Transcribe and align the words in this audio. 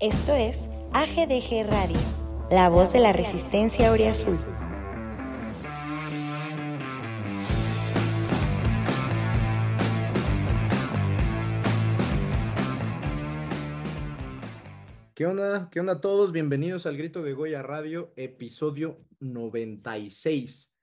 Esto 0.00 0.34
es 0.34 0.70
AGDG 0.94 1.68
Radio, 1.70 1.98
la 2.50 2.70
voz 2.70 2.90
de 2.94 3.00
la 3.00 3.12
resistencia 3.12 3.92
Oriazul. 3.92 4.34
¿Qué 15.14 15.26
onda? 15.26 15.68
¿Qué 15.70 15.80
onda 15.80 15.92
a 15.92 16.00
todos? 16.00 16.32
Bienvenidos 16.32 16.86
al 16.86 16.96
Grito 16.96 17.22
de 17.22 17.34
Goya 17.34 17.60
Radio, 17.60 18.14
episodio 18.16 19.04
96. 19.18 20.74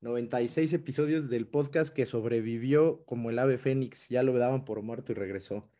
96 0.00 0.72
episodios 0.72 1.30
del 1.30 1.46
podcast 1.46 1.94
que 1.94 2.06
sobrevivió 2.06 3.04
como 3.04 3.30
el 3.30 3.38
ave 3.38 3.56
fénix, 3.56 4.08
ya 4.08 4.24
lo 4.24 4.36
daban 4.36 4.64
por 4.64 4.82
muerto 4.82 5.12
y 5.12 5.14
regresó. 5.14 5.70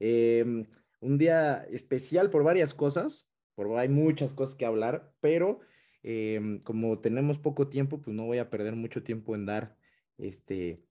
Em, 0.00 0.66
un 1.00 1.18
día 1.18 1.66
especial 1.70 2.30
por 2.30 2.44
varias 2.44 2.74
cosas, 2.74 3.28
porque 3.54 3.78
hay 3.78 3.88
muchas 3.88 4.34
cosas 4.34 4.54
que 4.54 4.66
hablar, 4.66 5.12
pero 5.20 5.60
em, 6.02 6.60
como 6.60 7.00
tenemos 7.00 7.38
poco 7.38 7.68
tiempo, 7.68 8.00
pues 8.00 8.14
no 8.16 8.26
voy 8.26 8.38
a 8.38 8.50
perder 8.50 8.76
mucho 8.76 9.02
tiempo 9.02 9.34
en 9.34 9.46
dar 9.46 9.76
este, 10.18 10.82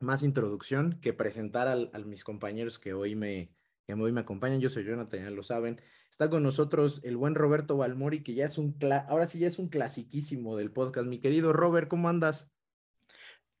más 0.00 0.22
introducción 0.22 0.98
que 1.00 1.12
presentar 1.12 1.68
a 1.68 1.98
mis 2.00 2.24
compañeros 2.24 2.78
que 2.78 2.94
hoy 2.94 3.14
me, 3.14 3.52
que 3.86 3.94
hoy 3.94 4.12
me 4.12 4.20
acompañan. 4.22 4.60
Yo 4.60 4.70
soy 4.70 4.84
Jonathan, 4.84 5.20
ya 5.20 5.30
lo 5.30 5.42
saben. 5.42 5.80
Está 6.10 6.28
con 6.30 6.42
nosotros 6.42 7.00
el 7.04 7.16
buen 7.16 7.34
Roberto 7.34 7.76
Balmori, 7.76 8.22
que 8.22 8.34
ya 8.34 8.46
es 8.46 8.58
un, 8.58 8.76
ahora 9.08 9.26
sí 9.26 9.38
ya 9.38 9.46
es 9.46 9.58
un 9.58 9.68
clasiquísimo 9.68 10.56
del 10.56 10.72
podcast. 10.72 11.06
Mi 11.06 11.20
querido 11.20 11.52
Robert, 11.52 11.88
¿cómo 11.88 12.08
andas? 12.08 12.50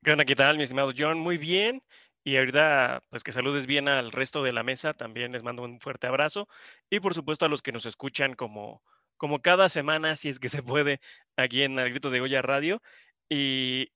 ¿Qué 0.02 0.12
onda? 0.12 0.24
¿Qué 0.24 0.34
tal, 0.34 0.56
mi 0.56 0.62
estimado 0.64 0.92
John? 0.96 1.18
Muy 1.18 1.36
bien. 1.36 1.82
Y 2.30 2.36
ahorita, 2.36 3.02
pues 3.10 3.24
que 3.24 3.32
saludes 3.32 3.66
bien 3.66 3.88
al 3.88 4.12
resto 4.12 4.44
de 4.44 4.52
la 4.52 4.62
mesa. 4.62 4.94
También 4.94 5.32
les 5.32 5.42
mando 5.42 5.64
un 5.64 5.80
fuerte 5.80 6.06
abrazo. 6.06 6.48
Y 6.88 7.00
por 7.00 7.12
supuesto 7.12 7.44
a 7.44 7.48
los 7.48 7.60
que 7.60 7.72
nos 7.72 7.86
escuchan 7.86 8.34
como, 8.34 8.84
como 9.16 9.42
cada 9.42 9.68
semana, 9.68 10.14
si 10.14 10.28
es 10.28 10.38
que 10.38 10.48
se 10.48 10.62
puede, 10.62 11.00
aquí 11.36 11.64
en 11.64 11.76
el 11.76 11.90
Grito 11.90 12.08
de 12.08 12.20
Goya 12.20 12.40
Radio. 12.40 12.80
Y 13.28 13.88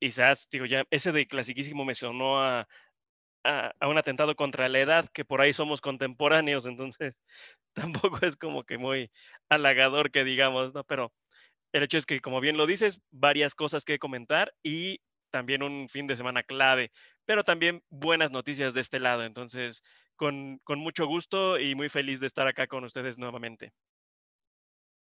quizás, 0.00 0.48
digo, 0.52 0.66
ya 0.66 0.84
ese 0.90 1.10
de 1.10 1.26
clasiquísimo 1.26 1.84
me 1.84 1.96
sonó 1.96 2.40
a, 2.40 2.68
a, 3.42 3.88
un 3.88 3.98
atentado 3.98 4.36
contra 4.36 4.68
la 4.68 4.78
edad, 4.78 5.08
que 5.12 5.24
por 5.24 5.40
ahí 5.40 5.52
somos 5.52 5.80
contemporáneos, 5.80 6.66
entonces 6.66 7.16
tampoco 7.74 8.24
es 8.24 8.36
como 8.36 8.62
que 8.62 8.78
muy 8.78 9.10
halagador 9.48 10.12
que 10.12 10.22
digamos, 10.22 10.74
¿no? 10.74 10.84
Pero 10.84 11.12
el 11.72 11.82
hecho 11.82 11.98
es 11.98 12.06
que, 12.06 12.20
como 12.20 12.40
bien 12.40 12.56
lo 12.56 12.66
dices, 12.66 13.00
varias 13.10 13.56
cosas 13.56 13.84
que 13.84 13.98
comentar 13.98 14.54
y 14.62 15.00
también 15.30 15.62
un 15.62 15.88
fin 15.88 16.06
de 16.06 16.16
semana 16.16 16.42
clave, 16.42 16.92
pero 17.30 17.44
también 17.44 17.84
buenas 17.90 18.32
noticias 18.32 18.74
de 18.74 18.80
este 18.80 18.98
lado. 18.98 19.22
Entonces, 19.22 19.84
con, 20.16 20.58
con 20.64 20.80
mucho 20.80 21.06
gusto 21.06 21.60
y 21.60 21.76
muy 21.76 21.88
feliz 21.88 22.18
de 22.18 22.26
estar 22.26 22.48
acá 22.48 22.66
con 22.66 22.82
ustedes 22.82 23.18
nuevamente. 23.18 23.72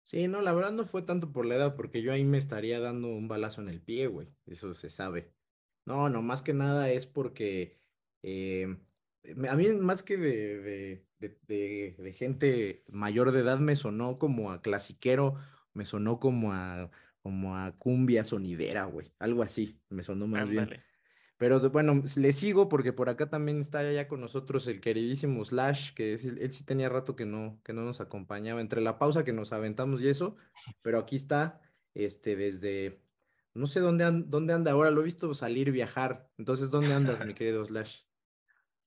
Sí, 0.03 0.27
no, 0.27 0.41
la 0.41 0.51
verdad 0.51 0.73
no 0.73 0.83
fue 0.83 1.03
tanto 1.03 1.31
por 1.31 1.45
la 1.45 1.55
edad, 1.55 1.77
porque 1.77 2.01
yo 2.01 2.11
ahí 2.11 2.25
me 2.25 2.37
estaría 2.37 2.81
dando 2.81 3.07
un 3.07 3.29
balazo 3.29 3.61
en 3.61 3.69
el 3.69 3.81
pie, 3.81 4.07
güey. 4.07 4.27
Eso 4.45 4.73
se 4.73 4.89
sabe. 4.89 5.31
No, 5.85 6.09
no, 6.09 6.21
más 6.21 6.41
que 6.41 6.53
nada 6.53 6.89
es 6.89 7.07
porque 7.07 7.79
eh, 8.23 8.75
a 9.49 9.55
mí 9.55 9.69
más 9.75 10.03
que 10.03 10.17
de, 10.17 11.05
de, 11.19 12.13
gente 12.13 12.83
mayor 12.89 13.31
de 13.31 13.39
edad 13.39 13.59
me 13.59 13.77
sonó 13.77 14.19
como 14.19 14.51
a 14.51 14.61
clasiquero, 14.61 15.35
me 15.73 15.85
sonó 15.85 16.19
como 16.19 16.51
a, 16.51 16.91
como 17.21 17.55
a 17.55 17.71
cumbia 17.77 18.25
sonidera, 18.25 18.83
güey, 18.83 19.13
algo 19.17 19.43
así, 19.43 19.79
me 19.87 20.03
sonó 20.03 20.27
más 20.27 20.49
bien. 20.49 20.86
Pero 21.37 21.59
bueno, 21.69 22.01
le 22.15 22.33
sigo 22.33 22.67
porque 22.67 22.93
por 22.93 23.09
acá 23.09 23.29
también 23.29 23.61
está 23.61 23.91
ya 23.91 24.07
con 24.07 24.19
nosotros 24.19 24.67
el 24.67 24.81
queridísimo 24.81 25.45
Slash, 25.45 25.93
que 25.93 26.13
él, 26.13 26.51
sí 26.51 26.63
tenía 26.65 26.89
rato 26.89 27.15
que 27.15 27.25
no, 27.25 27.59
que 27.63 27.73
no 27.73 27.83
nos 27.83 28.01
acompañaba, 28.01 28.59
entre 28.59 28.81
la 28.81 28.97
pausa 28.97 29.23
que 29.23 29.33
nos 29.33 29.53
aventamos 29.53 30.01
y 30.01 30.09
eso, 30.09 30.35
pero 30.81 30.97
aquí 30.97 31.15
está, 31.15 31.61
este, 31.93 32.35
desde, 32.35 33.03
no 33.53 33.67
sé 33.67 33.81
dónde, 33.81 34.23
dónde 34.25 34.53
anda 34.53 34.71
ahora, 34.71 34.89
lo 34.89 35.01
he 35.01 35.05
visto 35.05 35.31
salir, 35.35 35.71
viajar, 35.71 36.27
entonces, 36.39 36.71
¿dónde 36.71 36.93
andas, 36.93 37.23
mi 37.23 37.33
querido 37.35 37.63
Slash? 37.65 38.07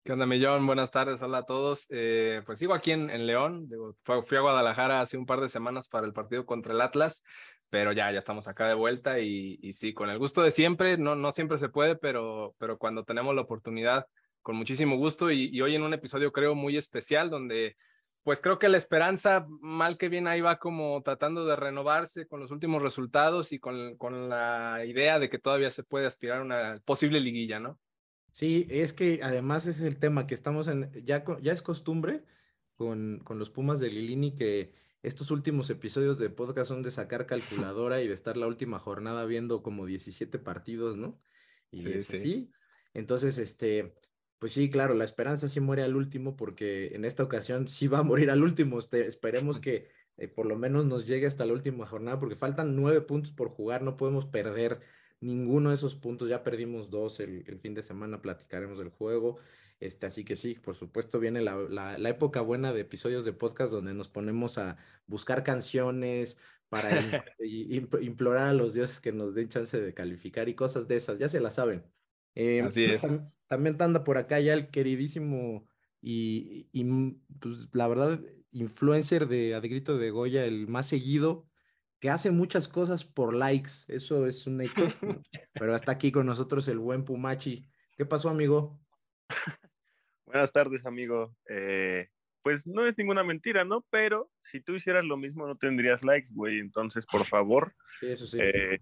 ¿Qué 0.02 0.12
onda, 0.12 0.24
Millón? 0.24 0.66
Buenas 0.66 0.90
tardes, 0.90 1.20
hola 1.20 1.38
a 1.38 1.46
todos. 1.46 1.86
Eh, 1.90 2.42
pues 2.46 2.58
sigo 2.58 2.72
aquí 2.72 2.90
en, 2.90 3.26
León, 3.26 3.68
fui 4.02 4.38
a 4.38 4.40
Guadalajara 4.40 5.02
hace 5.02 5.18
un 5.18 5.26
par 5.26 5.42
de 5.42 5.50
semanas 5.50 5.88
para 5.88 6.06
el 6.06 6.14
partido 6.14 6.46
contra 6.46 6.72
el 6.72 6.80
Atlas, 6.80 7.22
pero 7.70 7.92
ya, 7.92 8.10
ya 8.10 8.18
estamos 8.18 8.48
acá 8.48 8.68
de 8.68 8.74
vuelta 8.74 9.20
y, 9.20 9.72
sí, 9.72 9.94
con 9.94 10.10
el 10.10 10.18
gusto 10.18 10.42
de 10.42 10.50
siempre, 10.50 10.98
no, 10.98 11.14
no 11.14 11.32
siempre 11.32 11.56
se 11.56 11.68
puede, 11.68 11.96
pero, 11.96 12.54
pero 12.58 12.76
cuando 12.78 13.04
tenemos 13.04 13.34
la 13.34 13.42
oportunidad, 13.42 14.06
con 14.42 14.56
muchísimo 14.56 14.96
gusto 14.96 15.30
y, 15.30 15.60
hoy 15.60 15.76
en 15.76 15.82
un 15.82 15.94
episodio 15.94 16.32
creo 16.32 16.54
muy 16.54 16.76
especial 16.76 17.30
donde 17.30 17.76
pues 18.22 18.42
creo 18.42 18.58
que 18.58 18.68
la 18.68 18.76
esperanza, 18.76 19.46
mal 19.48 19.96
que 19.96 20.10
bien, 20.10 20.26
ahí 20.26 20.42
va 20.42 20.58
como 20.58 21.00
tratando 21.02 21.46
de 21.46 21.56
renovarse 21.56 22.26
con 22.26 22.40
los 22.40 22.50
últimos 22.50 22.82
resultados 22.82 23.52
y 23.52 23.58
con, 23.58 23.96
con 23.96 24.28
la 24.28 24.84
idea 24.84 25.18
de 25.18 25.30
que 25.30 25.38
todavía 25.38 25.70
se 25.70 25.84
puede 25.84 26.06
aspirar 26.06 26.40
a 26.40 26.42
una 26.42 26.82
posible 26.84 27.18
liguilla, 27.20 27.60
¿no? 27.60 27.78
Sí, 28.30 28.66
es 28.68 28.92
que 28.92 29.20
además 29.22 29.66
es 29.66 29.80
el 29.80 29.98
tema 29.98 30.26
que 30.26 30.34
estamos 30.34 30.68
en, 30.68 30.90
ya, 31.02 31.24
ya 31.40 31.52
es 31.52 31.62
costumbre 31.62 32.22
con, 32.74 33.20
con 33.24 33.38
los 33.38 33.48
Pumas 33.50 33.80
de 33.80 33.88
Lilini 33.88 34.34
que 34.34 34.74
estos 35.02 35.30
últimos 35.30 35.70
episodios 35.70 36.18
de 36.18 36.30
podcast 36.30 36.68
son 36.68 36.82
de 36.82 36.90
sacar 36.90 37.26
calculadora 37.74 38.02
y 38.02 38.08
de 38.08 38.14
estar 38.14 38.36
la 38.36 38.46
última 38.46 38.78
jornada 38.78 39.24
viendo 39.24 39.62
como 39.62 39.86
17 39.86 40.38
partidos, 40.38 40.96
¿no? 40.96 41.20
Y 41.70 41.82
sí, 41.82 42.02
sí. 42.02 42.52
Entonces, 42.94 43.38
este, 43.38 43.94
pues 44.38 44.52
sí, 44.52 44.70
claro, 44.70 44.94
la 44.94 45.04
esperanza 45.04 45.48
sí 45.48 45.60
muere 45.60 45.82
al 45.82 45.96
último 45.96 46.36
porque 46.36 46.88
en 46.94 47.04
esta 47.04 47.22
ocasión 47.22 47.68
sí 47.68 47.88
va 47.88 47.98
a 47.98 48.02
morir 48.02 48.30
al 48.30 48.42
último. 48.42 48.78
esperemos 48.78 49.58
que 49.60 49.88
eh, 50.16 50.28
por 50.28 50.46
lo 50.46 50.56
menos 50.56 50.86
nos 50.86 51.06
llegue 51.06 51.26
hasta 51.26 51.46
la 51.46 51.52
última 51.52 51.86
jornada 51.86 52.18
porque 52.18 52.36
faltan 52.36 52.74
nueve 52.76 53.00
puntos 53.00 53.32
por 53.32 53.50
jugar, 53.50 53.82
no 53.82 53.96
podemos 53.96 54.26
perder 54.26 54.80
ninguno 55.20 55.70
de 55.70 55.76
esos 55.76 55.94
puntos, 55.94 56.28
ya 56.28 56.42
perdimos 56.42 56.90
dos 56.90 57.20
el, 57.20 57.44
fin 57.60 57.74
de 57.74 57.82
semana, 57.82 58.22
platicaremos 58.22 58.78
del 58.78 58.88
juego. 58.88 59.38
Este, 59.80 60.06
así 60.06 60.24
que 60.24 60.36
sí, 60.36 60.54
por 60.54 60.76
supuesto 60.76 61.18
viene 61.18 61.40
la, 61.40 61.56
la, 61.56 62.08
época 62.10 62.42
buena 62.42 62.74
de 62.74 62.82
episodios 62.82 63.24
de 63.24 63.32
podcast 63.32 63.72
donde 63.72 63.94
nos 63.94 64.10
ponemos 64.10 64.58
a 64.58 64.76
buscar 65.06 65.42
canciones 65.42 66.36
para 66.68 66.90
implorar 68.02 68.48
a 68.48 68.52
los 68.52 68.74
dioses 68.74 69.00
que 69.00 69.10
nos 69.10 69.34
den 69.34 69.48
chance 69.48 69.80
de 69.80 69.94
calificar 69.94 70.50
y 70.50 70.54
cosas 70.54 70.86
de 70.86 70.96
esas, 70.96 71.18
ya 71.18 71.30
se 71.30 71.40
la 71.40 71.50
saben. 71.50 71.82
Em, 72.34 72.66
así 72.66 72.84
es. 72.84 73.00
También, 73.46 73.80
anda 73.80 74.04
por 74.04 74.18
acá 74.18 74.38
ya 74.38 74.52
el 74.52 74.68
queridísimo 74.68 75.66
y, 76.02 76.68
y, 76.72 76.84
pues 77.40 77.68
la 77.72 77.88
verdad, 77.88 78.20
influencer 78.52 79.28
de 79.28 79.54
Adgrito 79.54 79.96
de 79.96 80.10
Goya, 80.10 80.44
el 80.44 80.68
más 80.68 80.86
seguido, 80.88 81.48
que 82.00 82.10
hace 82.10 82.30
muchas 82.30 82.68
cosas 82.68 83.04
por 83.04 83.34
likes, 83.34 83.70
eso 83.88 84.26
es 84.26 84.46
un 84.46 84.60
hecho. 84.60 84.74
Pero 85.54 85.74
hasta 85.74 85.92
aquí 85.92 86.12
con 86.12 86.26
nosotros 86.26 86.68
el 86.68 86.78
buen 86.78 87.04
Pumachi. 87.04 87.66
¿Qué 87.96 88.06
pasó, 88.06 88.28
amigo? 88.28 88.78
Buenas 90.30 90.52
tardes, 90.52 90.86
amigo. 90.86 91.34
Eh, 91.48 92.06
pues 92.40 92.64
no 92.64 92.86
es 92.86 92.96
ninguna 92.96 93.24
mentira, 93.24 93.64
¿no? 93.64 93.84
Pero 93.90 94.30
si 94.42 94.60
tú 94.60 94.76
hicieras 94.76 95.04
lo 95.04 95.16
mismo, 95.16 95.44
no 95.44 95.56
tendrías 95.56 96.04
likes, 96.04 96.28
güey. 96.32 96.60
Entonces, 96.60 97.04
por 97.04 97.26
favor. 97.26 97.72
Sí, 97.98 98.06
eso 98.06 98.26
sí. 98.28 98.38
Eh, 98.40 98.78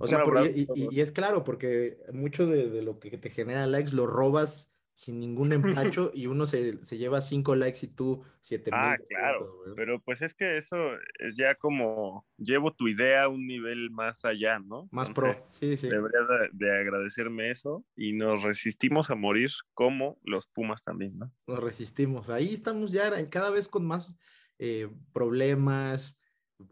o 0.00 0.06
sea, 0.08 0.24
y, 0.52 1.00
es 1.00 1.12
claro, 1.12 1.44
porque 1.44 1.98
mucho 2.12 2.46
de, 2.46 2.68
de, 2.68 2.82
lo 2.82 2.98
que 2.98 3.16
te 3.16 3.30
genera 3.30 3.68
likes 3.68 3.92
lo 3.92 4.08
robas 4.08 4.74
sin 4.94 5.20
ningún 5.20 5.52
empacho 5.98 6.10
y 6.14 6.26
uno 6.26 6.46
se, 6.46 6.84
se, 6.84 6.98
lleva 6.98 7.20
cinco 7.20 7.54
likes 7.54 7.80
y 7.82 7.88
tú 7.88 8.22
siete 8.40 8.70
Ah, 8.72 8.96
claro, 9.08 9.64
pero 9.76 10.00
pues 10.00 10.22
es 10.22 10.34
que 10.34 10.56
eso 10.56 10.76
es 11.18 11.36
ya 11.36 11.54
como 11.54 12.26
llevo 12.36 12.72
tu 12.72 12.88
idea 12.88 13.24
a 13.24 13.28
un 13.28 13.46
nivel 13.46 13.90
más 13.90 14.24
allá, 14.24 14.58
¿no? 14.58 14.88
Más 14.90 15.10
pro, 15.10 15.46
sí, 15.50 15.76
sí. 15.76 15.88
Deberías 15.88 16.24
de, 16.52 16.80
agradecerme 16.80 17.50
eso 17.50 17.84
y 17.96 18.12
nos 18.12 18.42
resistimos 18.42 19.10
a 19.10 19.14
morir 19.14 19.50
como 19.74 20.18
los 20.22 20.46
Pumas 20.46 20.82
también, 20.82 21.18
¿no? 21.18 21.32
Nos 21.46 21.60
resistimos, 21.60 22.30
ahí 22.30 22.54
estamos 22.54 22.92
ya 22.92 23.28
cada 23.30 23.50
vez 23.50 23.68
con 23.68 23.86
más 23.86 24.18
eh, 24.58 24.88
problemas, 25.12 26.18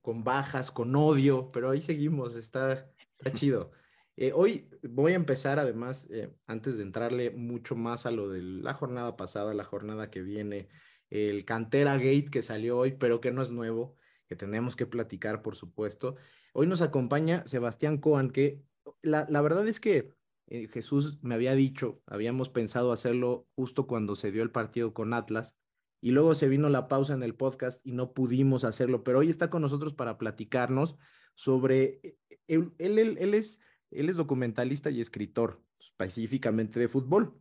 con 0.02 0.22
bajas, 0.24 0.70
con 0.70 0.94
odio, 0.94 1.50
pero 1.52 1.70
ahí 1.70 1.82
seguimos, 1.82 2.36
está, 2.36 2.90
está 3.18 3.32
chido. 3.32 3.72
Eh, 4.20 4.32
hoy 4.34 4.68
voy 4.82 5.12
a 5.12 5.14
empezar, 5.14 5.58
además, 5.58 6.06
eh, 6.10 6.30
antes 6.46 6.76
de 6.76 6.82
entrarle 6.82 7.30
mucho 7.30 7.74
más 7.74 8.04
a 8.04 8.10
lo 8.10 8.28
de 8.28 8.42
la 8.42 8.74
jornada 8.74 9.16
pasada, 9.16 9.54
la 9.54 9.64
jornada 9.64 10.10
que 10.10 10.20
viene, 10.20 10.68
el 11.08 11.46
Cantera 11.46 11.96
Gate 11.96 12.28
que 12.30 12.42
salió 12.42 12.76
hoy, 12.76 12.92
pero 12.92 13.22
que 13.22 13.32
no 13.32 13.40
es 13.40 13.50
nuevo, 13.50 13.96
que 14.26 14.36
tenemos 14.36 14.76
que 14.76 14.84
platicar, 14.84 15.40
por 15.40 15.56
supuesto. 15.56 16.16
Hoy 16.52 16.66
nos 16.66 16.82
acompaña 16.82 17.46
Sebastián 17.46 17.96
Coan, 17.96 18.28
que 18.28 18.62
la, 19.00 19.24
verdad 19.40 19.66
es 19.66 19.80
que 19.80 20.12
eh, 20.48 20.68
Jesús 20.68 21.18
me 21.22 21.34
había 21.34 21.54
dicho, 21.54 22.02
habíamos 22.04 22.50
pensado 22.50 22.92
hacerlo 22.92 23.48
justo 23.54 23.86
cuando 23.86 24.16
se 24.16 24.32
dio 24.32 24.42
el 24.42 24.50
partido 24.50 24.92
con 24.92 25.14
Atlas, 25.14 25.56
y 26.02 26.10
luego 26.10 26.34
se 26.34 26.48
vino 26.48 26.68
la 26.68 26.88
pausa 26.88 27.14
en 27.14 27.22
el 27.22 27.34
podcast 27.34 27.80
y 27.86 27.92
no 27.92 28.12
pudimos 28.12 28.64
hacerlo, 28.64 29.02
pero 29.02 29.20
hoy 29.20 29.30
está 29.30 29.48
con 29.48 29.62
nosotros 29.62 29.94
para 29.94 30.18
platicarnos 30.18 30.98
sobre, 31.34 32.18
él, 32.48 32.74
él, 32.76 33.16
él 33.18 33.32
es 33.32 33.60
él 33.90 34.08
es 34.08 34.16
documentalista 34.16 34.90
y 34.90 35.00
escritor, 35.00 35.62
específicamente 35.78 36.78
de 36.78 36.88
fútbol. 36.88 37.34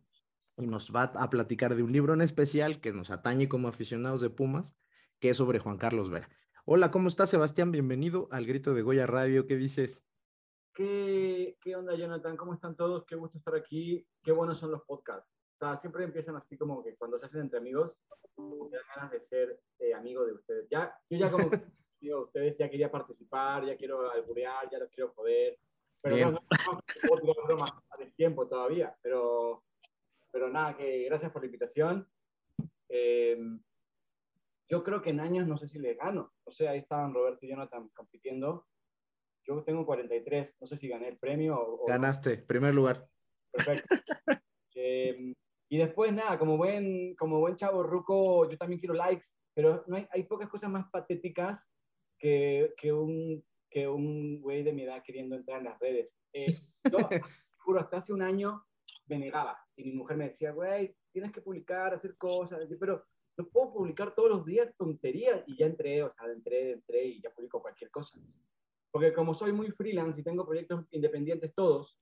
y 0.56 0.66
nos 0.66 0.94
va 0.94 1.04
a 1.04 1.30
platicar 1.30 1.74
de 1.74 1.82
un 1.82 1.92
libro 1.92 2.12
en 2.12 2.20
especial 2.20 2.80
que 2.80 2.92
nos 2.92 3.10
atañe 3.10 3.48
como 3.48 3.68
aficionados 3.68 4.20
de 4.20 4.28
Pumas, 4.28 4.76
que 5.18 5.30
es 5.30 5.36
sobre 5.36 5.58
Juan 5.58 5.78
Carlos 5.78 6.10
Vera. 6.10 6.28
Hola, 6.66 6.90
¿cómo 6.90 7.08
estás, 7.08 7.30
Sebastián? 7.30 7.72
Bienvenido 7.72 8.28
al 8.30 8.44
Grito 8.44 8.74
de 8.74 8.82
Goya 8.82 9.06
Radio. 9.06 9.46
¿Qué 9.46 9.56
dices? 9.56 10.04
¿Qué, 10.74 11.56
¿Qué 11.62 11.76
onda, 11.76 11.94
Jonathan? 11.94 12.36
¿Cómo 12.36 12.52
están 12.52 12.76
todos? 12.76 13.06
Qué 13.06 13.16
gusto 13.16 13.38
estar 13.38 13.54
aquí. 13.54 14.06
Qué 14.22 14.32
buenos 14.32 14.58
son 14.58 14.70
los 14.70 14.82
podcasts. 14.82 15.32
O 15.54 15.58
sea, 15.58 15.76
siempre 15.76 16.04
empiezan 16.04 16.36
así 16.36 16.58
como 16.58 16.82
que 16.82 16.96
cuando 16.96 17.18
se 17.18 17.26
hacen 17.26 17.42
entre 17.42 17.58
amigos, 17.58 18.02
me 18.36 18.76
dan 18.76 18.84
ganas 18.94 19.10
de 19.12 19.20
ser 19.20 19.60
eh, 19.78 19.94
amigo 19.94 20.26
de 20.26 20.32
ustedes. 20.32 20.68
Ya, 20.70 20.94
yo 21.08 21.18
ya 21.18 21.30
como 21.30 21.48
digo, 22.00 22.24
ustedes 22.24 22.58
ya 22.58 22.68
quería 22.68 22.90
participar, 22.90 23.64
ya 23.66 23.76
quiero 23.76 24.10
alburear, 24.10 24.68
ya 24.70 24.78
los 24.78 24.90
quiero 24.90 25.12
joder. 25.14 25.58
Pero 26.02 26.16
Bien. 26.16 26.32
no, 26.32 26.40
no, 26.40 27.16
no, 27.22 27.34
bromas 27.46 27.72
al 27.90 28.12
tiempo 28.14 28.48
todavía. 28.48 28.96
Pero, 29.02 29.64
pero 30.30 30.48
nada, 30.48 30.76
que 30.76 31.04
gracias 31.04 31.30
por 31.30 31.42
la 31.42 31.46
invitación. 31.46 32.08
Eh, 32.88 33.38
yo 34.68 34.84
creo 34.84 35.02
que 35.02 35.10
en 35.10 35.20
años 35.20 35.46
no 35.46 35.58
sé 35.58 35.68
si 35.68 35.78
les 35.78 35.96
gano. 35.96 36.32
O 36.44 36.50
sea, 36.50 36.70
ahí 36.70 36.78
estaban 36.78 37.12
Roberto 37.12 37.44
y 37.44 37.48
Jonathan 37.48 37.88
compitiendo. 37.94 38.66
Yo 39.44 39.62
tengo 39.64 39.84
43, 39.84 40.56
no 40.60 40.66
sé 40.66 40.76
si 40.76 40.88
gané 40.88 41.08
el 41.08 41.18
premio 41.18 41.58
o. 41.58 41.86
Ganaste, 41.86 42.38
primer 42.38 42.74
lugar. 42.74 43.06
Perfecto. 43.52 43.96
Eh, 44.76 45.34
y 45.68 45.76
después, 45.78 46.12
nada, 46.12 46.38
como 46.38 46.56
buen, 46.56 47.14
como 47.16 47.40
buen 47.40 47.56
chavo 47.56 47.82
ruco, 47.82 48.48
yo 48.48 48.56
también 48.56 48.78
quiero 48.78 48.94
likes, 48.94 49.26
pero 49.52 49.84
no 49.88 49.96
hay, 49.96 50.06
hay 50.10 50.22
pocas 50.22 50.48
cosas 50.48 50.70
más 50.70 50.88
patéticas 50.90 51.74
que, 52.18 52.72
que 52.76 52.92
un 52.92 53.44
que 53.70 53.86
un 53.88 54.40
güey 54.40 54.62
de 54.62 54.72
mi 54.72 54.82
edad 54.82 55.02
queriendo 55.04 55.36
entrar 55.36 55.58
en 55.58 55.64
las 55.64 55.78
redes. 55.78 56.18
Eh, 56.32 56.46
yo, 56.92 56.98
juro, 57.58 57.80
hasta 57.80 57.98
hace 57.98 58.12
un 58.12 58.22
año 58.22 58.64
me 59.06 59.18
negaba 59.18 59.58
y 59.76 59.84
mi 59.84 59.92
mujer 59.92 60.16
me 60.16 60.24
decía, 60.24 60.52
güey, 60.52 60.96
tienes 61.12 61.32
que 61.32 61.40
publicar, 61.42 61.94
hacer 61.94 62.16
cosas, 62.16 62.60
pero 62.78 63.04
no 63.38 63.48
puedo 63.48 63.72
publicar 63.72 64.14
todos 64.14 64.28
los 64.30 64.44
días 64.44 64.74
tonterías 64.76 65.42
y 65.46 65.56
ya 65.56 65.66
entré, 65.66 66.02
o 66.02 66.10
sea, 66.10 66.26
entré, 66.30 66.72
entré 66.72 67.04
y 67.04 67.22
ya 67.22 67.30
publico 67.30 67.62
cualquier 67.62 67.90
cosa. 67.90 68.18
Porque 68.92 69.12
como 69.12 69.34
soy 69.34 69.52
muy 69.52 69.70
freelance 69.70 70.20
y 70.20 70.24
tengo 70.24 70.44
proyectos 70.44 70.84
independientes 70.90 71.54
todos, 71.54 71.98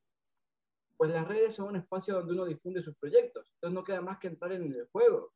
pues 0.96 1.10
las 1.12 1.28
redes 1.28 1.54
son 1.54 1.68
un 1.68 1.76
espacio 1.76 2.14
donde 2.14 2.32
uno 2.32 2.44
difunde 2.46 2.82
sus 2.82 2.96
proyectos. 2.96 3.52
Entonces 3.54 3.74
no 3.74 3.84
queda 3.84 4.00
más 4.00 4.18
que 4.18 4.28
entrar 4.28 4.52
en 4.52 4.64
el 4.72 4.88
juego. 4.90 5.32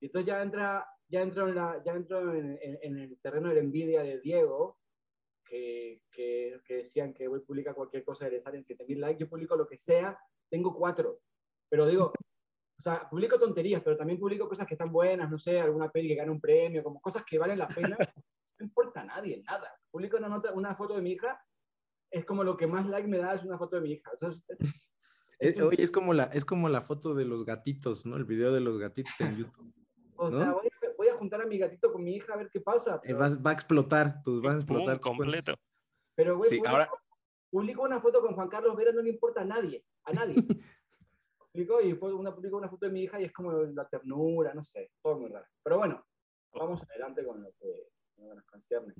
Y 0.00 0.06
entonces 0.06 0.26
ya 0.26 0.42
entra, 0.42 0.86
ya 1.08 1.22
entro 1.22 1.48
en, 1.48 1.54
la, 1.54 1.82
ya 1.84 1.92
entro 1.92 2.34
en, 2.34 2.58
en- 2.60 2.78
en 2.82 2.98
el 2.98 3.20
terreno 3.20 3.48
de 3.50 3.54
la 3.54 3.60
envidia 3.60 4.02
de 4.02 4.20
Diego, 4.20 4.78
que, 5.52 6.00
que, 6.10 6.62
que 6.64 6.76
decían 6.76 7.12
que 7.12 7.28
voy 7.28 7.40
publica 7.40 7.74
cualquier 7.74 8.02
cosa 8.02 8.26
le 8.26 8.40
salen 8.40 8.62
7000 8.62 8.98
likes. 8.98 9.20
Yo 9.20 9.28
publico 9.28 9.54
lo 9.54 9.66
que 9.66 9.76
sea, 9.76 10.18
tengo 10.50 10.74
cuatro. 10.74 11.20
Pero 11.68 11.86
digo, 11.86 12.06
o 12.06 12.82
sea, 12.82 13.06
publico 13.10 13.38
tonterías, 13.38 13.82
pero 13.82 13.98
también 13.98 14.18
publico 14.18 14.48
cosas 14.48 14.66
que 14.66 14.74
están 14.74 14.90
buenas, 14.90 15.30
no 15.30 15.38
sé, 15.38 15.60
alguna 15.60 15.90
peli 15.90 16.08
que 16.08 16.14
gana 16.14 16.32
un 16.32 16.40
premio, 16.40 16.82
como 16.82 17.02
cosas 17.02 17.22
que 17.28 17.38
valen 17.38 17.58
la 17.58 17.68
pena. 17.68 17.96
No 18.58 18.66
importa 18.66 19.00
a 19.00 19.04
nadie, 19.04 19.42
nada. 19.44 19.74
Publico 19.90 20.18
una, 20.18 20.28
nota, 20.28 20.52
una 20.52 20.76
foto 20.76 20.94
de 20.94 21.02
mi 21.02 21.12
hija, 21.12 21.40
es 22.10 22.24
como 22.24 22.44
lo 22.44 22.56
que 22.56 22.68
más 22.68 22.86
like 22.86 23.08
me 23.08 23.18
da 23.18 23.34
es 23.34 23.42
una 23.42 23.58
foto 23.58 23.76
de 23.76 23.82
mi 23.82 23.92
hija. 23.92 24.10
Entonces, 24.12 24.44
Eh, 25.40 25.60
oye, 25.60 25.82
es 25.82 25.90
como, 25.90 26.12
la, 26.12 26.24
es 26.24 26.44
como 26.44 26.68
la 26.68 26.82
foto 26.82 27.14
de 27.14 27.24
los 27.24 27.44
gatitos, 27.44 28.06
¿no? 28.06 28.16
El 28.16 28.24
video 28.24 28.52
de 28.52 28.60
los 28.60 28.78
gatitos 28.78 29.20
en 29.20 29.36
YouTube. 29.38 29.74
o 30.16 30.30
¿no? 30.30 30.38
sea, 30.38 30.52
voy 30.52 30.52
a, 30.52 30.52
voy 30.52 30.66
a 30.68 30.71
juntar 31.22 31.40
a 31.42 31.46
mi 31.46 31.56
gatito 31.58 31.92
con 31.92 32.02
mi 32.02 32.16
hija 32.16 32.34
a 32.34 32.36
ver 32.36 32.50
qué 32.50 32.60
pasa. 32.60 32.96
Eh, 32.96 33.00
Pero, 33.04 33.18
vas- 33.18 33.38
va 33.44 33.50
a 33.50 33.52
explotar, 33.54 34.22
tus, 34.22 34.42
van 34.42 34.52
a 34.52 34.54
Pum, 34.56 34.60
explotar. 34.60 34.98
tus 34.98 35.06
cuentas. 35.16 35.18
completo. 35.44 35.54
pero 36.14 36.36
güey, 36.36 36.50
Sí, 36.50 36.56
publico, 36.56 36.70
ahora, 36.72 36.90
publico 37.50 37.82
una 37.82 38.00
foto 38.00 38.20
con 38.20 38.34
Juan 38.34 38.48
Carlos 38.48 38.76
Vera, 38.76 38.92
no 38.92 39.00
le 39.02 39.10
importa 39.10 39.40
a 39.42 39.44
nadie, 39.44 39.84
a 40.04 40.12
nadie. 40.12 40.34
publico 41.52 41.80
y 41.80 41.90
después 41.90 42.12
una, 42.12 42.34
publico 42.34 42.56
una 42.56 42.68
foto 42.68 42.86
de 42.86 42.92
mi 42.92 43.02
hija 43.04 43.20
y 43.20 43.24
es 43.24 43.32
como 43.32 43.52
la 43.52 43.86
ternura, 43.88 44.52
no 44.54 44.62
sé, 44.62 44.90
todo 45.02 45.18
muy 45.18 45.30
raro. 45.30 45.46
Pero 45.62 45.78
bueno, 45.78 46.04
vamos 46.54 46.82
adelante 46.90 47.24
con 47.24 47.42
lo 47.42 47.50
que, 47.60 47.88
con 48.14 48.24
lo 48.24 48.30
que 48.30 48.36
nos 48.36 48.44
concierne. 48.46 48.94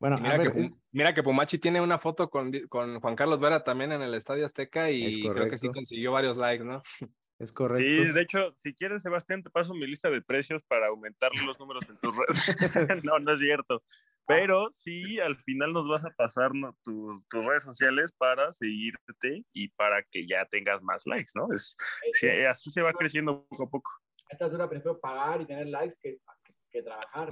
Bueno, 0.00 0.16
a 0.16 0.20
mira, 0.20 0.36
ver, 0.38 0.52
que, 0.52 0.60
es- 0.60 0.70
Pum- 0.70 0.80
mira 0.92 1.14
que 1.14 1.22
Pumachi 1.22 1.58
tiene 1.58 1.80
una 1.80 1.98
foto 1.98 2.28
con, 2.28 2.50
con 2.68 3.00
Juan 3.00 3.14
Carlos 3.16 3.38
Vera 3.40 3.62
también 3.62 3.92
en 3.92 4.02
el 4.02 4.14
Estadio 4.14 4.44
Azteca 4.46 4.90
y 4.90 5.04
Es 5.06 5.32
creo 5.32 5.48
que 5.48 5.58
sí 5.58 5.68
consiguió 5.68 6.10
varios 6.12 6.36
likes, 6.36 6.64
¿no? 6.64 6.82
es 7.42 7.50
Sí, 7.50 7.54
correcto. 7.54 8.12
de 8.14 8.20
hecho, 8.22 8.54
si 8.56 8.74
quieres, 8.74 9.02
Sebastián, 9.02 9.42
te 9.42 9.50
paso 9.50 9.74
mi 9.74 9.86
lista 9.86 10.08
de 10.10 10.22
precios 10.22 10.62
para 10.64 10.86
aumentar 10.88 11.32
los 11.46 11.58
números 11.58 11.84
en 11.88 11.98
tus 11.98 12.14
redes. 12.16 12.36
no, 13.04 13.18
no 13.18 13.32
es 13.32 13.40
cierto. 13.40 13.82
Pero 14.26 14.70
sí, 14.72 15.18
al 15.18 15.36
final 15.40 15.72
nos 15.72 15.88
vas 15.88 16.04
a 16.04 16.10
pasar 16.10 16.54
¿no? 16.54 16.76
tus, 16.84 17.26
tus 17.28 17.44
redes 17.44 17.64
sociales 17.64 18.12
para 18.12 18.52
seguirte 18.52 19.44
y 19.52 19.68
para 19.68 20.02
que 20.04 20.26
ya 20.26 20.46
tengas 20.46 20.82
más 20.82 21.06
likes, 21.06 21.32
¿no? 21.34 21.52
Es, 21.52 21.76
sí, 22.12 22.28
así 22.28 22.70
se 22.70 22.82
va 22.82 22.92
creciendo 22.92 23.44
poco 23.48 23.64
a 23.64 23.70
poco. 23.70 23.90
A 24.30 24.34
esta 24.34 24.44
altura 24.44 24.68
prefiero 24.68 25.00
pagar 25.00 25.40
y 25.40 25.46
tener 25.46 25.66
likes 25.66 25.96
que, 26.00 26.18
que, 26.44 26.54
que 26.70 26.82
trabajar. 26.82 27.28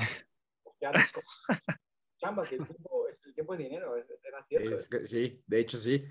Postear 0.63 0.95
chamba, 2.19 2.43
que 2.43 2.57
el 2.57 2.67
tiempo, 2.67 3.09
es- 3.09 3.25
el 3.25 3.35
tiempo 3.35 3.55
es 3.55 3.59
dinero, 3.61 3.97
es- 3.97 4.11
era 4.25 4.45
cierto. 4.47 4.75
Es 4.75 4.87
que 4.89 5.07
sí, 5.07 5.43
de 5.47 5.61
hecho 5.61 5.77
sí. 5.77 6.05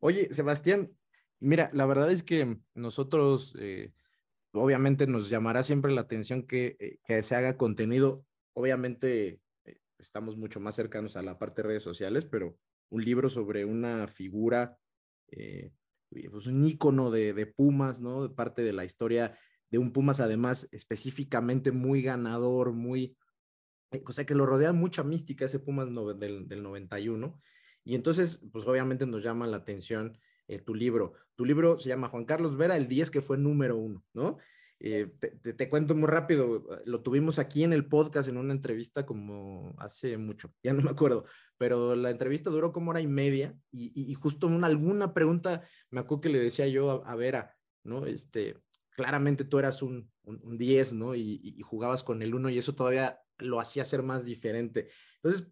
Oye, 0.00 0.32
Sebastián, 0.32 0.90
mira, 1.42 1.70
la 1.72 1.86
verdad 1.86 2.10
es 2.10 2.22
que 2.22 2.58
nosotros, 2.74 3.54
eh, 3.58 3.92
obviamente 4.52 5.06
nos 5.06 5.28
llamará 5.28 5.62
siempre 5.62 5.92
la 5.92 6.02
atención 6.02 6.46
que, 6.46 6.98
eh, 7.08 7.22
se 7.22 7.34
haga 7.34 7.56
contenido. 7.56 8.24
Obviamente 8.54 9.40
eh, 9.64 9.78
estamos 9.98 10.36
mucho 10.36 10.60
más 10.60 10.74
cercanos 10.76 11.16
a 11.16 11.22
la 11.22 11.38
parte 11.38 11.62
de 11.62 11.68
redes 11.68 11.82
sociales, 11.82 12.24
pero 12.24 12.56
un 12.90 13.04
libro 13.04 13.28
sobre 13.28 13.64
una 13.64 14.06
figura, 14.08 14.78
pues 15.28 16.46
un 16.46 16.66
ícono 16.66 17.10
de, 17.10 17.46
Pumas, 17.46 18.00
¿no? 18.00 18.28
De 18.28 18.34
parte 18.34 18.62
de 18.62 18.72
la 18.72 18.84
historia 18.84 19.38
de 19.70 19.78
un 19.78 19.92
Pumas, 19.92 20.20
además, 20.20 20.68
específicamente 20.70 21.72
muy 21.72 22.02
ganador, 22.02 22.72
muy, 22.72 23.16
o 24.04 24.12
sea, 24.12 24.26
que 24.26 24.34
lo 24.34 24.44
rodea 24.44 24.74
mucha 24.74 25.02
mística 25.02 25.46
ese 25.46 25.58
Pumas 25.58 25.88
no- 25.88 26.12
del, 26.12 26.46
del 26.46 26.62
91. 26.62 27.40
Y 27.84 27.94
entonces, 27.94 28.40
pues 28.52 28.66
obviamente 28.66 29.06
nos 29.06 29.24
llama 29.24 29.46
la 29.46 29.56
atención 29.58 30.18
eh, 30.48 30.58
tu 30.58 30.74
libro. 30.74 31.14
Tu 31.34 31.44
libro 31.44 31.78
se 31.78 31.88
llama 31.88 32.08
Juan 32.08 32.24
Carlos 32.24 32.56
Vera, 32.56 32.76
el 32.76 32.88
10 32.88 33.10
que 33.10 33.20
fue 33.22 33.38
número 33.38 33.76
uno, 33.76 34.04
¿no? 34.14 34.38
Eh, 34.84 35.12
te, 35.20 35.30
te- 35.36 35.52
te 35.54 35.68
cuento 35.68 35.94
muy 35.94 36.08
rápido, 36.08 36.66
lo 36.86 37.02
tuvimos 37.02 37.38
aquí 37.38 37.62
en 37.62 37.72
el 37.72 37.86
podcast 37.86 38.28
en 38.28 38.36
una 38.36 38.52
entrevista 38.52 39.06
como 39.06 39.74
hace 39.78 40.18
mucho, 40.18 40.52
ya 40.64 40.72
no 40.72 40.82
me 40.82 40.90
acuerdo, 40.90 41.24
pero 41.56 41.94
la 41.94 42.10
entrevista 42.10 42.50
duró 42.50 42.72
como 42.72 42.90
hora 42.90 43.00
y 43.00 43.06
media 43.06 43.54
y, 43.70 43.92
y- 43.94 44.10
y 44.10 44.14
justo 44.14 44.48
en 44.48 44.54
una, 44.54 44.66
alguna 44.66 45.14
pregunta 45.14 45.62
me 45.90 46.00
acuerdo 46.00 46.22
que 46.22 46.28
le 46.30 46.40
decía 46.40 46.66
yo 46.66 47.04
a, 47.06 47.12
a 47.12 47.14
Vera, 47.14 47.54
¿no? 47.84 48.06
Este, 48.06 48.56
claramente 48.90 49.44
tú 49.44 49.58
eras 49.60 49.82
un, 49.82 50.10
un, 50.24 50.40
un 50.42 50.58
10, 50.58 50.92
¿no? 50.94 51.14
Y, 51.14 51.60
jugabas 51.62 52.02
con 52.02 52.20
el 52.20 52.34
1 52.34 52.50
y 52.50 52.58
eso 52.58 52.74
todavía 52.74 53.20
lo 53.38 53.60
hacía 53.60 53.84
ser 53.84 54.02
más 54.02 54.24
diferente. 54.24 54.88
Entonces, 55.22 55.48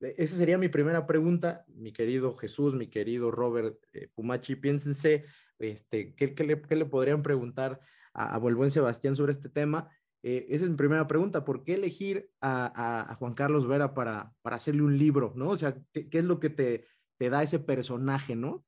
esa 0.00 0.36
sería 0.36 0.58
mi 0.58 0.68
primera 0.68 1.06
pregunta, 1.06 1.64
mi 1.68 1.92
querido 1.92 2.36
Jesús, 2.36 2.74
mi 2.74 2.88
querido 2.88 3.30
Robert 3.30 3.78
eh, 3.92 4.08
Pumachi, 4.14 4.56
piénsense, 4.56 5.24
este, 5.58 6.14
¿qué, 6.14 6.34
qué 6.34 6.44
le, 6.44 6.62
qué 6.62 6.76
le 6.76 6.84
podrían 6.86 7.22
preguntar 7.22 7.80
a, 8.12 8.34
a 8.34 8.38
buen 8.38 8.70
Sebastián 8.70 9.16
sobre 9.16 9.32
este 9.32 9.48
tema? 9.48 9.90
Eh, 10.22 10.46
esa 10.50 10.64
es 10.64 10.70
mi 10.70 10.76
primera 10.76 11.06
pregunta, 11.06 11.44
¿por 11.44 11.62
qué 11.62 11.74
elegir 11.74 12.30
a, 12.40 13.10
a- 13.10 13.14
Juan 13.14 13.34
Carlos 13.34 13.66
Vera 13.68 13.94
para, 13.94 14.34
para 14.42 14.56
hacerle 14.56 14.82
un 14.82 14.98
libro, 14.98 15.32
¿no? 15.36 15.50
O 15.50 15.56
sea, 15.56 15.76
¿qué, 15.92 16.08
qué 16.10 16.18
es 16.18 16.24
lo 16.24 16.40
que 16.40 16.50
te, 16.50 16.86
te 17.16 17.30
da 17.30 17.42
ese 17.42 17.60
personaje, 17.60 18.34
¿no? 18.34 18.66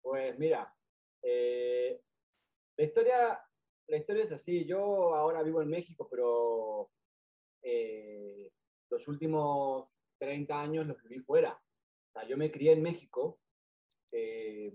Pues 0.00 0.38
mira, 0.38 0.74
eh, 1.22 2.00
la, 2.76 2.84
historia, 2.84 3.40
la 3.88 3.96
historia 3.96 4.22
es 4.22 4.32
así. 4.32 4.64
Yo 4.64 5.14
ahora 5.14 5.42
vivo 5.42 5.62
en 5.62 5.68
México, 5.68 6.08
pero 6.10 6.90
eh, 7.62 8.50
los 8.90 9.06
últimos 9.08 9.88
30 10.18 10.60
años 10.60 10.86
los 10.86 11.02
viví 11.02 11.20
fuera. 11.20 11.52
O 11.52 12.12
sea, 12.12 12.26
yo 12.26 12.36
me 12.36 12.50
crié 12.50 12.72
en 12.72 12.82
México, 12.82 13.40
eh, 14.12 14.72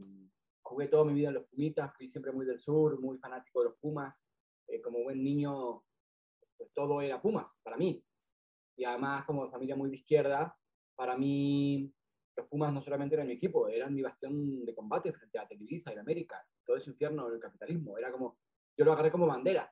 jugué 0.64 0.88
toda 0.88 1.06
mi 1.06 1.14
vida 1.14 1.30
en 1.30 1.36
los 1.36 1.48
Pumitas, 1.48 1.94
fui 1.96 2.10
siempre 2.10 2.32
muy 2.32 2.46
del 2.46 2.60
sur, 2.60 3.00
muy 3.00 3.18
fanático 3.18 3.60
de 3.60 3.70
los 3.70 3.78
Pumas. 3.78 4.24
Eh, 4.68 4.82
como 4.82 5.04
buen 5.04 5.24
niño, 5.24 5.84
pues 6.58 6.72
todo 6.74 7.02
era 7.02 7.22
Pumas 7.22 7.46
para 7.62 7.78
mí. 7.78 8.04
Y 8.78 8.84
además, 8.84 9.26
como 9.26 9.50
familia 9.52 9.76
muy 9.76 9.90
de 9.90 9.98
izquierda, 9.98 10.58
para 10.96 11.18
mí 11.18 11.94
los 12.36 12.48
Pumas 12.48 12.74
no 12.74 12.82
solamente 12.82 13.16
eran 13.16 13.28
mi 13.28 13.34
equipo, 13.34 13.68
eran 13.68 13.94
mi 13.94 14.02
bastión 14.02 14.66
de 14.66 14.76
combate 14.76 15.14
frente 15.14 15.40
a 15.40 15.48
Televisa 15.48 15.92
y 15.92 15.96
la 15.96 16.02
América, 16.02 16.44
todo 16.66 16.78
ese 16.78 16.90
infierno 16.90 17.30
del 17.30 17.40
capitalismo. 17.40 17.98
Era 17.98 18.12
como, 18.12 18.38
yo 18.78 18.86
lo 18.86 18.94
agarré 18.94 19.12
como 19.12 19.28
bandera. 19.28 19.72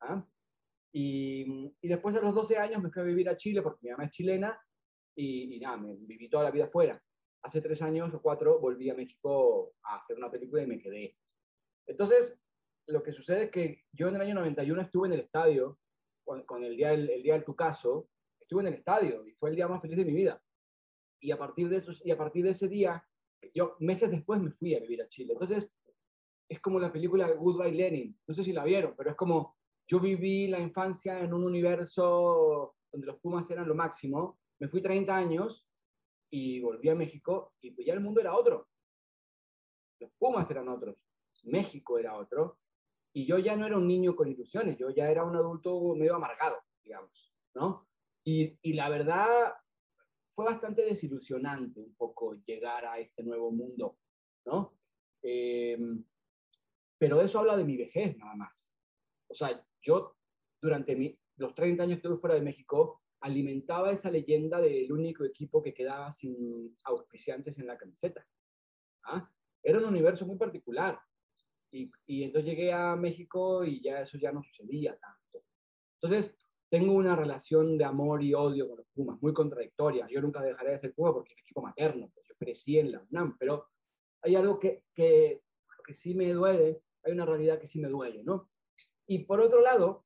¿ah? 0.00 0.24
Y, 0.98 1.74
y 1.82 1.88
después 1.88 2.16
a 2.16 2.22
los 2.22 2.34
12 2.34 2.56
años 2.56 2.82
me 2.82 2.88
fui 2.88 3.02
a 3.02 3.04
vivir 3.04 3.28
a 3.28 3.36
Chile 3.36 3.60
porque 3.60 3.80
mi 3.82 3.90
mamá 3.90 4.06
es 4.06 4.12
chilena 4.12 4.58
y, 5.14 5.54
y 5.54 5.60
nada, 5.60 5.76
me 5.76 5.94
viví 5.94 6.30
toda 6.30 6.44
la 6.44 6.50
vida 6.50 6.68
fuera. 6.68 6.98
Hace 7.42 7.60
tres 7.60 7.82
años 7.82 8.14
o 8.14 8.22
cuatro 8.22 8.58
volví 8.58 8.88
a 8.88 8.94
México 8.94 9.74
a 9.82 9.96
hacer 9.96 10.16
una 10.16 10.30
película 10.30 10.62
y 10.62 10.66
me 10.66 10.78
quedé. 10.78 11.14
Entonces, 11.86 12.40
lo 12.86 13.02
que 13.02 13.12
sucede 13.12 13.44
es 13.44 13.50
que 13.50 13.82
yo 13.92 14.08
en 14.08 14.14
el 14.14 14.22
año 14.22 14.36
91 14.36 14.80
estuve 14.80 15.08
en 15.08 15.12
el 15.12 15.20
estadio 15.20 15.78
con, 16.24 16.44
con 16.44 16.64
el, 16.64 16.74
día 16.74 16.92
del, 16.92 17.10
el 17.10 17.22
día 17.22 17.34
del 17.34 17.44
Tucaso, 17.44 18.08
estuve 18.40 18.62
en 18.62 18.68
el 18.68 18.74
estadio 18.74 19.26
y 19.26 19.32
fue 19.32 19.50
el 19.50 19.56
día 19.56 19.68
más 19.68 19.82
feliz 19.82 19.98
de 19.98 20.04
mi 20.06 20.14
vida. 20.14 20.42
Y 21.20 21.30
a 21.30 21.36
partir 21.36 21.68
de, 21.68 21.76
eso, 21.76 21.92
y 22.04 22.10
a 22.10 22.16
partir 22.16 22.42
de 22.42 22.52
ese 22.52 22.68
día, 22.68 23.06
yo 23.54 23.76
meses 23.80 24.10
después 24.10 24.40
me 24.40 24.50
fui 24.50 24.74
a 24.74 24.80
vivir 24.80 25.02
a 25.02 25.08
Chile. 25.10 25.34
Entonces, 25.34 25.76
es 26.48 26.58
como 26.58 26.80
la 26.80 26.90
película 26.90 27.30
Goodbye 27.32 27.72
Lenin. 27.72 28.18
No 28.26 28.34
sé 28.34 28.42
si 28.42 28.54
la 28.54 28.64
vieron, 28.64 28.94
pero 28.96 29.10
es 29.10 29.16
como 29.16 29.58
yo 29.86 30.00
viví 30.00 30.48
la 30.48 30.58
infancia 30.58 31.20
en 31.20 31.32
un 31.32 31.44
universo 31.44 32.76
donde 32.90 33.06
los 33.06 33.18
Pumas 33.20 33.50
eran 33.50 33.68
lo 33.68 33.74
máximo. 33.74 34.38
Me 34.58 34.68
fui 34.68 34.82
30 34.82 35.16
años 35.16 35.68
y 36.30 36.60
volví 36.60 36.88
a 36.88 36.94
México 36.94 37.54
y 37.60 37.70
pues 37.70 37.86
ya 37.86 37.94
el 37.94 38.00
mundo 38.00 38.20
era 38.20 38.34
otro. 38.34 38.68
Los 40.00 40.10
Pumas 40.18 40.50
eran 40.50 40.68
otros, 40.68 40.96
México 41.44 41.98
era 41.98 42.16
otro. 42.16 42.58
Y 43.12 43.26
yo 43.26 43.38
ya 43.38 43.56
no 43.56 43.66
era 43.66 43.78
un 43.78 43.88
niño 43.88 44.14
con 44.14 44.28
ilusiones, 44.28 44.76
yo 44.76 44.90
ya 44.90 45.10
era 45.10 45.24
un 45.24 45.36
adulto 45.36 45.94
medio 45.94 46.16
amargado, 46.16 46.62
digamos, 46.84 47.34
¿no? 47.54 47.88
Y, 48.24 48.58
y 48.60 48.74
la 48.74 48.90
verdad 48.90 49.54
fue 50.34 50.44
bastante 50.44 50.84
desilusionante 50.84 51.80
un 51.80 51.94
poco 51.94 52.34
llegar 52.44 52.84
a 52.84 52.98
este 52.98 53.22
nuevo 53.22 53.50
mundo, 53.50 53.96
¿no? 54.44 54.76
Eh, 55.22 55.78
pero 56.98 57.22
eso 57.22 57.38
habla 57.38 57.56
de 57.56 57.64
mi 57.64 57.76
vejez 57.76 58.18
nada 58.18 58.34
más. 58.34 58.70
O 59.28 59.34
sea, 59.34 59.64
yo 59.86 60.16
durante 60.60 60.96
mi, 60.96 61.18
los 61.36 61.54
30 61.54 61.82
años 61.82 61.96
que 61.96 61.98
estuve 61.98 62.20
fuera 62.20 62.34
de 62.34 62.42
México 62.42 63.02
alimentaba 63.20 63.92
esa 63.92 64.10
leyenda 64.10 64.60
del 64.60 64.90
único 64.92 65.24
equipo 65.24 65.62
que 65.62 65.72
quedaba 65.72 66.12
sin 66.12 66.76
auspiciantes 66.84 67.58
en 67.58 67.66
la 67.66 67.78
camiseta. 67.78 68.26
¿Ah? 69.04 69.30
Era 69.62 69.78
un 69.78 69.84
universo 69.84 70.26
muy 70.26 70.36
particular. 70.36 71.00
Y, 71.72 71.90
y, 72.06 72.22
entonces 72.24 72.50
llegué 72.50 72.72
a 72.72 72.94
México 72.96 73.64
y 73.64 73.82
ya 73.82 74.00
eso 74.00 74.18
ya 74.18 74.32
no 74.32 74.42
sucedía 74.42 74.96
tanto. 74.98 75.44
Entonces, 76.00 76.36
tengo 76.68 76.92
una 76.92 77.16
relación 77.16 77.78
de 77.78 77.84
amor 77.84 78.22
y 78.22 78.34
odio 78.34 78.68
con 78.68 78.78
los 78.78 78.86
Pumas, 78.94 79.20
muy 79.20 79.32
contradictoria. 79.32 80.06
Yo 80.10 80.20
nunca 80.20 80.42
dejaré 80.42 80.72
de 80.72 80.78
ser 80.78 80.94
Puma 80.94 81.12
porque 81.12 81.34
es 81.34 81.40
equipo 81.40 81.62
materno, 81.62 82.10
pues 82.14 82.26
yo 82.28 82.34
crecí 82.36 82.78
en 82.78 82.92
la 82.92 83.02
UNAM, 83.10 83.36
pero 83.38 83.68
hay 84.22 84.36
algo 84.36 84.58
que, 84.58 84.84
que, 84.94 85.42
que 85.84 85.94
sí 85.94 86.14
me 86.14 86.32
duele 86.32 86.82
hay 87.06 87.12
una 87.12 87.24
realidad 87.24 87.58
que 87.58 87.68
sí 87.68 87.80
me 87.80 87.88
duele, 87.88 88.22
¿no? 88.24 88.50
Y 89.06 89.20
por 89.20 89.40
otro 89.40 89.60
lado, 89.60 90.04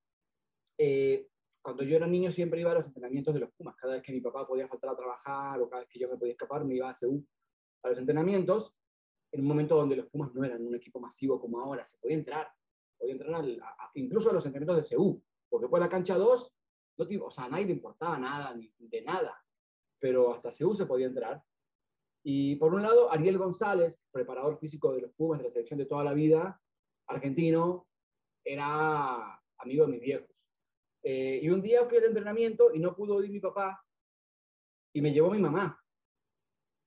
eh, 0.79 1.29
cuando 1.63 1.83
yo 1.83 1.97
era 1.97 2.07
niño 2.07 2.31
siempre 2.31 2.61
iba 2.61 2.71
a 2.71 2.75
los 2.75 2.87
entrenamientos 2.87 3.35
de 3.35 3.41
los 3.41 3.51
Pumas. 3.53 3.77
Cada 3.77 3.95
vez 3.95 4.03
que 4.03 4.13
mi 4.13 4.21
papá 4.21 4.47
podía 4.47 4.69
faltar 4.69 4.91
a 4.91 4.97
trabajar 4.97 5.61
o 5.61 5.69
cada 5.69 5.83
vez 5.83 5.91
que 5.91 5.99
yo 5.99 6.09
me 6.09 6.17
podía 6.17 6.33
escapar, 6.33 6.65
me 6.65 6.75
iba 6.75 6.89
a 6.89 6.95
CEU 6.95 7.25
a 7.83 7.89
los 7.89 7.99
entrenamientos, 7.99 8.75
en 9.33 9.41
un 9.41 9.47
momento 9.47 9.77
donde 9.77 9.97
los 9.97 10.07
Pumas 10.07 10.35
no 10.35 10.45
eran 10.45 10.67
un 10.67 10.75
equipo 10.75 11.01
masivo 11.01 11.41
como 11.41 11.61
ahora. 11.61 11.87
Se 11.87 11.99
podía 11.99 12.17
entrar, 12.17 12.51
podía 12.99 13.15
a, 13.63 13.91
incluso 13.95 14.31
a 14.31 14.33
los 14.33 14.45
entrenamientos 14.47 14.77
de 14.77 14.89
CEU, 14.97 15.23
porque 15.49 15.69
por 15.69 15.81
la 15.81 15.89
cancha 15.89 16.17
2, 16.17 16.53
no, 16.99 17.27
o 17.27 17.31
sea, 17.31 17.45
a 17.45 17.49
nadie 17.49 17.67
le 17.67 17.73
importaba 17.73 18.19
nada, 18.19 18.55
ni 18.55 18.73
de 18.79 19.03
nada, 19.03 19.43
pero 19.99 20.35
hasta 20.35 20.53
CEU 20.53 20.75
se 20.75 20.87
podía 20.87 21.07
entrar. 21.07 21.43
Y 22.23 22.57
por 22.57 22.75
un 22.75 22.83
lado, 22.83 23.11
Ariel 23.11 23.39
González, 23.39 23.99
preparador 24.11 24.59
físico 24.59 24.93
de 24.93 25.03
los 25.03 25.13
Pumas 25.13 25.39
de 25.39 25.45
la 25.45 25.51
selección 25.51 25.79
de 25.79 25.87
toda 25.87 26.05
la 26.05 26.13
vida, 26.13 26.61
argentino, 27.07 27.87
era 28.53 29.41
amigo 29.59 29.87
de 29.87 29.93
mis 29.93 30.01
viejos. 30.01 30.45
Eh, 31.03 31.41
y 31.43 31.49
un 31.49 31.63
día 31.63 31.85
fui 31.87 31.99
al 31.99 32.05
entrenamiento 32.05 32.75
y 32.75 32.79
no 32.79 32.95
pudo 32.95 33.23
ir 33.23 33.31
mi 33.31 33.41
papá 33.41 33.83
y 34.93 35.01
me 35.01 35.13
llevó 35.13 35.31
mi 35.31 35.39
mamá. 35.39 35.79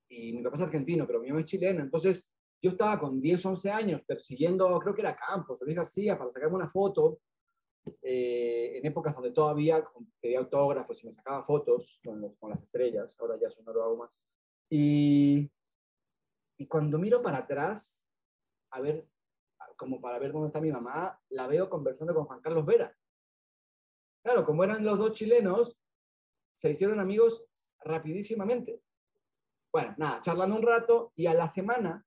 Y 0.08 0.32
mi 0.32 0.42
papá 0.42 0.56
es 0.56 0.62
argentino, 0.62 1.06
pero 1.06 1.20
mi 1.20 1.28
mamá 1.28 1.40
es 1.40 1.46
chilena. 1.46 1.82
Entonces 1.82 2.26
yo 2.62 2.70
estaba 2.70 2.98
con 2.98 3.20
10, 3.20 3.44
11 3.44 3.70
años 3.70 4.02
persiguiendo, 4.06 4.78
creo 4.80 4.94
que 4.94 5.02
era 5.02 5.16
Campos, 5.16 5.58
Luis 5.62 5.76
García, 5.76 6.16
para 6.16 6.30
sacarme 6.30 6.56
una 6.56 6.68
foto. 6.68 7.20
Eh, 8.00 8.78
en 8.78 8.86
épocas 8.86 9.14
donde 9.14 9.30
todavía 9.30 9.84
pedía 10.18 10.38
autógrafos 10.38 11.02
y 11.02 11.06
me 11.06 11.12
sacaba 11.12 11.44
fotos 11.44 12.00
con, 12.02 12.18
los, 12.18 12.38
con 12.38 12.48
las 12.48 12.62
estrellas, 12.62 13.14
ahora 13.20 13.38
ya 13.38 13.48
no 13.62 13.74
lo 13.74 13.82
hago 13.82 13.96
más. 13.98 14.10
Y, 14.70 15.50
y 16.56 16.66
cuando 16.66 16.98
miro 16.98 17.20
para 17.20 17.38
atrás, 17.38 18.06
a 18.70 18.80
ver 18.80 19.06
como 19.76 20.00
para 20.00 20.18
ver 20.18 20.32
dónde 20.32 20.48
está 20.48 20.60
mi 20.60 20.72
mamá, 20.72 21.20
la 21.30 21.46
veo 21.46 21.68
conversando 21.68 22.14
con 22.14 22.24
Juan 22.24 22.40
Carlos 22.40 22.66
Vera. 22.66 22.96
Claro, 24.22 24.44
como 24.44 24.64
eran 24.64 24.84
los 24.84 24.98
dos 24.98 25.12
chilenos, 25.12 25.78
se 26.54 26.70
hicieron 26.70 27.00
amigos 27.00 27.44
rapidísimamente. 27.80 28.82
Bueno, 29.72 29.94
nada, 29.98 30.20
charlando 30.20 30.56
un 30.56 30.62
rato 30.62 31.12
y 31.16 31.26
a 31.26 31.34
la 31.34 31.48
semana 31.48 32.06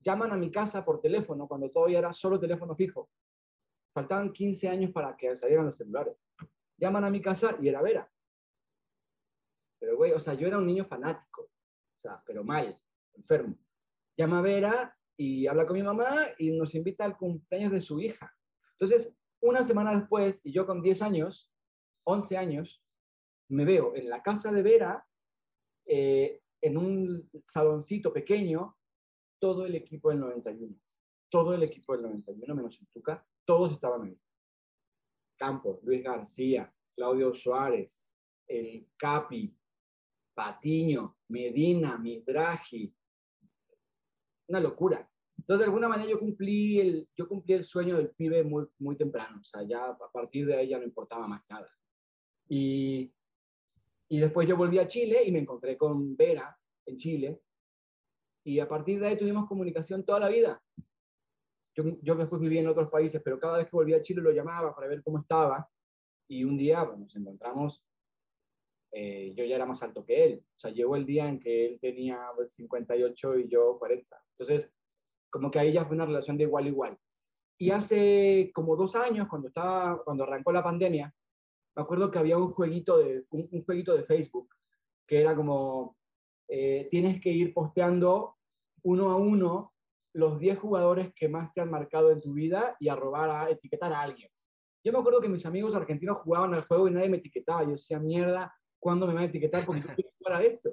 llaman 0.00 0.32
a 0.32 0.36
mi 0.36 0.50
casa 0.50 0.84
por 0.84 1.00
teléfono, 1.00 1.46
cuando 1.46 1.70
todavía 1.70 1.98
era 1.98 2.12
solo 2.12 2.38
teléfono 2.38 2.74
fijo. 2.74 3.10
Faltaban 3.92 4.32
15 4.32 4.68
años 4.68 4.90
para 4.92 5.16
que 5.16 5.36
salieran 5.36 5.66
los 5.66 5.76
celulares. 5.76 6.16
Llaman 6.78 7.04
a 7.04 7.10
mi 7.10 7.20
casa 7.20 7.56
y 7.60 7.68
era 7.68 7.82
Vera. 7.82 8.10
Pero, 9.78 9.96
güey, 9.96 10.12
o 10.12 10.20
sea, 10.20 10.34
yo 10.34 10.46
era 10.46 10.58
un 10.58 10.66
niño 10.66 10.84
fanático, 10.84 11.42
o 11.42 12.00
sea, 12.00 12.22
pero 12.24 12.44
mal, 12.44 12.80
enfermo. 13.14 13.58
Llama 14.16 14.38
a 14.38 14.42
Vera 14.42 14.98
y 15.16 15.46
habla 15.46 15.66
con 15.66 15.76
mi 15.76 15.82
mamá 15.82 16.26
y 16.38 16.50
nos 16.52 16.74
invita 16.74 17.04
al 17.04 17.16
cumpleaños 17.16 17.72
de 17.72 17.80
su 17.80 18.00
hija. 18.00 18.34
Entonces, 18.72 19.14
una 19.40 19.62
semana 19.62 19.94
después, 19.96 20.40
y 20.44 20.52
yo 20.52 20.66
con 20.66 20.82
10 20.82 21.02
años, 21.02 21.50
11 22.04 22.36
años, 22.36 22.82
me 23.48 23.64
veo 23.64 23.94
en 23.94 24.08
la 24.08 24.22
casa 24.22 24.50
de 24.50 24.62
Vera, 24.62 25.06
eh, 25.86 26.40
en 26.60 26.76
un 26.76 27.30
saloncito 27.48 28.12
pequeño, 28.12 28.76
todo 29.40 29.66
el 29.66 29.74
equipo 29.74 30.10
del 30.10 30.20
91. 30.20 30.74
Todo 31.28 31.54
el 31.54 31.62
equipo 31.62 31.92
del 31.94 32.02
91, 32.02 32.54
menos 32.54 32.78
el 32.80 32.86
Tuca, 32.88 33.26
todos 33.44 33.72
estaban 33.72 34.02
ahí. 34.02 34.18
Campos, 35.36 35.82
Luis 35.82 36.04
García, 36.04 36.72
Claudio 36.94 37.34
Suárez, 37.34 38.04
el 38.46 38.86
Capi, 38.96 39.56
Patiño, 40.34 41.16
Medina, 41.28 41.98
Midraji, 41.98 42.94
una 44.52 44.60
locura. 44.60 45.08
Entonces, 45.38 45.60
de 45.60 45.64
alguna 45.64 45.88
manera 45.88 46.10
yo 46.10 46.20
cumplí 46.20 46.78
el, 46.78 47.08
yo 47.16 47.26
cumplí 47.26 47.54
el 47.54 47.64
sueño 47.64 47.96
del 47.96 48.10
pibe 48.10 48.44
muy, 48.44 48.66
muy 48.78 48.96
temprano, 48.96 49.40
o 49.40 49.44
sea, 49.44 49.62
ya 49.62 49.86
a 49.86 50.12
partir 50.12 50.46
de 50.46 50.54
ahí 50.54 50.68
ya 50.68 50.78
no 50.78 50.84
importaba 50.84 51.26
más 51.26 51.42
nada. 51.48 51.68
Y, 52.48 53.12
y 54.08 54.18
después 54.18 54.46
yo 54.46 54.56
volví 54.56 54.78
a 54.78 54.86
Chile 54.86 55.24
y 55.24 55.32
me 55.32 55.38
encontré 55.38 55.76
con 55.76 56.14
Vera 56.16 56.56
en 56.86 56.96
Chile, 56.98 57.40
y 58.44 58.58
a 58.58 58.68
partir 58.68 59.00
de 59.00 59.06
ahí 59.06 59.18
tuvimos 59.18 59.48
comunicación 59.48 60.04
toda 60.04 60.20
la 60.20 60.28
vida. 60.28 60.62
Yo, 61.74 61.84
yo 62.02 62.14
después 62.14 62.40
viví 62.40 62.58
en 62.58 62.66
otros 62.68 62.90
países, 62.90 63.22
pero 63.24 63.38
cada 63.38 63.56
vez 63.56 63.66
que 63.66 63.76
volvía 63.76 63.96
a 63.96 64.02
Chile 64.02 64.20
lo 64.20 64.32
llamaba 64.32 64.74
para 64.74 64.88
ver 64.88 65.02
cómo 65.02 65.20
estaba, 65.20 65.66
y 66.28 66.44
un 66.44 66.58
día 66.58 66.82
bueno, 66.82 67.04
nos 67.04 67.16
encontramos 67.16 67.82
eh, 68.92 69.32
yo 69.34 69.44
ya 69.44 69.56
era 69.56 69.66
más 69.66 69.82
alto 69.82 70.04
que 70.04 70.24
él. 70.24 70.44
O 70.44 70.60
sea, 70.60 70.70
llegó 70.70 70.96
el 70.96 71.06
día 71.06 71.28
en 71.28 71.40
que 71.40 71.66
él 71.66 71.78
tenía 71.80 72.20
58 72.46 73.38
y 73.38 73.48
yo 73.48 73.78
40. 73.78 74.24
Entonces, 74.38 74.70
como 75.30 75.50
que 75.50 75.58
ahí 75.58 75.72
ya 75.72 75.86
fue 75.86 75.96
una 75.96 76.06
relación 76.06 76.36
de 76.36 76.44
igual 76.44 76.64
a 76.64 76.68
igual. 76.68 76.98
Y 77.58 77.70
hace 77.70 78.50
como 78.54 78.76
dos 78.76 78.94
años, 78.94 79.28
cuando, 79.28 79.48
estaba, 79.48 80.02
cuando 80.04 80.24
arrancó 80.24 80.52
la 80.52 80.62
pandemia, 80.62 81.14
me 81.74 81.82
acuerdo 81.82 82.10
que 82.10 82.18
había 82.18 82.36
un 82.36 82.52
jueguito 82.52 82.98
de, 82.98 83.24
un, 83.30 83.64
jueguito 83.64 83.96
de 83.96 84.02
Facebook 84.02 84.54
que 85.06 85.20
era 85.20 85.34
como, 85.34 85.96
eh, 86.48 86.88
tienes 86.90 87.20
que 87.20 87.30
ir 87.30 87.54
posteando 87.54 88.36
uno 88.82 89.10
a 89.10 89.16
uno 89.16 89.72
los 90.14 90.38
10 90.38 90.58
jugadores 90.58 91.12
que 91.14 91.28
más 91.28 91.52
te 91.54 91.62
han 91.62 91.70
marcado 91.70 92.10
en 92.10 92.20
tu 92.20 92.34
vida 92.34 92.76
y 92.78 92.88
a 92.88 92.96
robar, 92.96 93.30
a 93.30 93.50
etiquetar 93.50 93.92
a 93.92 94.02
alguien. 94.02 94.28
Yo 94.84 94.92
me 94.92 94.98
acuerdo 94.98 95.20
que 95.20 95.28
mis 95.28 95.46
amigos 95.46 95.74
argentinos 95.74 96.18
jugaban 96.18 96.52
al 96.52 96.66
juego 96.66 96.88
y 96.88 96.90
nadie 96.90 97.08
me 97.08 97.18
etiquetaba. 97.18 97.62
Yo 97.62 97.70
decía, 97.70 97.98
mierda, 97.98 98.52
¿cuándo 98.82 99.06
me 99.06 99.14
van 99.14 99.22
a 99.22 99.26
etiquetar? 99.26 99.64
Porque 99.64 99.80
yo 99.80 99.86
quiero 99.94 100.10
jugar 100.18 100.40
a 100.40 100.42
esto. 100.42 100.70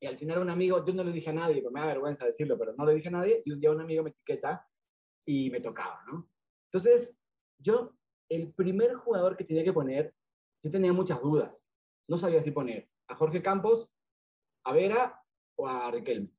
Y 0.00 0.06
al 0.06 0.18
final 0.18 0.40
un 0.40 0.50
amigo, 0.50 0.84
yo 0.84 0.92
no 0.92 1.04
le 1.04 1.12
dije 1.12 1.30
a 1.30 1.32
nadie, 1.32 1.62
porque 1.62 1.74
me 1.74 1.80
da 1.80 1.86
vergüenza 1.86 2.26
decirlo, 2.26 2.58
pero 2.58 2.74
no 2.74 2.84
le 2.84 2.94
dije 2.94 3.08
a 3.08 3.12
nadie, 3.12 3.42
y 3.44 3.52
un 3.52 3.60
día 3.60 3.70
un 3.70 3.80
amigo 3.80 4.02
me 4.02 4.10
etiqueta 4.10 4.68
y 5.24 5.48
me 5.50 5.60
tocaba, 5.60 6.02
¿no? 6.06 6.28
Entonces, 6.66 7.16
yo, 7.58 7.96
el 8.28 8.52
primer 8.52 8.94
jugador 8.96 9.36
que 9.36 9.44
tenía 9.44 9.62
que 9.62 9.72
poner, 9.72 10.12
yo 10.62 10.70
tenía 10.70 10.92
muchas 10.92 11.22
dudas. 11.22 11.56
No 12.08 12.18
sabía 12.18 12.42
si 12.42 12.50
poner 12.50 12.90
a 13.06 13.14
Jorge 13.14 13.40
Campos, 13.40 13.94
a 14.64 14.72
Vera 14.72 15.22
o 15.56 15.68
a 15.68 15.90
Riquelme. 15.90 16.30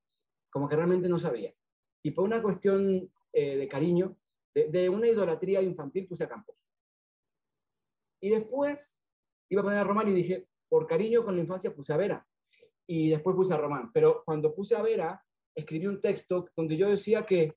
Como 0.52 0.68
que 0.68 0.76
realmente 0.76 1.08
no 1.08 1.18
sabía. 1.18 1.56
Y 2.04 2.12
por 2.12 2.26
una 2.26 2.42
cuestión 2.42 3.10
eh, 3.32 3.58
de 3.58 3.68
cariño, 3.68 4.18
de, 4.54 4.70
de, 4.70 4.90
una 4.90 5.08
idolatría 5.08 5.62
infantil, 5.62 6.06
puse 6.08 6.26
a 6.26 6.30
Campos. 6.30 6.58
Y 8.22 8.30
después 8.30 9.00
iba 9.50 9.62
a 9.62 9.64
poner 9.64 9.80
a 9.80 9.84
Román 9.84 10.10
y 10.10 10.14
dije, 10.14 10.48
por 10.70 10.88
cariño 10.88 11.24
con 11.24 11.36
la 11.36 11.42
infancia 11.42 11.74
puse 11.74 11.94
a 11.94 11.98
Vera 11.98 12.28
y 12.88 13.10
después 13.10 13.36
puse 13.36 13.54
a 13.54 13.58
Román. 13.58 13.92
Pero 13.94 14.24
cuando 14.26 14.54
puse 14.54 14.76
a 14.76 14.82
Vera, 14.82 15.24
escribí 15.56 15.88
un 15.88 16.02
texto 16.02 16.48
donde 16.56 16.78
yo 16.78 16.90
decía 16.90 17.26
que, 17.26 17.54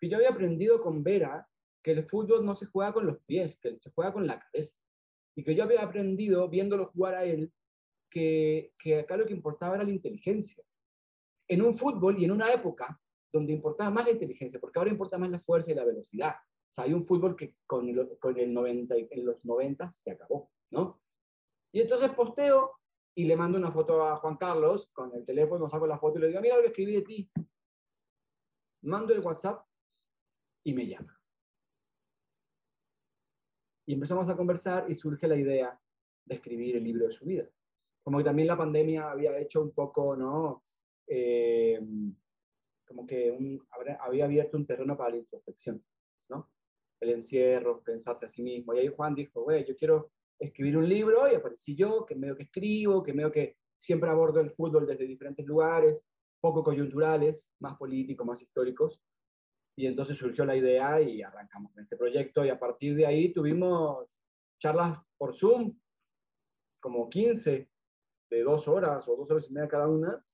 que 0.00 0.08
yo 0.08 0.16
había 0.16 0.30
aprendido 0.30 0.80
con 0.80 1.02
Vera 1.02 1.48
que 1.82 1.92
el 1.92 2.04
fútbol 2.08 2.44
no 2.44 2.56
se 2.56 2.66
juega 2.66 2.92
con 2.92 3.06
los 3.06 3.18
pies, 3.26 3.58
que 3.60 3.78
se 3.78 3.90
juega 3.90 4.12
con 4.12 4.26
la 4.26 4.40
cabeza. 4.40 4.76
Y 5.36 5.44
que 5.44 5.54
yo 5.54 5.64
había 5.64 5.82
aprendido, 5.82 6.48
viéndolo 6.48 6.86
jugar 6.86 7.14
a 7.14 7.24
él, 7.24 7.52
que, 8.10 8.72
que 8.78 9.00
acá 9.00 9.16
lo 9.16 9.26
que 9.26 9.34
importaba 9.34 9.74
era 9.74 9.84
la 9.84 9.90
inteligencia. 9.90 10.64
En 11.46 11.60
un 11.60 11.76
fútbol 11.76 12.18
y 12.18 12.24
en 12.24 12.30
una 12.30 12.50
época 12.52 12.98
donde 13.30 13.52
importaba 13.52 13.90
más 13.90 14.06
la 14.06 14.12
inteligencia, 14.12 14.60
porque 14.60 14.78
ahora 14.78 14.92
importa 14.92 15.18
más 15.18 15.30
la 15.30 15.40
fuerza 15.40 15.72
y 15.72 15.74
la 15.74 15.84
velocidad. 15.84 16.36
O 16.36 16.72
sea, 16.72 16.84
hay 16.84 16.94
un 16.94 17.04
fútbol 17.04 17.36
que 17.36 17.56
con, 17.66 17.88
el, 17.88 18.16
con 18.18 18.38
el 18.38 18.54
90, 18.54 18.94
en 19.10 19.26
los 19.26 19.44
90 19.44 19.94
se 19.98 20.12
acabó, 20.12 20.50
¿no? 20.70 21.00
Y 21.74 21.80
entonces 21.80 22.10
posteo 22.10 22.78
y 23.16 23.24
le 23.24 23.34
mando 23.34 23.58
una 23.58 23.72
foto 23.72 24.06
a 24.06 24.16
Juan 24.18 24.36
Carlos 24.36 24.88
con 24.92 25.12
el 25.12 25.24
teléfono, 25.24 25.68
saco 25.68 25.88
la 25.88 25.98
foto 25.98 26.18
y 26.18 26.22
le 26.22 26.28
digo, 26.28 26.40
mira 26.40 26.54
lo 26.54 26.62
que 26.62 26.68
escribí 26.68 26.94
de 26.94 27.02
ti. 27.02 27.30
Mando 28.82 29.12
el 29.12 29.18
WhatsApp 29.18 29.66
y 30.62 30.72
me 30.72 30.86
llama. 30.86 31.20
Y 33.86 33.94
empezamos 33.94 34.28
a 34.28 34.36
conversar 34.36 34.88
y 34.88 34.94
surge 34.94 35.26
la 35.26 35.34
idea 35.34 35.76
de 36.24 36.36
escribir 36.36 36.76
el 36.76 36.84
libro 36.84 37.06
de 37.06 37.12
su 37.12 37.24
vida. 37.24 37.50
Como 38.04 38.18
que 38.18 38.24
también 38.24 38.46
la 38.46 38.56
pandemia 38.56 39.10
había 39.10 39.36
hecho 39.40 39.60
un 39.60 39.72
poco, 39.72 40.14
¿no? 40.14 40.62
Eh, 41.08 41.80
como 42.86 43.04
que 43.04 43.32
un, 43.32 43.66
había 43.98 44.26
abierto 44.26 44.56
un 44.56 44.66
terreno 44.66 44.96
para 44.96 45.10
la 45.10 45.16
introspección, 45.16 45.84
¿no? 46.28 46.52
El 47.00 47.10
encierro, 47.10 47.82
pensarse 47.82 48.26
a 48.26 48.28
sí 48.28 48.44
mismo. 48.44 48.74
Y 48.74 48.78
ahí 48.78 48.88
Juan 48.94 49.16
dijo, 49.16 49.42
güey, 49.42 49.64
yo 49.64 49.76
quiero 49.76 50.13
escribir 50.38 50.76
un 50.76 50.88
libro 50.88 51.30
y 51.30 51.34
aparecí 51.34 51.74
yo, 51.74 52.04
que 52.04 52.14
medio 52.14 52.36
que 52.36 52.44
escribo, 52.44 53.02
que 53.02 53.12
medio 53.12 53.32
que 53.32 53.56
siempre 53.78 54.10
abordo 54.10 54.40
el 54.40 54.50
fútbol 54.50 54.86
desde 54.86 55.06
diferentes 55.06 55.44
lugares, 55.46 56.04
poco 56.40 56.62
coyunturales, 56.62 57.46
más 57.60 57.76
políticos, 57.76 58.26
más 58.26 58.42
históricos. 58.42 59.00
Y 59.76 59.86
entonces 59.86 60.16
surgió 60.16 60.44
la 60.44 60.56
idea 60.56 61.00
y 61.00 61.22
arrancamos 61.22 61.72
con 61.72 61.82
este 61.82 61.96
proyecto 61.96 62.44
y 62.44 62.50
a 62.50 62.58
partir 62.58 62.94
de 62.94 63.06
ahí 63.06 63.32
tuvimos 63.32 64.20
charlas 64.58 64.98
por 65.16 65.34
Zoom, 65.34 65.76
como 66.80 67.08
15, 67.08 67.68
de 68.30 68.42
dos 68.42 68.68
horas 68.68 69.06
o 69.08 69.16
dos 69.16 69.30
horas 69.30 69.48
y 69.48 69.52
media 69.52 69.68
cada 69.68 69.88
una. 69.88 70.24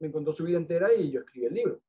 Me 0.00 0.10
contó 0.10 0.32
su 0.32 0.44
vida 0.44 0.58
entera 0.58 0.92
y 0.94 1.10
yo 1.10 1.20
escribí 1.20 1.46
el 1.46 1.54
libro. 1.54 1.80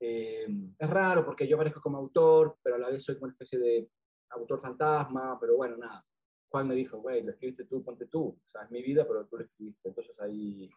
Eh, 0.00 0.46
es 0.78 0.90
raro 0.90 1.24
porque 1.24 1.46
yo 1.46 1.56
aparezco 1.56 1.80
como 1.80 1.98
autor, 1.98 2.56
pero 2.62 2.76
a 2.76 2.78
la 2.78 2.88
vez 2.88 3.02
soy 3.02 3.16
como 3.16 3.24
una 3.24 3.32
especie 3.32 3.58
de 3.58 3.90
autor 4.30 4.60
fantasma, 4.60 5.38
pero 5.40 5.56
bueno, 5.56 5.76
nada. 5.76 6.04
Juan 6.50 6.68
me 6.68 6.74
dijo, 6.74 6.98
güey, 6.98 7.22
lo 7.22 7.32
escribiste 7.32 7.64
tú, 7.64 7.84
ponte 7.84 8.06
tú. 8.06 8.28
O 8.28 8.50
sea, 8.50 8.62
es 8.62 8.70
mi 8.70 8.82
vida, 8.82 9.06
pero 9.06 9.26
tú 9.26 9.36
lo 9.36 9.44
escribiste. 9.44 9.88
Entonces 9.88 10.18
ahí, 10.20 10.70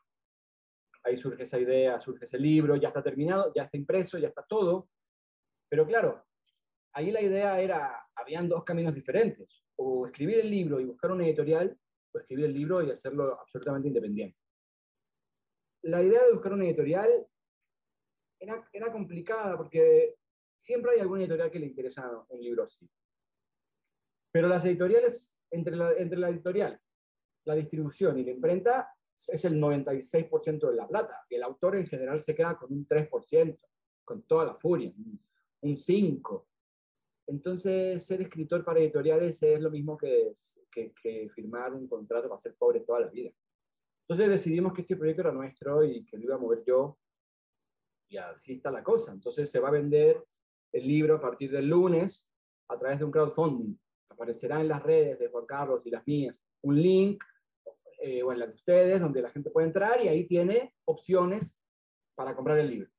ahí 1.03 1.17
surge 1.17 1.43
esa 1.43 1.59
idea, 1.59 1.99
surge 1.99 2.25
ese 2.25 2.37
libro, 2.37 2.75
ya 2.75 2.89
está 2.89 3.01
terminado, 3.01 3.51
ya 3.55 3.63
está 3.63 3.77
impreso, 3.77 4.17
ya 4.17 4.27
está 4.27 4.43
todo. 4.43 4.89
Pero 5.69 5.85
claro, 5.87 6.25
ahí 6.93 7.11
la 7.11 7.21
idea 7.21 7.59
era, 7.61 8.05
habían 8.15 8.49
dos 8.49 8.63
caminos 8.63 8.93
diferentes. 8.93 9.63
O 9.77 10.05
escribir 10.07 10.39
el 10.39 10.51
libro 10.51 10.79
y 10.79 10.85
buscar 10.85 11.11
una 11.11 11.25
editorial, 11.25 11.77
o 12.13 12.19
escribir 12.19 12.45
el 12.45 12.53
libro 12.53 12.83
y 12.83 12.91
hacerlo 12.91 13.39
absolutamente 13.39 13.87
independiente. 13.87 14.37
La 15.83 16.03
idea 16.03 16.25
de 16.25 16.33
buscar 16.33 16.53
una 16.53 16.65
editorial 16.65 17.09
era, 18.39 18.67
era 18.73 18.91
complicada 18.91 19.57
porque 19.57 20.15
siempre 20.57 20.91
hay 20.91 20.99
alguna 20.99 21.21
editorial 21.21 21.49
que 21.49 21.59
le 21.59 21.67
interesa 21.67 22.11
un 22.29 22.41
libro 22.41 22.63
así. 22.63 22.87
Pero 24.31 24.47
las 24.47 24.65
editoriales, 24.65 25.33
entre 25.49 25.75
la, 25.75 25.91
entre 25.93 26.17
la 26.17 26.29
editorial, 26.29 26.79
la 27.45 27.55
distribución 27.55 28.17
y 28.17 28.23
la 28.23 28.31
imprenta, 28.31 28.93
es 29.15 29.45
el 29.45 29.59
96% 29.59 30.69
de 30.69 30.75
la 30.75 30.87
plata. 30.87 31.25
Y 31.29 31.35
el 31.35 31.43
autor 31.43 31.75
en 31.75 31.87
general 31.87 32.21
se 32.21 32.33
queda 32.33 32.57
con 32.57 32.71
un 32.71 32.87
3%, 32.87 33.59
con 34.05 34.23
toda 34.23 34.45
la 34.45 34.55
furia, 34.55 34.91
un 35.61 35.75
5%. 35.75 36.45
Entonces, 37.27 38.05
ser 38.05 38.21
escritor 38.21 38.65
para 38.65 38.79
editoriales 38.79 39.41
es 39.43 39.61
lo 39.61 39.69
mismo 39.69 39.95
que, 39.97 40.33
que, 40.71 40.91
que, 41.01 41.29
firmar 41.29 41.73
un 41.73 41.87
contrato 41.87 42.27
para 42.27 42.39
ser 42.39 42.55
pobre 42.55 42.81
toda 42.81 43.01
la 43.01 43.07
vida. 43.07 43.31
Entonces 44.01 44.29
decidimos 44.29 44.73
que 44.73 44.81
este 44.81 44.97
proyecto 44.97 45.21
era 45.21 45.31
nuestro 45.31 45.83
y 45.83 46.03
que 46.03 46.17
lo 46.17 46.23
iba 46.23 46.35
a 46.35 46.39
mover 46.39 46.63
yo. 46.65 46.97
Y 48.09 48.17
así 48.17 48.53
está 48.53 48.71
la 48.71 48.83
cosa. 48.83 49.13
Entonces 49.13 49.49
se 49.49 49.59
va 49.59 49.69
a 49.69 49.71
vender 49.71 50.21
el 50.73 50.85
libro 50.85 51.15
a 51.15 51.21
partir 51.21 51.51
del 51.51 51.67
lunes 51.67 52.27
a 52.67 52.77
través 52.77 52.99
de 52.99 53.05
un 53.05 53.11
crowdfunding 53.11 53.77
aparecerá 54.21 54.61
en 54.61 54.67
las 54.67 54.83
redes 54.83 55.17
de 55.17 55.29
Juan 55.29 55.47
Carlos 55.47 55.85
y 55.87 55.89
las 55.89 56.05
mías 56.05 56.39
un 56.61 56.79
link, 56.79 57.23
eh, 58.03 58.21
o 58.21 58.31
en 58.31 58.37
la 58.37 58.45
de 58.45 58.53
ustedes, 58.53 59.01
donde 59.01 59.19
la 59.19 59.31
gente 59.31 59.49
puede 59.49 59.65
entrar 59.65 59.99
y 60.03 60.09
ahí 60.09 60.27
tiene 60.27 60.75
opciones 60.85 61.59
para 62.13 62.35
comprar 62.35 62.59
el 62.59 62.69
libro. 62.69 62.89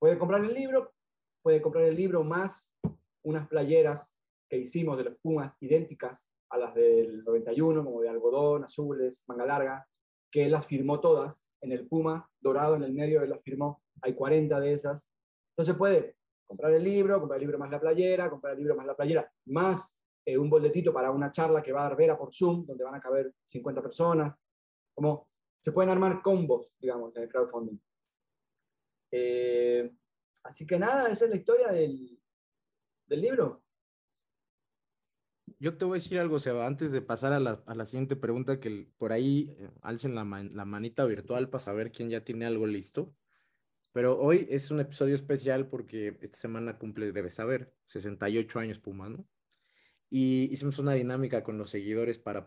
Puede 0.00 0.18
comprar 0.18 0.40
el 0.40 0.52
libro, 0.52 0.92
puede 1.40 1.62
comprar 1.62 1.84
el 1.84 1.94
libro 1.94 2.24
más 2.24 2.76
unas 3.22 3.46
playeras 3.46 4.12
que 4.48 4.58
hicimos 4.58 4.98
de 4.98 5.04
los 5.04 5.16
Pumas 5.18 5.56
idénticas 5.60 6.26
a 6.48 6.58
las 6.58 6.74
del 6.74 7.22
91, 7.22 7.84
como 7.84 8.00
de 8.00 8.08
algodón, 8.08 8.64
azules, 8.64 9.22
manga 9.28 9.46
larga, 9.46 9.86
que 10.32 10.46
él 10.46 10.50
las 10.50 10.66
firmó 10.66 10.98
todas 10.98 11.46
en 11.60 11.70
el 11.70 11.86
Puma 11.86 12.28
dorado 12.40 12.74
en 12.74 12.82
el 12.82 12.92
medio, 12.92 13.22
él 13.22 13.30
las 13.30 13.42
firmó, 13.42 13.84
hay 14.02 14.14
40 14.14 14.58
de 14.58 14.72
esas. 14.72 15.08
Entonces 15.52 15.76
puede 15.76 16.16
comprar 16.48 16.72
el 16.72 16.82
libro, 16.82 17.20
comprar 17.20 17.38
el 17.38 17.42
libro 17.42 17.58
más 17.58 17.70
la 17.70 17.80
playera, 17.80 18.28
comprar 18.28 18.54
el 18.54 18.58
libro 18.58 18.74
más 18.74 18.86
la 18.86 18.96
playera, 18.96 19.30
más 19.46 19.99
eh, 20.24 20.36
un 20.36 20.50
boletito 20.50 20.92
para 20.92 21.10
una 21.10 21.30
charla 21.30 21.62
que 21.62 21.72
va 21.72 21.80
a 21.80 21.88
dar 21.88 21.96
Vera 21.96 22.16
por 22.18 22.34
Zoom, 22.34 22.66
donde 22.66 22.84
van 22.84 22.94
a 22.94 23.00
caber 23.00 23.34
50 23.46 23.82
personas. 23.82 24.34
Como 24.94 25.28
se 25.58 25.72
pueden 25.72 25.90
armar 25.90 26.22
combos, 26.22 26.72
digamos, 26.78 27.14
en 27.16 27.22
el 27.22 27.28
crowdfunding. 27.28 27.78
Eh, 29.12 29.90
así 30.44 30.66
que 30.66 30.78
nada, 30.78 31.10
esa 31.10 31.24
es 31.24 31.30
la 31.30 31.36
historia 31.36 31.68
del, 31.68 32.18
del, 33.06 33.20
libro. 33.20 33.62
Yo 35.58 35.76
te 35.76 35.84
voy 35.84 35.96
a 35.98 36.00
decir 36.00 36.18
algo, 36.18 36.38
Seba, 36.38 36.66
antes 36.66 36.92
de 36.92 37.02
pasar 37.02 37.32
a 37.32 37.40
la, 37.40 37.62
a 37.66 37.74
la 37.74 37.84
siguiente 37.84 38.16
pregunta, 38.16 38.60
que 38.60 38.88
por 38.96 39.12
ahí 39.12 39.54
eh, 39.58 39.70
alcen 39.82 40.14
la, 40.14 40.24
la 40.24 40.64
manita 40.64 41.04
virtual 41.04 41.50
para 41.50 41.62
saber 41.62 41.92
quién 41.92 42.08
ya 42.08 42.24
tiene 42.24 42.46
algo 42.46 42.66
listo. 42.66 43.14
Pero 43.92 44.18
hoy 44.18 44.46
es 44.50 44.70
un 44.70 44.80
episodio 44.80 45.16
especial 45.16 45.68
porque 45.68 46.16
esta 46.20 46.38
semana 46.38 46.78
cumple, 46.78 47.12
debes 47.12 47.34
saber, 47.34 47.74
68 47.86 48.58
años 48.60 48.78
Puma, 48.78 49.08
¿no? 49.08 49.26
Y 50.10 50.52
hicimos 50.52 50.78
una 50.80 50.94
dinámica 50.94 51.44
con 51.44 51.56
los 51.56 51.70
seguidores 51.70 52.18
para 52.18 52.46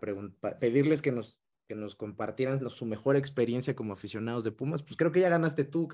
pedirles 0.60 1.02
que 1.02 1.14
nos, 1.14 1.40
que 1.68 1.76
nos 1.76 1.96
compartieran 1.96 2.70
su 2.70 2.86
mejor 2.86 3.16
experiencia 3.16 3.76
como 3.76 3.94
aficionados 3.94 4.44
de 4.44 4.52
Pumas. 4.52 4.84
Pues 4.84 4.98
creo 4.98 5.14
que 5.14 5.22
ya 5.22 5.30
ganaste 5.30 5.64
tú, 5.64 5.88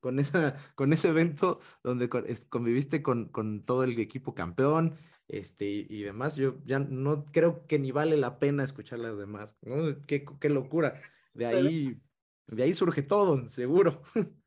con, 0.00 0.18
esa, 0.20 0.56
con 0.74 0.92
ese 0.92 1.08
evento 1.08 1.60
donde 1.82 2.10
conviviste 2.50 3.02
con, 3.02 3.28
con 3.30 3.64
todo 3.64 3.82
el 3.82 3.98
equipo 3.98 4.34
campeón 4.34 4.94
este, 5.26 5.86
y, 5.88 6.02
demás. 6.02 6.36
Yo 6.36 6.58
ya 6.64 6.78
no 6.78 7.24
creo 7.32 7.66
que 7.66 7.78
ni 7.78 7.92
vale 7.92 8.18
la 8.18 8.38
pena 8.38 8.62
escuchar 8.62 8.98
las 8.98 9.16
demás. 9.16 9.56
¿no? 9.62 10.02
Qué, 10.06 10.24
qué 10.38 10.50
locura. 10.50 11.00
De 11.32 11.46
ahí, 11.46 12.00
de 12.46 12.62
ahí 12.62 12.74
surge 12.74 13.02
todo, 13.02 13.48
seguro. 13.48 14.02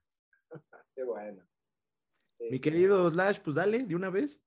Qué 0.95 1.03
bueno. 1.03 1.43
Mi 2.49 2.59
querido 2.59 3.09
Slash, 3.09 3.39
pues 3.39 3.55
dale, 3.55 3.83
de 3.83 3.95
una 3.95 4.09
vez. 4.09 4.41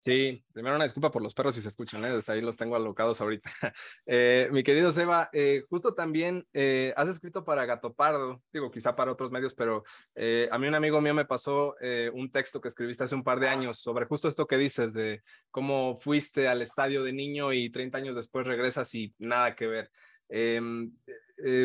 Sí, 0.00 0.44
primero 0.52 0.76
una 0.76 0.84
disculpa 0.84 1.10
por 1.10 1.22
los 1.22 1.34
perros 1.34 1.54
si 1.54 1.62
se 1.62 1.68
escuchan, 1.68 2.04
¿eh? 2.04 2.12
desde 2.12 2.32
ahí 2.32 2.40
los 2.40 2.56
tengo 2.56 2.76
alocados 2.76 3.20
ahorita. 3.20 3.50
Eh, 4.08 4.48
mi 4.52 4.62
querido 4.62 4.92
Seba, 4.92 5.28
eh, 5.32 5.64
justo 5.68 5.94
también 5.94 6.46
eh, 6.52 6.94
has 6.96 7.08
escrito 7.08 7.44
para 7.44 7.66
Gato 7.66 7.92
Pardo, 7.92 8.40
digo, 8.52 8.70
quizá 8.70 8.94
para 8.94 9.10
otros 9.10 9.32
medios, 9.32 9.52
pero 9.54 9.82
a 10.50 10.58
mí 10.58 10.68
un 10.68 10.74
amigo 10.74 11.00
mío 11.00 11.12
me 11.12 11.24
pasó 11.24 11.74
un 12.12 12.30
texto 12.30 12.60
que 12.60 12.68
escribiste 12.68 13.04
hace 13.04 13.14
un 13.14 13.24
par 13.24 13.40
de 13.40 13.48
años 13.48 13.78
sobre 13.78 14.06
justo 14.06 14.28
esto 14.28 14.46
que 14.46 14.58
dices 14.58 14.92
de 14.92 15.22
cómo 15.50 15.96
fuiste 15.96 16.46
al 16.46 16.62
estadio 16.62 17.02
de 17.02 17.12
niño 17.12 17.52
y 17.52 17.70
30 17.70 17.98
años 17.98 18.16
después 18.16 18.46
regresas 18.46 18.94
y 18.94 19.14
nada 19.18 19.54
que 19.54 19.66
ver. 19.66 19.90
Em, 20.28 20.92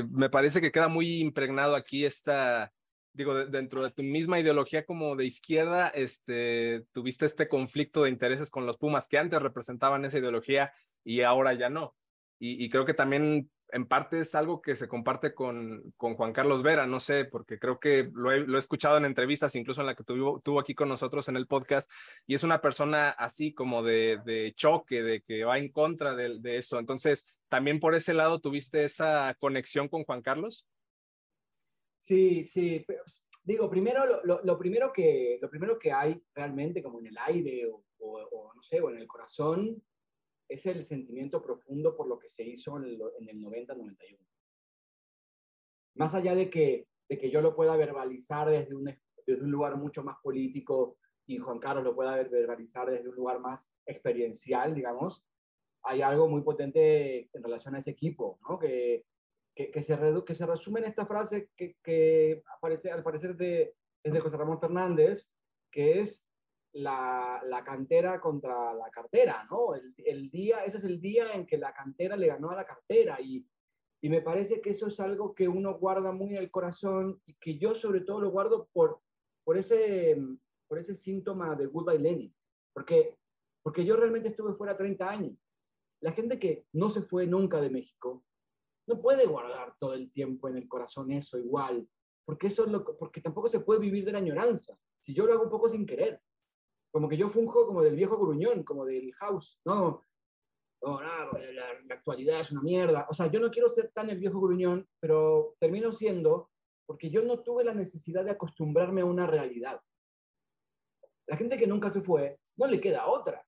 me 0.09 0.29
parece 0.29 0.61
que 0.61 0.71
queda 0.71 0.87
muy 0.87 1.19
impregnado 1.19 1.75
aquí 1.75 2.05
esta 2.05 2.71
digo, 3.13 3.45
dentro 3.45 3.83
de 3.83 3.91
tu 3.91 4.03
misma 4.03 4.39
ideología 4.39 4.85
como 4.85 5.15
de 5.15 5.25
izquierda, 5.25 5.89
este, 5.89 6.85
tuviste 6.91 7.25
este 7.25 7.47
conflicto 7.47 8.03
de 8.03 8.09
intereses 8.09 8.49
con 8.49 8.65
los 8.65 8.77
Pumas 8.77 9.07
que 9.07 9.17
antes 9.17 9.41
representaban 9.41 10.05
esa 10.05 10.19
ideología 10.19 10.73
y 11.03 11.21
ahora 11.21 11.53
ya 11.53 11.69
no. 11.69 11.95
Y, 12.43 12.71
creo 12.71 12.85
que 12.85 12.95
también 12.95 13.51
en 13.71 13.85
parte 13.85 14.19
es 14.19 14.33
algo 14.33 14.63
que 14.63 14.75
se 14.75 14.87
comparte 14.87 15.35
con, 15.35 15.93
con 15.95 16.15
Juan 16.15 16.33
Carlos 16.33 16.63
Vera, 16.63 16.87
no 16.87 16.99
sé, 16.99 17.25
porque 17.25 17.59
creo 17.59 17.79
que 17.79 18.09
lo 18.15 18.31
he, 18.31 18.57
escuchado 18.57 18.97
en 18.97 19.05
entrevistas, 19.05 19.55
incluso 19.55 19.81
en 19.81 19.87
la 19.87 19.93
que 19.93 20.03
tuvo, 20.03 20.39
tuvo, 20.39 20.59
aquí 20.59 20.73
con 20.73 20.89
nosotros 20.89 21.29
en 21.29 21.35
el 21.37 21.45
podcast, 21.45 21.91
y 22.25 22.33
es 22.33 22.43
una 22.43 22.59
persona 22.59 23.11
así 23.11 23.53
como 23.53 23.83
de, 23.83 24.19
de 24.25 24.53
choque, 24.55 25.03
de 25.03 25.21
que 25.21 25.43
va 25.43 25.59
en 25.59 25.69
contra 25.69 26.15
de 26.15 26.57
eso. 26.57 26.79
Entonces, 26.79 27.31
¿también 27.47 27.79
por 27.79 27.93
ese 27.93 28.15
lado 28.15 28.39
tuviste 28.39 28.85
esa 28.85 29.35
conexión 29.39 29.87
con 29.87 30.03
Juan 30.03 30.23
Carlos? 30.23 30.65
Sí, 32.01 32.43
sí. 32.45 32.85
Digo, 33.43 33.69
primero, 33.69 34.21
lo, 34.23 34.43
lo, 34.43 34.57
primero 34.57 34.91
que, 34.91 35.37
lo 35.41 35.49
primero 35.49 35.79
que 35.79 35.91
hay 35.91 36.21
realmente 36.33 36.83
como 36.83 36.99
en 36.99 37.07
el 37.07 37.17
aire 37.19 37.67
o, 37.67 37.83
o, 37.99 38.53
no 38.53 38.61
sé, 38.63 38.81
o 38.81 38.89
en 38.89 38.97
el 38.97 39.07
corazón 39.07 39.81
es 40.49 40.65
el 40.65 40.83
sentimiento 40.83 41.41
profundo 41.41 41.95
por 41.95 42.07
lo 42.07 42.19
que 42.19 42.29
se 42.29 42.43
hizo 42.43 42.77
en 42.77 42.83
el, 42.85 43.01
en 43.19 43.29
el 43.29 43.41
90-91. 43.41 44.17
Más 45.95 46.13
allá 46.15 46.35
de 46.35 46.49
que, 46.49 46.87
de 47.07 47.17
que 47.17 47.29
yo 47.29 47.41
lo 47.41 47.55
pueda 47.55 47.75
verbalizar 47.77 48.49
desde 48.49 48.75
un, 48.75 48.85
desde 49.25 49.43
un 49.43 49.51
lugar 49.51 49.77
mucho 49.77 50.03
más 50.03 50.17
político 50.21 50.97
y 51.27 51.37
Juan 51.37 51.59
Carlos 51.59 51.83
lo 51.83 51.95
pueda 51.95 52.15
verbalizar 52.23 52.89
desde 52.89 53.09
un 53.09 53.15
lugar 53.15 53.39
más 53.39 53.69
experiencial, 53.85 54.73
digamos, 54.73 55.23
hay 55.83 56.01
algo 56.01 56.27
muy 56.27 56.41
potente 56.41 57.29
en 57.33 57.43
relación 57.43 57.75
a 57.75 57.79
ese 57.79 57.91
equipo, 57.91 58.39
¿no? 58.47 58.59
Que, 58.59 59.05
que, 59.55 59.81
se, 59.81 59.97
que 60.25 60.35
se 60.35 60.45
resume 60.45 60.79
en 60.79 60.87
esta 60.87 61.05
frase 61.05 61.49
que, 61.55 61.75
que 61.83 62.43
aparece, 62.57 62.91
al 62.91 63.03
parecer 63.03 63.35
de, 63.35 63.75
es 64.03 64.13
de 64.13 64.19
José 64.19 64.37
Ramón 64.37 64.59
Fernández, 64.59 65.31
que 65.71 65.99
es 65.99 66.27
la, 66.73 67.41
la 67.45 67.63
cantera 67.63 68.21
contra 68.21 68.73
la 68.73 68.89
cartera, 68.89 69.45
¿no? 69.49 69.75
El, 69.75 69.93
el, 69.97 70.29
día, 70.29 70.63
ese 70.63 70.77
es 70.77 70.83
el 70.83 71.01
día 71.01 71.33
en 71.33 71.45
que 71.45 71.57
la 71.57 71.73
cantera 71.73 72.15
le 72.15 72.27
ganó 72.27 72.49
a 72.49 72.55
la 72.55 72.65
cartera 72.65 73.19
y, 73.19 73.45
y 74.01 74.09
me 74.09 74.21
parece 74.21 74.61
que 74.61 74.69
eso 74.69 74.87
es 74.87 74.99
algo 74.99 75.35
que 75.35 75.47
uno 75.47 75.77
guarda 75.77 76.11
muy 76.11 76.31
en 76.31 76.37
el 76.37 76.49
corazón 76.51 77.21
y 77.25 77.33
que 77.35 77.57
yo 77.57 77.75
sobre 77.75 78.01
todo 78.01 78.21
lo 78.21 78.31
guardo 78.31 78.69
por, 78.71 79.01
por 79.43 79.57
ese, 79.57 80.17
por 80.67 80.79
ese 80.79 80.95
síntoma 80.95 81.55
de 81.55 81.67
Goodbye 81.67 81.99
Lenin, 81.99 82.33
porque, 82.73 83.17
porque 83.61 83.83
yo 83.83 83.97
realmente 83.97 84.29
estuve 84.29 84.53
fuera 84.53 84.77
30 84.77 85.09
años. 85.09 85.37
La 85.99 86.13
gente 86.13 86.39
que 86.39 86.65
no 86.71 86.89
se 86.89 87.01
fue 87.01 87.27
nunca 87.27 87.59
de 87.61 87.69
México 87.69 88.23
no 88.87 89.01
puede 89.01 89.25
guardar 89.25 89.75
todo 89.79 89.93
el 89.93 90.11
tiempo 90.11 90.49
en 90.49 90.57
el 90.57 90.67
corazón 90.67 91.11
eso 91.11 91.37
igual, 91.37 91.87
porque, 92.25 92.47
eso 92.47 92.65
es 92.65 92.71
lo, 92.71 92.83
porque 92.97 93.21
tampoco 93.21 93.47
se 93.47 93.61
puede 93.61 93.79
vivir 93.79 94.05
de 94.05 94.11
la 94.11 94.19
añoranza. 94.19 94.77
Si 94.99 95.13
yo 95.13 95.25
lo 95.25 95.33
hago 95.33 95.43
un 95.43 95.49
poco 95.49 95.69
sin 95.69 95.85
querer, 95.85 96.21
como 96.91 97.07
que 97.07 97.17
yo 97.17 97.29
funjo 97.29 97.65
como 97.65 97.81
del 97.81 97.95
viejo 97.95 98.17
gruñón, 98.17 98.63
como 98.63 98.85
del 98.85 99.13
house, 99.13 99.59
no, 99.65 100.03
no, 100.83 101.01
la, 101.01 101.29
la, 101.53 101.95
actualidad 101.95 102.39
es 102.39 102.51
una 102.51 102.61
mierda. 102.61 103.07
O 103.09 103.13
sea, 103.13 103.27
yo 103.27 103.39
no 103.39 103.49
quiero 103.49 103.69
ser 103.69 103.91
tan 103.93 104.09
el 104.09 104.17
viejo 104.17 104.41
gruñón, 104.41 104.87
pero 104.99 105.55
termino 105.59 105.91
siendo 105.91 106.49
porque 106.85 107.09
yo 107.09 107.21
no 107.21 107.39
tuve 107.39 107.63
la 107.63 107.73
necesidad 107.73 108.25
de 108.25 108.31
acostumbrarme 108.31 109.01
a 109.01 109.05
una 109.05 109.25
realidad. 109.25 109.79
La 111.27 111.37
gente 111.37 111.57
que 111.57 111.67
nunca 111.67 111.89
se 111.89 112.01
fue, 112.01 112.37
no 112.57 112.67
le 112.67 112.81
queda 112.81 113.07
otra, 113.07 113.45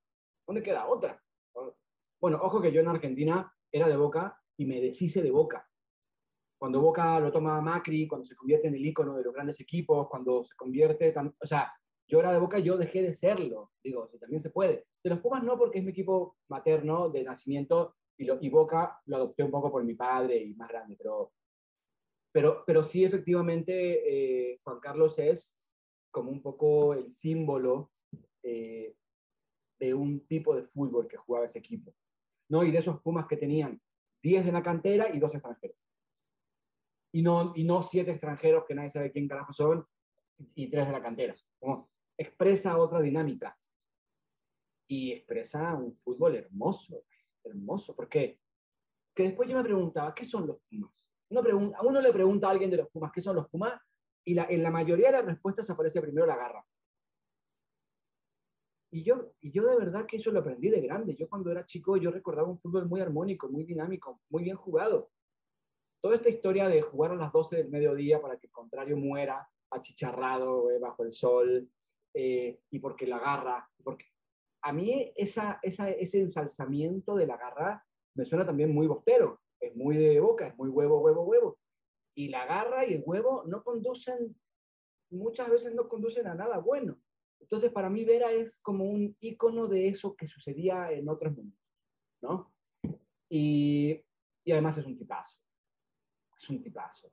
no 0.48 0.54
le 0.54 0.64
queda 0.64 0.88
otra. 0.88 1.22
Bueno, 2.22 2.40
ojo 2.42 2.62
que 2.62 2.72
yo 2.72 2.80
en 2.80 2.88
Argentina 2.88 3.54
era 3.70 3.90
de 3.90 3.98
Boca 3.98 4.42
y 4.58 4.66
me 4.66 4.82
deshice 4.82 5.22
de 5.22 5.32
Boca. 5.32 5.68
Cuando 6.58 6.82
Boca 6.82 7.20
lo 7.20 7.32
toma 7.32 7.60
Macri, 7.62 8.08
cuando 8.08 8.26
se 8.26 8.36
convierte 8.36 8.68
en 8.68 8.76
el 8.76 8.86
ícono 8.86 9.16
de 9.18 9.24
los 9.24 9.34
grandes 9.34 9.60
equipos, 9.60 10.08
cuando 10.10 10.44
se 10.44 10.56
convierte, 10.56 11.14
o 11.42 11.48
sea, 11.48 11.74
yo 12.08 12.20
era 12.20 12.32
de 12.32 12.40
Boca, 12.40 12.60
yo 12.60 12.78
dejé 12.78 13.02
de 13.02 13.14
serlo, 13.14 13.72
digo, 13.84 14.08
si 14.08 14.20
también 14.20 14.42
se 14.42 14.50
puede. 14.50 14.86
De 15.04 15.10
los 15.10 15.20
Pumas 15.20 15.44
no, 15.44 15.58
porque 15.58 15.80
es 15.80 15.84
mi 15.84 15.92
equipo 15.92 16.38
materno 16.50 17.10
de 17.10 17.24
nacimiento 17.24 17.96
y, 18.18 18.26
lo, 18.26 18.38
y 18.40 18.50
Boca 18.50 19.02
lo 19.06 19.18
adopté 19.18 19.44
un 19.44 19.52
poco 19.52 19.72
por 19.72 19.84
mi 19.84 19.96
padre 19.96 20.38
y 20.38 20.54
más 20.54 20.70
grande, 20.70 20.96
pero, 20.98 21.34
pero, 22.32 22.64
pero 22.66 22.84
sí 22.84 23.04
efectivamente 23.04 24.52
eh, 24.54 24.60
Juan 24.64 24.80
Carlos 24.80 25.18
es 25.20 25.58
como 26.12 26.32
un 26.32 26.42
poco 26.42 26.94
el 26.94 27.12
símbolo 27.12 27.92
eh, 28.44 28.96
de 29.80 29.94
un 29.94 30.26
tipo 30.28 30.56
de 30.56 30.64
fútbol 30.64 31.08
que 31.08 31.18
jugaba 31.18 31.46
ese 31.46 31.60
equipo. 31.60 31.94
¿no? 32.50 32.64
Y 32.64 32.72
de 32.72 32.78
esos 32.78 33.02
Pumas 33.02 33.26
que 33.28 33.38
tenían 33.38 33.82
10 34.24 34.46
de 34.46 34.52
la 34.52 34.64
cantera 34.64 35.14
y 35.14 35.20
dos 35.20 35.36
extranjeros. 35.36 35.78
Y 37.12 37.22
no, 37.22 37.54
y 37.56 37.64
no 37.64 37.84
siete 37.84 38.12
extranjeros 38.12 38.64
que 38.66 38.74
nadie 38.74 38.90
sabe 38.90 39.12
quién 39.12 39.28
carajo 39.28 39.54
son 39.54 39.86
y 40.56 40.70
tres 40.72 40.88
de 40.88 40.94
la 40.94 41.02
cantera. 41.02 41.36
Como 41.60 41.92
expresa 42.18 42.78
otra 42.78 43.02
dinámica. 43.02 43.58
Y 44.88 45.12
expresa 45.12 45.76
un 45.76 45.94
fútbol 45.94 46.36
hermoso, 46.36 47.04
hermoso. 47.44 47.96
¿Por 47.96 48.10
qué? 48.10 48.40
Que 49.14 49.24
después 49.24 49.48
yo 49.48 49.56
me 49.56 49.64
preguntaba, 49.64 50.14
¿qué 50.16 50.26
son 50.26 50.48
los 50.48 50.58
Pumas? 50.70 51.06
Uno 51.30 51.42
pregunta, 51.42 51.78
a 51.78 51.82
uno 51.84 52.02
le 52.02 52.12
pregunta 52.12 52.48
a 52.48 52.52
alguien 52.52 52.72
de 52.72 52.78
los 52.78 52.90
Pumas, 52.90 53.12
¿qué 53.12 53.22
son 53.22 53.36
los 53.36 53.48
Pumas? 53.50 53.80
Y 54.26 54.34
la, 54.34 54.46
en 54.50 54.64
la 54.64 54.72
mayoría 54.72 55.08
de 55.08 55.14
las 55.14 55.26
respuestas 55.26 55.70
aparece 55.70 56.02
primero 56.02 56.26
la 56.26 56.38
garra. 56.38 56.66
Y 58.94 59.02
yo, 59.02 59.34
y 59.42 59.52
yo 59.52 59.66
de 59.66 59.76
verdad 59.76 60.06
que 60.06 60.18
eso 60.18 60.30
lo 60.30 60.42
aprendí 60.42 60.70
de 60.70 60.80
grande. 60.80 61.16
Yo 61.16 61.28
cuando 61.28 61.50
era 61.50 61.66
chico, 61.66 61.98
yo 61.98 62.12
recordaba 62.12 62.48
un 62.48 62.60
fútbol 62.60 62.88
muy 62.88 63.02
armónico, 63.02 63.50
muy 63.50 63.64
dinámico, 63.64 64.22
muy 64.30 64.44
bien 64.44 64.56
jugado. 64.56 65.10
Toda 66.00 66.18
esta 66.18 66.30
historia 66.30 66.68
de 66.68 66.84
jugar 66.84 67.10
a 67.10 67.16
las 67.16 67.32
12 67.32 67.56
del 67.56 67.70
mediodía 67.72 68.22
para 68.22 68.38
que 68.38 68.46
el 68.46 68.54
contrario 68.54 68.96
muera 68.96 69.50
achicharrado 69.72 70.70
eh, 70.70 70.78
bajo 70.78 71.04
el 71.04 71.12
sol 71.12 71.68
eh, 72.14 72.60
y 72.70 72.78
porque 72.78 73.08
la 73.08 73.18
garra, 73.18 73.68
porque 73.84 74.06
a 74.62 74.72
mí 74.72 75.12
esa, 75.16 75.60
esa, 75.64 75.90
ese 75.90 76.22
ensalzamiento 76.22 77.16
de 77.16 77.26
la 77.26 77.38
garra 77.38 77.84
me 78.14 78.26
suena 78.26 78.46
también 78.46 78.72
muy 78.72 78.86
bostero, 78.86 79.42
es 79.60 79.76
muy 79.76 79.98
de 79.98 80.20
boca, 80.20 80.46
es 80.46 80.56
muy 80.56 80.70
huevo, 80.70 81.00
huevo, 81.00 81.24
huevo. 81.24 81.58
Y 82.16 82.28
la 82.28 82.46
garra 82.46 82.86
y 82.86 82.94
el 82.94 83.04
huevo 83.04 83.44
no 83.48 83.64
conducen, 83.64 84.40
muchas 85.10 85.50
veces 85.50 85.74
no 85.74 85.90
conducen 85.90 86.28
a 86.28 86.36
nada 86.36 86.60
bueno. 86.60 87.00
Entonces, 87.44 87.72
para 87.72 87.90
mí, 87.90 88.06
Vera 88.06 88.32
es 88.32 88.58
como 88.60 88.86
un 88.86 89.16
icono 89.20 89.68
de 89.68 89.90
eso 89.90 90.16
que 90.16 90.28
sucedía 90.28 90.92
en 90.92 91.10
otros 91.10 91.36
mundos, 91.36 91.60
¿no? 92.22 92.54
Y, 93.30 94.02
y 94.46 94.52
además 94.54 94.78
es 94.78 94.86
un 94.86 94.98
tipazo. 94.98 95.40
Es 96.38 96.50
un 96.50 96.64
tipazo. 96.64 97.12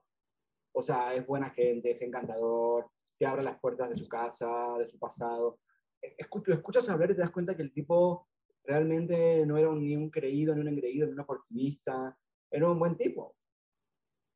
O 0.72 0.82
sea, 0.82 1.14
es 1.14 1.26
buena 1.26 1.50
gente, 1.50 1.90
es 1.90 2.00
encantador, 2.02 2.88
te 3.18 3.26
abre 3.26 3.42
las 3.42 3.58
puertas 3.58 3.90
de 3.90 3.96
su 3.96 4.08
casa, 4.08 4.76
de 4.78 4.86
su 4.86 5.00
pasado. 5.00 5.58
Escuchas 6.00 6.88
hablar 6.88 7.10
y 7.10 7.14
te 7.14 7.20
das 7.22 7.32
cuenta 7.32 7.56
que 7.56 7.62
el 7.62 7.72
tipo 7.72 8.28
realmente 8.62 9.44
no 9.46 9.58
era 9.58 9.68
un, 9.68 9.84
ni 9.84 9.96
un 9.96 10.10
creído, 10.10 10.54
ni 10.54 10.60
un 10.60 10.68
engreído, 10.68 11.06
ni 11.06 11.12
un 11.12 11.20
oportunista. 11.20 12.16
Era 12.52 12.70
un 12.70 12.78
buen 12.78 12.96
tipo. 12.96 13.34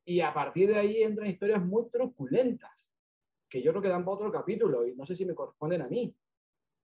Y 0.05 0.19
a 0.19 0.33
partir 0.33 0.73
de 0.73 0.77
ahí 0.77 1.03
entran 1.03 1.29
historias 1.29 1.63
muy 1.63 1.89
truculentas 1.89 2.91
que 3.55 3.61
yo 3.61 3.71
creo 3.71 3.81
que 3.81 3.87
dan 3.87 4.03
para 4.03 4.15
otro 4.15 4.29
capítulo 4.33 4.85
y 4.85 4.93
no 4.95 5.05
sé 5.05 5.15
si 5.15 5.25
me 5.25 5.33
corresponden 5.33 5.81
a 5.81 5.87
mí, 5.87 6.13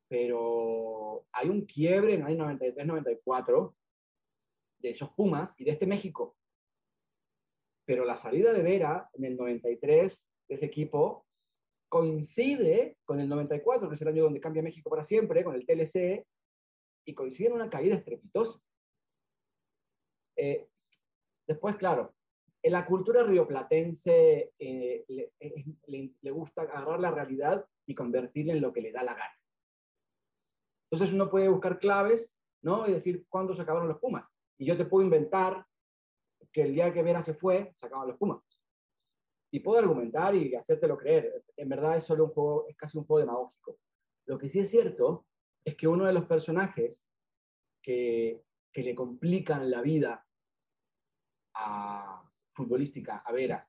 pero 0.08 1.26
hay 1.34 1.50
un 1.50 1.66
quiebre 1.66 2.14
en 2.14 2.22
el 2.22 2.28
año 2.28 2.46
93-94 2.46 3.76
de 4.80 4.90
esos 4.92 5.10
Pumas 5.10 5.54
y 5.58 5.66
de 5.66 5.72
este 5.72 5.86
México. 5.86 6.38
Pero 7.84 8.06
la 8.06 8.16
salida 8.16 8.54
de 8.54 8.64
Vera 8.64 9.10
en 9.12 9.26
el 9.26 9.36
93 9.36 10.32
de 10.48 10.56
ese 10.56 10.66
equipo 10.68 11.28
coincide 11.90 13.00
con 13.04 13.20
el 13.20 13.28
94, 13.28 13.90
que 13.90 13.96
es 13.96 14.02
el 14.02 14.08
año 14.08 14.24
donde 14.24 14.40
cambia 14.40 14.64
México 14.64 14.90
para 14.90 15.04
siempre, 15.04 15.44
con 15.44 15.56
el 15.56 15.66
TLC, 15.66 16.26
y 17.06 17.14
coincide 17.14 17.50
en 17.50 17.56
una 17.56 17.70
caída 17.70 17.96
estrepitosa. 17.96 18.62
Eh, 20.38 20.70
después, 21.46 21.76
claro, 21.76 22.16
en 22.64 22.74
la 22.74 22.86
cultura 22.86 23.24
rioplatense 23.24 24.54
eh, 24.58 25.06
eh, 25.08 25.66
le, 25.88 26.14
le, 26.22 26.32
gusta 26.32 26.62
agarrar 26.62 27.00
la 27.00 27.12
realidad 27.12 27.66
y 27.86 27.96
convertirla 27.96 28.54
en 28.54 28.62
lo 28.62 28.72
que 28.72 28.82
le 28.82 28.92
da 28.92 29.04
la 29.04 29.16
gana. 29.16 29.40
Entonces 30.90 31.14
uno 31.14 31.30
puede 31.30 31.48
buscar 31.48 31.80
claves, 31.80 32.40
¿no? 32.62 32.88
Y 32.88 32.94
decir 32.94 33.26
cuándo 33.28 33.56
se 33.56 33.64
acabaron 33.64 33.88
los 33.88 34.00
Pumas. 34.00 34.28
Y 34.60 34.66
yo 34.66 34.78
te 34.78 34.86
puedo 34.86 35.04
inventar 35.04 35.66
que 36.52 36.64
el 36.64 36.74
día 36.74 36.94
que 36.94 37.02
Vera 37.02 37.22
se 37.22 37.34
fue, 37.34 37.72
se 37.74 37.86
acabaron 37.86 38.10
los 38.10 38.20
Pumas. 38.20 38.44
Y 39.52 39.62
puedo 39.62 39.80
argumentar 39.80 40.36
y 40.36 40.54
hacértelo 40.56 40.98
creer. 40.98 41.44
En 41.58 41.68
verdad 41.68 41.98
es 41.98 42.04
solo 42.04 42.26
un 42.26 42.32
juego, 42.32 42.68
es 42.68 42.78
casi 42.78 42.98
un 42.98 43.06
juego 43.06 43.20
demagógico. 43.20 43.80
Lo 44.28 44.38
que 44.38 44.50
sí 44.50 44.60
es 44.60 44.70
cierto 44.70 45.26
es 45.66 45.76
que 45.76 45.88
uno 45.88 46.06
de 46.06 46.14
los 46.14 46.26
personajes 46.26 47.06
que, 47.82 48.44
que 48.72 48.84
le 48.84 48.94
complican 48.94 49.70
la 49.72 49.82
vida 49.82 50.26
a, 51.56 52.31
futbolística 52.52 53.18
a 53.18 53.32
Vera 53.32 53.68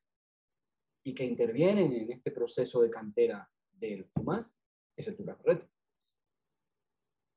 y 1.04 1.14
que 1.14 1.24
intervienen 1.24 1.92
en 1.92 2.12
este 2.12 2.30
proceso 2.30 2.80
de 2.80 2.90
cantera 2.90 3.50
del 3.70 4.04
Pumas 4.06 4.56
es 4.96 5.08
el 5.08 5.16
Tuca 5.16 5.34
Ferretti. 5.36 5.66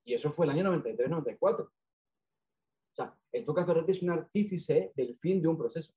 Y 0.05 0.13
eso 0.13 0.31
fue 0.31 0.45
el 0.45 0.51
año 0.51 0.63
93-94. 0.65 1.62
O 1.63 1.71
sea, 2.95 3.17
el 3.31 3.45
Tuca 3.45 3.65
Ferretti 3.65 3.91
es 3.91 4.03
un 4.03 4.12
artífice 4.12 4.91
del 4.95 5.17
fin 5.17 5.41
de 5.41 5.47
un 5.47 5.58
proceso. 5.58 5.93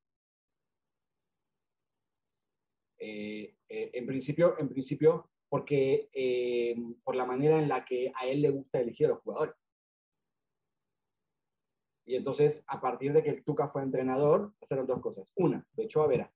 Eh, 2.99 3.57
eh, 3.69 3.91
en, 3.93 4.07
principio, 4.07 4.59
en 4.59 4.69
principio, 4.69 5.31
porque 5.49 6.09
eh, 6.13 6.75
por 7.05 7.15
la 7.15 7.27
manera 7.27 7.61
en 7.61 7.69
la 7.69 7.85
que 7.85 8.13
a 8.15 8.27
él 8.27 8.43
le 8.43 8.51
gusta 8.51 8.81
elegir 8.81 9.07
a 9.07 9.11
los 9.11 9.21
jugadores. 9.21 9.55
Y 12.09 12.16
entonces, 12.16 12.64
a 12.66 12.81
partir 12.81 13.12
de 13.12 13.23
que 13.23 13.29
el 13.29 13.44
Tuca 13.44 13.68
fue 13.68 13.83
entrenador, 13.83 14.55
pasaron 14.59 14.87
dos 14.87 14.99
cosas. 15.03 15.31
Una, 15.37 15.62
lo 15.77 15.85
echó 15.85 16.03
a 16.03 16.07
Vera. 16.07 16.33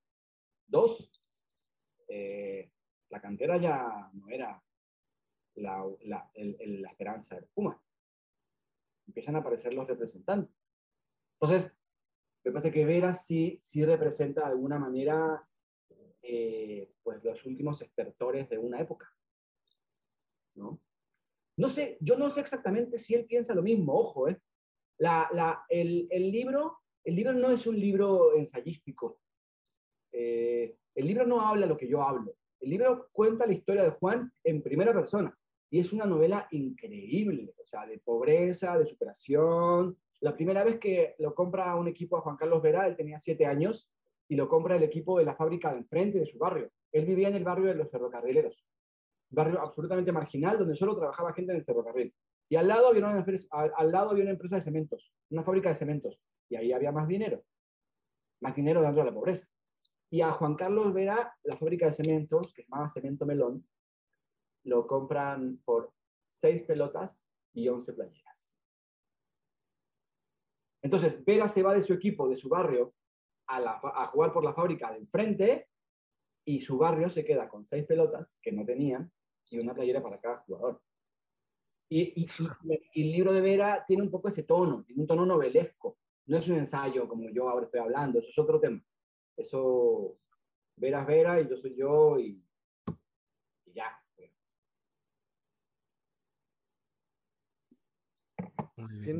Dos, 0.67 1.19
eh, 2.07 2.71
la 3.09 3.19
cantera 3.19 3.57
ya 3.57 4.07
no 4.13 4.29
era 4.29 4.63
la, 5.55 5.83
la, 6.01 6.29
la 6.35 6.89
esperanza 6.91 7.33
del 7.33 7.47
Puma. 7.47 7.81
Empiezan 9.07 9.35
a 9.35 9.39
aparecer 9.39 9.73
los 9.73 9.87
representantes. 9.87 10.55
Entonces, 11.41 11.71
me 12.43 12.51
parece 12.51 12.71
que 12.71 12.85
Vera 12.85 13.11
sí, 13.11 13.59
sí 13.63 13.83
representa 13.83 14.41
de 14.41 14.51
alguna 14.51 14.77
manera 14.77 15.43
eh, 16.21 16.93
pues 17.01 17.23
los 17.23 17.43
últimos 17.47 17.81
estertores 17.81 18.47
de 18.47 18.59
una 18.59 18.79
época. 18.79 19.11
¿no? 20.53 20.79
no 21.57 21.69
sé, 21.69 21.97
yo 21.99 22.15
no 22.15 22.29
sé 22.29 22.41
exactamente 22.41 22.99
si 22.99 23.15
él 23.15 23.25
piensa 23.25 23.55
lo 23.55 23.63
mismo, 23.63 23.95
ojo, 23.95 24.29
¿eh? 24.29 24.39
El 27.03 27.15
libro 27.15 27.33
no 27.33 27.49
es 27.49 27.67
un 27.67 27.79
libro 27.79 28.33
ensayístico. 28.35 29.19
Eh, 30.11 30.77
el 30.95 31.07
libro 31.07 31.25
no 31.25 31.41
habla 31.41 31.65
lo 31.65 31.77
que 31.77 31.87
yo 31.87 32.01
hablo. 32.01 32.35
El 32.59 32.69
libro 32.69 33.09
cuenta 33.11 33.45
la 33.45 33.53
historia 33.53 33.83
de 33.83 33.89
Juan 33.91 34.31
en 34.43 34.61
primera 34.61 34.93
persona. 34.93 35.37
Y 35.69 35.79
es 35.79 35.91
una 35.91 36.05
novela 36.05 36.47
increíble, 36.51 37.53
o 37.59 37.65
sea, 37.65 37.85
de 37.85 37.97
pobreza, 37.99 38.77
de 38.77 38.85
superación. 38.85 39.97
La 40.21 40.35
primera 40.35 40.63
vez 40.63 40.79
que 40.79 41.15
lo 41.19 41.33
compra 41.33 41.75
un 41.75 41.87
equipo 41.87 42.15
a 42.15 42.21
Juan 42.21 42.37
Carlos 42.37 42.61
Vera, 42.61 42.87
él 42.87 42.95
tenía 42.95 43.17
siete 43.17 43.45
años, 43.45 43.89
y 44.29 44.35
lo 44.35 44.47
compra 44.47 44.75
el 44.77 44.83
equipo 44.83 45.19
de 45.19 45.25
la 45.25 45.35
fábrica 45.35 45.71
de 45.71 45.79
enfrente 45.79 46.19
de 46.19 46.25
su 46.25 46.37
barrio. 46.37 46.69
Él 46.91 47.05
vivía 47.05 47.27
en 47.27 47.35
el 47.35 47.43
barrio 47.43 47.67
de 47.67 47.75
los 47.75 47.89
ferrocarrileros, 47.89 48.65
barrio 49.29 49.59
absolutamente 49.59 50.11
marginal, 50.11 50.57
donde 50.57 50.75
solo 50.75 50.95
trabajaba 50.95 51.33
gente 51.33 51.51
en 51.51 51.57
el 51.57 51.65
ferrocarril. 51.65 52.13
Y 52.53 52.55
al 52.55 52.67
lado, 52.67 52.89
había 52.89 53.07
una, 53.07 53.25
al 53.51 53.91
lado 53.91 54.11
había 54.11 54.25
una 54.25 54.33
empresa 54.33 54.57
de 54.57 54.61
cementos, 54.61 55.11
una 55.31 55.41
fábrica 55.41 55.69
de 55.69 55.73
cementos. 55.73 56.21
Y 56.47 56.55
ahí 56.55 56.71
había 56.71 56.91
más 56.91 57.07
dinero. 57.07 57.43
Más 58.41 58.55
dinero 58.55 58.79
dentro 58.83 59.01
de 59.01 59.09
la 59.09 59.15
pobreza. 59.15 59.47
Y 60.11 60.21
a 60.21 60.29
Juan 60.33 60.53
Carlos 60.53 60.93
Vera, 60.93 61.35
la 61.45 61.57
fábrica 61.57 61.87
de 61.87 61.93
cementos, 61.93 62.53
que 62.53 62.61
se 62.61 62.69
llamaba 62.69 62.87
Cemento 62.87 63.25
Melón, 63.25 63.67
lo 64.65 64.85
compran 64.85 65.63
por 65.65 65.93
seis 66.29 66.61
pelotas 66.61 67.27
y 67.53 67.67
11 67.67 67.93
playeras. 67.93 68.53
Entonces, 70.83 71.25
Vera 71.25 71.47
se 71.47 71.63
va 71.63 71.73
de 71.73 71.81
su 71.81 71.93
equipo, 71.93 72.29
de 72.29 72.35
su 72.35 72.49
barrio, 72.49 72.93
a 73.47 74.05
jugar 74.11 74.31
por 74.31 74.45
la 74.45 74.53
fábrica 74.53 74.91
de 74.91 74.99
enfrente 74.99 75.69
y 76.45 76.59
su 76.59 76.77
barrio 76.77 77.09
se 77.09 77.25
queda 77.25 77.49
con 77.49 77.65
seis 77.65 77.83
pelotas 77.87 78.37
que 78.43 78.51
no 78.51 78.63
tenían 78.63 79.11
y 79.49 79.57
una 79.57 79.73
playera 79.73 80.03
para 80.03 80.19
cada 80.19 80.37
jugador. 80.41 80.83
Y, 81.93 82.11
y, 82.15 82.27
y, 82.93 83.03
el 83.03 83.11
libro 83.11 83.31
de 83.31 83.39
Vera 83.39 83.85
tiene 83.85 84.01
un 84.01 84.09
poco 84.09 84.27
ese 84.27 84.41
tono, 84.41 84.83
tiene 84.83 85.03
un 85.03 85.07
tono 85.07 85.27
novelesco. 85.27 85.99
No 86.25 86.37
es 86.39 86.47
un 86.47 86.55
ensayo 86.55 87.07
como 87.07 87.29
yo 87.29 87.47
ahora 87.47 87.65
estoy 87.65 87.81
hablando, 87.81 88.17
eso 88.17 88.29
es 88.29 88.37
otro 88.39 88.59
tema. 88.59 88.83
Eso, 89.37 90.17
Vera 90.75 91.01
es 91.01 91.07
Vera 91.07 91.39
y 91.39 91.47
yo 91.47 91.55
soy 91.55 91.75
yo 91.75 92.17
y, 92.17 92.43
y 93.65 93.73
ya. 93.73 93.95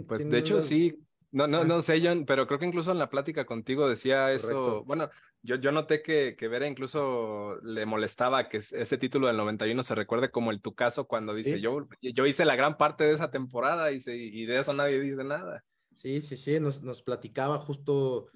Pues 0.07 0.27
de 0.27 0.39
hecho 0.39 0.59
sí, 0.59 0.99
no, 1.29 1.45
no, 1.45 1.63
no 1.65 1.83
sé, 1.83 2.01
John, 2.03 2.25
pero 2.25 2.47
creo 2.47 2.57
que 2.57 2.65
incluso 2.65 2.91
en 2.91 2.97
la 2.97 3.11
plática 3.11 3.45
contigo 3.45 3.87
decía 3.87 4.33
eso. 4.33 4.83
Bueno, 4.83 5.11
yo, 5.43 5.57
yo 5.57 5.71
noté 5.73 6.01
que, 6.01 6.35
que 6.37 6.47
Vera 6.47 6.67
incluso 6.67 7.59
le 7.63 7.85
molestaba 7.85 8.47
que 8.47 8.57
ese 8.57 8.97
título 8.97 9.27
del 9.27 9.35
91 9.37 9.83
se 9.83 9.93
recuerde 9.93 10.31
como 10.31 10.51
el 10.51 10.61
tu 10.61 10.73
caso 10.73 11.05
cuando 11.05 11.33
dice, 11.33 11.59
yo, 11.59 11.87
yo 12.01 12.25
hice 12.25 12.45
la 12.45 12.55
gran 12.55 12.77
parte 12.77 13.03
de 13.03 13.11
esa 13.11 13.29
temporada 13.29 13.91
y, 13.91 13.99
y 14.07 14.45
de 14.45 14.59
eso 14.59 14.73
nadie 14.73 15.01
dice 15.01 15.23
nada. 15.25 15.63
Sí, 15.95 16.21
sí, 16.21 16.37
sí, 16.37 16.59
nos, 16.59 16.81
nos 16.81 17.03
platicaba 17.03 17.59
justo, 17.59 18.27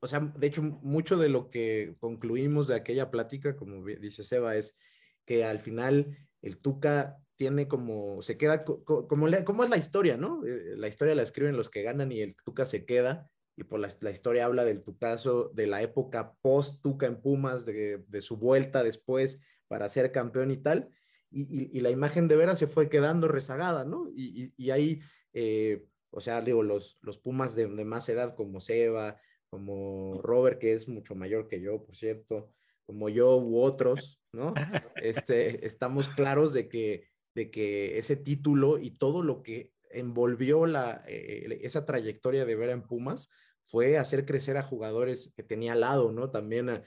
o 0.00 0.06
sea, 0.06 0.20
de 0.36 0.46
hecho, 0.46 0.62
mucho 0.62 1.16
de 1.16 1.28
lo 1.28 1.48
que 1.48 1.94
concluimos 2.00 2.66
de 2.66 2.74
aquella 2.74 3.10
plática, 3.10 3.56
como 3.56 3.84
dice 3.84 4.24
Seba, 4.24 4.56
es 4.56 4.76
que 5.24 5.44
al 5.44 5.60
final 5.60 6.18
el 6.42 6.58
Tuca 6.58 7.18
tiene 7.36 7.68
como, 7.68 8.20
se 8.20 8.36
queda, 8.36 8.64
como, 8.64 9.06
como 9.06 9.64
es 9.64 9.70
la 9.70 9.76
historia, 9.76 10.16
¿no? 10.16 10.44
Eh, 10.44 10.76
la 10.76 10.88
historia 10.88 11.14
la 11.14 11.22
escriben 11.22 11.56
los 11.56 11.70
que 11.70 11.82
ganan 11.82 12.10
y 12.12 12.20
el 12.20 12.34
Tuca 12.44 12.66
se 12.66 12.84
queda, 12.84 13.30
y 13.56 13.64
por 13.64 13.80
la, 13.80 13.88
la 14.00 14.10
historia 14.10 14.46
habla 14.46 14.64
del 14.64 14.82
Tucaso, 14.82 15.50
de 15.54 15.66
la 15.66 15.82
época 15.82 16.34
post-Tuca 16.42 17.06
en 17.06 17.20
Pumas, 17.20 17.64
de, 17.64 17.98
de, 17.98 18.20
su 18.20 18.36
vuelta 18.36 18.82
después 18.82 19.40
para 19.68 19.88
ser 19.88 20.12
campeón 20.12 20.50
y 20.50 20.56
tal, 20.56 20.90
y, 21.30 21.76
y, 21.76 21.80
la 21.80 21.90
imagen 21.90 22.28
de 22.28 22.36
Vera 22.36 22.56
se 22.56 22.66
fue 22.66 22.90
quedando 22.90 23.26
rezagada, 23.26 23.84
¿no? 23.84 24.10
Y, 24.14 24.52
y 24.56 24.70
ahí, 24.70 25.00
eh, 25.32 25.86
o 26.10 26.20
sea, 26.20 26.42
digo, 26.42 26.62
los, 26.62 26.98
los 27.00 27.18
Pumas 27.18 27.54
de, 27.54 27.66
de 27.66 27.84
más 27.86 28.06
edad 28.10 28.34
como 28.34 28.60
Seba, 28.60 29.18
como 29.48 30.20
Robert, 30.22 30.58
que 30.58 30.74
es 30.74 30.88
mucho 30.88 31.14
mayor 31.14 31.48
que 31.48 31.60
yo, 31.62 31.84
por 31.84 31.96
cierto, 31.96 32.52
como 32.84 33.08
yo 33.08 33.36
u 33.38 33.62
otros, 33.62 34.20
¿no? 34.32 34.52
Este, 34.96 35.66
estamos 35.66 36.08
claros 36.08 36.52
de 36.52 36.68
que 36.68 37.12
de 37.34 37.50
que 37.50 37.98
ese 37.98 38.16
título 38.16 38.78
y 38.78 38.90
todo 38.90 39.22
lo 39.22 39.42
que 39.42 39.72
envolvió 39.90 40.66
la, 40.66 41.04
eh, 41.06 41.58
esa 41.62 41.84
trayectoria 41.84 42.44
de 42.44 42.56
Vera 42.56 42.72
en 42.72 42.82
Pumas 42.82 43.30
fue 43.62 43.98
hacer 43.98 44.24
crecer 44.24 44.56
a 44.56 44.62
jugadores 44.62 45.32
que 45.36 45.42
tenía 45.42 45.72
al 45.72 45.80
lado, 45.80 46.12
¿no? 46.12 46.30
También 46.30 46.68
a, 46.68 46.82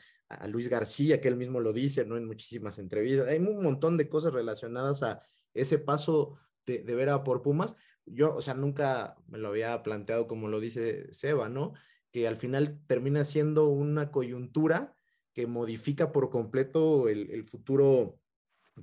Luis 0.48 0.70
García, 0.70 1.22
que 1.22 1.28
él 1.28 1.36
mismo 1.36 1.60
lo 1.60 1.72
dice, 1.72 2.04
¿no? 2.04 2.18
En 2.18 2.26
muchísimas 2.26 2.80
entrevistas. 2.80 3.28
Hay 3.28 3.38
un 3.38 3.62
montón 3.62 3.96
de 3.96 4.10
cosas 4.10 4.34
relacionadas 4.34 5.04
a 5.04 5.22
ese 5.54 5.78
paso 5.78 6.40
de, 6.66 6.80
de 6.80 6.96
Vera 6.96 7.24
por 7.24 7.44
Pumas. 7.44 7.76
Yo, 8.06 8.36
o 8.36 8.42
sea, 8.42 8.56
nunca 8.56 9.16
me 9.28 9.38
lo 9.38 9.50
había 9.50 9.84
planteado 9.84 10.28
como 10.28 10.48
lo 10.48 10.60
dice 10.60 11.14
Seba, 11.14 11.48
¿no? 11.48 11.74
Que 12.12 12.28
al 12.28 12.38
final 12.38 12.80
termina 12.88 13.24
siendo 13.24 13.68
una 13.68 14.12
coyuntura 14.12 14.96
que 15.34 15.46
modifica 15.46 16.12
por 16.12 16.32
completo 16.32 17.08
el, 17.08 17.30
el 17.30 17.44
futuro 17.44 18.20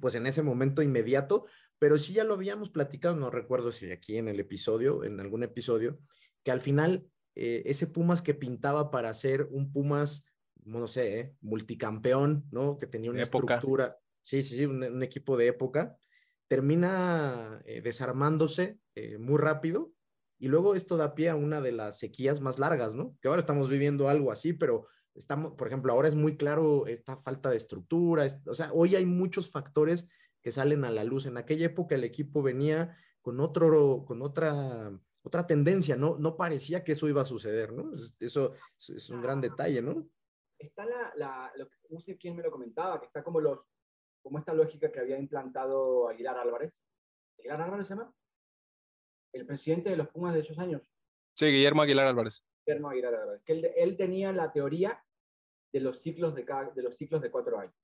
pues 0.00 0.14
en 0.14 0.26
ese 0.26 0.42
momento 0.42 0.82
inmediato, 0.82 1.46
pero 1.78 1.98
sí 1.98 2.12
ya 2.12 2.24
lo 2.24 2.34
habíamos 2.34 2.70
platicado, 2.70 3.16
no 3.16 3.30
recuerdo 3.30 3.72
si 3.72 3.90
aquí 3.90 4.16
en 4.16 4.28
el 4.28 4.40
episodio, 4.40 5.04
en 5.04 5.20
algún 5.20 5.42
episodio, 5.42 5.98
que 6.42 6.50
al 6.50 6.60
final 6.60 7.06
eh, 7.34 7.62
ese 7.66 7.86
Pumas 7.86 8.22
que 8.22 8.34
pintaba 8.34 8.90
para 8.90 9.12
ser 9.14 9.48
un 9.50 9.72
Pumas, 9.72 10.26
no 10.64 10.86
sé, 10.86 11.20
eh, 11.20 11.36
multicampeón, 11.40 12.44
¿no? 12.50 12.76
Que 12.76 12.86
tenía 12.86 13.10
una 13.10 13.22
estructura, 13.22 13.98
sí, 14.20 14.42
sí, 14.42 14.56
sí, 14.56 14.66
un, 14.66 15.02
equipo 15.02 15.36
de 15.36 15.48
época, 15.48 15.96
termina 16.48 17.62
eh, 17.64 17.80
desarmándose 17.80 18.78
muy 19.18 19.38
rápido 19.38 19.94
y 20.38 20.48
luego 20.48 20.74
esto 20.74 20.98
da 20.98 21.14
pie 21.14 21.30
a 21.30 21.34
una 21.34 21.62
de 21.62 21.72
las 21.72 21.98
sequías 21.98 22.42
más 22.42 22.58
largas, 22.58 22.94
¿no? 22.94 23.16
Que 23.22 23.28
ahora 23.28 23.40
estamos 23.40 23.70
viviendo 23.70 24.10
algo 24.10 24.30
así, 24.30 24.52
pero 24.52 24.86
estamos, 25.14 25.52
por 25.52 25.66
ejemplo, 25.66 25.92
ahora 25.92 26.08
es 26.08 26.14
muy 26.14 26.36
claro 26.36 26.86
esta 26.86 27.16
falta 27.16 27.48
de 27.48 27.56
estructura, 27.56 28.26
o 28.46 28.54
sea, 28.54 28.70
hoy 28.74 28.96
hay 28.96 29.06
muchos 29.06 29.50
factores 29.50 30.08
que 30.42 30.52
salen 30.52 30.84
a 30.84 30.90
la 30.90 31.04
luz. 31.04 31.26
En 31.26 31.38
aquella 31.38 31.66
época 31.66 31.94
el 31.94 32.04
equipo 32.04 32.42
venía 32.42 32.96
con 33.22 33.40
otro, 33.40 34.04
con 34.06 34.20
otra, 34.20 34.92
otra 35.22 35.46
tendencia, 35.46 35.96
¿no? 35.96 36.16
No 36.18 36.36
parecía 36.36 36.82
que 36.82 36.92
eso 36.92 37.08
iba 37.08 37.22
a 37.22 37.26
suceder, 37.26 37.72
¿no? 37.72 37.92
Eso 38.20 38.54
es 38.76 39.10
un 39.10 39.22
gran 39.22 39.40
detalle, 39.40 39.80
¿no? 39.82 40.08
Está 40.58 40.84
la, 40.84 41.12
la 41.16 41.52
no 41.90 42.00
sé 42.00 42.16
quién 42.16 42.36
me 42.36 42.42
lo 42.42 42.50
comentaba, 42.50 43.00
que 43.00 43.06
está 43.06 43.22
como 43.22 43.40
los, 43.40 43.66
como 44.22 44.38
esta 44.38 44.54
lógica 44.54 44.90
que 44.90 45.00
había 45.00 45.18
implantado 45.18 46.08
Aguilar 46.08 46.38
Álvarez. 46.38 46.82
¿Aguilar 47.38 47.62
Álvarez 47.62 47.86
se 47.86 47.94
llama? 47.94 48.14
El 49.32 49.46
presidente 49.46 49.90
de 49.90 49.96
los 49.96 50.08
Pumas 50.08 50.34
de 50.34 50.40
esos 50.40 50.58
años. 50.58 50.82
Sí, 51.34 51.46
Guillermo 51.46 51.82
Aguilar 51.82 52.06
Álvarez 52.06 52.44
que 52.64 53.74
él, 53.76 53.96
tenía 53.96 54.32
la 54.32 54.52
teoría 54.52 55.02
de 55.72 55.80
los 55.80 56.00
ciclos 56.00 56.34
de, 56.34 56.44
de 56.74 56.82
los 56.82 56.96
ciclos 56.96 57.20
de 57.20 57.30
cuatro 57.30 57.58
años. 57.58 57.74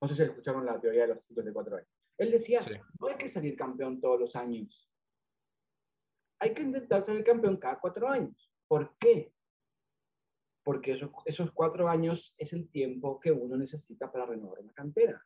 No 0.00 0.08
sé 0.08 0.14
si 0.14 0.22
escucharon 0.22 0.66
la 0.66 0.80
teoría 0.80 1.02
de 1.02 1.14
los 1.14 1.24
ciclos 1.24 1.44
de 1.44 1.52
cuatro 1.52 1.76
años. 1.76 1.88
Él 2.18 2.30
decía, 2.30 2.60
no 3.00 3.08
hay 3.08 3.16
que 3.16 3.28
salir 3.28 3.56
campeón 3.56 4.00
todos 4.00 4.20
los 4.20 4.36
años. 4.36 4.90
Hay 6.44 6.52
que 6.52 6.62
intentar 6.62 7.02
salir 7.06 7.24
campeón 7.24 7.56
cada 7.56 7.80
cuatro 7.80 8.06
años. 8.06 8.52
¿Por 8.68 8.98
qué? 8.98 9.32
Porque 10.62 10.92
esos, 10.92 11.10
esos 11.24 11.50
cuatro 11.52 11.88
años 11.88 12.34
es 12.36 12.52
el 12.52 12.68
tiempo 12.68 13.18
que 13.18 13.32
uno 13.32 13.56
necesita 13.56 14.12
para 14.12 14.26
renovar 14.26 14.58
una 14.60 14.74
cantera. 14.74 15.24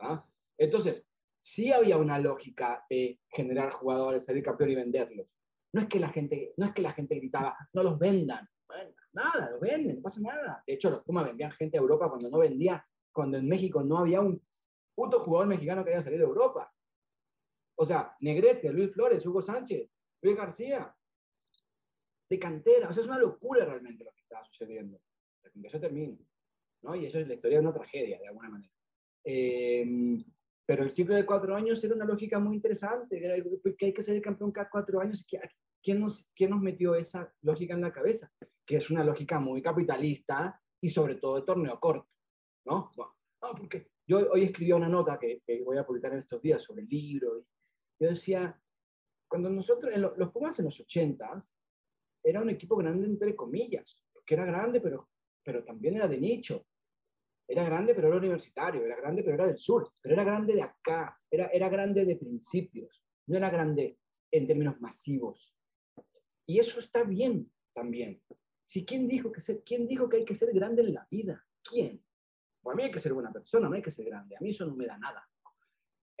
¿Ah? 0.00 0.26
Entonces, 0.58 1.04
sí 1.38 1.70
había 1.70 1.98
una 1.98 2.18
lógica 2.18 2.84
de 2.90 3.20
generar 3.28 3.70
jugadores, 3.70 4.24
salir 4.24 4.42
campeón 4.42 4.70
y 4.70 4.74
venderlos. 4.74 5.38
No 5.72 5.82
es 5.82 5.86
que 5.86 6.00
la 6.00 6.08
gente, 6.08 6.52
no 6.56 6.66
es 6.66 6.72
que 6.72 6.82
la 6.82 6.92
gente 6.92 7.14
gritaba, 7.14 7.56
no 7.72 7.84
los 7.84 7.96
vendan. 7.96 8.48
Bueno, 8.66 8.90
nada, 9.12 9.52
los 9.52 9.60
venden, 9.60 9.96
no 9.98 10.02
pasa 10.02 10.20
nada. 10.20 10.64
De 10.66 10.72
hecho, 10.72 10.90
los 10.90 11.04
Pumas 11.04 11.26
vendían 11.26 11.52
gente 11.52 11.78
a 11.78 11.80
Europa 11.80 12.08
cuando 12.08 12.28
no 12.28 12.38
vendía, 12.38 12.84
cuando 13.12 13.38
en 13.38 13.46
México 13.46 13.84
no 13.84 13.98
había 13.98 14.20
un 14.20 14.42
puto 14.96 15.20
jugador 15.20 15.46
mexicano 15.46 15.84
que 15.84 15.90
haya 15.90 16.02
salido 16.02 16.22
de 16.22 16.28
Europa. 16.28 16.72
O 17.80 17.84
sea, 17.86 18.14
Negrete, 18.20 18.70
Luis 18.70 18.92
Flores, 18.92 19.24
Hugo 19.24 19.40
Sánchez, 19.40 19.88
Luis 20.20 20.36
García, 20.36 20.94
de 22.28 22.38
cantera. 22.38 22.90
O 22.90 22.92
sea, 22.92 23.02
es 23.02 23.08
una 23.08 23.18
locura 23.18 23.64
realmente 23.64 24.04
lo 24.04 24.12
que 24.12 24.20
está 24.20 24.44
sucediendo. 24.44 25.00
Eso 25.62 25.80
termina. 25.80 26.18
¿no? 26.82 26.94
Y 26.94 27.06
eso 27.06 27.18
es 27.18 27.26
la 27.26 27.34
historia 27.34 27.56
de 27.56 27.64
una 27.64 27.72
tragedia, 27.72 28.18
de 28.18 28.28
alguna 28.28 28.50
manera. 28.50 28.70
Eh, 29.24 29.86
pero 30.66 30.84
el 30.84 30.90
ciclo 30.90 31.14
de 31.14 31.24
cuatro 31.24 31.56
años 31.56 31.82
era 31.82 31.94
una 31.94 32.04
lógica 32.04 32.38
muy 32.38 32.56
interesante, 32.56 33.18
que 33.78 33.86
hay 33.86 33.92
que 33.94 34.02
ser 34.02 34.14
el 34.14 34.22
campeón 34.22 34.52
cada 34.52 34.68
cuatro 34.68 35.00
años. 35.00 35.26
¿Quién 35.82 36.00
nos, 36.00 36.28
¿Quién 36.34 36.50
nos 36.50 36.60
metió 36.60 36.94
esa 36.94 37.32
lógica 37.40 37.72
en 37.72 37.80
la 37.80 37.92
cabeza? 37.92 38.30
Que 38.66 38.76
es 38.76 38.90
una 38.90 39.02
lógica 39.02 39.40
muy 39.40 39.62
capitalista 39.62 40.60
y 40.82 40.90
sobre 40.90 41.14
todo 41.14 41.36
de 41.36 41.46
torneo 41.46 41.80
corto, 41.80 42.10
¿no? 42.66 42.92
Bueno, 42.94 43.16
no, 43.42 43.54
porque 43.54 43.88
yo 44.06 44.30
hoy 44.30 44.44
escribí 44.44 44.72
una 44.72 44.88
nota 44.88 45.18
que, 45.18 45.42
voy 45.64 45.78
a 45.78 45.86
publicar 45.86 46.12
en 46.12 46.18
estos 46.18 46.42
días 46.42 46.62
sobre 46.62 46.82
el 46.82 46.88
libro. 46.88 47.42
Yo 48.00 48.08
decía, 48.08 48.58
cuando 49.28 49.50
nosotros, 49.50 49.94
en 49.94 50.02
los 50.02 50.32
Pumas 50.32 50.58
en 50.58 50.64
los 50.64 50.80
ochentas, 50.80 51.54
era 52.22 52.40
un 52.40 52.50
equipo 52.50 52.76
grande 52.76 53.06
entre 53.06 53.36
comillas, 53.36 54.02
que 54.24 54.34
era 54.34 54.44
grande, 54.44 54.80
pero, 54.80 55.10
pero 55.44 55.64
también 55.64 55.96
era 55.96 56.08
de 56.08 56.18
nicho. 56.18 56.66
Era 57.46 57.64
grande, 57.64 57.94
pero 57.94 58.08
era 58.08 58.16
universitario, 58.16 58.84
era 58.84 58.96
grande, 58.96 59.22
pero 59.22 59.34
era 59.34 59.46
del 59.46 59.58
sur, 59.58 59.92
pero 60.00 60.14
era 60.14 60.24
grande 60.24 60.54
de 60.54 60.62
acá, 60.62 61.20
era, 61.30 61.46
era 61.46 61.68
grande 61.68 62.04
de 62.04 62.16
principios, 62.16 63.04
no 63.26 63.36
era 63.36 63.50
grande 63.50 63.98
en 64.30 64.46
términos 64.46 64.80
masivos. 64.80 65.54
Y 66.46 66.58
eso 66.58 66.78
está 66.80 67.02
bien 67.02 67.52
también. 67.74 68.22
Si 68.64 68.84
quién 68.84 69.08
dijo 69.08 69.32
que 69.32 69.40
ser, 69.40 69.62
quién 69.64 69.88
dijo 69.88 70.08
que 70.08 70.18
hay 70.18 70.24
que 70.24 70.34
ser 70.34 70.52
grande 70.52 70.82
en 70.82 70.94
la 70.94 71.06
vida, 71.10 71.44
quién. 71.62 72.02
Pues 72.62 72.74
a 72.74 72.76
mí 72.76 72.84
hay 72.84 72.90
que 72.90 73.00
ser 73.00 73.12
buena 73.12 73.32
persona, 73.32 73.68
no 73.68 73.74
hay 73.74 73.82
que 73.82 73.90
ser 73.90 74.06
grande. 74.06 74.36
A 74.36 74.40
mí 74.40 74.50
eso 74.50 74.64
no 74.64 74.76
me 74.76 74.86
da 74.86 74.96
nada. 74.96 75.28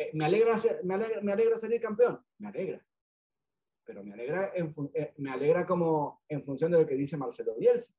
Eh, 0.00 0.10
me, 0.14 0.24
alegra 0.24 0.56
ser, 0.56 0.82
me, 0.82 0.94
alegra, 0.94 1.20
me 1.20 1.32
alegra 1.32 1.58
salir 1.58 1.78
campeón, 1.78 2.24
me 2.38 2.48
alegra. 2.48 2.82
Pero 3.84 4.02
me 4.02 4.14
alegra, 4.14 4.50
en, 4.54 4.72
eh, 4.94 5.12
me 5.18 5.30
alegra 5.30 5.66
como 5.66 6.22
en 6.26 6.42
función 6.42 6.72
de 6.72 6.78
lo 6.78 6.86
que 6.86 6.94
dice 6.94 7.18
Marcelo 7.18 7.54
Bielsa. 7.56 7.92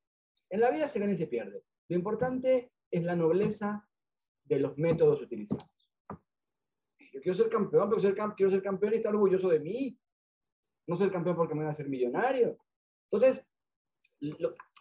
En 0.49 0.61
la 0.61 0.71
vida 0.71 0.87
se 0.87 0.99
gana 0.99 1.11
y 1.11 1.15
se 1.15 1.27
pierde. 1.27 1.63
Lo 1.89 1.95
importante 1.95 2.71
es 2.89 3.03
la 3.03 3.15
nobleza 3.15 3.87
de 4.45 4.59
los 4.59 4.75
métodos 4.79 5.21
utilizados. 5.21 5.93
Yo 7.13 7.21
quiero 7.21 7.35
ser 7.35 7.49
campeón, 7.49 7.87
pero 7.87 8.01
ser, 8.01 8.15
quiero 8.35 8.51
ser 8.51 8.63
campeón 8.63 8.93
y 8.93 8.95
estar 8.95 9.13
orgulloso 9.13 9.49
de 9.49 9.59
mí. 9.59 9.95
No 10.87 10.97
ser 10.97 11.11
campeón 11.11 11.35
porque 11.35 11.53
me 11.53 11.61
voy 11.61 11.69
a 11.69 11.73
ser 11.73 11.87
millonario. 11.87 12.57
Entonces, 13.11 13.45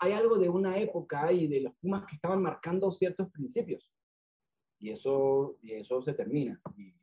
hay 0.01 0.13
algo 0.13 0.39
de 0.39 0.49
una 0.49 0.79
época 0.79 1.31
y 1.33 1.47
de 1.49 1.61
los 1.61 1.75
Pumas 1.75 2.07
que 2.07 2.15
estaban 2.15 2.41
marcando 2.41 2.91
ciertos 2.91 3.31
principios. 3.31 3.93
y 4.79 4.89
eso, 4.89 5.59
y 5.61 5.73
eso 5.73 6.01
se 6.01 6.15
termina. 6.15 6.59
Y, 6.79 6.95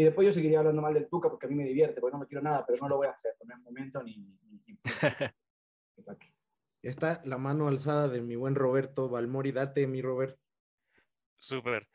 y 0.00 0.04
después 0.04 0.26
yo 0.26 0.32
seguiría 0.32 0.60
hablando 0.60 0.80
mal 0.80 0.94
del 0.94 1.10
Tuca 1.10 1.28
porque 1.28 1.44
a 1.44 1.48
mí 1.50 1.54
me 1.54 1.64
divierte, 1.64 2.00
porque 2.00 2.14
no 2.14 2.20
me 2.20 2.26
quiero 2.26 2.40
nada, 2.40 2.64
pero 2.66 2.78
no 2.80 2.88
lo 2.88 2.96
voy 2.96 3.06
a 3.06 3.10
hacer, 3.10 3.34
no 3.44 3.54
es 3.54 3.60
momento 3.60 4.02
ni... 4.02 4.16
ni, 4.16 4.62
ni-. 4.66 4.78
Está 6.82 7.20
la 7.26 7.36
mano 7.36 7.68
alzada 7.68 8.08
de 8.08 8.22
mi 8.22 8.34
buen 8.34 8.54
Roberto 8.54 9.10
Balmori. 9.10 9.52
Date, 9.52 9.86
mi 9.86 10.00
Robert. 10.00 10.38
Súper. 11.36 11.86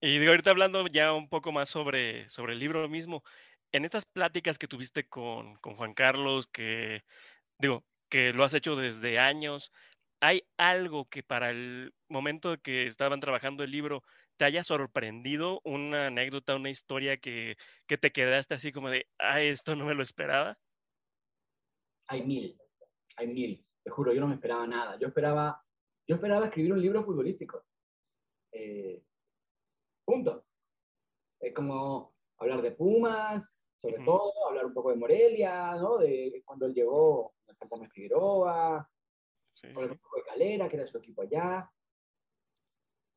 Y 0.00 0.18
digo, 0.18 0.32
ahorita 0.32 0.50
hablando 0.50 0.84
ya 0.88 1.12
un 1.12 1.28
poco 1.28 1.52
más 1.52 1.68
sobre, 1.68 2.28
sobre 2.30 2.54
el 2.54 2.58
libro 2.58 2.88
mismo, 2.88 3.22
en 3.70 3.84
estas 3.84 4.06
pláticas 4.06 4.58
que 4.58 4.66
tuviste 4.66 5.08
con, 5.08 5.54
con 5.58 5.76
Juan 5.76 5.94
Carlos, 5.94 6.48
que 6.48 7.04
digo, 7.60 7.84
que 8.08 8.32
lo 8.32 8.42
has 8.42 8.54
hecho 8.54 8.74
desde 8.74 9.20
años, 9.20 9.70
¿hay 10.18 10.42
algo 10.56 11.04
que 11.04 11.22
para 11.22 11.50
el 11.50 11.94
momento 12.08 12.60
que 12.60 12.86
estaban 12.86 13.20
trabajando 13.20 13.62
el 13.62 13.70
libro 13.70 14.02
te 14.36 14.44
haya 14.44 14.64
sorprendido? 14.64 15.60
¿Una 15.64 16.06
anécdota, 16.08 16.56
una 16.56 16.70
historia 16.70 17.16
que, 17.18 17.56
que 17.86 17.98
te 17.98 18.12
quedaste 18.12 18.54
así 18.54 18.72
como 18.72 18.90
de, 18.90 19.06
ah, 19.18 19.40
esto 19.40 19.76
no 19.76 19.86
me 19.86 19.94
lo 19.94 20.02
esperaba? 20.02 20.58
Hay 22.08 22.22
mil, 22.24 22.58
hay 23.16 23.26
mil. 23.28 23.66
Te 23.82 23.90
juro, 23.90 24.12
yo 24.12 24.20
no 24.20 24.28
me 24.28 24.34
esperaba 24.34 24.66
nada. 24.66 24.98
Yo 24.98 25.08
esperaba, 25.08 25.64
yo 26.06 26.16
esperaba 26.16 26.46
escribir 26.46 26.72
un 26.72 26.82
libro 26.82 27.04
futbolístico. 27.04 27.64
Eh, 28.52 29.02
punto. 30.04 30.46
Es 31.40 31.52
como 31.52 32.14
hablar 32.38 32.62
de 32.62 32.72
Pumas, 32.72 33.56
sobre 33.76 33.96
Ujú. 33.96 34.04
todo, 34.04 34.48
hablar 34.48 34.66
un 34.66 34.74
poco 34.74 34.90
de 34.90 34.96
Morelia, 34.96 35.74
¿no? 35.74 35.98
De 35.98 36.42
cuando 36.44 36.66
él 36.66 36.74
llegó, 36.74 37.34
Fantasma 37.58 37.88
Figueroa, 37.88 38.88
Sí, 39.54 39.68
sí. 39.68 39.74
un 39.76 39.98
poco 39.98 40.16
de 40.16 40.22
Calera, 40.24 40.68
que 40.68 40.76
era 40.76 40.86
su 40.86 40.98
equipo 40.98 41.22
allá. 41.22 41.70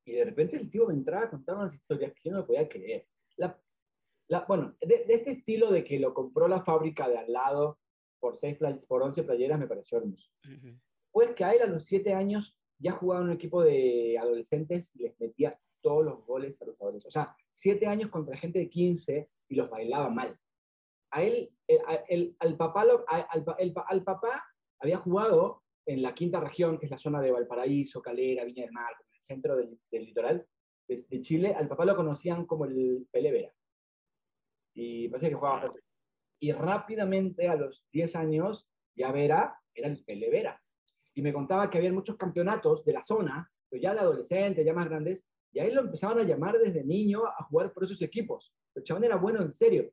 Y 0.05 0.13
de 0.13 0.25
repente 0.25 0.55
el 0.57 0.69
tío 0.69 0.87
me 0.87 0.93
entraba 0.93 1.25
a 1.25 1.29
contar 1.29 1.55
unas 1.57 1.73
historias 1.73 2.13
que 2.13 2.21
yo 2.29 2.31
no 2.31 2.41
me 2.41 2.45
podía 2.45 2.69
creer. 2.69 3.07
La, 3.37 3.59
la- 4.27 4.45
bueno, 4.47 4.75
de, 4.81 5.03
de 5.05 5.13
este 5.15 5.31
estilo 5.31 5.71
de 5.71 5.83
que 5.83 5.99
lo 5.99 6.13
compró 6.13 6.47
la 6.47 6.61
fábrica 6.63 7.07
de 7.09 7.17
al 7.17 7.31
lado 7.33 7.79
por, 8.19 8.35
seis 8.37 8.57
play- 8.57 8.79
por 8.87 9.01
11 9.01 9.23
playeras 9.23 9.59
me 9.59 9.67
pareció 9.67 9.97
hermoso. 9.97 10.29
Pues 11.11 11.31
que 11.33 11.43
a 11.43 11.53
él 11.53 11.61
a 11.61 11.67
los 11.67 11.85
7 11.85 12.13
años 12.13 12.57
ya 12.77 12.91
jugaba 12.91 13.21
en 13.21 13.27
un 13.29 13.33
equipo 13.33 13.63
de 13.63 14.17
adolescentes 14.19 14.91
y 14.93 15.03
les 15.03 15.19
metía 15.19 15.59
todos 15.81 16.03
los 16.03 16.25
goles 16.25 16.61
a 16.61 16.65
los 16.65 16.79
adolescentes. 16.81 17.07
O 17.07 17.11
sea, 17.11 17.35
7 17.51 17.87
años 17.87 18.09
contra 18.09 18.35
gente 18.37 18.59
de 18.59 18.69
15 18.69 19.29
y 19.49 19.55
los 19.55 19.69
bailaba 19.69 20.09
mal. 20.09 20.37
A 21.11 21.23
él, 21.23 21.51
el, 22.09 22.35
al, 22.39 22.57
papá 22.57 22.83
lo- 22.85 23.05
al, 23.07 23.45
el 23.59 24.03
papá 24.03 24.43
había 24.79 24.97
jugado 24.97 25.63
en 25.87 26.01
la 26.01 26.13
quinta 26.13 26.39
región, 26.41 26.77
que 26.77 26.85
es 26.85 26.91
la 26.91 26.97
zona 26.97 27.21
de 27.21 27.31
Valparaíso, 27.31 28.01
Calera, 28.01 28.43
Viña 28.43 28.63
del 28.63 28.73
Mar, 28.73 28.93
centro 29.25 29.55
del, 29.55 29.79
del 29.91 30.05
litoral 30.05 30.47
de, 30.88 31.05
de 31.09 31.21
Chile. 31.21 31.53
Al 31.53 31.67
papá 31.67 31.85
lo 31.85 31.95
conocían 31.95 32.45
como 32.45 32.65
el 32.65 33.07
Pelé 33.11 33.31
Vera. 33.31 33.53
Y 34.73 35.07
parece 35.09 35.29
que 35.29 35.35
jugaba 35.35 35.55
bastante. 35.55 35.81
Y 36.39 36.51
rápidamente, 36.51 37.47
a 37.47 37.55
los 37.55 37.85
10 37.91 38.15
años, 38.15 38.67
ya 38.95 39.11
Vera 39.11 39.57
era 39.73 39.88
el 39.88 40.03
Pelé 40.03 40.29
Vera. 40.29 40.61
Y 41.13 41.21
me 41.21 41.33
contaba 41.33 41.69
que 41.69 41.77
había 41.77 41.93
muchos 41.93 42.17
campeonatos 42.17 42.83
de 42.83 42.93
la 42.93 43.01
zona, 43.01 43.49
pero 43.69 43.81
ya 43.81 43.93
de 43.93 44.01
adolescentes, 44.01 44.65
ya 44.65 44.73
más 44.73 44.89
grandes, 44.89 45.25
y 45.51 45.59
a 45.59 45.65
él 45.65 45.73
lo 45.73 45.81
empezaban 45.81 46.19
a 46.19 46.23
llamar 46.23 46.57
desde 46.59 46.83
niño 46.83 47.25
a 47.25 47.43
jugar 47.45 47.71
por 47.71 47.85
esos 47.85 48.01
equipos. 48.01 48.53
El 48.75 48.83
chabón 48.83 49.05
era 49.05 49.15
bueno 49.15 49.41
en 49.41 49.53
serio. 49.53 49.89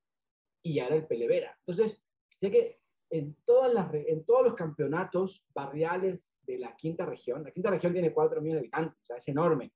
Y 0.64 0.74
ya 0.74 0.86
era 0.86 0.96
el 0.96 1.06
Pelé 1.06 1.28
Vera. 1.28 1.56
Entonces, 1.64 2.00
sé 2.40 2.50
que 2.50 2.81
en, 3.12 3.36
todas 3.44 3.72
las, 3.74 3.92
en 3.92 4.24
todos 4.24 4.42
los 4.42 4.54
campeonatos 4.54 5.44
barriales 5.54 6.38
de 6.44 6.58
la 6.58 6.74
quinta 6.74 7.04
región, 7.04 7.44
la 7.44 7.50
quinta 7.50 7.70
región 7.70 7.92
tiene 7.92 8.12
4 8.12 8.40
millones 8.40 8.62
de 8.62 8.68
habitantes, 8.68 8.98
o 9.02 9.04
sea, 9.04 9.16
es 9.18 9.28
enorme, 9.28 9.70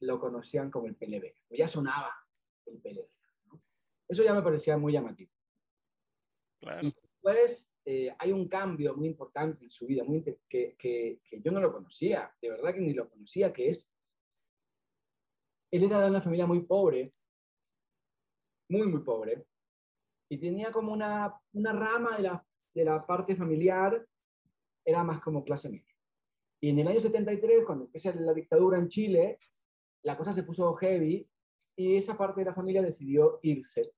lo 0.00 0.20
conocían 0.20 0.70
como 0.70 0.86
el 0.86 0.94
Vera. 0.94 1.34
O 1.48 1.54
ya 1.56 1.66
sonaba 1.66 2.14
el 2.66 2.78
Vera. 2.78 3.02
¿no? 3.46 3.60
Eso 4.08 4.22
ya 4.22 4.32
me 4.32 4.42
parecía 4.42 4.78
muy 4.78 4.92
llamativo. 4.92 5.32
Claro. 6.60 6.86
Y 6.86 6.94
después 6.94 7.74
eh, 7.84 8.14
hay 8.16 8.30
un 8.30 8.46
cambio 8.46 8.94
muy 8.94 9.08
importante 9.08 9.64
en 9.64 9.70
su 9.70 9.86
vida, 9.86 10.04
muy 10.04 10.22
que, 10.22 10.38
que, 10.48 10.76
que 11.24 11.40
yo 11.40 11.50
no 11.50 11.58
lo 11.58 11.72
conocía, 11.72 12.32
de 12.40 12.50
verdad 12.50 12.72
que 12.72 12.82
ni 12.82 12.94
lo 12.94 13.10
conocía, 13.10 13.52
que 13.52 13.68
es, 13.68 13.92
él 15.72 15.82
era 15.82 16.02
de 16.02 16.10
una 16.10 16.20
familia 16.20 16.46
muy 16.46 16.60
pobre, 16.60 17.12
muy, 18.68 18.86
muy 18.86 19.00
pobre, 19.00 19.44
y 20.28 20.38
tenía 20.38 20.70
como 20.70 20.92
una, 20.92 21.34
una 21.52 21.72
rama 21.72 22.16
de 22.16 22.22
la, 22.22 22.46
de 22.74 22.84
la 22.84 23.04
parte 23.06 23.36
familiar, 23.36 24.06
era 24.84 25.04
más 25.04 25.20
como 25.20 25.44
clase 25.44 25.68
media. 25.68 25.94
Y 26.60 26.70
en 26.70 26.78
el 26.78 26.88
año 26.88 27.00
73, 27.00 27.64
cuando 27.64 27.84
empieza 27.86 28.14
la 28.14 28.34
dictadura 28.34 28.78
en 28.78 28.88
Chile, 28.88 29.38
la 30.02 30.16
cosa 30.16 30.32
se 30.32 30.42
puso 30.42 30.72
heavy 30.74 31.26
y 31.76 31.96
esa 31.96 32.16
parte 32.16 32.40
de 32.40 32.46
la 32.46 32.52
familia 32.52 32.82
decidió 32.82 33.38
irse 33.42 33.92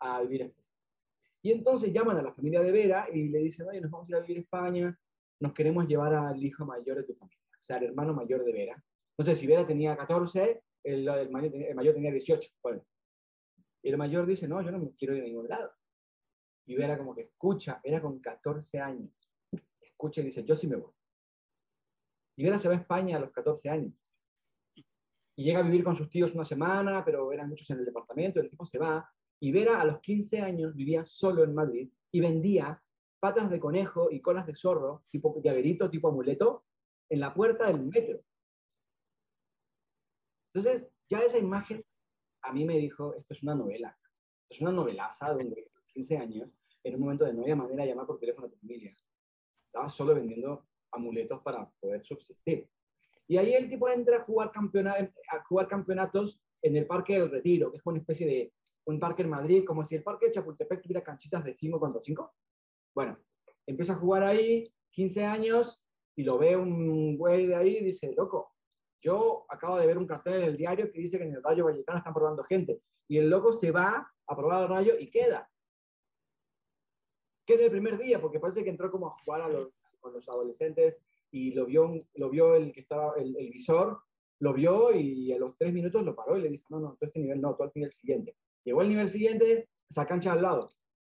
a 0.00 0.22
vivir 0.22 0.42
a 0.42 0.46
España. 0.46 0.68
Y 1.42 1.52
entonces 1.52 1.92
llaman 1.92 2.16
a 2.16 2.22
la 2.22 2.32
familia 2.32 2.62
de 2.62 2.72
Vera 2.72 3.06
y 3.12 3.28
le 3.28 3.40
dicen, 3.40 3.68
oye, 3.68 3.80
nos 3.80 3.90
vamos 3.90 4.08
a 4.08 4.12
ir 4.12 4.16
a 4.16 4.20
vivir 4.20 4.38
a 4.38 4.40
España, 4.40 5.00
nos 5.40 5.52
queremos 5.52 5.86
llevar 5.86 6.14
al 6.14 6.42
hijo 6.42 6.64
mayor 6.64 6.98
de 6.98 7.04
tu 7.04 7.14
familia, 7.14 7.42
o 7.52 7.62
sea, 7.62 7.76
al 7.76 7.84
hermano 7.84 8.14
mayor 8.14 8.44
de 8.44 8.52
Vera. 8.52 8.84
Entonces, 9.10 9.38
si 9.38 9.46
Vera 9.46 9.66
tenía 9.66 9.96
14, 9.96 10.62
el, 10.84 11.08
el 11.08 11.30
mayor, 11.30 11.54
el 11.54 11.74
mayor 11.74 11.94
tenía 11.94 12.10
18. 12.10 12.50
Bueno. 12.62 12.84
Y 13.82 13.90
el 13.90 13.98
mayor 13.98 14.24
dice, 14.26 14.46
no, 14.46 14.62
yo 14.62 14.70
no 14.70 14.78
me 14.78 14.94
quiero 14.94 15.16
ir 15.16 15.22
a 15.22 15.26
ningún 15.26 15.48
lado. 15.48 15.72
Y 16.66 16.74
Vera 16.76 16.96
como 16.98 17.14
que 17.14 17.22
escucha, 17.22 17.80
era 17.82 18.00
con 18.00 18.20
14 18.20 18.78
años, 18.78 19.10
escucha 19.80 20.20
y 20.20 20.24
dice, 20.24 20.44
yo 20.44 20.54
sí 20.54 20.66
me 20.66 20.76
voy. 20.76 20.92
Y 22.36 22.44
Vera 22.44 22.58
se 22.58 22.68
va 22.68 22.74
a 22.74 22.78
España 22.78 23.16
a 23.16 23.20
los 23.20 23.32
14 23.32 23.68
años. 23.68 23.94
Y 25.36 25.44
llega 25.44 25.60
a 25.60 25.62
vivir 25.62 25.82
con 25.82 25.96
sus 25.96 26.08
tíos 26.08 26.34
una 26.34 26.44
semana, 26.44 27.04
pero 27.04 27.32
eran 27.32 27.48
muchos 27.48 27.68
en 27.70 27.78
el 27.78 27.84
departamento, 27.84 28.40
el 28.40 28.50
tipo 28.50 28.64
se 28.64 28.78
va. 28.78 29.10
Y 29.40 29.50
Vera 29.50 29.80
a 29.80 29.84
los 29.84 30.00
15 30.00 30.40
años 30.40 30.74
vivía 30.74 31.04
solo 31.04 31.42
en 31.42 31.54
Madrid 31.54 31.90
y 32.12 32.20
vendía 32.20 32.82
patas 33.18 33.50
de 33.50 33.60
conejo 33.60 34.10
y 34.10 34.20
colas 34.20 34.46
de 34.46 34.54
zorro, 34.54 35.04
tipo 35.10 35.40
llaverito, 35.42 35.88
tipo 35.88 36.08
amuleto, 36.08 36.64
en 37.08 37.20
la 37.20 37.32
puerta 37.34 37.66
del 37.66 37.80
metro. 37.80 38.20
Entonces, 40.52 40.90
ya 41.08 41.20
esa 41.20 41.38
imagen 41.38 41.84
a 42.42 42.52
mí 42.52 42.64
me 42.64 42.76
dijo, 42.78 43.14
esto 43.14 43.34
es 43.34 43.42
una 43.42 43.54
novela. 43.54 43.96
Es 44.50 44.60
una 44.60 44.72
novelaza 44.72 45.32
donde 45.32 45.70
15 45.92 46.16
años, 46.18 46.50
en 46.84 46.94
un 46.94 47.00
momento 47.00 47.24
de 47.24 47.32
no 47.32 47.42
había 47.42 47.56
manera 47.56 47.82
de 47.84 47.90
llamar 47.90 48.06
por 48.06 48.18
teléfono 48.18 48.46
a 48.46 48.50
tu 48.50 48.56
familia. 48.56 48.94
Estaba 49.66 49.88
solo 49.88 50.14
vendiendo 50.14 50.66
amuletos 50.90 51.40
para 51.42 51.70
poder 51.80 52.04
subsistir. 52.04 52.68
Y 53.28 53.36
ahí 53.38 53.54
el 53.54 53.68
tipo 53.68 53.88
entra 53.88 54.18
a 54.18 54.24
jugar, 54.24 54.52
a 54.54 55.44
jugar 55.44 55.68
campeonatos 55.68 56.40
en 56.60 56.76
el 56.76 56.86
Parque 56.86 57.18
del 57.18 57.30
Retiro, 57.30 57.70
que 57.70 57.78
es 57.78 57.86
una 57.86 57.98
especie 57.98 58.26
de 58.26 58.52
un 58.84 58.98
parque 58.98 59.22
en 59.22 59.30
Madrid, 59.30 59.64
como 59.64 59.84
si 59.84 59.94
el 59.94 60.02
parque 60.02 60.26
de 60.26 60.32
Chapultepec 60.32 60.82
tuviera 60.82 61.02
canchitas 61.02 61.44
de 61.44 61.54
5 61.54 61.78
contra 61.78 62.02
5. 62.02 62.34
Bueno, 62.94 63.18
empieza 63.66 63.94
a 63.94 63.96
jugar 63.96 64.24
ahí, 64.24 64.72
15 64.90 65.24
años, 65.24 65.84
y 66.16 66.24
lo 66.24 66.38
ve 66.38 66.56
un 66.56 67.16
güey 67.16 67.46
de 67.46 67.54
ahí 67.54 67.76
y 67.78 67.84
dice, 67.84 68.12
loco, 68.16 68.52
yo 69.00 69.46
acabo 69.48 69.78
de 69.78 69.86
ver 69.86 69.98
un 69.98 70.06
cartel 70.06 70.34
en 70.34 70.42
el 70.44 70.56
diario 70.56 70.90
que 70.92 71.00
dice 71.00 71.18
que 71.18 71.24
en 71.24 71.34
el 71.34 71.42
Rayo 71.42 71.64
Vallecano 71.64 71.98
están 71.98 72.14
probando 72.14 72.44
gente. 72.44 72.80
Y 73.08 73.18
el 73.18 73.28
loco 73.28 73.52
se 73.52 73.70
va 73.70 74.12
a 74.26 74.36
probar 74.36 74.62
el 74.62 74.68
Rayo 74.68 74.94
y 74.98 75.10
queda. 75.10 75.50
Queda 77.44 77.64
el 77.64 77.70
primer 77.70 77.98
día, 77.98 78.20
porque 78.20 78.40
parece 78.40 78.62
que 78.62 78.70
entró 78.70 78.90
como 78.90 79.08
a 79.08 79.18
jugar 79.24 79.42
a 79.42 79.48
los, 79.48 79.68
con 80.00 80.12
los 80.12 80.28
adolescentes 80.28 80.98
y 81.30 81.52
lo 81.52 81.66
vio, 81.66 81.92
lo 82.14 82.30
vio 82.30 82.54
el 82.54 82.72
que 82.72 82.80
estaba, 82.80 83.14
el, 83.16 83.36
el 83.36 83.50
visor, 83.50 83.98
lo 84.40 84.52
vio 84.52 84.94
y 84.94 85.32
a 85.32 85.38
los 85.38 85.56
tres 85.56 85.72
minutos 85.72 86.02
lo 86.04 86.14
paró 86.14 86.36
y 86.36 86.42
le 86.42 86.50
dijo, 86.50 86.64
no, 86.70 86.80
no, 86.80 86.96
tú 86.98 87.06
este 87.06 87.20
nivel 87.20 87.40
no, 87.40 87.54
tú 87.54 87.62
al 87.62 87.72
nivel 87.74 87.92
siguiente. 87.92 88.36
Llegó 88.64 88.80
al 88.80 88.88
nivel 88.88 89.08
siguiente, 89.08 89.68
esa 89.88 90.04
cancha 90.04 90.32
al 90.32 90.42
lado. 90.42 90.68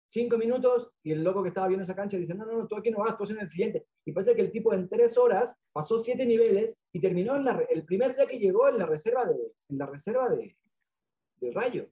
Cinco 0.09 0.37
minutos 0.37 0.91
y 1.05 1.13
el 1.13 1.23
loco 1.23 1.41
que 1.41 1.51
estaba 1.51 1.69
viendo 1.69 1.85
esa 1.85 1.95
cancha 1.95 2.17
dice, 2.17 2.35
no, 2.35 2.45
no, 2.45 2.59
no, 2.59 2.67
tú 2.67 2.77
aquí 2.77 2.91
no 2.91 2.99
vas, 2.99 3.17
tú 3.17 3.25
en 3.31 3.39
el 3.39 3.49
siguiente. 3.49 3.87
Y 4.05 4.11
parece 4.11 4.35
que 4.35 4.43
el 4.43 4.51
tipo 4.51 4.75
en 4.75 4.89
tres 4.89 5.17
horas 5.17 5.63
pasó 5.73 5.99
siete 5.99 6.27
niveles 6.27 6.77
y 6.93 7.01
terminó 7.01 7.37
en 7.37 7.45
la 7.45 7.65
el 7.71 7.85
primer 7.85 8.17
día 8.17 8.27
que 8.27 8.41
llegó 8.41 8.69
en 8.69 8.79
la 8.79 8.87
reserva 8.87 9.25
de, 9.25 9.53
en 9.69 9.79
la 9.79 9.87
reserva 9.87 10.29
de, 10.29 10.57
del 11.37 11.55
Rayo. 11.55 11.89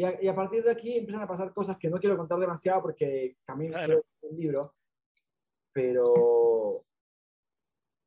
Y 0.00 0.04
a, 0.04 0.22
y 0.22 0.28
a 0.28 0.34
partir 0.34 0.62
de 0.62 0.70
aquí 0.70 0.96
empiezan 0.96 1.24
a 1.24 1.28
pasar 1.28 1.52
cosas 1.52 1.76
que 1.76 1.90
no 1.90 1.98
quiero 1.98 2.16
contar 2.16 2.38
demasiado 2.38 2.80
porque 2.82 3.36
Camilo 3.44 3.74
Claro. 3.74 4.04
un 4.22 4.36
libro, 4.36 4.74
pero, 5.72 6.84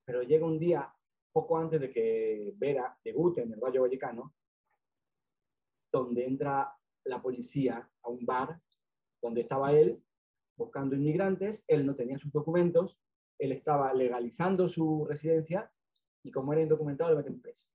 pero 0.06 0.24
llega 0.24 0.46
un 0.46 0.58
día, 0.58 0.94
poco 1.34 1.58
antes 1.58 1.82
de 1.82 1.92
que 1.92 2.54
Vera 2.56 2.98
debute 3.04 3.42
en 3.42 3.52
el 3.54 3.62
Rayo 3.62 3.82
Vallecano, 3.82 4.34
donde 5.92 6.26
entra 6.26 6.74
la 7.04 7.22
policía 7.22 7.92
a 8.04 8.10
un 8.10 8.26
bar 8.26 8.62
donde 9.22 9.42
estaba 9.42 9.74
él 9.74 10.02
buscando 10.56 10.96
inmigrantes, 10.96 11.66
él 11.68 11.86
no 11.86 11.94
tenía 11.94 12.18
sus 12.18 12.32
documentos, 12.32 13.02
él 13.38 13.52
estaba 13.52 13.94
legalizando 13.94 14.70
su 14.70 15.06
residencia 15.06 15.72
y 16.24 16.32
como 16.32 16.54
era 16.54 16.62
indocumentado 16.62 17.12
lo 17.12 17.18
meten 17.18 17.42
preso. 17.42 17.68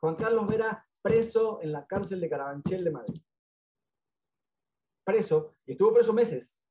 Juan 0.00 0.16
Carlos 0.16 0.46
Vera 0.46 0.86
preso 1.04 1.60
en 1.60 1.70
la 1.70 1.86
cárcel 1.86 2.18
de 2.18 2.30
Carabanchel 2.30 2.82
de 2.82 2.90
Madrid. 2.90 3.20
Preso, 5.04 5.56
y 5.66 5.72
estuvo 5.72 5.92
preso 5.92 6.14
meses. 6.14 6.64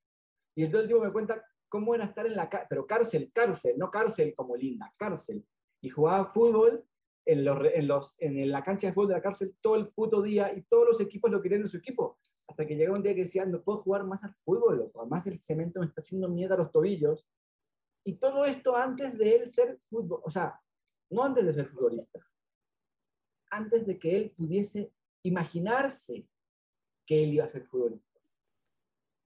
Y 0.58 0.68
todo 0.70 0.82
el 0.82 0.88
tiempo 0.88 1.06
me 1.06 1.14
cuenta 1.14 1.46
cómo 1.70 1.94
era 1.94 2.06
estar 2.06 2.26
en 2.26 2.36
la 2.36 2.50
cárcel, 2.50 2.68
pero 2.68 2.88
cárcel, 2.88 3.32
cárcel, 3.32 3.78
no 3.78 3.92
cárcel 3.92 4.34
como 4.36 4.56
linda, 4.56 4.92
cárcel. 4.98 5.46
Y 5.84 5.90
jugaba 5.90 6.26
fútbol 6.26 6.84
en, 7.26 7.46
los, 7.46 7.60
en, 7.64 7.88
los, 7.88 8.16
en 8.18 8.52
la 8.52 8.64
cancha 8.64 8.88
de 8.88 8.94
fútbol 8.94 9.10
de 9.10 9.14
la 9.14 9.22
cárcel 9.22 9.56
todo 9.62 9.76
el 9.76 9.90
puto 9.90 10.24
día 10.24 10.52
y 10.52 10.64
todos 10.64 10.88
los 10.88 11.02
equipos 11.02 11.30
lo 11.30 11.40
querían 11.40 11.62
en 11.62 11.68
su 11.68 11.78
equipo. 11.78 12.18
Hasta 12.48 12.66
que 12.66 12.76
llegó 12.76 12.96
un 12.96 13.04
día 13.04 13.14
que 13.14 13.22
decía, 13.22 13.46
no 13.46 13.62
puedo 13.62 13.84
jugar 13.84 14.04
más 14.04 14.24
al 14.24 14.34
fútbol, 14.44 14.78
loco. 14.78 15.02
además 15.02 15.28
el 15.28 15.40
cemento 15.42 15.80
me 15.80 15.86
está 15.86 16.02
haciendo 16.02 16.28
mierda 16.28 16.56
a 16.56 16.60
los 16.60 16.72
tobillos. 16.72 17.28
Y 18.04 18.16
todo 18.16 18.46
esto 18.46 18.76
antes 18.76 19.16
de 19.16 19.36
él 19.36 19.48
ser 19.48 19.80
fútbol, 19.92 20.22
o 20.24 20.32
sea, 20.32 20.60
no 21.12 21.24
antes 21.24 21.46
de 21.46 21.54
ser 21.54 21.68
futbolista, 21.68 22.20
antes 23.54 23.86
de 23.86 24.00
que 24.00 24.18
él 24.18 24.32
pudiese 24.32 24.92
imaginarse 25.24 26.28
que 27.06 27.24
él 27.24 27.34
iba 27.34 27.46
a 27.46 27.50
ser 27.50 27.66
futbolista. 27.66 28.20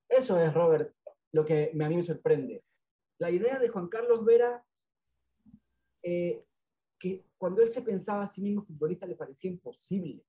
Eso 0.10 0.40
es, 0.40 0.54
Robert, 0.54 0.94
lo 1.32 1.46
que 1.46 1.72
a 1.74 1.90
mí 1.90 1.96
me 1.96 2.04
sorprende. 2.04 2.64
La 3.20 3.32
idea 3.32 3.60
de 3.60 3.70
Juan 3.70 3.88
Carlos 3.88 4.24
Vera, 4.24 4.64
eh, 6.04 6.44
que 7.00 7.26
cuando 7.38 7.62
él 7.62 7.70
se 7.70 7.82
pensaba 7.82 8.24
a 8.24 8.28
sí 8.28 8.42
mismo 8.42 8.64
futbolista 8.64 9.06
le 9.06 9.16
parecía 9.16 9.52
imposible. 9.52 10.24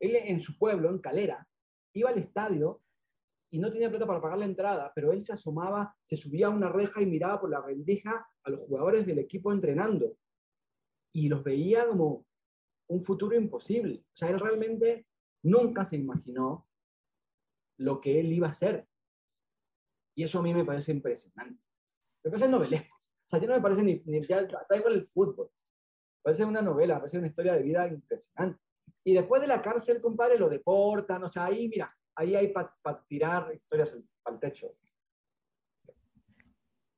Él 0.00 0.16
en 0.16 0.40
su 0.40 0.58
pueblo, 0.58 0.90
en 0.90 0.98
Calera, 0.98 1.46
iba 1.94 2.10
al 2.10 2.18
estadio 2.18 2.82
y 3.50 3.58
no 3.58 3.70
tenía 3.70 3.90
plata 3.90 4.06
para 4.06 4.20
pagar 4.20 4.38
la 4.38 4.46
entrada, 4.46 4.92
pero 4.94 5.12
él 5.12 5.22
se 5.22 5.34
asomaba, 5.34 5.94
se 6.04 6.16
subía 6.16 6.46
a 6.46 6.50
una 6.50 6.68
reja 6.68 7.02
y 7.02 7.06
miraba 7.06 7.40
por 7.40 7.50
la 7.50 7.60
rendija 7.60 8.26
a 8.42 8.50
los 8.50 8.60
jugadores 8.60 9.06
del 9.06 9.18
equipo 9.18 9.52
entrenando. 9.52 10.16
Y 11.14 11.28
los 11.28 11.44
veía 11.44 11.86
como 11.86 12.24
un 12.92 13.02
futuro 13.02 13.34
imposible. 13.34 14.04
O 14.06 14.16
sea, 14.16 14.28
él 14.28 14.38
realmente 14.38 15.06
nunca 15.42 15.84
se 15.84 15.96
imaginó 15.96 16.68
lo 17.78 18.00
que 18.00 18.20
él 18.20 18.32
iba 18.32 18.48
a 18.48 18.50
hacer. 18.50 18.86
Y 20.14 20.24
eso 20.24 20.38
a 20.38 20.42
mí 20.42 20.52
me 20.52 20.64
parece 20.64 20.92
impresionante. 20.92 21.62
Me 22.22 22.30
parece 22.30 22.48
novelesco. 22.48 22.96
O 22.96 23.28
sea, 23.32 23.40
ya 23.40 23.46
no 23.48 23.54
me 23.54 23.62
parece 23.62 23.82
ni, 23.82 24.02
ni 24.04 24.20
ya, 24.20 24.42
da 24.42 24.76
igual 24.76 24.94
el 24.94 25.08
fútbol. 25.08 25.50
Parece 26.22 26.44
una 26.44 26.60
novela, 26.60 26.98
parece 26.98 27.18
una 27.18 27.28
historia 27.28 27.54
de 27.54 27.62
vida 27.62 27.88
impresionante. 27.88 28.60
Y 29.04 29.14
después 29.14 29.40
de 29.40 29.48
la 29.48 29.62
cárcel, 29.62 30.00
compadre, 30.00 30.38
lo 30.38 30.48
deportan, 30.48 31.24
o 31.24 31.30
sea, 31.30 31.46
ahí, 31.46 31.68
mira, 31.68 31.96
ahí 32.14 32.36
hay 32.36 32.48
para 32.48 33.04
tirar 33.08 33.52
historias 33.54 33.96
al 34.24 34.38
techo. 34.38 34.76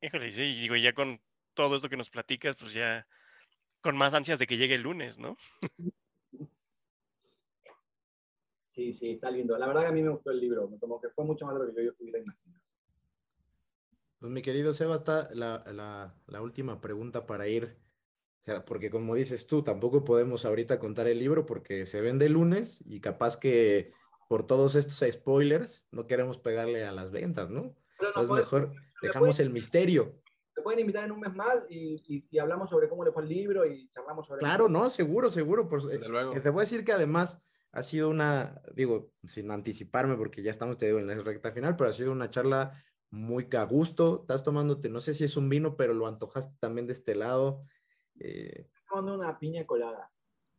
Híjole, 0.00 0.30
sí, 0.32 0.42
digo, 0.42 0.76
ya 0.76 0.92
con 0.92 1.20
todo 1.54 1.76
esto 1.76 1.88
que 1.88 1.96
nos 1.96 2.10
platicas, 2.10 2.56
pues 2.56 2.74
ya 2.74 3.06
con 3.84 3.98
más 3.98 4.14
ansias 4.14 4.38
de 4.38 4.46
que 4.46 4.56
llegue 4.56 4.76
el 4.76 4.82
lunes, 4.82 5.18
¿no? 5.18 5.36
Sí, 8.66 8.94
sí, 8.94 9.12
está 9.12 9.30
lindo. 9.30 9.58
La 9.58 9.66
verdad 9.66 9.82
que 9.82 9.88
a 9.88 9.92
mí 9.92 10.02
me 10.02 10.08
gustó 10.08 10.30
el 10.30 10.40
libro, 10.40 10.70
como 10.80 10.98
que 11.00 11.10
fue 11.10 11.26
mucho 11.26 11.44
más 11.44 11.54
de 11.60 11.66
lo 11.66 11.74
que 11.74 11.84
yo 11.84 11.94
pudiera 11.94 12.18
imaginar. 12.18 12.60
Pues 14.18 14.32
mi 14.32 14.40
querido 14.40 14.72
Seba, 14.72 14.96
está 14.96 15.28
la, 15.34 15.62
la, 16.26 16.42
última 16.42 16.80
pregunta 16.80 17.26
para 17.26 17.46
ir, 17.46 17.76
porque 18.66 18.90
como 18.90 19.14
dices 19.14 19.46
tú, 19.46 19.62
tampoco 19.62 20.02
podemos 20.02 20.46
ahorita 20.46 20.78
contar 20.78 21.06
el 21.06 21.18
libro 21.18 21.44
porque 21.44 21.84
se 21.84 22.00
vende 22.00 22.24
el 22.24 22.32
lunes 22.32 22.82
y 22.86 23.00
capaz 23.00 23.36
que 23.36 23.92
por 24.30 24.46
todos 24.46 24.76
estos 24.76 25.04
spoilers 25.12 25.86
no 25.90 26.06
queremos 26.06 26.38
pegarle 26.38 26.86
a 26.86 26.92
las 26.92 27.10
ventas, 27.10 27.50
¿no? 27.50 27.76
es 28.16 28.30
mejor, 28.30 28.72
dejamos 29.02 29.40
el 29.40 29.50
misterio. 29.50 30.23
Pueden 30.64 30.80
invitar 30.80 31.04
en 31.04 31.12
un 31.12 31.20
mes 31.20 31.34
más 31.34 31.64
y, 31.68 32.24
y, 32.30 32.38
hablamos 32.38 32.70
sobre 32.70 32.88
cómo 32.88 33.04
le 33.04 33.12
fue 33.12 33.22
el 33.22 33.28
libro 33.28 33.64
y 33.66 33.88
charlamos 33.90 34.26
sobre... 34.26 34.40
Claro, 34.40 34.68
no, 34.68 34.90
seguro, 34.90 35.30
seguro. 35.30 35.68
Por, 35.68 35.80
eh, 35.92 35.98
te 35.98 36.50
voy 36.50 36.60
a 36.60 36.66
decir 36.66 36.84
que 36.84 36.92
además 36.92 37.40
ha 37.70 37.82
sido 37.82 38.08
una, 38.08 38.62
digo, 38.74 39.12
sin 39.24 39.50
anticiparme 39.50 40.16
porque 40.16 40.42
ya 40.42 40.50
estamos, 40.50 40.78
te 40.78 40.86
digo, 40.86 40.98
en 40.98 41.06
la 41.06 41.14
recta 41.16 41.52
final, 41.52 41.76
pero 41.76 41.90
ha 41.90 41.92
sido 41.92 42.10
una 42.12 42.30
charla 42.30 42.82
muy 43.10 43.48
a 43.56 43.64
gusto. 43.64 44.20
Estás 44.22 44.42
tomándote, 44.42 44.88
no 44.88 45.00
sé 45.00 45.12
si 45.12 45.24
es 45.24 45.36
un 45.36 45.48
vino, 45.48 45.76
pero 45.76 45.92
lo 45.92 46.06
antojaste 46.06 46.56
también 46.60 46.86
de 46.86 46.94
este 46.94 47.14
lado. 47.14 47.62
Eh, 48.18 48.68
tomando 48.88 49.14
una 49.14 49.38
piña 49.38 49.66
colada. 49.66 50.10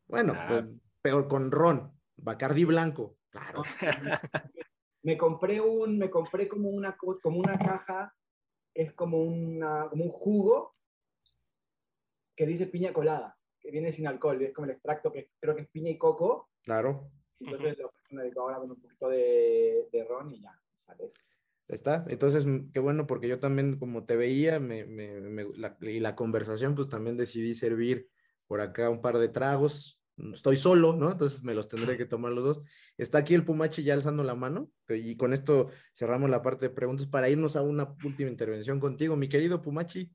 Bueno, 0.07 0.33
ah. 0.35 0.45
pues, 0.47 0.65
peor 1.01 1.27
con 1.27 1.51
ron, 1.51 1.91
Bacardi 2.17 2.63
blanco, 2.63 3.17
claro. 3.29 3.63
me 5.03 5.17
compré 5.17 5.61
un, 5.61 5.97
me 5.97 6.09
compré 6.09 6.47
como 6.47 6.69
una, 6.69 6.97
como 6.97 7.39
una 7.39 7.57
caja, 7.57 8.13
es 8.75 8.93
como, 8.93 9.23
una, 9.23 9.87
como 9.89 10.03
un 10.03 10.11
jugo 10.11 10.75
que 12.35 12.45
dice 12.45 12.67
piña 12.67 12.93
colada, 12.93 13.37
que 13.59 13.71
viene 13.71 13.91
sin 13.91 14.05
alcohol, 14.05 14.41
es 14.43 14.53
como 14.53 14.65
el 14.65 14.71
extracto 14.71 15.11
que 15.11 15.31
creo 15.39 15.55
que 15.55 15.63
es 15.63 15.69
piña 15.69 15.89
y 15.89 15.97
coco, 15.97 16.49
Claro. 16.65 17.11
Entonces 17.39 17.77
lo 17.77 17.91
me 18.11 18.31
ahora 18.37 18.57
con 18.57 18.71
un 18.71 18.81
poquito 18.81 19.09
de, 19.09 19.87
de 19.91 20.03
ron 20.05 20.33
y 20.33 20.41
ya, 20.41 20.59
sale. 20.75 21.11
Está, 21.67 22.05
entonces 22.09 22.45
qué 22.73 22.79
bueno 22.79 23.07
porque 23.07 23.27
yo 23.27 23.39
también 23.39 23.79
como 23.79 24.05
te 24.05 24.15
veía 24.15 24.59
me, 24.59 24.85
me, 24.85 25.19
me, 25.19 25.45
la, 25.55 25.75
y 25.81 25.99
la 25.99 26.15
conversación 26.15 26.75
pues 26.75 26.89
también 26.89 27.17
decidí 27.17 27.55
servir 27.55 28.09
por 28.45 28.61
acá 28.61 28.89
un 28.89 29.01
par 29.01 29.17
de 29.17 29.29
tragos, 29.29 29.99
estoy 30.33 30.57
solo, 30.57 30.95
¿no? 30.95 31.11
Entonces 31.11 31.43
me 31.43 31.53
los 31.53 31.67
tendré 31.67 31.97
que 31.97 32.05
tomar 32.05 32.31
los 32.31 32.43
dos. 32.43 32.61
Está 32.97 33.19
aquí 33.19 33.33
el 33.33 33.43
Pumachi 33.43 33.83
ya 33.83 33.93
alzando 33.93 34.23
la 34.23 34.35
mano 34.35 34.71
y 34.89 35.17
con 35.17 35.33
esto 35.33 35.69
cerramos 35.93 36.29
la 36.29 36.41
parte 36.41 36.69
de 36.69 36.75
preguntas 36.75 37.07
para 37.07 37.29
irnos 37.29 37.55
a 37.55 37.61
una 37.61 37.95
última 38.03 38.29
intervención 38.29 38.79
contigo, 38.79 39.15
mi 39.15 39.27
querido 39.27 39.61
Pumachi. 39.61 40.11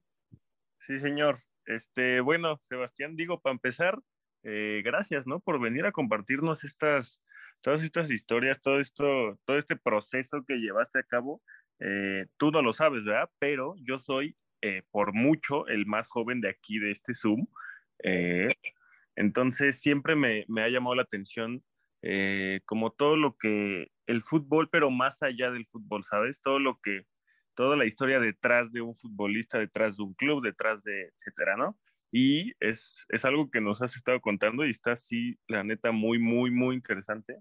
Sí, 0.79 0.99
señor. 0.99 1.37
Este, 1.67 2.21
bueno, 2.21 2.61
Sebastián, 2.69 3.15
digo, 3.15 3.41
para 3.41 3.53
empezar, 3.53 4.01
eh, 4.43 4.81
gracias, 4.85 5.27
¿no? 5.27 5.41
Por 5.41 5.61
venir 5.61 5.85
a 5.85 5.93
compartirnos 5.93 6.65
estas, 6.65 7.23
todas 7.61 7.83
estas 7.83 8.11
historias, 8.11 8.61
todo 8.61 8.81
esto, 8.81 9.39
todo 9.45 9.59
este 9.59 9.77
proceso 9.77 10.43
que 10.47 10.57
llevaste 10.57 10.99
a 10.99 11.03
cabo. 11.03 11.43
Eh, 11.79 12.27
tú 12.39 12.51
no 12.51 12.63
lo 12.63 12.73
sabes, 12.73 13.05
¿verdad? 13.05 13.31
Pero 13.39 13.75
yo 13.83 13.99
soy 13.99 14.35
eh, 14.63 14.83
por 14.91 15.13
mucho 15.13 15.67
el 15.69 15.87
más 15.87 16.09
joven 16.09 16.41
de 16.41 16.49
aquí, 16.49 16.79
de 16.79 16.91
este 16.91 17.13
Zoom. 17.13 17.47
Entonces 19.17 19.81
siempre 19.81 20.17
me, 20.17 20.45
me, 20.49 20.63
ha 20.63 20.69
llamado 20.69 20.95
la 20.95 21.03
atención 21.03 21.63
como 22.65 22.93
todo 22.93 23.17
lo 23.17 23.37
que, 23.39 23.89
el 24.07 24.23
fútbol, 24.23 24.69
pero 24.71 24.91
más 24.91 25.23
allá 25.23 25.51
del 25.51 25.67
fútbol, 25.67 26.03
¿sabes? 26.03 26.41
Todo 26.41 26.59
lo 26.59 26.79
que, 26.83 27.03
toda 27.55 27.77
la 27.77 27.87
historia 27.87 28.21
detrás 28.21 28.73
de 28.73 28.81
un 28.81 28.95
futbolista, 28.97 29.59
detrás 29.59 29.97
de 29.97 30.03
un 30.03 30.15
club, 30.15 30.43
detrás 30.43 30.83
de, 30.83 31.11
etcétera, 31.15 31.57
¿no? 31.57 31.79
Y 32.13 32.53
es, 32.59 33.07
es, 33.11 33.25
algo 33.25 33.51
que 33.51 33.61
nos 33.61 33.83
has 33.83 33.97
estado 33.97 34.21
contando 34.21 34.67
y 34.67 34.71
está 34.71 34.93
así, 34.93 35.39
la 35.47 35.63
neta, 35.63 35.93
muy, 35.93 36.19
muy, 36.19 36.51
muy 36.51 36.75
interesante. 36.75 37.37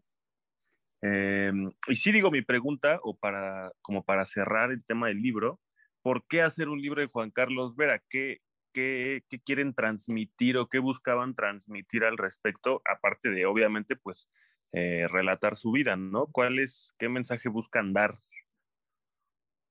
Eh, 1.02 1.52
y 1.88 1.96
sí 1.96 2.12
digo 2.12 2.30
mi 2.30 2.42
pregunta, 2.44 3.00
o 3.04 3.18
para, 3.18 3.72
como 3.82 4.04
para 4.04 4.26
cerrar 4.26 4.72
el 4.72 4.86
tema 4.86 5.08
del 5.08 5.22
libro, 5.22 5.60
¿por 6.04 6.26
qué 6.28 6.42
hacer 6.42 6.70
un 6.70 6.82
libro 6.82 7.02
de 7.02 7.08
Juan 7.08 7.32
Carlos 7.32 7.76
Vera? 7.76 8.02
¿Qué, 8.10 8.40
qué, 8.74 9.24
qué 9.30 9.40
quieren 9.40 9.74
transmitir 9.74 10.58
o 10.58 10.68
qué 10.68 10.80
buscaban 10.80 11.36
transmitir 11.36 12.04
al 12.04 12.18
respecto? 12.18 12.82
Aparte 12.86 13.30
de, 13.30 13.46
obviamente, 13.46 13.96
pues, 13.96 14.30
eh, 14.72 15.08
relatar 15.08 15.58
su 15.58 15.72
vida, 15.72 15.96
¿no? 15.96 16.28
¿Cuál 16.28 16.60
es, 16.60 16.94
qué 16.98 17.10
mensaje 17.10 17.50
buscan 17.50 17.94
dar? 17.94 18.20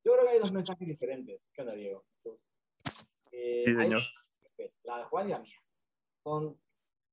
Yo 0.05 0.12
creo 0.14 0.24
que 0.24 0.30
hay 0.32 0.38
dos 0.38 0.53
mensajes 0.53 0.86
diferentes. 0.86 1.40
¿Qué 1.53 1.62
onda, 1.62 1.74
Diego? 1.74 2.05
Eh, 3.32 3.62
sí, 3.66 3.74
señor 3.74 4.03
la 4.84 4.99
de 4.99 5.05
Juan 5.05 5.28
y 5.28 5.32
la 5.32 5.38
mía. 5.40 5.62
Son, 6.22 6.59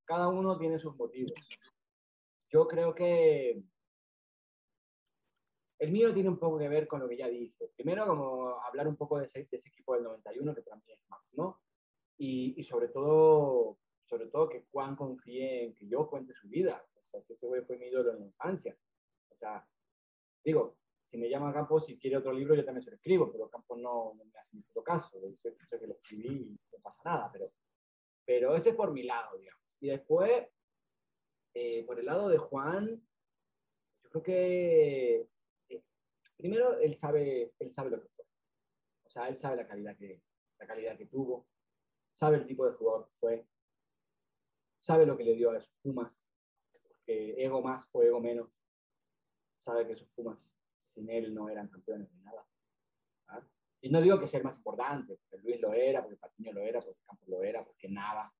cada 0.05 0.27
uno 0.27 0.57
tiene 0.57 0.79
sus 0.79 0.95
motivos. 0.95 1.33
Yo 2.49 2.67
creo 2.67 2.93
que 2.95 3.61
el 5.79 5.91
mío 5.91 6.13
tiene 6.13 6.29
un 6.29 6.39
poco 6.39 6.57
que 6.57 6.69
ver 6.69 6.87
con 6.87 7.01
lo 7.01 7.07
que 7.07 7.17
ya 7.17 7.27
dije. 7.27 7.71
Primero, 7.75 8.07
como 8.07 8.61
hablar 8.61 8.87
un 8.87 8.95
poco 8.95 9.19
de 9.19 9.25
ese, 9.25 9.47
equipo 9.55 9.93
del 9.93 10.03
91, 10.03 10.55
que 10.55 10.61
para 10.61 10.77
mí 10.77 10.83
es 10.87 10.99
máximo, 11.09 11.61
y, 12.17 12.59
y, 12.59 12.63
sobre, 12.63 12.87
todo, 12.89 13.77
sobre 14.05 14.27
todo 14.27 14.49
que 14.49 14.65
Juan 14.71 14.95
confíe 14.95 15.65
en 15.65 15.75
que 15.75 15.87
yo 15.87 16.09
cuente 16.09 16.33
su 16.33 16.47
vida. 16.47 16.85
O 16.95 17.05
sea, 17.05 17.21
si 17.21 17.33
ese 17.33 17.45
güey 17.45 17.61
fue 17.61 17.77
mi 17.77 17.87
ídolo 17.87 18.13
en 18.13 18.19
la 18.19 18.25
infancia. 18.25 18.77
O 19.29 19.35
sea, 19.35 19.67
digo, 20.43 20.77
si 21.05 21.17
me 21.17 21.29
llama 21.29 21.53
Campos, 21.53 21.85
si 21.85 21.97
quiere 21.97 22.17
otro 22.17 22.33
libro, 22.33 22.55
yo 22.55 22.65
también 22.65 22.83
se 22.83 22.89
lo 22.89 22.95
escribo, 22.95 23.31
pero 23.31 23.49
Campos 23.49 23.77
no, 23.77 24.13
no 24.15 24.25
me 24.25 24.39
hace 24.39 24.57
mucho 24.57 24.83
caso. 24.83 25.19
Yo 25.21 25.51
sé, 25.69 25.79
que 25.79 25.87
lo 25.87 25.93
escribí 25.93 26.27
y 26.27 26.59
no 26.73 26.79
pasa 26.81 27.01
nada, 27.05 27.29
pero, 27.31 27.51
pero 28.25 28.55
ese 28.55 28.69
es 28.69 28.75
por 28.75 28.91
mi 28.91 29.03
lado, 29.03 29.37
digamos. 29.37 29.77
Y 29.79 29.87
después, 29.87 30.47
eh, 31.53 31.83
por 31.85 31.99
el 31.99 32.05
lado 32.05 32.29
de 32.29 32.37
Juan, 32.37 32.89
yo 34.03 34.09
creo 34.09 34.23
que 34.23 35.27
eh, 35.69 35.83
primero 36.37 36.79
él 36.79 36.95
sabe, 36.95 37.53
él 37.59 37.71
sabe 37.71 37.91
lo 37.91 38.01
que 38.01 38.09
fue. 38.09 38.25
O 39.05 39.09
sea, 39.09 39.27
él 39.29 39.37
sabe 39.37 39.57
la 39.57 39.67
calidad 39.67 39.95
que, 39.95 40.21
la 40.59 40.67
calidad 40.67 40.97
que 40.97 41.05
tuvo, 41.05 41.47
sabe 42.15 42.37
el 42.37 42.45
tipo 42.45 42.65
de 42.65 42.73
jugador 42.73 43.05
que 43.05 43.13
fue, 43.13 43.47
sabe 44.79 45.05
lo 45.05 45.17
que 45.17 45.23
le 45.23 45.35
dio 45.35 45.51
a 45.51 45.59
sus 45.59 45.73
Pumas, 45.81 46.23
ego 47.05 47.61
más 47.61 47.87
o 47.91 48.01
ego 48.01 48.19
menos, 48.19 48.49
sabe 49.59 49.85
que 49.87 49.95
sus 49.95 50.07
Pumas 50.09 50.57
sin 50.79 51.09
él 51.09 51.33
no 51.33 51.49
eran 51.49 51.67
campeones 51.67 52.09
de 52.11 52.23
nada. 52.23 52.47
¿ah? 53.27 53.41
Y 53.81 53.89
no 53.89 54.01
digo 54.01 54.19
que 54.19 54.27
sea 54.27 54.39
el 54.39 54.43
más 54.43 54.57
importante, 54.57 55.17
porque 55.17 55.43
Luis 55.43 55.59
lo 55.59 55.73
era, 55.73 56.01
porque 56.01 56.17
Patiño 56.17 56.53
lo 56.53 56.61
era, 56.61 56.81
porque 56.81 57.01
Campos 57.05 57.27
lo 57.27 57.43
era, 57.43 57.63
porque 57.63 57.89
Nava. 57.89 58.33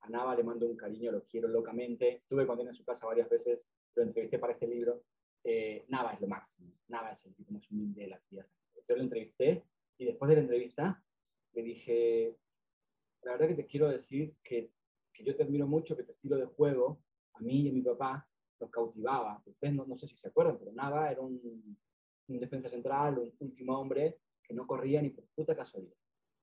A 0.00 0.08
Nava 0.08 0.34
le 0.34 0.42
mando 0.42 0.66
un 0.66 0.76
cariño, 0.76 1.10
lo 1.10 1.24
quiero 1.24 1.48
locamente. 1.48 2.24
Tuve 2.28 2.46
cuando 2.46 2.66
en 2.66 2.74
su 2.74 2.84
casa 2.84 3.06
varias 3.06 3.28
veces, 3.28 3.66
lo 3.94 4.02
entrevisté 4.02 4.38
para 4.38 4.52
este 4.52 4.66
libro. 4.66 5.04
Eh, 5.42 5.84
Nava 5.88 6.12
es 6.12 6.20
lo 6.20 6.26
máximo. 6.26 6.72
Nava 6.88 7.12
es 7.12 7.24
el 7.24 7.34
tipo 7.34 7.52
más 7.52 7.70
humilde 7.70 8.02
de 8.02 8.08
la 8.08 8.18
tierra. 8.20 8.48
Yo 8.86 8.96
lo 8.96 9.02
entrevisté 9.02 9.64
y 9.96 10.04
después 10.04 10.28
de 10.28 10.34
la 10.34 10.42
entrevista 10.42 11.02
le 11.52 11.62
dije, 11.62 12.36
la 13.24 13.32
verdad 13.32 13.48
que 13.48 13.54
te 13.54 13.66
quiero 13.66 13.88
decir 13.88 14.34
que 14.42 14.70
que 15.14 15.24
yo 15.24 15.34
te 15.34 15.44
admiro 15.44 15.66
mucho, 15.66 15.96
que 15.96 16.02
tu 16.02 16.12
estilo 16.12 16.36
de 16.36 16.46
juego, 16.46 17.00
a 17.34 17.40
mí 17.40 17.62
y 17.62 17.68
a 17.70 17.72
mi 17.72 17.80
papá, 17.80 18.28
nos 18.60 18.70
cautivaba. 18.70 19.40
Ustedes 19.46 19.72
no, 19.74 19.86
no 19.86 19.96
sé 19.96 20.08
si 20.08 20.16
se 20.16 20.28
acuerdan, 20.28 20.58
pero 20.58 20.72
Nava 20.72 21.10
era 21.10 21.20
un, 21.20 21.78
un 22.28 22.40
defensa 22.40 22.68
central, 22.68 23.18
un 23.18 23.32
último 23.38 23.78
hombre 23.78 24.18
que 24.42 24.52
no 24.52 24.66
corría 24.66 25.00
ni 25.00 25.10
por 25.10 25.24
puta 25.34 25.56
casualidad. 25.56 25.96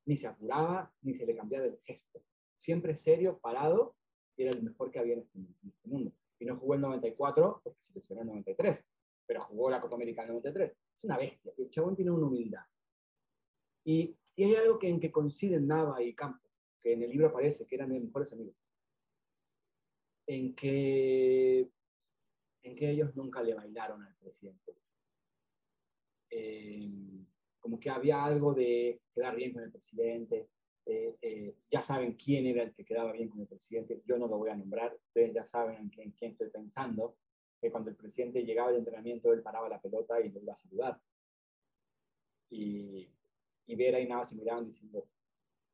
Ni 0.05 0.17
se 0.17 0.27
apuraba, 0.27 0.91
ni 1.01 1.13
se 1.13 1.25
le 1.25 1.35
cambiaba 1.35 1.65
el 1.65 1.79
gesto. 1.83 2.23
Siempre 2.57 2.95
serio, 2.95 3.39
parado, 3.39 3.95
y 4.35 4.43
era 4.43 4.51
el 4.51 4.63
mejor 4.63 4.89
que 4.89 4.99
había 4.99 5.13
en 5.13 5.19
este, 5.19 5.37
en 5.37 5.69
este 5.69 5.87
mundo. 5.87 6.11
Y 6.39 6.45
no 6.45 6.57
jugó 6.57 6.75
el 6.75 6.81
94 6.81 7.61
porque 7.63 7.83
se 7.83 7.93
lesionó 7.93 8.21
el 8.21 8.27
93, 8.27 8.83
pero 9.27 9.41
jugó 9.41 9.69
la 9.69 9.81
Copa 9.81 9.95
América 9.95 10.23
en 10.23 10.29
el 10.29 10.33
93. 10.35 10.71
Es 10.71 11.03
una 11.03 11.17
bestia. 11.17 11.53
El 11.57 11.69
chabón 11.69 11.95
tiene 11.95 12.11
una 12.11 12.25
humildad. 12.25 12.63
Y, 13.83 14.15
y 14.35 14.43
hay 14.43 14.55
algo 14.55 14.79
que, 14.79 14.89
en 14.89 14.99
que 14.99 15.11
coinciden 15.11 15.67
Nava 15.67 16.01
y 16.01 16.15
Campos, 16.15 16.50
que 16.81 16.93
en 16.93 17.03
el 17.03 17.09
libro 17.09 17.27
aparece, 17.27 17.65
que 17.65 17.75
eran 17.75 17.89
mis 17.89 18.01
mejores 18.03 18.33
amigos. 18.33 18.55
En 20.27 20.55
que, 20.55 21.69
en 22.63 22.75
que 22.75 22.89
ellos 22.89 23.15
nunca 23.15 23.41
le 23.41 23.53
bailaron 23.53 24.01
al 24.03 24.15
presidente. 24.15 24.75
Eh, 26.29 26.89
como 27.59 27.79
que 27.79 27.89
había 27.89 28.23
algo 28.23 28.53
de 28.53 29.01
quedar 29.13 29.35
bien 29.35 29.53
con 29.53 29.63
el 29.63 29.71
presidente. 29.71 30.49
eh, 30.85 31.15
eh, 31.21 31.55
ya 31.69 31.81
saben 31.81 32.13
quién 32.13 32.47
era 32.47 32.63
el 32.63 32.73
que 32.73 32.83
quedaba 32.83 33.11
bien 33.11 33.29
con 33.29 33.39
el 33.41 33.47
presidente. 33.47 34.01
Yo 34.05 34.17
no 34.17 34.27
lo 34.27 34.37
voy 34.37 34.49
a 34.49 34.55
nombrar. 34.55 34.97
Ustedes 35.07 35.33
ya 35.33 35.45
saben 35.45 35.77
en 35.77 35.89
quién, 35.89 36.11
quién 36.11 36.31
estoy 36.31 36.49
pensando. 36.49 37.17
Que 37.61 37.69
cuando 37.69 37.91
el 37.91 37.95
presidente 37.95 38.43
llegaba 38.43 38.69
al 38.69 38.77
entrenamiento, 38.77 39.31
él 39.31 39.43
paraba 39.43 39.69
la 39.69 39.79
pelota 39.79 40.19
y 40.19 40.29
lo 40.29 40.41
iba 40.41 40.53
a 40.53 40.57
saludar. 40.57 40.99
Y, 42.49 43.07
y 43.67 43.75
Vera 43.75 43.99
y 43.99 44.25
se 44.25 44.35
miraban 44.35 44.67
diciendo, 44.67 45.07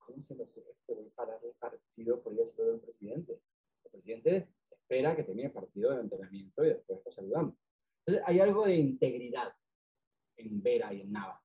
¿cómo 0.07 0.21
se 0.21 0.35
me 0.35 0.43
ocurre 0.43 1.03
el 1.03 1.53
partido 1.59 2.23
por 2.23 2.33
ir 2.33 2.41
a 2.41 2.45
saludar 2.45 2.75
al 2.75 2.79
presidente? 2.79 3.41
El 3.83 3.91
presidente 3.91 4.49
espera 4.71 5.15
que 5.15 5.23
termine 5.23 5.47
el 5.47 5.53
partido 5.53 5.91
de 5.91 6.01
entrenamiento 6.01 6.63
y 6.63 6.69
después 6.69 7.01
lo 7.05 7.11
saludamos. 7.11 7.55
Entonces, 7.99 8.23
hay 8.25 8.39
algo 8.39 8.65
de 8.65 8.75
integridad 8.75 9.53
en 10.37 10.63
Vera 10.63 10.93
y 10.93 11.01
en 11.01 11.11
Nava, 11.11 11.43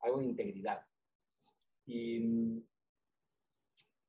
algo 0.00 0.18
de 0.18 0.24
integridad. 0.24 0.86
Y, 1.84 2.64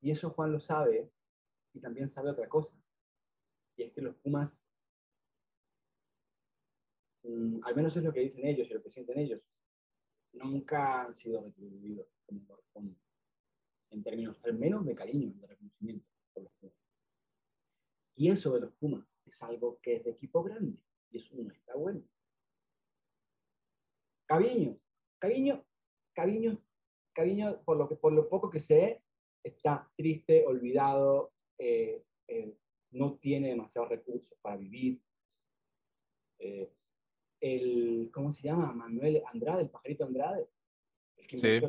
y 0.00 0.10
eso 0.10 0.30
Juan 0.30 0.52
lo 0.52 0.58
sabe 0.58 1.10
y 1.74 1.80
también 1.80 2.08
sabe 2.08 2.30
otra 2.30 2.48
cosa, 2.48 2.74
y 3.76 3.82
es 3.82 3.92
que 3.92 4.02
los 4.02 4.14
Pumas, 4.16 4.64
mm, 7.22 7.60
al 7.64 7.76
menos 7.76 7.96
es 7.96 8.02
lo 8.02 8.12
que 8.12 8.20
dicen 8.20 8.46
ellos 8.46 8.68
y 8.70 8.74
lo 8.74 8.82
que 8.82 8.90
sienten 8.90 9.18
ellos, 9.18 9.40
nunca 10.32 11.02
han 11.02 11.14
sido 11.14 11.42
retribuidos 11.42 12.06
como 12.26 12.46
corresponde, 12.46 12.96
en 13.92 14.02
términos 14.02 14.42
al 14.44 14.54
menos 14.58 14.84
de 14.84 14.94
cariño, 14.94 15.32
de 15.34 15.46
reconocimiento 15.46 16.06
por 16.32 16.44
los 16.44 16.52
Pumas. 16.54 16.76
Y 18.14 18.30
eso 18.30 18.52
de 18.52 18.60
los 18.60 18.72
Pumas 18.74 19.20
es 19.24 19.42
algo 19.42 19.78
que 19.80 19.96
es 19.96 20.04
de 20.04 20.10
equipo 20.10 20.42
grande, 20.42 20.78
y 21.10 21.18
eso 21.18 21.34
no 21.36 21.50
está 21.52 21.74
bueno. 21.74 22.02
Caviño, 24.26 24.78
Caviño, 25.18 25.64
Caviño, 26.14 26.62
Caviño, 27.12 27.62
por 27.64 27.76
lo, 27.76 27.88
que, 27.88 27.96
por 27.96 28.12
lo 28.12 28.28
poco 28.28 28.48
que 28.50 28.60
sé, 28.60 29.02
está 29.42 29.90
triste, 29.96 30.46
olvidado, 30.46 31.32
eh, 31.58 32.04
eh, 32.28 32.56
no 32.92 33.18
tiene 33.18 33.48
demasiados 33.48 33.90
recursos 33.90 34.38
para 34.40 34.56
vivir. 34.56 35.02
Eh, 36.38 36.72
el, 37.40 38.10
¿cómo 38.12 38.32
se 38.32 38.42
llama? 38.42 38.72
Manuel 38.72 39.22
Andrade, 39.26 39.62
el 39.62 39.70
pajarito 39.70 40.04
Andrade, 40.04 40.48
el 41.16 41.26
que 41.26 41.38
Sí. 41.38 41.60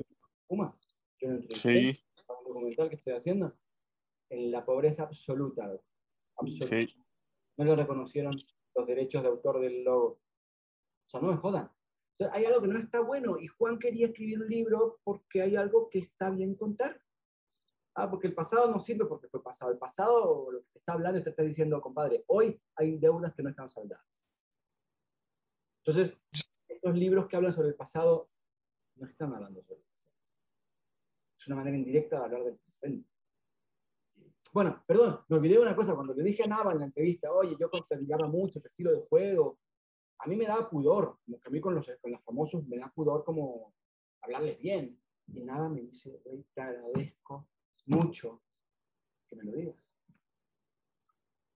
Pumas. 0.47 0.75
Yo 1.19 1.29
lo 1.29 1.35
entrevisté 1.35 1.93
Sí, 1.93 2.05
documental 2.43 2.89
que 2.89 2.95
estoy 2.95 3.13
haciendo, 3.13 3.57
en 4.29 4.51
la 4.51 4.65
pobreza 4.65 5.03
absoluta, 5.03 5.71
absoluta. 6.35 6.67
sí. 6.67 6.93
No 7.57 7.65
le 7.65 7.75
reconocieron 7.75 8.35
los 8.75 8.87
derechos 8.87 9.21
de 9.21 9.29
autor 9.29 9.59
del 9.59 9.83
logo. 9.83 10.19
O 11.05 11.09
sea, 11.09 11.21
no 11.21 11.27
me 11.27 11.37
jodan. 11.37 11.71
Entonces, 12.17 12.37
hay 12.37 12.45
algo 12.45 12.61
que 12.61 12.67
no 12.67 12.79
está 12.79 12.99
bueno 13.01 13.39
y 13.39 13.47
Juan 13.47 13.77
quería 13.79 14.07
escribir 14.07 14.41
un 14.41 14.47
libro 14.47 14.99
porque 15.03 15.41
hay 15.41 15.55
algo 15.55 15.89
que 15.89 15.99
está 15.99 16.29
bien 16.29 16.55
contar. 16.55 16.99
Ah, 17.95 18.09
porque 18.09 18.27
el 18.27 18.33
pasado 18.33 18.71
no 18.71 18.79
sirve 18.79 19.05
porque 19.05 19.27
fue 19.27 19.43
pasado. 19.43 19.71
El 19.71 19.77
pasado, 19.77 20.51
lo 20.51 20.61
que 20.61 20.69
te 20.73 20.79
está 20.79 20.93
hablando, 20.93 21.21
te 21.21 21.29
está 21.29 21.43
diciendo, 21.43 21.79
compadre, 21.79 22.23
hoy 22.27 22.59
hay 22.75 22.97
deudas 22.97 23.33
que 23.35 23.43
no 23.43 23.49
están 23.49 23.69
saldadas. 23.69 24.05
Entonces, 25.85 26.17
estos 26.67 26.95
libros 26.95 27.27
que 27.27 27.35
hablan 27.35 27.53
sobre 27.53 27.69
el 27.69 27.75
pasado 27.75 28.29
no 28.95 29.07
están 29.07 29.33
hablando 29.33 29.61
sobre 29.61 29.79
el 29.79 29.85
pasado. 29.85 29.92
Es 31.43 31.47
una 31.47 31.57
manera 31.57 31.75
indirecta 31.75 32.19
de 32.19 32.23
hablar 32.23 32.43
del 32.45 32.55
presente. 32.55 33.09
Bueno, 34.53 34.81
perdón, 34.87 35.19
me 35.27 35.35
olvidé 35.35 35.55
de 35.55 35.59
una 35.59 35.75
cosa. 35.75 35.93
Cuando 35.93 36.13
le 36.13 36.23
dije 36.23 36.43
a 36.43 36.47
Nava 36.47 36.71
en 36.71 36.79
la 36.79 36.85
entrevista, 36.85 37.33
oye, 37.33 37.57
yo 37.59 37.69
admiraba 37.89 38.29
mucho 38.29 38.61
tu 38.61 38.67
estilo 38.69 38.93
de 38.93 39.05
juego, 39.09 39.59
a 40.19 40.27
mí 40.29 40.37
me 40.37 40.45
daba 40.45 40.69
pudor, 40.69 41.17
como 41.25 41.41
que 41.41 41.49
a 41.49 41.51
mí 41.51 41.59
con 41.59 41.75
los, 41.75 41.85
con 41.99 42.13
los 42.13 42.23
famosos 42.23 42.65
me 42.65 42.77
da 42.77 42.89
pudor 42.95 43.25
como 43.25 43.73
hablarles 44.21 44.57
bien. 44.57 44.97
Y 45.33 45.43
Nava 45.43 45.67
me 45.67 45.81
dice, 45.81 46.21
"Güey, 46.23 46.45
te 46.53 46.61
agradezco 46.61 47.45
mucho 47.87 48.41
que 49.27 49.35
me 49.35 49.43
lo 49.43 49.51
digas. 49.51 49.75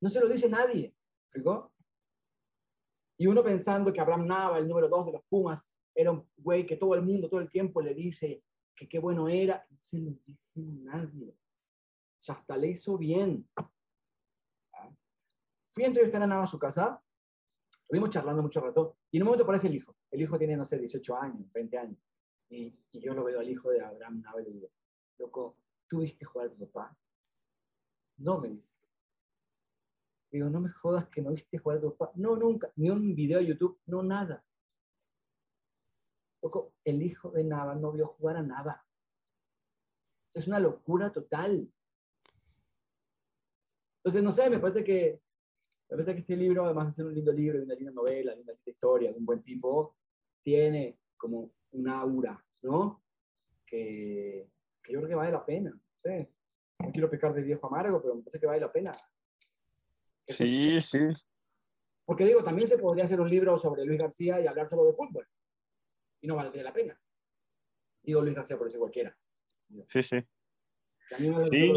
No 0.02 0.10
se 0.10 0.20
lo 0.20 0.28
dice 0.28 0.50
nadie, 0.50 0.94
¿explicó? 1.28 1.72
Y 3.18 3.28
uno 3.28 3.42
pensando 3.42 3.94
que 3.94 4.02
Abraham 4.02 4.28
Nava, 4.28 4.58
el 4.58 4.68
número 4.68 4.90
dos 4.90 5.06
de 5.06 5.14
los 5.14 5.24
Pumas, 5.30 5.64
era 5.96 6.12
un 6.12 6.30
güey 6.36 6.66
que 6.66 6.76
todo 6.76 6.94
el 6.94 7.04
mundo 7.04 7.30
todo 7.30 7.40
el 7.40 7.50
tiempo 7.50 7.82
le 7.82 7.94
dice 7.94 8.44
que 8.78 8.88
qué 8.88 9.00
bueno 9.00 9.28
era, 9.28 9.66
no 9.70 9.78
se 9.82 9.98
lo 9.98 10.12
dice 10.26 10.62
nadie. 10.62 11.32
O 11.32 12.24
sea, 12.24 12.36
hasta 12.36 12.56
le 12.56 12.70
hizo 12.70 12.98
bien. 12.98 13.50
¿Ah? 13.56 13.70
Fui 15.72 15.84
a 15.84 15.88
entrevistar 15.88 16.22
a 16.22 16.28
Nava 16.28 16.44
a 16.44 16.48
su 16.48 16.60
casa, 16.60 17.02
estuvimos 17.82 18.12
charlando 18.12 18.44
mucho 18.44 18.62
rato, 18.62 18.98
y 19.12 19.18
en 19.18 19.24
un 19.24 19.28
momento 19.28 19.44
aparece 19.44 19.68
el 19.68 19.76
hijo. 19.76 19.98
El 20.12 20.22
hijo 20.22 20.38
tiene, 20.38 20.56
no 20.56 20.66
sé, 20.66 20.78
18 20.78 21.18
años, 21.18 21.52
20 21.52 21.78
años. 21.78 21.98
Y, 22.50 22.80
yo 22.94 23.14
lo 23.14 23.24
veo 23.24 23.40
al 23.40 23.50
hijo 23.50 23.70
de 23.72 23.82
Abraham 23.82 24.22
Nava 24.22 24.42
y 24.42 24.46
le 24.46 24.52
digo, 24.52 24.70
loco, 25.18 25.58
¿tú 25.88 26.00
viste 26.00 26.24
jugar 26.26 26.48
a 26.48 26.52
tu 26.52 26.70
papá? 26.70 26.98
No, 28.18 28.40
me 28.40 28.50
dice. 28.50 28.74
Digo, 30.32 30.50
no 30.50 30.60
me 30.60 30.70
jodas 30.70 31.08
que 31.08 31.22
no 31.22 31.32
viste 31.32 31.58
jugar 31.58 31.80
a 31.80 31.82
tu 31.82 31.96
papá. 31.96 32.12
No, 32.16 32.36
nunca. 32.36 32.72
Ni 32.76 32.90
un 32.90 33.16
video 33.16 33.40
de 33.40 33.48
YouTube, 33.48 33.80
no 33.88 34.04
nada. 34.04 34.44
Loco, 36.42 36.74
el 36.84 37.02
hijo 37.02 37.32
de 37.32 37.44
Nava 37.44 37.76
no 37.76 37.92
vio 37.92 38.08
jugar 38.08 38.38
a 38.38 38.44
Nava. 38.44 38.86
Es 40.34 40.48
una 40.48 40.60
locura 40.60 41.12
total. 41.12 41.72
Entonces, 43.98 44.24
no 44.24 44.32
sé, 44.32 44.50
me 44.50 44.60
parece 44.60 44.84
que, 44.84 45.22
me 45.90 45.98
parece 45.98 46.14
que 46.14 46.20
este 46.22 46.38
libro, 46.38 46.66
además 46.66 46.88
de 46.88 46.92
ser 46.94 47.06
un 47.06 47.14
lindo 47.14 47.32
libro, 47.32 47.62
una 47.62 47.74
linda 47.74 47.92
novela, 47.92 48.34
una 48.34 48.38
linda 48.38 48.54
historia, 48.66 49.12
de 49.12 49.18
un 49.18 49.26
buen 49.26 49.42
tipo, 49.42 49.96
tiene 50.44 51.00
como 51.18 51.52
un 51.72 51.90
aura, 51.90 52.44
¿no? 52.62 53.04
Que, 53.66 54.50
que 54.84 54.94
yo 54.94 55.00
creo 55.00 55.10
que 55.10 55.16
vale 55.16 55.32
la 55.32 55.46
pena. 55.46 55.72
No 55.72 56.00
sé, 56.02 56.32
no 56.80 56.92
quiero 56.92 57.10
pecar 57.10 57.34
de 57.34 57.42
viejo 57.42 57.68
amargo, 57.68 58.02
pero 58.02 58.16
me 58.16 58.22
parece 58.22 58.40
que 58.40 58.48
vale 58.48 58.62
la 58.62 58.72
pena. 58.72 58.92
Sí, 60.28 60.80
sí. 60.82 61.00
Porque 62.06 62.26
digo, 62.26 62.44
también 62.44 62.68
se 62.68 62.78
podría 62.78 63.06
hacer 63.06 63.20
un 63.20 63.30
libro 63.30 63.58
sobre 63.58 63.84
Luis 63.84 64.00
García 64.00 64.40
y 64.40 64.48
hablar 64.48 64.68
solo 64.68 64.86
de 64.86 64.94
fútbol. 64.94 65.28
Y 66.22 66.28
no 66.28 66.36
valdría 66.36 66.64
la 66.64 66.74
pena. 66.74 67.00
Digo 68.04 68.22
Luis 68.22 68.36
García 68.36 68.58
por 68.58 68.68
decir 68.68 68.80
cualquiera. 68.80 69.18
Sí, 69.88 70.02
sí. 70.02 70.24
Sí. 71.52 71.74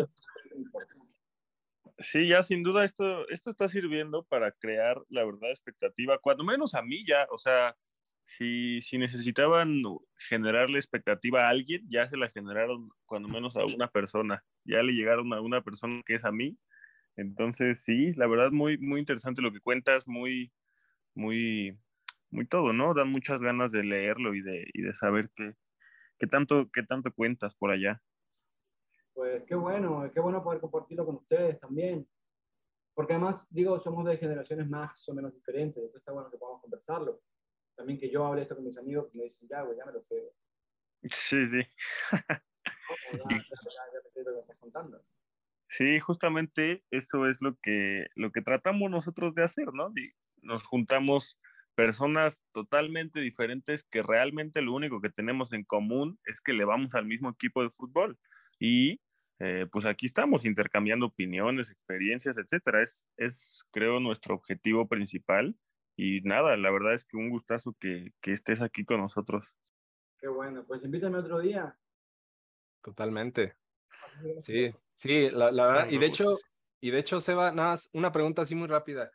Sí, 1.99 2.29
ya 2.29 2.43
sin 2.43 2.63
duda 2.63 2.85
esto, 2.85 3.29
esto 3.29 3.51
está 3.51 3.69
sirviendo 3.69 4.25
para 4.25 4.53
crear 4.53 5.03
la 5.11 5.23
verdad 5.25 5.51
expectativa, 5.51 6.19
cuando 6.19 6.45
menos 6.45 6.75
a 6.75 6.81
mí 6.81 7.05
ya, 7.07 7.27
o 7.31 7.37
sea, 7.37 7.77
si, 8.25 8.81
si 8.81 8.97
necesitaban 8.97 9.83
generarle 10.17 10.79
expectativa 10.79 11.45
a 11.45 11.51
alguien, 11.51 11.87
ya 11.91 12.09
se 12.09 12.17
la 12.17 12.31
generaron 12.31 12.89
cuando 13.05 13.29
menos 13.29 13.55
a 13.57 13.67
una 13.67 13.91
persona, 13.91 14.43
ya 14.65 14.83
le 14.83 14.93
llegaron 14.93 15.31
a 15.35 15.43
una 15.43 15.63
persona 15.63 16.01
que 16.07 16.15
es 16.15 16.25
a 16.25 16.33
mí, 16.33 16.57
entonces 17.17 17.83
sí, 17.83 18.15
la 18.15 18.27
verdad 18.27 18.51
muy, 18.51 18.79
muy 18.79 19.01
interesante 19.01 19.43
lo 19.43 19.53
que 19.53 19.61
cuentas, 19.61 20.07
muy, 20.07 20.51
muy, 21.15 21.77
muy 22.31 22.47
todo, 22.47 22.73
¿no? 22.73 22.95
Dan 22.95 23.11
muchas 23.11 23.41
ganas 23.41 23.73
de 23.73 23.83
leerlo 23.83 24.35
y 24.35 24.43
de, 24.43 24.67
y 24.73 24.83
de 24.83 24.95
saber 24.95 25.31
qué, 25.35 25.55
qué 26.19 26.27
tanto, 26.27 26.71
qué 26.73 26.83
tanto 26.83 27.13
cuentas 27.13 27.55
por 27.55 27.71
allá. 27.71 28.01
Pues 29.13 29.43
qué 29.45 29.55
bueno, 29.55 30.11
qué 30.13 30.21
bueno 30.21 30.43
poder 30.43 30.61
compartirlo 30.61 31.05
con 31.05 31.17
ustedes 31.17 31.59
también. 31.61 32.09
Porque 32.95 33.15
además, 33.15 33.47
digo, 33.51 33.79
somos 33.79 34.05
de 34.05 34.17
generaciones 34.17 34.69
más 34.69 35.09
o 35.09 35.15
menos 35.15 35.33
diferentes, 35.33 35.77
entonces 35.77 36.01
está 36.01 36.13
bueno 36.13 36.31
que 36.31 36.39
podamos 36.39 36.61
conversarlo. 36.61 37.23
También 37.75 37.99
que 37.99 38.11
yo 38.11 38.27
hable 38.27 38.43
esto 38.43 38.55
con 38.55 38.65
mis 38.65 38.77
amigos 38.79 39.09
que 39.11 39.19
me 39.19 39.25
dicen, 39.25 39.49
ya, 39.49 39.63
güey, 39.63 39.77
ya 39.77 39.87
me 39.87 39.93
lo 39.93 40.03
sé. 40.03 40.33
Sí, 41.05 41.47
sí. 41.47 41.61
Ya, 43.13 43.19
ya, 43.19 43.39
ya, 43.39 44.01
te 44.03 44.11
sé 44.11 44.25
lo 44.25 44.31
que 44.31 44.35
me 44.35 44.41
estás 44.41 44.57
contando. 44.59 45.05
Sí, 45.69 46.01
justamente 46.01 46.85
eso 46.91 47.29
es 47.29 47.41
lo 47.41 47.57
que, 47.63 48.09
lo 48.17 48.33
que 48.33 48.43
tratamos 48.43 48.91
nosotros 48.91 49.35
de 49.35 49.45
hacer, 49.45 49.73
¿no? 49.73 49.93
Nos 50.43 50.65
juntamos 50.65 51.39
personas 51.75 52.45
totalmente 52.53 53.21
diferentes 53.21 53.85
que 53.85 54.03
realmente 54.03 54.63
lo 54.63 54.75
único 54.75 55.01
que 55.01 55.11
tenemos 55.11 55.53
en 55.53 55.65
común 55.65 56.19
es 56.25 56.41
que 56.41 56.53
le 56.53 56.65
vamos 56.65 56.95
al 56.95 57.07
mismo 57.07 57.31
equipo 57.31 57.63
de 57.63 57.71
fútbol 57.71 58.19
y 58.59 59.01
eh, 59.41 59.67
pues 59.73 59.87
aquí 59.87 60.05
estamos 60.05 60.45
intercambiando 60.45 61.07
opiniones, 61.07 61.71
experiencias, 61.71 62.37
etcétera. 62.37 62.83
Es, 62.83 63.07
es, 63.17 63.65
creo, 63.71 63.99
nuestro 63.99 64.35
objetivo 64.35 64.87
principal. 64.87 65.57
Y 65.97 66.21
nada, 66.21 66.57
la 66.57 66.71
verdad 66.71 66.93
es 66.93 67.07
que 67.07 67.17
un 67.17 67.31
gustazo 67.31 67.75
que, 67.81 68.13
que 68.21 68.33
estés 68.33 68.61
aquí 68.61 68.85
con 68.85 69.01
nosotros. 69.01 69.55
Qué 70.19 70.29
bueno, 70.29 70.65
pues 70.67 70.85
invítame 70.85 71.19
otro 71.19 71.41
día. 71.41 71.75
Totalmente. 72.83 73.57
Sí, 74.39 74.69
sí, 74.95 75.31
la, 75.31 75.51
la 75.51 75.67
verdad. 75.67 75.91
Y 75.91 75.99
de 75.99 76.07
hecho, 76.07 76.37
y 76.81 76.91
de 76.91 76.99
hecho, 76.99 77.19
Seba, 77.19 77.51
nada 77.53 77.71
más 77.71 77.89
una 77.95 78.13
pregunta 78.13 78.43
así 78.43 78.55
muy 78.55 78.69
rápida. 78.69 79.11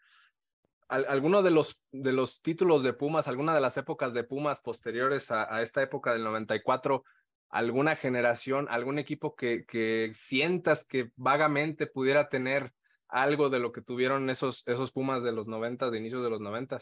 ¿Alguno 0.87 1.41
de 1.41 1.51
los, 1.51 1.83
de 1.91 2.13
los 2.13 2.41
títulos 2.41 2.83
de 2.83 2.93
Pumas, 2.93 3.27
alguna 3.27 3.55
de 3.55 3.61
las 3.61 3.75
épocas 3.77 4.13
de 4.13 4.23
Pumas 4.23 4.61
posteriores 4.61 5.31
a, 5.31 5.53
a 5.53 5.61
esta 5.61 5.81
época 5.81 6.13
del 6.13 6.23
94, 6.23 7.03
alguna 7.49 7.95
generación, 7.95 8.67
algún 8.69 8.99
equipo 8.99 9.35
que, 9.35 9.65
que 9.65 10.11
sientas 10.13 10.85
que 10.85 11.11
vagamente 11.15 11.87
pudiera 11.87 12.29
tener 12.29 12.73
algo 13.07 13.49
de 13.49 13.59
lo 13.59 13.71
que 13.71 13.81
tuvieron 13.81 14.29
esos, 14.29 14.67
esos 14.67 14.91
Pumas 14.91 15.23
de 15.23 15.31
los 15.31 15.47
90, 15.47 15.89
de 15.89 15.97
inicio 15.97 16.21
de 16.21 16.29
los 16.29 16.41
90? 16.41 16.77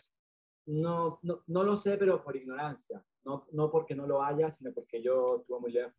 No, 0.65 1.19
no, 1.21 1.43
no 1.47 1.63
lo 1.63 1.77
sé, 1.77 1.97
pero 1.97 2.23
por 2.23 2.35
ignorancia. 2.35 3.03
No, 3.23 3.47
no 3.51 3.71
porque 3.71 3.95
no 3.95 4.07
lo 4.07 4.23
haya, 4.23 4.49
sino 4.49 4.73
porque 4.73 5.01
yo 5.01 5.37
estuve 5.41 5.59
muy 5.59 5.71
lejos. 5.71 5.93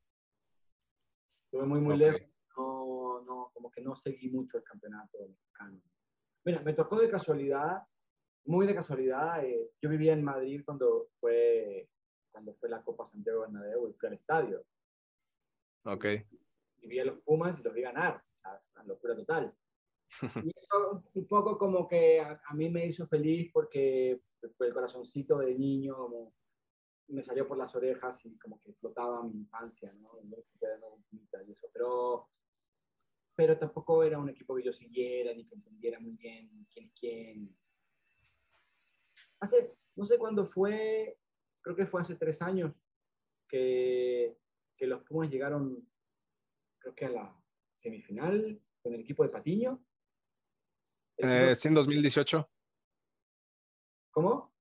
Estuve 1.46 1.66
muy, 1.66 1.80
muy 1.80 1.94
Ok. 1.94 2.00
lejos. 2.00 2.28
No, 2.56 3.22
no, 3.26 3.50
como 3.52 3.70
que 3.70 3.80
no 3.80 3.96
seguí 3.96 4.30
mucho 4.30 4.58
el 4.58 4.64
campeonato 4.64 5.18
mexicano. 5.28 5.80
Mira, 6.44 6.60
me 6.60 6.72
tocó 6.72 6.98
de 6.98 7.10
casualidad, 7.10 7.82
muy 8.44 8.66
de 8.66 8.74
casualidad. 8.74 9.44
eh, 9.44 9.70
yo 9.80 9.88
vivía 9.90 10.12
en 10.12 10.22
Madrid 10.24 10.62
cuando 10.64 11.08
fue, 11.20 11.88
cuando 12.30 12.54
fue 12.54 12.68
la 12.68 12.82
Copa 12.82 13.06
Santiago 13.06 13.40
Bernabéu 13.42 13.88
y 13.88 13.94
fui 13.94 14.08
al 14.08 14.14
estadio. 14.14 14.64
Ok. 15.84 16.04
y 16.78 16.86
vi 16.88 16.98
a 16.98 17.04
los 17.04 17.20
Pumas 17.20 17.58
y 17.58 17.62
los 17.62 17.74
vi 17.74 17.82
ganar. 17.82 18.22
Una 18.74 18.84
locura 18.84 19.16
total. 19.16 19.54
Y 20.48 20.50
eso 20.50 21.02
un 21.14 21.26
poco 21.26 21.58
como 21.58 21.88
que 21.88 22.20
a, 22.20 22.40
a 22.46 22.54
mí 22.54 22.68
me 22.70 22.86
hizo 22.86 23.06
feliz 23.06 23.50
porque 23.52 24.20
fue 24.56 24.68
el 24.68 24.74
corazoncito 24.74 25.38
de 25.38 25.54
niño, 25.54 25.96
como 25.96 26.34
me 27.08 27.22
salió 27.22 27.46
por 27.46 27.58
las 27.58 27.74
orejas 27.74 28.24
y 28.24 28.36
como 28.38 28.60
que 28.60 28.70
explotaba 28.70 29.22
mi 29.22 29.38
infancia, 29.38 29.92
¿no? 29.94 30.10
Y 30.22 30.32
eso. 31.52 31.68
Pero, 31.72 32.28
pero 33.34 33.58
tampoco 33.58 34.02
era 34.02 34.18
un 34.18 34.28
equipo 34.28 34.54
que 34.54 34.62
yo 34.62 34.72
siguiera 34.72 35.34
ni 35.34 35.46
que 35.46 35.54
entendiera 35.54 36.00
muy 36.00 36.12
bien 36.12 36.66
quién 36.72 36.86
es 36.86 36.92
quién. 36.98 37.56
Hace, 39.40 39.74
no 39.96 40.06
sé 40.06 40.18
cuándo 40.18 40.46
fue, 40.46 41.18
creo 41.62 41.76
que 41.76 41.86
fue 41.86 42.00
hace 42.00 42.14
tres 42.16 42.42
años 42.42 42.72
que, 43.48 44.36
que 44.76 44.86
los 44.86 45.02
Pumas 45.02 45.30
llegaron, 45.30 45.86
creo 46.78 46.94
que 46.94 47.06
a 47.06 47.10
la 47.10 47.42
semifinal 47.76 48.60
con 48.82 48.94
el 48.94 49.00
equipo 49.00 49.22
de 49.22 49.30
Patiño. 49.30 49.84
Eh, 51.18 51.54
sí, 51.54 51.68
en 51.68 51.74
2018. 51.74 52.50
¿Cómo? 54.10 54.54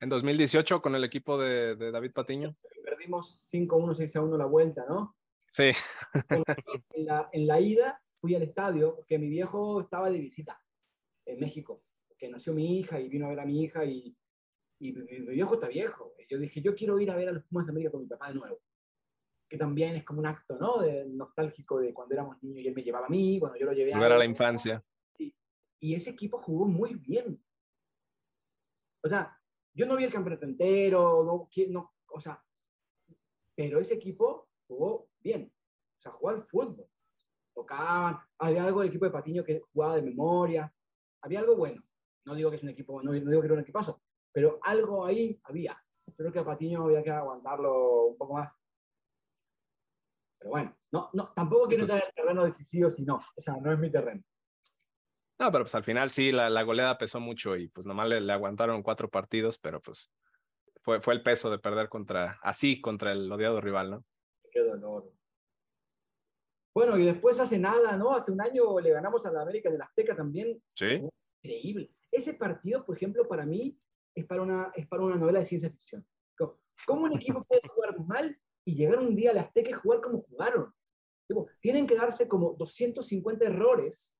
En 0.00 0.08
2018 0.08 0.80
con 0.80 0.94
el 0.94 1.04
equipo 1.04 1.38
de, 1.38 1.74
de 1.76 1.90
David 1.90 2.12
Patiño. 2.12 2.56
Perdimos 2.84 3.50
5-1, 3.52 3.94
6-1 3.96 4.36
la 4.36 4.46
vuelta, 4.46 4.84
¿no? 4.88 5.16
Sí. 5.52 5.70
En 6.94 7.04
la, 7.04 7.28
en 7.32 7.46
la 7.46 7.60
ida 7.60 8.02
fui 8.20 8.34
al 8.34 8.42
estadio 8.42 8.96
porque 8.96 9.18
mi 9.18 9.28
viejo 9.28 9.80
estaba 9.80 10.10
de 10.10 10.18
visita 10.18 10.60
en 11.26 11.40
México, 11.40 11.82
que 12.18 12.28
nació 12.28 12.52
mi 12.52 12.78
hija 12.78 13.00
y 13.00 13.08
vino 13.08 13.26
a 13.26 13.30
ver 13.30 13.40
a 13.40 13.46
mi 13.46 13.62
hija 13.62 13.84
y, 13.84 14.16
y 14.80 14.92
mi, 14.92 15.20
mi 15.20 15.34
viejo 15.34 15.54
está 15.54 15.68
viejo. 15.68 16.14
Y 16.18 16.26
yo 16.28 16.38
dije, 16.38 16.60
yo 16.60 16.74
quiero 16.74 16.98
ir 16.98 17.10
a 17.10 17.16
ver 17.16 17.28
a 17.28 17.32
los 17.32 17.44
Pumas 17.44 17.66
de 17.66 17.72
América 17.72 17.92
con 17.92 18.02
mi 18.02 18.08
papá 18.08 18.28
de 18.28 18.34
nuevo. 18.34 18.60
Que 19.48 19.56
también 19.56 19.96
es 19.96 20.04
como 20.04 20.20
un 20.20 20.26
acto, 20.26 20.58
¿no? 20.58 20.78
De, 20.80 21.06
nostálgico 21.06 21.80
de 21.80 21.94
cuando 21.94 22.14
éramos 22.14 22.42
niños 22.42 22.64
y 22.64 22.68
él 22.68 22.74
me 22.74 22.82
llevaba 22.82 23.06
a 23.06 23.10
mí, 23.10 23.38
cuando 23.38 23.58
yo 23.58 23.66
lo 23.66 23.72
llevé 23.72 23.94
a 23.94 23.96
Volver 23.96 24.12
a 24.12 24.18
la 24.18 24.24
infancia. 24.24 24.84
y 25.18 25.94
ese 25.94 26.10
equipo 26.10 26.38
jugó 26.38 26.66
muy 26.66 26.94
bien. 26.94 27.42
O 29.02 29.08
sea, 29.08 29.34
yo 29.72 29.86
no 29.86 29.96
vi 29.96 30.04
el 30.04 30.12
campeonato 30.12 30.44
entero, 30.44 31.24
no, 31.24 31.48
no, 31.70 31.94
o 32.08 32.20
sea, 32.20 32.44
pero 33.54 33.78
ese 33.78 33.94
equipo 33.94 34.48
jugó 34.66 35.08
bien. 35.20 35.52
O 35.98 36.00
sea, 36.00 36.12
jugó 36.12 36.30
al 36.30 36.42
fútbol. 36.42 36.86
Tocaban, 37.54 38.18
había 38.38 38.64
algo 38.64 38.80
del 38.80 38.88
equipo 38.88 39.04
de 39.04 39.10
Patiño 39.10 39.44
que 39.44 39.60
jugaba 39.72 39.96
de 39.96 40.02
memoria, 40.02 40.72
había 41.22 41.40
algo 41.40 41.56
bueno. 41.56 41.82
No 42.28 42.34
digo 42.34 42.50
que 42.50 42.56
es 42.56 42.62
un 42.62 42.68
equipo, 42.68 43.02
no, 43.02 43.10
no 43.10 43.30
digo 43.30 43.40
que 43.40 43.46
era 43.46 43.54
un 43.54 43.60
equipazo, 43.60 44.02
pero 44.30 44.58
algo 44.62 45.06
ahí 45.06 45.40
había. 45.44 45.82
Creo 46.14 46.30
que 46.30 46.38
a 46.40 46.44
Patiño 46.44 46.84
había 46.84 47.02
que 47.02 47.10
aguantarlo 47.10 48.08
un 48.08 48.18
poco 48.18 48.34
más. 48.34 48.52
Pero 50.38 50.50
bueno, 50.50 50.76
no, 50.92 51.08
no, 51.14 51.32
tampoco 51.32 51.68
quiero 51.68 51.84
entrar 51.84 52.02
en 52.02 52.08
el 52.08 52.14
terreno 52.14 52.44
decisivo 52.44 52.90
si 52.90 53.06
no. 53.06 53.22
O 53.34 53.40
sea, 53.40 53.56
no 53.56 53.72
es 53.72 53.78
mi 53.78 53.90
terreno. 53.90 54.22
No, 55.38 55.50
pero 55.50 55.64
pues 55.64 55.74
al 55.74 55.84
final 55.84 56.10
sí, 56.10 56.30
la, 56.30 56.50
la 56.50 56.64
goleada 56.64 56.98
pesó 56.98 57.18
mucho 57.18 57.56
y 57.56 57.68
pues 57.68 57.86
nomás 57.86 58.08
le, 58.08 58.20
le 58.20 58.32
aguantaron 58.34 58.82
cuatro 58.82 59.08
partidos, 59.08 59.58
pero 59.58 59.80
pues 59.80 60.12
fue, 60.82 61.00
fue 61.00 61.14
el 61.14 61.22
peso 61.22 61.50
de 61.50 61.58
perder 61.58 61.88
contra, 61.88 62.38
así, 62.42 62.82
contra 62.82 63.12
el 63.12 63.32
odiado 63.32 63.62
rival, 63.62 63.90
¿no? 63.90 64.04
Qué 64.50 64.60
dolor. 64.60 65.10
Bueno, 66.74 66.98
y 66.98 67.06
después 67.06 67.40
hace 67.40 67.58
nada, 67.58 67.96
¿no? 67.96 68.12
Hace 68.12 68.30
un 68.30 68.40
año 68.40 68.78
le 68.78 68.90
ganamos 68.90 69.24
a 69.24 69.32
la 69.32 69.42
América 69.42 69.70
del 69.70 69.82
Azteca 69.82 70.14
también. 70.14 70.62
Sí. 70.74 71.00
Increíble. 71.42 71.90
Ese 72.10 72.34
partido, 72.34 72.84
por 72.84 72.96
ejemplo, 72.96 73.26
para 73.28 73.44
mí 73.44 73.78
es 74.14 74.24
para 74.26 74.42
una, 74.42 74.72
es 74.74 74.86
para 74.86 75.04
una 75.04 75.16
novela 75.16 75.40
de 75.40 75.44
ciencia 75.44 75.70
ficción. 75.70 76.06
¿Cómo 76.86 77.04
un 77.04 77.14
equipo 77.14 77.44
puede 77.44 77.62
jugar 77.68 77.98
mal 78.00 78.38
y 78.64 78.74
llegar 78.74 79.00
un 79.00 79.14
día 79.14 79.32
al 79.32 79.38
Azteca 79.38 79.70
y 79.70 79.74
jugar 79.74 80.00
como 80.00 80.22
jugaron? 80.22 80.72
Digo, 81.28 81.48
tienen 81.60 81.86
que 81.86 81.96
darse 81.96 82.28
como 82.28 82.54
250 82.54 83.44
errores 83.44 84.14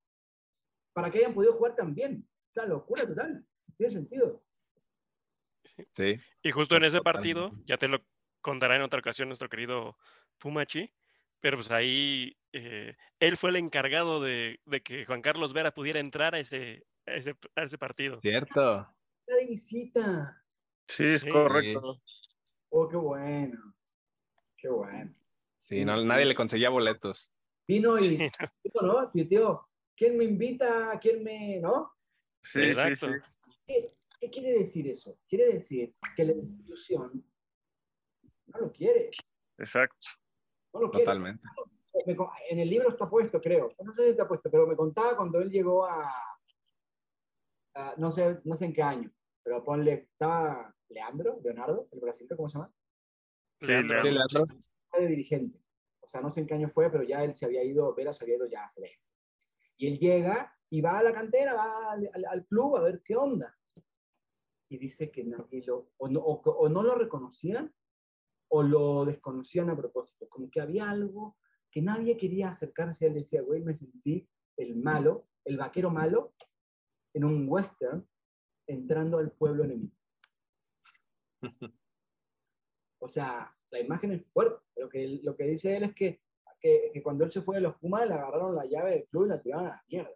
para 0.93 1.11
que 1.11 1.19
hayan 1.19 1.35
podido 1.35 1.55
jugar 1.55 1.77
tan 1.77 1.95
bien. 1.95 2.29
Es 2.51 2.57
una 2.57 2.67
locura 2.67 3.07
total. 3.07 3.47
Tiene 3.77 3.93
sentido. 3.93 4.43
Sí. 5.93 6.19
Y 6.43 6.51
justo 6.51 6.77
en 6.77 6.85
ese 6.85 7.01
partido, 7.01 7.53
ya 7.65 7.79
te 7.79 7.89
lo 7.89 8.05
contará 8.41 8.77
en 8.77 8.83
otra 8.83 8.99
ocasión 8.99 9.29
nuestro 9.29 9.49
querido 9.49 9.97
Pumachi, 10.39 10.93
pero 11.41 11.57
pues 11.57 11.71
ahí 11.71 12.37
eh, 12.53 12.97
él 13.21 13.37
fue 13.37 13.51
el 13.51 13.57
encargado 13.57 14.21
de, 14.21 14.61
de 14.67 14.83
que 14.83 15.05
Juan 15.05 15.23
Carlos 15.23 15.53
Vera 15.53 15.73
pudiera 15.73 16.01
entrar 16.01 16.35
a 16.35 16.41
ese, 16.41 16.85
a 16.87 16.88
ese, 17.17 17.37
a 17.55 17.63
ese 17.63 17.79
partido. 17.79 18.21
Cierto. 18.21 18.81
Está 19.27 19.37
de 19.37 19.47
visita. 19.47 20.45
Sí, 20.89 21.05
es 21.05 21.23
Sí. 21.23 21.29
correcto. 21.29 22.01
Oh, 22.71 22.89
qué 22.89 22.97
bueno. 22.97 23.75
Qué 24.57 24.69
bueno. 24.69 25.15
Sí, 25.57 25.85
no, 25.85 26.03
nadie 26.05 26.25
le 26.25 26.35
conseguía 26.35 26.71
boletos. 26.71 27.33
Vino 27.67 27.99
y, 27.99 28.17
Sí, 28.19 28.31
¿no? 28.81 29.11
Y 29.13 29.25
tío, 29.27 29.69
¿quién 29.97 30.17
me 30.17 30.25
invita? 30.25 30.99
¿Quién 31.01 31.23
me, 31.23 31.59
no? 31.61 31.93
Sí, 32.43 32.63
Exacto. 32.63 33.09
sí. 33.09 33.13
¿Qué, 33.67 33.95
qué 34.21 34.31
quiere 34.31 34.53
decir 34.59 34.87
eso? 34.89 35.19
Quiere 35.29 35.53
decir 35.53 35.95
que 36.17 36.25
la 36.25 36.33
institución 36.33 37.25
no 38.47 38.61
lo 38.61 38.73
quiere, 38.73 39.11
Exacto. 39.59 40.07
no 40.73 40.81
lo 40.81 40.91
quiere. 40.91 41.05
Totalmente. 41.05 41.43
En 42.51 42.59
el 42.61 42.71
libro 42.71 42.91
está 42.91 43.09
puesto, 43.11 43.41
creo. 43.41 43.75
No 43.85 43.93
sé 43.93 44.05
si 44.05 44.11
está 44.11 44.27
puesto, 44.27 44.51
pero 44.51 44.67
me 44.67 44.77
contaba 44.77 45.17
cuando 45.17 45.41
él 45.41 45.51
llegó 45.51 45.85
a, 45.85 46.11
a- 47.79 47.95
no 47.97 48.11
sé, 48.11 48.41
no 48.45 48.57
sé 48.57 48.65
en 48.67 48.73
qué 48.73 48.83
año, 48.83 49.11
pero 49.43 49.63
ponle, 49.65 50.09
estaba 50.13 50.75
Leandro, 50.89 51.41
Leonardo, 51.43 51.89
el 51.93 52.01
brasileño, 52.01 52.37
¿cómo 52.37 52.49
se 52.49 52.59
llama? 52.59 52.73
Leandro. 53.61 53.99
Sí, 54.01 54.11
Leandro. 54.11 54.47
De 54.99 55.07
dirigente. 55.07 55.61
O 56.01 56.09
sea, 56.09 56.21
no 56.21 56.31
sé 56.31 56.41
en 56.41 56.47
qué 56.47 56.55
año 56.55 56.69
fue, 56.69 56.91
pero 56.91 57.05
ya 57.05 57.23
él 57.23 57.35
se 57.37 57.45
había 57.47 57.63
ido, 57.63 57.95
Vera 57.95 58.13
se 58.13 58.25
había 58.25 58.37
ido 58.37 58.47
ya 58.47 58.65
hace 58.65 58.81
lejos. 58.81 59.05
Y 59.77 59.87
él 59.87 59.99
llega 59.99 60.53
y 60.71 60.81
va 60.81 60.99
a 60.99 61.03
la 61.03 61.13
cantera, 61.13 61.55
va 61.55 61.93
al, 61.93 62.11
al- 62.15 62.25
al 62.25 62.47
club 62.47 62.77
a 62.77 62.81
ver 62.83 63.03
qué 63.05 63.15
onda. 63.17 63.57
Y 64.71 64.79
dice 64.79 65.11
que 65.11 65.25
nadie 65.25 65.63
lo, 65.67 65.93
o 65.99 66.09
no, 66.09 66.21
o- 66.21 66.41
o 66.51 66.69
no 66.69 66.83
lo 66.83 66.95
reconocían 66.95 67.73
o 68.51 68.63
lo 68.63 69.05
desconocían 69.05 69.69
a 69.71 69.77
propósito. 69.77 70.29
Como 70.29 70.51
que 70.51 70.61
había 70.61 70.89
algo 70.91 71.37
que 71.71 71.83
nadie 71.83 72.17
quería 72.17 72.49
acercarse. 72.49 73.07
Él 73.07 73.15
decía, 73.15 73.43
güey, 73.43 73.63
me 73.63 73.75
sentí 73.75 74.27
el 74.57 74.75
malo, 74.77 75.29
el 75.45 75.59
vaquero 75.59 75.91
malo, 75.91 76.35
en 77.15 77.25
un 77.25 77.47
western, 77.49 78.07
entrando 78.67 79.19
al 79.19 79.31
pueblo 79.33 79.65
enemigo. 79.65 79.97
O 83.01 83.09
sea, 83.09 83.57
la 83.71 83.79
imagen 83.79 84.11
es 84.11 84.27
fuerte. 84.33 84.61
Lo 84.75 84.89
que, 84.89 85.21
lo 85.23 85.37
que 85.37 85.45
dice 85.45 85.77
él 85.77 85.85
es 85.85 85.95
que, 85.95 86.21
que, 86.61 86.91
que 86.93 87.01
cuando 87.01 87.25
él 87.25 87.31
se 87.31 87.43
fue 87.43 87.55
de 87.55 87.63
los 87.63 87.77
Pumas, 87.77 88.09
le 88.09 88.15
agarraron 88.15 88.57
la 88.57 88.67
llave 88.67 88.91
del 88.91 89.07
club 89.07 89.27
y 89.27 89.29
la 89.29 89.41
tiraron 89.41 89.67
a 89.67 89.69
la 89.69 89.85
mierda. 89.87 90.11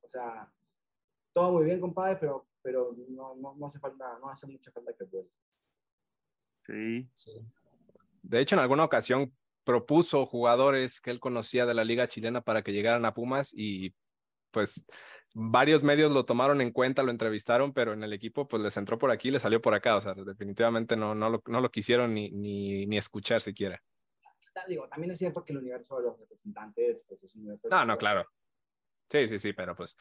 O 0.00 0.08
sea, 0.08 0.50
todo 1.34 1.52
muy 1.52 1.66
bien, 1.66 1.78
compadre, 1.78 2.16
pero, 2.16 2.48
pero 2.62 2.96
no, 3.08 3.34
no, 3.36 3.54
no 3.56 3.66
hace 3.66 3.78
falta, 3.78 4.18
no 4.18 4.30
hace 4.30 4.46
mucha 4.46 4.72
falta 4.72 4.94
que 4.96 5.04
vuelva. 5.04 5.30
Sí. 7.14 7.46
De 8.22 8.40
hecho, 8.40 8.56
en 8.56 8.60
alguna 8.60 8.84
ocasión 8.84 9.36
propuso 9.64 10.26
jugadores 10.26 11.00
que 11.00 11.10
él 11.10 11.20
conocía 11.20 11.66
de 11.66 11.74
la 11.74 11.84
liga 11.84 12.08
chilena 12.08 12.40
para 12.40 12.62
que 12.62 12.72
llegaran 12.72 13.04
a 13.04 13.14
Pumas 13.14 13.52
y 13.54 13.94
pues 14.50 14.84
varios 15.34 15.82
medios 15.82 16.12
lo 16.12 16.24
tomaron 16.24 16.60
en 16.60 16.72
cuenta, 16.72 17.02
lo 17.02 17.10
entrevistaron, 17.10 17.72
pero 17.72 17.92
en 17.92 18.02
el 18.02 18.12
equipo 18.12 18.48
pues 18.48 18.62
les 18.62 18.76
entró 18.76 18.98
por 18.98 19.10
aquí 19.10 19.28
y 19.28 19.32
le 19.32 19.40
salió 19.40 19.60
por 19.60 19.74
acá. 19.74 19.96
O 19.96 20.00
sea, 20.00 20.14
definitivamente 20.14 20.96
no, 20.96 21.14
no, 21.14 21.30
lo, 21.30 21.42
no 21.46 21.60
lo 21.60 21.70
quisieron 21.70 22.14
ni, 22.14 22.30
ni, 22.30 22.86
ni 22.86 22.96
escuchar 22.96 23.40
siquiera. 23.40 23.82
digo, 24.68 24.88
también 24.88 25.12
es 25.12 25.18
cierto 25.18 25.44
que 25.44 25.52
el 25.52 25.58
universo 25.58 25.96
de 25.98 26.04
los 26.04 26.18
representantes, 26.18 27.04
pues 27.06 27.22
es 27.22 27.34
un 27.34 27.42
universo... 27.42 27.68
No, 27.70 27.84
no, 27.84 27.98
claro. 27.98 28.26
Sí, 29.08 29.28
sí, 29.28 29.38
sí, 29.38 29.52
pero 29.52 29.76
pues 29.76 29.96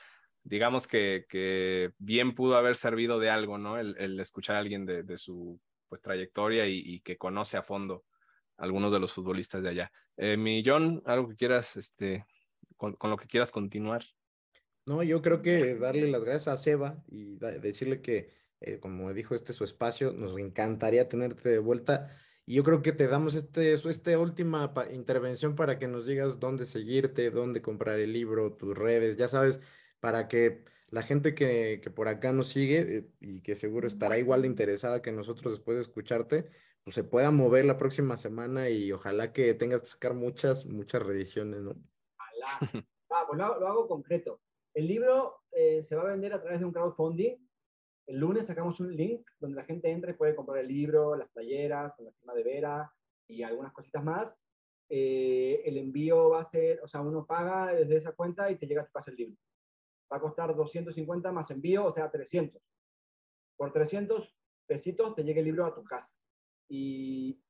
digamos 0.45 0.87
que, 0.87 1.25
que 1.27 1.91
bien 1.97 2.33
pudo 2.33 2.55
haber 2.55 2.75
servido 2.75 3.19
de 3.19 3.29
algo, 3.29 3.57
¿no? 3.57 3.77
El, 3.77 3.95
el 3.97 4.19
escuchar 4.19 4.55
a 4.55 4.59
alguien 4.59 4.85
de, 4.85 5.03
de 5.03 5.17
su 5.17 5.59
pues, 5.89 6.01
trayectoria 6.01 6.67
y, 6.67 6.77
y, 6.77 7.01
que 7.01 7.17
conoce 7.17 7.57
a 7.57 7.63
fondo 7.63 8.05
algunos 8.57 8.93
de 8.93 8.99
los 8.99 9.11
futbolistas 9.11 9.63
de 9.63 9.69
allá. 9.69 9.91
Eh, 10.17 10.37
mi 10.37 10.63
John, 10.65 11.01
algo 11.05 11.27
que 11.27 11.35
quieras, 11.35 11.75
este, 11.77 12.25
con, 12.77 12.93
con, 12.95 13.09
lo 13.09 13.17
que 13.17 13.27
quieras 13.27 13.51
continuar. 13.51 14.03
No, 14.85 15.01
yo 15.01 15.21
creo 15.21 15.41
que 15.41 15.75
darle 15.75 16.09
las 16.11 16.23
gracias 16.23 16.47
a 16.47 16.57
Seba 16.57 17.03
y 17.07 17.37
decirle 17.37 18.01
que, 18.01 18.29
eh, 18.61 18.79
como 18.79 19.11
dijo, 19.13 19.33
este 19.33 19.51
es 19.51 19.57
su 19.57 19.63
espacio, 19.63 20.11
nos 20.13 20.37
encantaría 20.37 21.09
tenerte 21.09 21.49
de 21.49 21.59
vuelta. 21.59 22.11
Y 22.45 22.55
yo 22.55 22.63
creo 22.63 22.83
que 22.83 22.91
te 22.91 23.07
damos 23.07 23.33
este, 23.33 23.73
esta 23.73 24.19
última 24.19 24.71
intervención 24.91 25.55
para 25.55 25.79
que 25.79 25.87
nos 25.87 26.05
digas 26.05 26.39
dónde 26.39 26.67
seguirte, 26.67 27.31
dónde 27.31 27.63
comprar 27.63 27.99
el 27.99 28.13
libro, 28.13 28.53
tus 28.53 28.77
redes, 28.77 29.17
ya 29.17 29.27
sabes, 29.27 29.59
para 29.99 30.27
que 30.27 30.63
la 30.89 31.01
gente 31.01 31.33
que, 31.33 31.81
que 31.81 31.89
por 31.89 32.07
acá 32.07 32.31
nos 32.31 32.49
sigue 32.49 32.97
eh, 32.97 33.09
y 33.19 33.41
que 33.41 33.55
seguro 33.55 33.87
estará 33.87 34.19
igual 34.19 34.43
de 34.43 34.47
interesada 34.49 35.01
que 35.01 35.11
nosotros 35.11 35.53
después 35.53 35.77
de 35.77 35.81
escucharte, 35.81 36.45
pues 36.83 36.93
se 36.93 37.03
pueda 37.03 37.31
mover 37.31 37.65
la 37.65 37.77
próxima 37.77 38.17
semana 38.17 38.69
y 38.69 38.91
ojalá 38.91 39.33
que 39.33 39.55
tengas 39.55 39.81
que 39.81 39.87
sacar 39.87 40.13
muchas, 40.13 40.67
muchas 40.67 41.01
reediciones, 41.01 41.61
¿no? 41.61 41.71
Ojalá. 41.71 42.85
Ah, 43.09 43.23
pues 43.27 43.39
lo, 43.39 43.59
lo, 43.59 43.67
hago 43.67 43.87
concreto. 43.87 44.41
El 44.75 44.87
libro 44.87 45.43
eh, 45.53 45.81
se 45.81 45.95
va 45.95 46.01
a 46.01 46.11
vender 46.11 46.33
a 46.33 46.41
través 46.41 46.59
de 46.59 46.65
un 46.65 46.73
crowdfunding. 46.73 47.37
El 48.07 48.17
lunes 48.17 48.45
sacamos 48.45 48.81
un 48.81 48.93
link 48.93 49.25
donde 49.39 49.55
la 49.55 49.63
gente 49.63 49.89
entra 49.89 50.11
y 50.11 50.15
puede 50.15 50.35
comprar 50.35 50.59
el 50.59 50.67
libro, 50.67 51.15
las 51.15 51.29
playeras, 51.29 51.95
con 51.95 52.05
la 52.05 52.11
firma 52.11 52.33
de 52.33 52.43
Vera 52.43 52.93
y 53.25 53.41
algunas 53.41 53.71
cositas 53.71 54.03
más. 54.03 54.43
Eh, 54.89 55.61
el 55.63 55.77
envío 55.77 56.29
va 56.29 56.41
a 56.41 56.45
ser, 56.45 56.81
o 56.83 56.89
sea, 56.89 56.99
uno 56.99 57.25
paga 57.25 57.73
desde 57.73 57.95
esa 57.95 58.11
cuenta 58.11 58.51
y 58.51 58.57
te 58.57 58.67
llega 58.67 58.81
a 58.81 58.85
tu 58.85 58.91
casa 58.91 59.11
el 59.11 59.17
libro. 59.17 59.37
Va 60.11 60.17
a 60.17 60.21
costar 60.21 60.53
250 60.53 61.31
más 61.31 61.49
envío, 61.51 61.85
o 61.85 61.91
sea, 61.91 62.11
300. 62.11 62.61
Por 63.55 63.71
300 63.71 64.37
pesitos 64.67 65.15
te 65.15 65.23
llega 65.23 65.39
el 65.39 65.45
libro 65.45 65.65
a 65.65 65.73
tu 65.73 65.85
casa. 65.85 66.17
Y, 66.69 67.41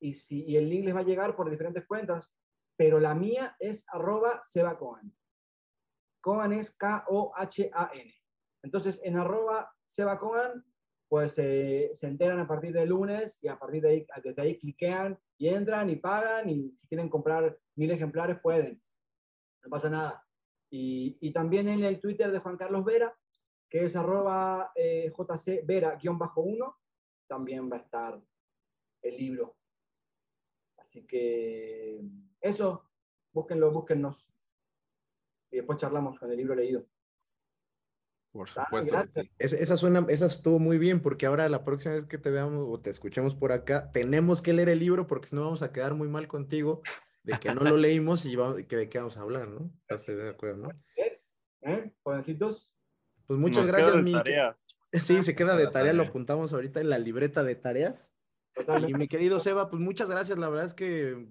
y, 0.00 0.14
si, 0.14 0.44
y 0.44 0.56
el 0.56 0.68
link 0.68 0.86
les 0.86 0.94
va 0.94 1.00
a 1.00 1.04
llegar 1.04 1.36
por 1.36 1.48
diferentes 1.48 1.86
cuentas, 1.86 2.34
pero 2.76 2.98
la 2.98 3.14
mía 3.14 3.54
es 3.60 3.84
arroba 3.88 4.40
sebacoan. 4.42 5.14
Coan 6.22 6.52
es 6.54 6.70
K-O-H-A-N. 6.70 8.14
Entonces, 8.62 9.00
en 9.02 9.18
arroba 9.18 9.70
sebacoan, 9.84 10.64
pues 11.08 11.38
eh, 11.38 11.90
se 11.94 12.06
enteran 12.06 12.40
a 12.40 12.48
partir 12.48 12.72
del 12.72 12.88
lunes 12.88 13.38
y 13.42 13.48
a 13.48 13.58
partir 13.58 13.82
de 13.82 13.90
ahí, 13.90 14.06
desde 14.24 14.40
ahí 14.40 14.56
cliquean 14.56 15.18
y 15.36 15.48
entran 15.48 15.90
y 15.90 15.96
pagan 15.96 16.48
y 16.48 16.70
si 16.80 16.86
quieren 16.86 17.10
comprar 17.10 17.58
mil 17.74 17.90
ejemplares 17.90 18.40
pueden. 18.40 18.80
No 19.62 19.68
pasa 19.68 19.90
nada. 19.90 20.26
Y, 20.70 21.18
y 21.20 21.32
también 21.32 21.68
en 21.68 21.84
el 21.84 22.00
Twitter 22.00 22.32
de 22.32 22.38
Juan 22.38 22.56
Carlos 22.56 22.84
Vera, 22.84 23.14
que 23.68 23.84
es 23.84 23.94
arroba 23.94 24.72
eh, 24.74 25.12
jcvera-1, 25.14 26.76
también 27.26 27.70
va 27.70 27.76
a 27.76 27.80
estar 27.80 28.22
el 29.02 29.16
libro. 29.16 29.56
Así 30.78 31.06
que 31.06 32.00
eso, 32.40 32.88
búsquenlo, 33.32 33.70
búsquennos 33.70 34.32
y 35.52 35.56
después 35.56 35.78
charlamos 35.78 36.18
con 36.18 36.30
el 36.30 36.36
libro 36.36 36.54
leído. 36.54 36.84
Por 38.32 38.48
supuesto. 38.48 38.96
Ah, 38.96 39.06
esa, 39.38 39.76
suena, 39.76 40.06
esa 40.08 40.24
estuvo 40.24 40.58
muy 40.58 40.78
bien, 40.78 41.00
porque 41.00 41.26
ahora 41.26 41.48
la 41.50 41.64
próxima 41.64 41.94
vez 41.94 42.06
que 42.06 42.16
te 42.16 42.30
veamos 42.30 42.66
o 42.66 42.78
te 42.78 42.88
escuchemos 42.88 43.34
por 43.34 43.52
acá, 43.52 43.92
tenemos 43.92 44.40
que 44.40 44.54
leer 44.54 44.70
el 44.70 44.78
libro, 44.78 45.06
porque 45.06 45.28
si 45.28 45.36
no 45.36 45.44
vamos 45.44 45.62
a 45.62 45.70
quedar 45.70 45.94
muy 45.94 46.08
mal 46.08 46.26
contigo 46.28 46.82
de 47.24 47.38
que 47.38 47.54
no 47.54 47.62
lo 47.62 47.76
leímos 47.76 48.24
y 48.24 48.34
vamos, 48.34 48.62
que 48.66 48.76
de 48.76 48.88
qué 48.88 48.98
vamos 48.98 49.18
a 49.18 49.20
hablar, 49.20 49.48
¿no? 49.48 49.70
¿Estás 49.86 50.06
de 50.06 50.28
acuerdo, 50.30 50.68
no? 50.68 50.70
¿Eh? 51.60 51.92
Jovencitos. 52.02 52.74
Pues 53.26 53.38
muchas 53.38 53.66
Nos 53.66 53.76
gracias, 53.76 54.02
mi. 54.02 54.14
Sí, 55.02 55.22
se 55.22 55.36
queda 55.36 55.56
de 55.56 55.68
tarea, 55.68 55.92
lo 55.92 56.04
apuntamos 56.04 56.52
ahorita 56.52 56.80
en 56.80 56.90
la 56.90 56.98
libreta 56.98 57.44
de 57.44 57.54
tareas. 57.54 58.14
Totalmente. 58.54 58.90
Y 58.90 58.94
mi 58.94 59.08
querido 59.08 59.40
Seba, 59.40 59.70
pues 59.70 59.80
muchas 59.80 60.10
gracias, 60.10 60.38
la 60.38 60.48
verdad 60.48 60.66
es 60.66 60.74
que 60.74 61.28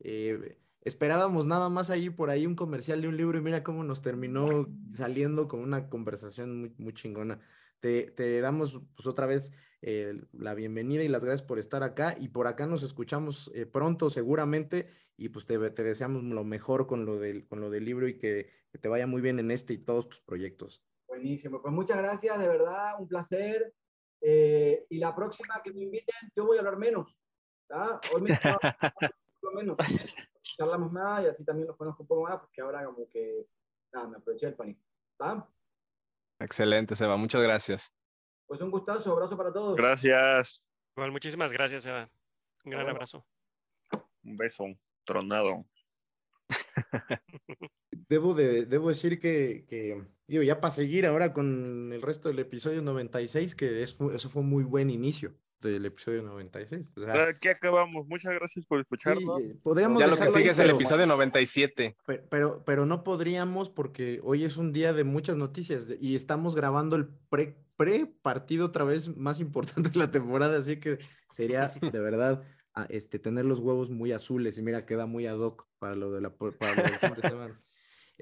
eh, 0.00 0.58
esperábamos 0.82 1.46
nada 1.46 1.68
más 1.68 1.90
ahí 1.90 2.10
por 2.10 2.30
ahí 2.30 2.46
un 2.46 2.56
comercial 2.56 3.00
de 3.00 3.08
un 3.08 3.16
libro 3.16 3.38
y 3.38 3.42
mira 3.42 3.62
cómo 3.62 3.84
nos 3.84 4.02
terminó 4.02 4.66
saliendo 4.94 5.48
con 5.48 5.60
una 5.60 5.88
conversación 5.88 6.60
muy, 6.60 6.74
muy 6.78 6.92
chingona. 6.92 7.40
Te, 7.80 8.10
te, 8.10 8.40
damos 8.40 8.80
pues 8.94 9.06
otra 9.06 9.26
vez 9.26 9.52
eh, 9.80 10.20
la 10.32 10.54
bienvenida 10.54 11.02
y 11.02 11.08
las 11.08 11.24
gracias 11.24 11.42
por 11.42 11.58
estar 11.58 11.82
acá 11.82 12.14
y 12.18 12.28
por 12.28 12.46
acá 12.46 12.66
nos 12.66 12.82
escuchamos 12.82 13.50
eh, 13.54 13.66
pronto 13.66 14.10
seguramente 14.10 14.88
y 15.16 15.28
pues 15.28 15.46
te, 15.46 15.58
te, 15.70 15.82
deseamos 15.82 16.22
lo 16.22 16.44
mejor 16.44 16.86
con 16.86 17.04
lo, 17.04 17.18
del, 17.18 17.46
con 17.46 17.60
lo 17.60 17.70
del 17.70 17.84
libro 17.84 18.08
y 18.08 18.16
que, 18.16 18.50
que, 18.70 18.78
te 18.78 18.88
vaya 18.88 19.06
muy 19.06 19.20
bien 19.22 19.38
en 19.38 19.50
este 19.50 19.74
y 19.74 19.78
todos 19.78 20.08
tus 20.08 20.20
proyectos. 20.20 20.84
Buenísimo, 21.08 21.60
pues 21.60 21.74
muchas 21.74 21.98
gracias, 21.98 22.38
de 22.38 22.48
verdad, 22.48 22.94
un 22.98 23.08
placer. 23.08 23.74
Eh, 24.20 24.86
y 24.88 24.98
la 24.98 25.14
próxima 25.14 25.60
que 25.62 25.72
me 25.72 25.82
inviten, 25.82 26.14
yo 26.34 26.46
voy 26.46 26.56
a 26.56 26.60
hablar 26.60 26.78
menos. 26.78 27.18
¿tá? 27.66 28.00
Hoy 28.14 28.22
me 28.22 28.38
menos 29.54 29.76
charlamos 30.56 30.92
más 30.92 31.24
y 31.24 31.26
así 31.26 31.44
también 31.44 31.68
los 31.68 31.76
conozco 31.76 32.02
un 32.02 32.08
poco 32.08 32.22
más, 32.22 32.40
porque 32.40 32.60
ahora 32.60 32.84
como 32.84 33.08
que, 33.08 33.46
nada, 33.92 34.08
me 34.08 34.16
aproveché 34.16 34.46
el 34.46 34.54
pánico. 34.54 34.80
¿Va? 35.20 35.48
Excelente, 36.38 36.96
Seba, 36.96 37.16
muchas 37.16 37.42
gracias. 37.42 37.92
Pues 38.46 38.60
un 38.60 38.70
gustazo, 38.70 39.12
abrazo 39.12 39.36
para 39.36 39.52
todos. 39.52 39.76
Gracias. 39.76 40.64
Bueno, 40.96 41.12
muchísimas 41.12 41.52
gracias, 41.52 41.84
Seba. 41.84 42.10
Un 42.64 42.70
gran 42.70 42.82
bueno. 42.82 42.96
abrazo. 42.96 43.26
Un 44.24 44.36
beso, 44.36 44.64
tronado. 45.04 45.64
debo, 48.08 48.34
de, 48.34 48.66
debo 48.66 48.88
decir 48.88 49.18
que, 49.18 49.64
que, 49.66 50.04
digo, 50.26 50.42
ya 50.42 50.60
para 50.60 50.70
seguir 50.70 51.06
ahora 51.06 51.32
con 51.32 51.92
el 51.92 52.02
resto 52.02 52.28
del 52.28 52.40
episodio 52.40 52.82
96, 52.82 53.54
que 53.54 53.82
es, 53.82 53.98
eso 54.00 54.28
fue 54.28 54.42
un 54.42 54.50
muy 54.50 54.64
buen 54.64 54.90
inicio 54.90 55.34
del 55.68 55.86
episodio 55.86 56.22
96. 56.22 56.92
O 56.96 57.02
sea, 57.02 57.28
Aquí 57.28 57.48
acabamos. 57.48 58.06
Muchas 58.06 58.34
gracias 58.34 58.66
por 58.66 58.80
escucharnos. 58.80 59.42
Sí, 59.42 59.54
podríamos 59.62 60.00
ya 60.00 60.06
lo 60.06 60.16
que 60.16 60.28
sigue 60.28 60.44
ahí, 60.44 60.48
es 60.50 60.58
el 60.58 60.70
episodio 60.70 61.06
97. 61.06 61.96
Pero, 62.06 62.22
pero, 62.28 62.64
pero, 62.64 62.86
no 62.86 63.04
podríamos 63.04 63.70
porque 63.70 64.20
hoy 64.22 64.44
es 64.44 64.56
un 64.56 64.72
día 64.72 64.92
de 64.92 65.04
muchas 65.04 65.36
noticias 65.36 65.88
y 66.00 66.14
estamos 66.14 66.54
grabando 66.54 66.96
el 66.96 67.08
pre, 67.28 67.56
pre 67.76 68.06
partido 68.06 68.66
otra 68.66 68.84
vez 68.84 69.16
más 69.16 69.40
importante 69.40 69.90
de 69.90 69.98
la 69.98 70.10
temporada, 70.10 70.58
así 70.58 70.78
que 70.78 70.98
sería 71.32 71.68
de 71.80 72.00
verdad 72.00 72.42
a, 72.74 72.84
este, 72.84 73.18
tener 73.18 73.44
los 73.44 73.58
huevos 73.58 73.90
muy 73.90 74.12
azules 74.12 74.58
y 74.58 74.62
mira, 74.62 74.86
queda 74.86 75.06
muy 75.06 75.26
ad 75.26 75.38
hoc 75.38 75.66
para 75.78 75.94
lo, 75.94 76.12
de 76.12 76.20
la, 76.20 76.30
para 76.30 76.74
lo 76.74 76.82
del 76.82 76.98
fin 76.98 77.14
de 77.14 77.28
semana. 77.28 77.60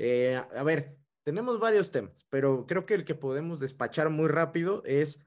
Eh, 0.02 0.40
a 0.56 0.62
ver, 0.62 0.96
tenemos 1.24 1.60
varios 1.60 1.90
temas, 1.90 2.26
pero 2.30 2.64
creo 2.66 2.86
que 2.86 2.94
el 2.94 3.04
que 3.04 3.14
podemos 3.14 3.60
despachar 3.60 4.08
muy 4.08 4.28
rápido 4.28 4.82
es 4.86 5.20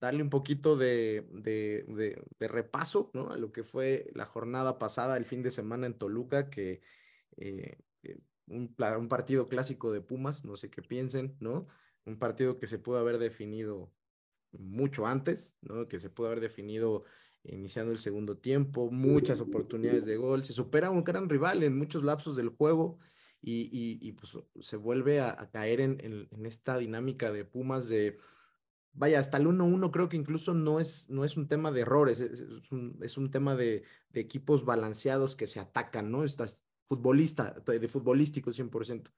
darle 0.00 0.22
un 0.22 0.30
poquito 0.30 0.76
de, 0.76 1.28
de, 1.32 1.84
de, 2.38 2.48
repaso 2.48 3.10
¿no? 3.12 3.30
a 3.30 3.36
lo 3.36 3.52
que 3.52 3.64
fue 3.64 4.10
la 4.14 4.24
jornada 4.24 4.78
pasada, 4.78 5.16
el 5.16 5.26
fin 5.26 5.42
de 5.42 5.50
semana 5.50 5.86
en 5.86 5.94
Toluca, 5.94 6.48
que 6.48 6.80
eh, 7.36 7.76
un, 8.46 8.74
un, 8.78 9.08
partido 9.08 9.48
clásico 9.48 9.92
de 9.92 10.00
Pumas, 10.00 10.44
no 10.44 10.56
sé 10.56 10.70
qué 10.70 10.82
piensen, 10.82 11.36
¿no? 11.38 11.68
Un 12.06 12.18
partido 12.18 12.58
que 12.58 12.66
se 12.66 12.78
pudo 12.78 12.98
haber 12.98 13.18
definido 13.18 13.92
mucho 14.52 15.06
antes, 15.06 15.54
¿no? 15.60 15.86
Que 15.86 16.00
se 16.00 16.08
pudo 16.08 16.28
haber 16.28 16.40
definido 16.40 17.04
iniciando 17.44 17.92
el 17.92 17.98
segundo 17.98 18.38
tiempo, 18.38 18.90
muchas 18.90 19.40
oportunidades 19.40 20.06
de 20.06 20.16
gol, 20.16 20.42
se 20.42 20.52
supera 20.52 20.90
un 20.90 21.04
gran 21.04 21.28
rival 21.28 21.62
en 21.62 21.76
muchos 21.76 22.02
lapsos 22.02 22.36
del 22.36 22.48
juego 22.48 22.98
y, 23.42 23.98
y, 24.02 24.12
pues 24.12 24.36
se 24.60 24.76
vuelve 24.76 25.20
a, 25.20 25.30
a 25.30 25.50
caer 25.50 25.80
en, 25.80 25.98
en 26.02 26.46
esta 26.46 26.76
dinámica 26.76 27.32
de 27.32 27.46
Pumas 27.46 27.88
de 27.88 28.18
vaya, 28.92 29.18
hasta 29.18 29.38
el 29.38 29.46
1-1 29.46 29.90
creo 29.90 30.08
que 30.08 30.16
incluso 30.16 30.54
no 30.54 30.80
es, 30.80 31.08
no 31.10 31.24
es 31.24 31.36
un 31.36 31.48
tema 31.48 31.70
de 31.70 31.82
errores, 31.82 32.20
es, 32.20 32.42
un, 32.70 32.98
es 33.02 33.16
un, 33.16 33.30
tema 33.30 33.56
de, 33.56 33.84
equipos 34.12 34.64
balanceados 34.64 35.36
que 35.36 35.46
se 35.46 35.60
atacan, 35.60 36.10
¿no? 36.10 36.24
Estás 36.24 36.66
futbolista, 36.86 37.54
de 37.64 37.88
futbolístico 37.88 38.50
100%. 38.50 39.10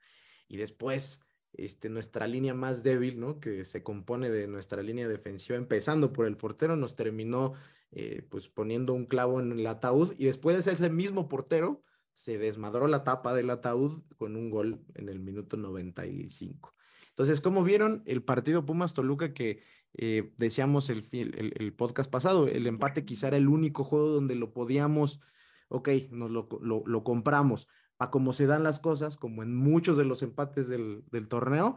Y 0.48 0.56
después, 0.58 1.20
este, 1.52 1.88
nuestra 1.88 2.26
línea 2.26 2.54
más 2.54 2.82
débil, 2.82 3.18
¿no? 3.18 3.40
Que 3.40 3.64
se 3.64 3.82
compone 3.82 4.30
de 4.30 4.46
nuestra 4.46 4.82
línea 4.82 5.08
defensiva, 5.08 5.56
empezando 5.56 6.12
por 6.12 6.26
el 6.26 6.36
portero, 6.36 6.76
nos 6.76 6.94
terminó 6.94 7.54
eh, 7.90 8.26
pues 8.30 8.48
poniendo 8.48 8.94
un 8.94 9.04
clavo 9.04 9.38
en 9.40 9.52
el 9.52 9.66
ataúd 9.66 10.14
y 10.18 10.24
después 10.24 10.64
de 10.64 10.72
ese 10.72 10.88
mismo 10.88 11.28
portero, 11.28 11.82
se 12.14 12.38
desmadró 12.38 12.86
la 12.88 13.04
tapa 13.04 13.34
del 13.34 13.50
ataúd 13.50 14.02
con 14.16 14.36
un 14.36 14.50
gol 14.50 14.84
en 14.94 15.08
el 15.08 15.20
minuto 15.20 15.56
95. 15.56 16.74
Entonces, 17.12 17.40
como 17.40 17.62
vieron 17.62 18.02
el 18.06 18.22
partido 18.22 18.64
Pumas 18.64 18.94
Toluca 18.94 19.34
que 19.34 19.62
eh, 19.94 20.32
decíamos 20.38 20.88
el, 20.88 21.06
el, 21.12 21.74
podcast 21.74 22.10
pasado, 22.10 22.48
el 22.48 22.66
empate 22.66 23.04
quizá 23.04 23.28
era 23.28 23.36
el 23.36 23.48
único 23.48 23.84
juego 23.84 24.08
donde 24.08 24.34
lo 24.34 24.52
podíamos, 24.52 25.20
ok, 25.68 25.88
nos 26.10 26.30
lo, 26.30 26.48
lo, 26.60 27.04
compramos. 27.04 27.68
A 27.98 28.10
como 28.10 28.32
se 28.32 28.46
dan 28.46 28.62
las 28.62 28.80
cosas, 28.80 29.16
como 29.16 29.42
en 29.42 29.54
muchos 29.54 29.98
de 29.98 30.04
los 30.04 30.22
empates 30.22 30.68
del, 30.68 31.04
del 31.10 31.28
torneo, 31.28 31.76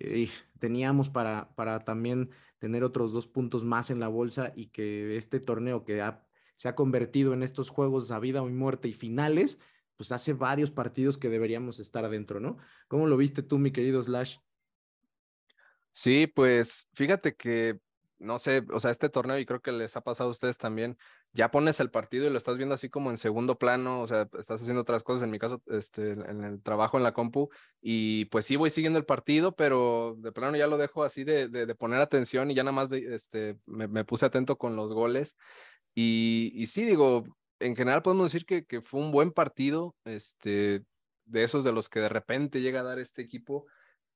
eh, 0.00 0.28
teníamos 0.58 1.08
para, 1.08 1.54
para 1.54 1.84
también 1.84 2.30
tener 2.58 2.82
otros 2.82 3.12
dos 3.12 3.26
puntos 3.26 3.64
más 3.64 3.90
en 3.90 4.00
la 4.00 4.08
bolsa 4.08 4.52
y 4.56 4.66
que 4.68 5.16
este 5.16 5.38
torneo 5.38 5.84
que 5.84 6.02
se 6.56 6.68
ha 6.68 6.74
convertido 6.74 7.34
en 7.34 7.42
estos 7.42 7.68
juegos 7.68 8.10
a 8.10 8.18
vida 8.18 8.42
o 8.42 8.48
muerte 8.48 8.88
y 8.88 8.92
finales, 8.92 9.60
pues 9.96 10.12
hace 10.12 10.32
varios 10.32 10.70
partidos 10.70 11.18
que 11.18 11.28
deberíamos 11.28 11.78
estar 11.78 12.04
adentro, 12.04 12.40
¿no? 12.40 12.56
¿Cómo 12.88 13.06
lo 13.06 13.16
viste 13.16 13.42
tú, 13.42 13.58
mi 13.58 13.70
querido 13.70 14.02
Slash? 14.02 14.38
Sí, 15.92 16.26
pues 16.26 16.88
fíjate 16.94 17.34
que, 17.34 17.78
no 18.18 18.38
sé, 18.38 18.64
o 18.72 18.80
sea, 18.80 18.90
este 18.90 19.08
torneo 19.10 19.38
y 19.38 19.44
creo 19.44 19.60
que 19.60 19.72
les 19.72 19.96
ha 19.96 20.00
pasado 20.00 20.28
a 20.30 20.32
ustedes 20.32 20.56
también, 20.58 20.96
ya 21.32 21.50
pones 21.50 21.80
el 21.80 21.90
partido 21.90 22.26
y 22.26 22.30
lo 22.30 22.38
estás 22.38 22.56
viendo 22.56 22.74
así 22.74 22.88
como 22.88 23.10
en 23.10 23.18
segundo 23.18 23.58
plano, 23.58 24.00
o 24.00 24.06
sea, 24.06 24.28
estás 24.38 24.62
haciendo 24.62 24.82
otras 24.82 25.02
cosas, 25.02 25.24
en 25.24 25.30
mi 25.30 25.38
caso, 25.38 25.62
este, 25.66 26.12
en 26.12 26.44
el 26.44 26.62
trabajo 26.62 26.96
en 26.96 27.02
la 27.04 27.12
compu, 27.12 27.50
y 27.80 28.26
pues 28.26 28.46
sí 28.46 28.56
voy 28.56 28.70
siguiendo 28.70 28.98
el 28.98 29.04
partido, 29.04 29.54
pero 29.54 30.16
de 30.18 30.32
plano 30.32 30.56
ya 30.56 30.66
lo 30.66 30.78
dejo 30.78 31.04
así 31.04 31.24
de, 31.24 31.48
de, 31.48 31.74
poner 31.74 32.00
atención 32.00 32.50
y 32.50 32.54
ya 32.54 32.64
nada 32.64 32.72
más 32.72 32.88
este, 32.92 33.58
me, 33.66 33.88
me, 33.88 34.04
puse 34.04 34.26
atento 34.26 34.56
con 34.58 34.76
los 34.76 34.92
goles. 34.92 35.36
Y, 35.94 36.52
y 36.54 36.66
sí, 36.66 36.84
digo, 36.84 37.24
en 37.60 37.76
general 37.76 38.02
podemos 38.02 38.32
decir 38.32 38.46
que, 38.46 38.64
que 38.64 38.82
fue 38.82 39.00
un 39.00 39.12
buen 39.12 39.32
partido, 39.32 39.94
este, 40.04 40.82
de 41.26 41.42
esos 41.42 41.64
de 41.64 41.72
los 41.72 41.88
que 41.88 42.00
de 42.00 42.08
repente 42.08 42.60
llega 42.60 42.80
a 42.80 42.84
dar 42.84 42.98
este 42.98 43.22
equipo 43.22 43.66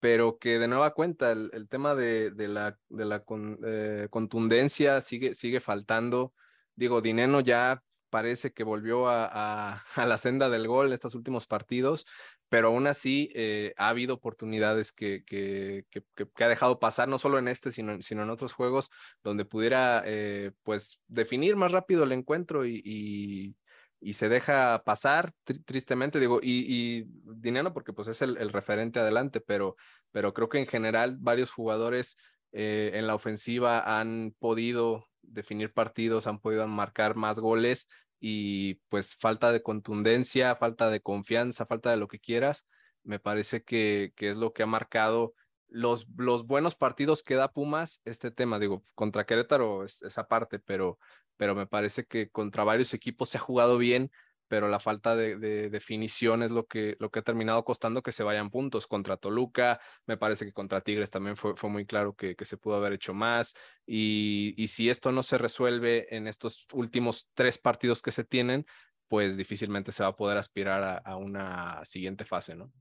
pero 0.07 0.39
que 0.39 0.61
de 0.61 0.69
nueva 0.69 0.95
cuenta 0.95 1.33
el, 1.33 1.51
el 1.53 1.69
tema 1.69 1.97
de, 1.97 2.31
de, 2.31 2.47
la, 2.47 2.79
de 2.91 3.05
la 3.05 3.25
con, 3.25 3.59
eh, 3.67 4.07
contundencia 4.09 5.01
sigue, 5.01 5.35
sigue 5.35 5.59
faltando. 5.59 6.33
Digo, 6.77 7.01
Dineno 7.01 7.41
ya 7.41 7.83
parece 8.09 8.53
que 8.53 8.63
volvió 8.63 9.09
a, 9.09 9.27
a, 9.27 9.83
a, 9.97 10.07
la 10.07 10.17
senda 10.17 10.49
del 10.49 10.69
gol 10.69 10.87
en 10.87 10.93
estos 10.93 11.17
últimos 11.17 11.49
partidos, 11.49 12.07
pero 12.49 12.69
aún 12.69 12.87
así 12.87 13.33
eh, 13.35 13.75
ha 13.79 13.89
habido 13.89 14.15
oportunidades 14.15 14.93
que, 14.93 15.25
que, 15.25 15.87
que, 15.91 16.05
que, 16.15 16.45
ha 16.45 16.49
dejado 16.49 16.79
pasar, 16.79 17.09
no 17.09 17.19
solo 17.19 17.41
en 17.41 17.49
este, 17.49 17.73
sino, 17.73 18.01
sino 18.01 18.23
en 18.23 18.31
otros 18.31 18.53
juegos, 18.53 18.93
donde 19.25 19.45
pudiera 19.45 20.05
eh, 20.07 20.53
pues 20.63 21.01
definir 21.09 21.57
más 21.57 21.73
rápido 21.73 22.05
el 22.05 22.13
encuentro 22.13 22.65
y, 22.65 22.81
y, 22.85 23.57
y 24.01 24.13
se 24.13 24.29
deja 24.29 24.83
pasar 24.85 25.33
tristemente, 25.65 26.21
digo, 26.21 26.39
y, 26.43 26.65
y 26.69 27.07
Dinero 27.25 27.73
porque 27.73 27.93
pues 27.93 28.09
es 28.09 28.23
el, 28.23 28.37
el, 28.37 28.51
referente 28.51 29.01
adelante, 29.01 29.41
pero, 29.41 29.77
pero 30.17 30.33
creo 30.33 30.49
que 30.49 30.59
en 30.59 30.67
general 30.67 31.19
varios 31.21 31.51
jugadores 31.51 32.17
eh, 32.53 32.93
en 32.95 33.07
la 33.07 33.14
ofensiva 33.14 33.99
han 33.99 34.35
podido 34.39 35.05
definir 35.21 35.75
partidos, 35.75 36.27
han 36.27 36.41
podido 36.41 36.67
marcar 36.67 37.17
más 37.17 37.39
goles 37.39 37.87
y 38.19 38.77
pues 38.89 39.14
falta 39.14 39.53
de 39.53 39.62
contundencia, 39.62 40.57
falta 40.57 40.89
de 40.89 41.03
confianza, 41.03 41.67
falta 41.67 41.91
de 41.91 41.99
lo 41.99 42.09
que 42.09 42.19
quieras, 42.19 42.64
me 43.03 43.19
parece 43.19 43.62
que, 43.62 44.14
que 44.17 44.31
es 44.31 44.39
lo 44.39 44.55
que 44.55 44.62
ha 44.62 44.67
marcado 44.67 45.35
los, 45.69 46.07
los 46.17 46.47
buenos 46.47 46.77
partidos 46.77 47.23
que 47.23 47.35
da 47.35 47.53
Pumas, 47.53 48.01
este 48.07 48.31
tema, 48.31 48.59
digo, 48.59 48.87
contra 48.95 49.27
Querétaro 49.27 49.85
es 49.85 50.01
esa 50.01 50.29
parte, 50.29 50.59
pero, 50.59 50.99
pero 51.37 51.55
me 51.55 51.67
parece 51.67 52.07
que 52.07 52.31
contra 52.31 52.64
varios 52.64 52.95
equipos 52.95 53.29
se 53.29 53.37
ha 53.37 53.43
jugado 53.43 53.77
bien, 53.77 54.11
pero 54.49 54.68
la 54.68 54.80
falta 54.80 55.16
de, 55.16 55.36
de, 55.36 55.70
definición 55.70 56.42
es 56.42 56.51
lo 56.51 56.66
que, 56.66 56.97
lo 57.01 57.11
que 57.11 57.20
ha 57.20 57.22
terminado 57.22 57.64
costando 57.64 58.03
que 58.03 58.12
se 58.12 58.22
vayan 58.22 58.51
puntos. 58.51 58.86
Contra 58.86 59.16
Toluca, 59.16 59.80
me 60.07 60.16
parece 60.16 60.44
que 60.44 60.53
contra 60.53 60.80
Tigres 60.80 61.11
también 61.11 61.36
fue, 61.36 61.57
fue 61.57 61.70
muy 61.70 61.86
claro 61.86 62.14
que, 62.14 62.36
que, 62.36 62.44
se 62.44 62.57
pudo 62.57 62.76
haber 62.76 62.92
hecho 62.92 63.14
más. 63.14 63.55
Y, 63.86 64.55
y 64.57 64.68
si 64.68 64.90
esto 64.90 65.12
no 65.12 65.22
se 65.22 65.38
resuelve 65.38 66.14
en 66.14 66.26
estos 66.26 66.66
últimos 66.72 67.28
tres 67.34 67.59
partidos 67.59 68.03
que 68.03 68.12
se 68.12 68.24
tienen, 68.24 68.66
pues 69.09 69.36
difícilmente 69.36 69.92
se 69.92 70.03
va 70.03 70.11
a 70.11 70.16
poder 70.16 70.38
aspirar 70.38 70.82
a, 70.82 70.97
a 70.99 71.16
una 71.16 71.84
siguiente 71.84 72.24
fase, 72.24 72.55
¿no? 72.57 72.72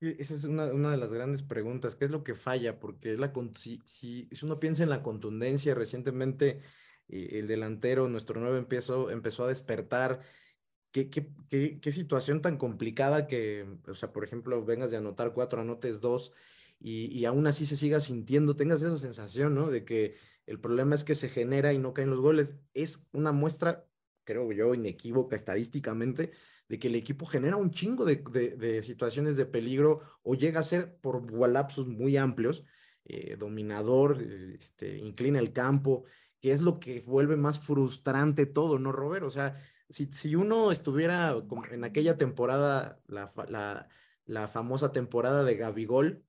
Esa 0.00 0.34
es 0.34 0.44
una, 0.44 0.66
una, 0.66 0.90
de 0.90 0.96
las 0.96 1.12
grandes 1.12 1.44
preguntas. 1.44 1.94
¿Qué 1.94 2.06
es 2.06 2.10
lo 2.10 2.24
que 2.24 2.34
falla? 2.34 2.80
Porque 2.80 3.12
es 3.12 3.20
la, 3.20 3.32
si, 3.56 3.80
si, 3.84 4.28
si 4.32 4.44
uno 4.44 4.58
piensa 4.58 4.82
en 4.82 4.90
la 4.90 5.00
contundencia, 5.00 5.76
recientemente 5.76 6.60
el 7.12 7.46
delantero, 7.46 8.08
nuestro 8.08 8.40
nuevo 8.40 8.56
empezó, 8.56 9.10
empezó 9.10 9.44
a 9.44 9.48
despertar. 9.48 10.20
¿Qué, 10.92 11.08
qué, 11.08 11.28
qué, 11.80 11.92
situación 11.92 12.42
tan 12.42 12.58
complicada 12.58 13.26
que, 13.26 13.66
o 13.88 13.94
sea, 13.94 14.12
por 14.12 14.24
ejemplo, 14.24 14.64
vengas 14.64 14.90
de 14.90 14.98
anotar 14.98 15.32
cuatro, 15.32 15.60
anotes 15.62 16.00
dos 16.00 16.32
y, 16.78 17.06
y 17.18 17.24
aún 17.24 17.46
así 17.46 17.64
se 17.64 17.76
siga 17.78 18.00
sintiendo, 18.00 18.56
tengas 18.56 18.82
esa 18.82 18.98
sensación, 18.98 19.54
¿no? 19.54 19.70
De 19.70 19.84
que 19.84 20.16
el 20.46 20.60
problema 20.60 20.94
es 20.94 21.04
que 21.04 21.14
se 21.14 21.28
genera 21.28 21.72
y 21.72 21.78
no 21.78 21.94
caen 21.94 22.10
los 22.10 22.20
goles. 22.20 22.52
Es 22.74 23.06
una 23.12 23.32
muestra, 23.32 23.86
creo 24.24 24.52
yo, 24.52 24.74
inequívoca 24.74 25.36
estadísticamente, 25.36 26.32
de 26.68 26.78
que 26.78 26.88
el 26.88 26.94
equipo 26.94 27.26
genera 27.26 27.56
un 27.56 27.70
chingo 27.70 28.04
de, 28.04 28.16
de, 28.16 28.82
situaciones 28.82 29.36
de 29.36 29.46
peligro 29.46 30.00
o 30.22 30.34
llega 30.34 30.60
a 30.60 30.64
ser 30.64 30.96
por 31.00 31.30
lapsos 31.48 31.86
muy 31.86 32.16
amplios, 32.16 32.64
eh, 33.04 33.36
dominador, 33.36 34.22
este, 34.58 34.98
inclina 34.98 35.38
el 35.38 35.52
campo, 35.52 36.04
que 36.42 36.52
es 36.52 36.60
lo 36.60 36.80
que 36.80 37.00
vuelve 37.02 37.36
más 37.36 37.60
frustrante 37.60 38.46
todo, 38.46 38.78
¿no, 38.80 38.92
Robert? 38.92 39.24
O 39.24 39.30
sea, 39.30 39.60
si, 39.88 40.12
si 40.12 40.34
uno 40.34 40.72
estuviera 40.72 41.36
en 41.70 41.84
aquella 41.84 42.18
temporada, 42.18 43.00
la, 43.06 43.88
la, 44.26 44.48
famosa 44.48 44.92
temporada 44.92 45.44
de 45.44 45.56
Gabigol, 45.56 46.24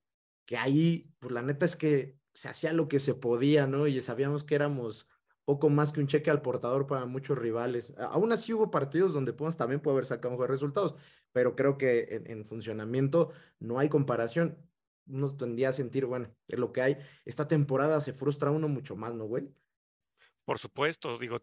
que 0.46 0.58
ahí, 0.58 1.12
pues 1.20 1.34
la 1.34 1.42
neta 1.42 1.66
es 1.66 1.76
que 1.76 2.20
se 2.34 2.48
hacía 2.50 2.74
lo 2.74 2.88
que 2.88 3.00
se 3.00 3.16
podía, 3.16 3.66
¿no? 3.68 3.88
Y 3.88 4.02
sabíamos 4.02 4.44
que 4.44 4.56
éramos 4.56 5.10
poco 5.46 5.70
más 5.70 5.92
que 5.92 6.00
un 6.00 6.08
cheque 6.08 6.30
al 6.30 6.44
portador 6.44 6.86
para 6.88 7.06
muchos 7.08 7.38
rivales. 7.38 7.96
Aún 7.98 8.32
así 8.32 8.54
hubo 8.54 8.72
partidos 8.72 9.14
donde 9.14 9.34
Pumas 9.34 9.58
también 9.58 9.82
puede 9.82 9.96
haber 9.96 10.06
sacado 10.06 10.32
mejores 10.32 10.52
resultados, 10.52 10.96
pero 11.32 11.56
creo 11.56 11.78
que 11.78 12.08
en, 12.12 12.30
en, 12.30 12.46
funcionamiento 12.46 13.32
no 13.60 13.80
hay 13.80 13.90
comparación. 13.90 14.60
Uno 15.08 15.36
tendría 15.36 15.70
a 15.70 15.74
sentir, 15.74 16.06
bueno, 16.06 16.30
es 16.48 16.60
lo 16.60 16.72
que 16.72 16.82
hay. 16.82 16.98
Esta 17.26 17.48
temporada 17.48 18.00
se 18.02 18.14
frustra 18.14 18.52
uno 18.52 18.68
mucho 18.68 18.96
más, 18.96 19.14
¿no, 19.16 19.26
güey? 19.26 19.52
Por 20.46 20.60
supuesto, 20.60 21.18
digo. 21.18 21.42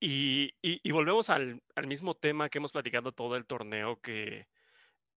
Y, 0.00 0.54
y, 0.60 0.92
volvemos 0.92 1.30
al, 1.30 1.62
al, 1.74 1.86
mismo 1.86 2.14
tema 2.14 2.50
que 2.50 2.58
hemos 2.58 2.72
platicado 2.72 3.12
todo 3.12 3.34
el 3.36 3.46
torneo, 3.46 3.98
que 4.00 4.46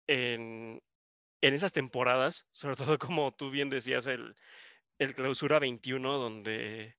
en, 0.08 0.82
en 1.42 1.54
esas 1.54 1.74
temporadas, 1.74 2.46
sobre 2.52 2.76
todo 2.76 2.98
como 3.00 3.34
tú 3.34 3.50
bien 3.50 3.70
decías, 3.70 4.08
el, 4.08 4.36
el 5.00 5.16
clausura 5.16 5.60
21, 5.60 6.18
donde 6.18 6.96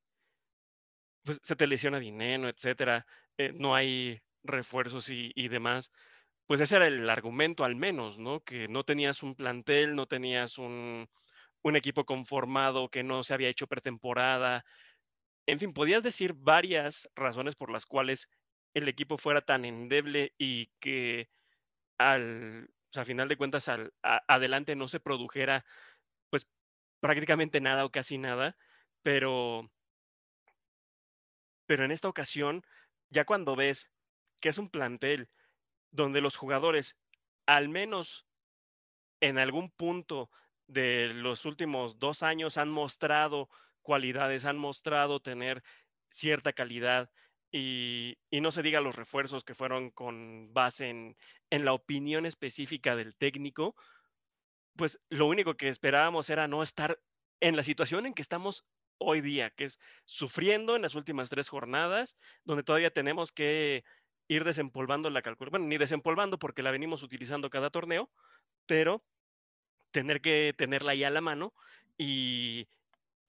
pues, 1.22 1.40
se 1.42 1.56
te 1.56 1.66
lesiona 1.66 2.00
dinero, 2.00 2.48
etcétera, 2.48 3.06
eh, 3.38 3.52
no 3.54 3.74
hay 3.74 4.20
refuerzos 4.42 5.08
y, 5.10 5.32
y, 5.36 5.48
demás, 5.48 5.92
pues 6.46 6.60
ese 6.60 6.76
era 6.76 6.86
el 6.88 7.08
argumento 7.10 7.64
al 7.64 7.76
menos, 7.76 8.18
¿no? 8.18 8.40
Que 8.40 8.68
no 8.68 8.84
tenías 8.84 9.22
un 9.22 9.34
plantel, 9.36 9.94
no 9.94 10.06
tenías 10.06 10.58
un, 10.58 11.08
un 11.62 11.76
equipo 11.76 12.04
conformado, 12.04 12.88
que 12.88 13.02
no 13.02 13.22
se 13.22 13.34
había 13.34 13.48
hecho 13.48 13.66
pretemporada, 13.66 14.64
en 15.48 15.58
fin, 15.58 15.72
podías 15.72 16.02
decir 16.02 16.34
varias 16.34 17.08
razones 17.16 17.56
por 17.56 17.70
las 17.70 17.86
cuales 17.86 18.28
el 18.74 18.86
equipo 18.86 19.16
fuera 19.16 19.40
tan 19.40 19.64
endeble 19.64 20.34
y 20.36 20.66
que 20.78 21.30
al, 21.96 22.68
a 22.94 23.04
final 23.06 23.28
de 23.28 23.38
cuentas, 23.38 23.66
al, 23.68 23.94
adelante 24.02 24.76
no 24.76 24.88
se 24.88 25.00
produjera, 25.00 25.64
pues 26.28 26.46
prácticamente 27.00 27.62
nada 27.62 27.86
o 27.86 27.90
casi 27.90 28.18
nada, 28.18 28.58
pero, 29.02 29.70
pero 31.64 31.86
en 31.86 31.92
esta 31.92 32.10
ocasión, 32.10 32.62
ya 33.08 33.24
cuando 33.24 33.56
ves 33.56 33.90
que 34.42 34.50
es 34.50 34.58
un 34.58 34.68
plantel 34.68 35.30
donde 35.90 36.20
los 36.20 36.36
jugadores, 36.36 37.00
al 37.46 37.70
menos 37.70 38.26
en 39.22 39.38
algún 39.38 39.70
punto 39.70 40.30
de 40.66 41.06
los 41.14 41.46
últimos 41.46 41.98
dos 41.98 42.22
años, 42.22 42.58
han 42.58 42.68
mostrado 42.68 43.48
cualidades, 43.88 44.44
han 44.44 44.58
mostrado 44.58 45.18
tener 45.20 45.62
cierta 46.10 46.52
calidad 46.52 47.10
y, 47.50 48.18
y, 48.28 48.42
no 48.42 48.52
se 48.52 48.60
diga 48.60 48.82
los 48.82 48.94
refuerzos 48.94 49.44
que 49.44 49.54
fueron 49.54 49.90
con 49.90 50.52
base 50.52 50.90
en, 50.90 51.16
en 51.48 51.64
la 51.64 51.72
opinión 51.72 52.26
específica 52.26 52.96
del 52.96 53.16
técnico, 53.16 53.74
pues 54.76 55.00
lo 55.08 55.26
único 55.26 55.54
que 55.56 55.70
esperábamos 55.70 56.28
era 56.28 56.46
no 56.48 56.62
estar 56.62 57.00
en 57.40 57.56
la 57.56 57.62
situación 57.62 58.04
en 58.04 58.12
que 58.12 58.20
estamos 58.20 58.66
hoy 58.98 59.22
día, 59.22 59.48
que 59.56 59.64
es 59.64 59.80
sufriendo 60.04 60.76
en 60.76 60.82
las 60.82 60.94
últimas 60.94 61.30
tres 61.30 61.48
jornadas, 61.48 62.18
donde 62.44 62.64
todavía 62.64 62.90
tenemos 62.90 63.32
que 63.32 63.84
ir 64.28 64.44
desempolvando 64.44 65.08
la 65.08 65.22
calculadora, 65.22 65.60
bueno, 65.60 65.68
ni 65.70 65.78
desempolvando 65.78 66.38
porque 66.38 66.62
la 66.62 66.72
venimos 66.72 67.02
utilizando 67.02 67.48
cada 67.48 67.70
torneo, 67.70 68.10
pero 68.66 69.02
tener 69.92 70.20
que 70.20 70.54
tenerla 70.58 70.92
ahí 70.92 71.04
a 71.04 71.10
la 71.10 71.22
mano 71.22 71.54
y, 71.96 72.68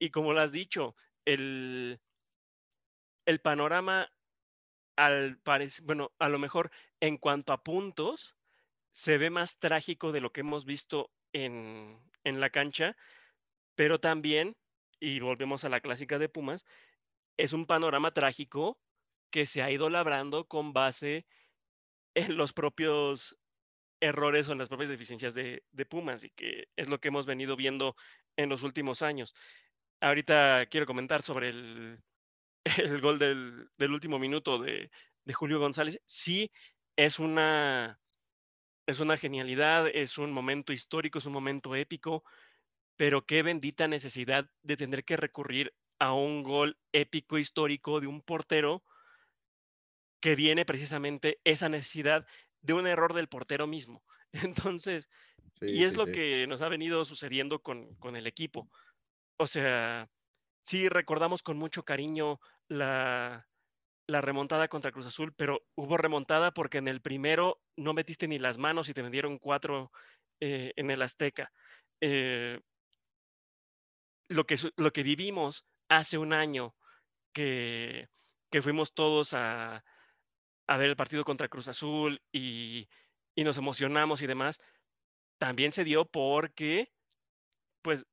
y 0.00 0.10
como 0.10 0.32
lo 0.32 0.40
has 0.40 0.50
dicho, 0.50 0.96
el, 1.24 2.00
el 3.26 3.40
panorama 3.40 4.10
al 4.96 5.38
parecer, 5.38 5.84
bueno, 5.84 6.12
a 6.18 6.28
lo 6.28 6.38
mejor 6.38 6.72
en 7.00 7.18
cuanto 7.18 7.52
a 7.52 7.62
puntos, 7.62 8.36
se 8.90 9.18
ve 9.18 9.30
más 9.30 9.58
trágico 9.58 10.10
de 10.10 10.20
lo 10.20 10.32
que 10.32 10.40
hemos 10.40 10.64
visto 10.64 11.12
en, 11.32 12.00
en 12.24 12.40
la 12.40 12.50
cancha, 12.50 12.96
pero 13.76 14.00
también, 14.00 14.56
y 14.98 15.20
volvemos 15.20 15.64
a 15.64 15.68
la 15.68 15.80
clásica 15.80 16.18
de 16.18 16.28
Pumas, 16.30 16.64
es 17.36 17.52
un 17.52 17.66
panorama 17.66 18.12
trágico 18.12 18.80
que 19.30 19.46
se 19.46 19.62
ha 19.62 19.70
ido 19.70 19.90
labrando 19.90 20.48
con 20.48 20.72
base 20.72 21.26
en 22.14 22.36
los 22.36 22.52
propios 22.52 23.38
errores 24.00 24.48
o 24.48 24.52
en 24.52 24.58
las 24.58 24.68
propias 24.68 24.90
deficiencias 24.90 25.34
de, 25.34 25.62
de 25.70 25.86
Pumas 25.86 26.24
y 26.24 26.30
que 26.30 26.68
es 26.76 26.88
lo 26.88 27.00
que 27.00 27.08
hemos 27.08 27.26
venido 27.26 27.54
viendo 27.54 27.94
en 28.36 28.48
los 28.48 28.62
últimos 28.62 29.02
años 29.02 29.34
ahorita 30.00 30.66
quiero 30.66 30.86
comentar 30.86 31.22
sobre 31.22 31.50
el, 31.50 32.02
el 32.78 33.00
gol 33.00 33.18
del, 33.18 33.68
del 33.76 33.92
último 33.92 34.18
minuto 34.18 34.58
de, 34.58 34.90
de, 35.24 35.34
Julio 35.34 35.58
González, 35.58 36.00
sí 36.06 36.50
es 36.96 37.18
una, 37.18 38.00
es 38.86 39.00
una 39.00 39.16
genialidad, 39.16 39.88
es 39.88 40.18
un 40.18 40.32
momento 40.32 40.72
histórico, 40.72 41.18
es 41.18 41.26
un 41.26 41.32
momento 41.32 41.74
épico, 41.74 42.24
pero 42.96 43.24
qué 43.24 43.42
bendita 43.42 43.88
necesidad 43.88 44.50
de 44.62 44.76
tener 44.76 45.04
que 45.04 45.16
recurrir 45.16 45.72
a 45.98 46.12
un 46.12 46.42
gol 46.42 46.78
épico 46.92 47.38
histórico 47.38 48.00
de 48.00 48.06
un 48.06 48.22
portero 48.22 48.82
que 50.20 50.34
viene 50.34 50.64
precisamente 50.64 51.40
esa 51.44 51.68
necesidad 51.68 52.26
de 52.60 52.72
un 52.74 52.86
error 52.86 53.14
del 53.14 53.28
portero 53.28 53.66
mismo. 53.66 54.04
Entonces, 54.32 55.08
y 55.60 55.84
es 55.84 55.96
lo 55.96 56.06
que 56.06 56.46
nos 56.46 56.62
ha 56.62 56.68
venido 56.68 57.04
sucediendo 57.04 57.62
con, 57.62 57.94
con, 57.96 58.16
el 58.16 58.26
equipo. 58.26 58.70
O 59.40 59.46
sea, 59.46 60.06
sí 60.60 60.90
recordamos 60.90 61.42
con 61.42 61.56
mucho 61.56 61.82
cariño 61.82 62.38
la, 62.68 63.48
remontada 64.06 64.68
contra 64.68 64.92
Cruz 64.92 65.06
Azul, 65.06 65.32
pero 65.34 65.62
hubo 65.76 65.96
remontada 65.96 66.52
porque 66.52 66.76
en 66.76 66.88
el 66.88 67.00
primero 67.00 67.58
no 67.74 67.94
metiste 67.94 68.28
ni 68.28 68.38
las 68.38 68.58
manos 68.58 68.90
y 68.90 68.92
te 68.92 69.00
vendieron 69.00 69.38
cuatro 69.38 69.92
eh, 70.40 70.74
en 70.76 70.90
el 70.90 71.00
Azteca. 71.00 71.50
Eh, 72.02 72.60
lo, 74.28 74.44
que, 74.44 74.56
lo 74.76 74.92
que 74.92 75.02
vivimos 75.02 75.64
hace 75.88 76.18
un 76.18 76.34
año 76.34 76.74
que, 77.32 78.10
que 78.50 78.60
fuimos 78.60 78.92
todos 78.92 79.32
a, 79.32 79.82
a 80.66 80.76
ver 80.76 80.90
el 80.90 80.96
partido 80.96 81.24
contra 81.24 81.48
Cruz 81.48 81.68
Azul 81.68 82.20
y, 82.30 82.90
y 83.34 83.44
nos 83.44 83.56
emocionamos 83.56 84.20
y 84.20 84.26
demás, 84.26 84.60
también 85.38 85.72
se 85.72 85.84
dio 85.84 86.04
porque, 86.04 86.92
pues, 87.80 88.06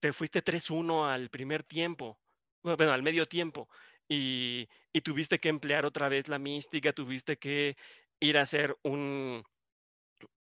te 0.00 0.12
fuiste 0.12 0.42
3-1 0.42 1.06
al 1.06 1.30
primer 1.30 1.64
tiempo, 1.64 2.18
bueno, 2.62 2.92
al 2.92 3.02
medio 3.02 3.26
tiempo, 3.26 3.68
y, 4.08 4.68
y, 4.92 5.00
tuviste 5.02 5.38
que 5.38 5.48
emplear 5.48 5.84
otra 5.84 6.08
vez 6.08 6.28
la 6.28 6.38
mística, 6.38 6.92
tuviste 6.92 7.36
que 7.36 7.76
ir 8.20 8.38
a 8.38 8.42
hacer 8.42 8.76
un, 8.82 9.44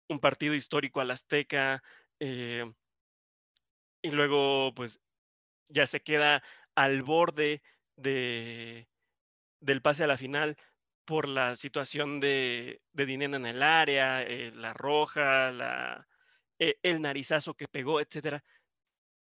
un 0.10 0.20
partido 0.20 0.54
histórico 0.54 1.02
al 1.02 1.12
Azteca, 1.12 1.82
eh, 2.20 2.66
y 4.02 4.12
luego, 4.12 4.74
pues, 4.76 5.00
ya 5.70 5.88
se 5.88 6.02
queda 6.02 6.44
al 6.76 7.04
borde 7.04 7.62
de, 7.96 8.88
del 9.62 9.82
pase 9.82 10.04
a 10.04 10.08
la 10.08 10.18
final 10.18 10.58
por 11.06 11.28
la 11.28 11.56
situación 11.56 12.20
de, 12.20 12.82
de 12.94 13.06
dinero 13.06 13.36
en 13.38 13.46
el 13.46 13.64
área, 13.64 14.24
eh, 14.24 14.52
la 14.54 14.74
roja, 14.74 15.52
la, 15.52 16.08
eh, 16.60 16.78
el 16.84 17.02
narizazo 17.02 17.54
que 17.56 17.68
pegó, 17.68 18.02
etcétera. 18.02 18.44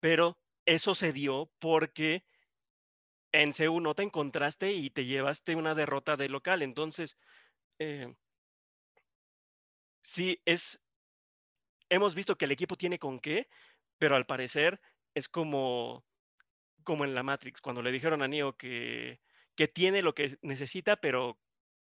Pero 0.04 0.38
eso 0.66 0.94
se 0.94 1.14
dio 1.14 1.50
porque 1.58 2.26
en 3.32 3.52
CU 3.52 3.80
no 3.80 3.94
te 3.94 4.02
encontraste 4.02 4.70
y 4.72 4.90
te 4.90 5.06
llevaste 5.06 5.56
una 5.56 5.74
derrota 5.74 6.18
de 6.18 6.28
local. 6.28 6.60
Entonces, 6.60 7.16
eh, 7.78 8.14
sí, 10.02 10.42
es. 10.44 10.84
Hemos 11.88 12.14
visto 12.14 12.36
que 12.36 12.44
el 12.44 12.50
equipo 12.50 12.76
tiene 12.76 12.98
con 12.98 13.18
qué, 13.18 13.48
pero 13.96 14.14
al 14.14 14.26
parecer 14.26 14.78
es 15.14 15.30
como, 15.30 16.04
como 16.82 17.06
en 17.06 17.14
la 17.14 17.22
Matrix, 17.22 17.62
cuando 17.62 17.80
le 17.80 17.90
dijeron 17.90 18.20
a 18.20 18.28
Neo 18.28 18.58
que, 18.58 19.22
que 19.56 19.68
tiene 19.68 20.02
lo 20.02 20.14
que 20.14 20.36
necesita, 20.42 20.96
pero 20.96 21.40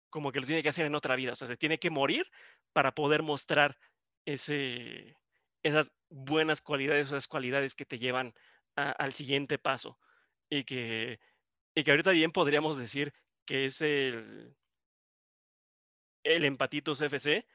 como 0.09 0.33
que 0.33 0.41
lo 0.41 0.47
tiene 0.47 0.63
que 0.63 0.69
hacer 0.69 0.85
en 0.85 0.95
otra 0.95 1.15
vida. 1.15 1.31
O 1.31 1.35
sea, 1.37 1.47
se 1.47 1.55
tiene 1.55 1.79
que 1.79 1.91
morir 1.91 2.29
para 2.73 2.93
poder 2.93 3.23
mostrar 3.23 3.77
ese, 4.25 5.15
esas 5.63 5.93
buenas 6.09 6.61
cualidades, 6.61 7.07
esas 7.07 7.27
cualidades 7.27 7.75
que 7.75 7.85
te 7.85 7.99
llevan 7.99 8.33
al 8.75 9.13
siguiente 9.13 9.57
paso. 9.57 9.99
Y 10.49 10.63
que, 10.63 11.19
y 11.75 11.83
que 11.83 11.91
ahorita 11.91 12.11
bien 12.11 12.31
podríamos 12.31 12.77
decir 12.77 13.13
que 13.45 13.65
es 13.65 13.81
el, 13.81 14.55
el 16.23 16.45
empatitos 16.45 17.01
FC, 17.01 17.47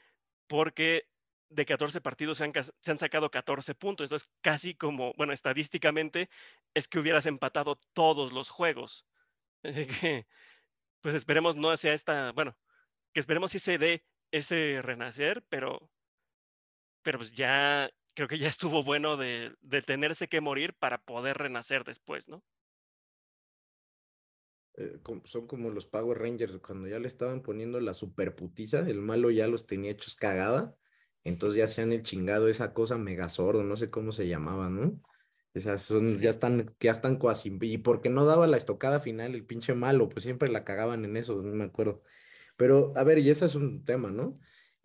porque 0.46 1.09
de 1.48 1.66
14 1.66 2.00
partidos 2.00 2.38
se 2.38 2.44
han, 2.44 2.52
se 2.54 2.90
han, 2.90 2.98
sacado 2.98 3.30
14 3.30 3.74
puntos. 3.74 4.07
Entonces, 4.07 4.28
casi 4.40 4.74
como, 4.74 5.12
bueno, 5.14 5.32
estadísticamente 5.32 6.28
es 6.74 6.88
que 6.88 6.98
hubieras 6.98 7.26
empatado 7.26 7.76
todos 7.92 8.32
los 8.32 8.50
juegos. 8.50 9.07
Así 9.62 9.86
que, 9.86 10.26
pues 11.00 11.14
esperemos 11.14 11.57
no 11.57 11.76
sea 11.76 11.94
esta, 11.94 12.32
bueno, 12.32 12.57
que 13.12 13.20
esperemos 13.20 13.52
si 13.52 13.59
se 13.59 13.78
dé 13.78 14.04
ese 14.32 14.80
renacer, 14.82 15.44
pero 15.48 15.90
pero 17.07 17.18
pues 17.18 17.30
ya 17.30 17.88
creo 18.16 18.26
que 18.26 18.36
ya 18.36 18.48
estuvo 18.48 18.82
bueno 18.82 19.16
de, 19.16 19.54
de 19.61 19.80
tenerse 19.80 20.26
que 20.26 20.40
morir 20.40 20.74
para 20.76 20.98
poder 20.98 21.38
renacer 21.38 21.84
después, 21.84 22.28
¿no? 22.28 22.42
Eh, 24.74 24.98
son 25.22 25.46
como 25.46 25.70
los 25.70 25.86
Power 25.86 26.18
Rangers, 26.18 26.59
cuando 26.59 26.88
ya 26.88 26.98
le 26.98 27.07
estaban 27.07 27.42
poniendo 27.42 27.78
la 27.78 27.94
superputiza, 27.94 28.80
el 28.80 29.02
malo 29.02 29.30
ya 29.30 29.46
los 29.46 29.68
tenía 29.68 29.92
hechos 29.92 30.16
cagada, 30.16 30.74
entonces 31.22 31.59
ya 31.59 31.66
hacían 31.66 31.92
el 31.92 32.02
chingado 32.02 32.48
esa 32.48 32.74
cosa 32.74 32.98
Megazord, 32.98 33.62
no 33.62 33.76
sé 33.76 33.88
cómo 33.88 34.11
se 34.11 34.26
llamaba, 34.26 34.68
¿no? 34.68 35.00
Esas 35.54 35.84
son, 35.84 36.18
ya 36.18 36.30
están, 36.30 36.74
ya 36.80 36.90
están 36.90 37.18
cuasi, 37.18 37.57
y 37.62 37.78
porque 37.78 38.11
no 38.11 38.24
daba 38.24 38.48
la 38.48 38.57
estocada 38.57 38.98
final 38.98 39.36
el 39.36 39.46
pinche 39.46 39.74
malo, 39.74 40.09
pues 40.09 40.24
siempre 40.24 40.48
la 40.48 40.64
cagaban 40.64 41.04
en 41.04 41.16
eso, 41.16 41.40
no 41.40 41.54
me 41.54 41.64
acuerdo. 41.66 42.02
Pero, 42.57 42.92
a 42.96 43.04
ver, 43.04 43.18
y 43.18 43.30
ese 43.30 43.46
es 43.46 43.54
un 43.54 43.84
tema, 43.84 44.11
¿no? 44.11 44.40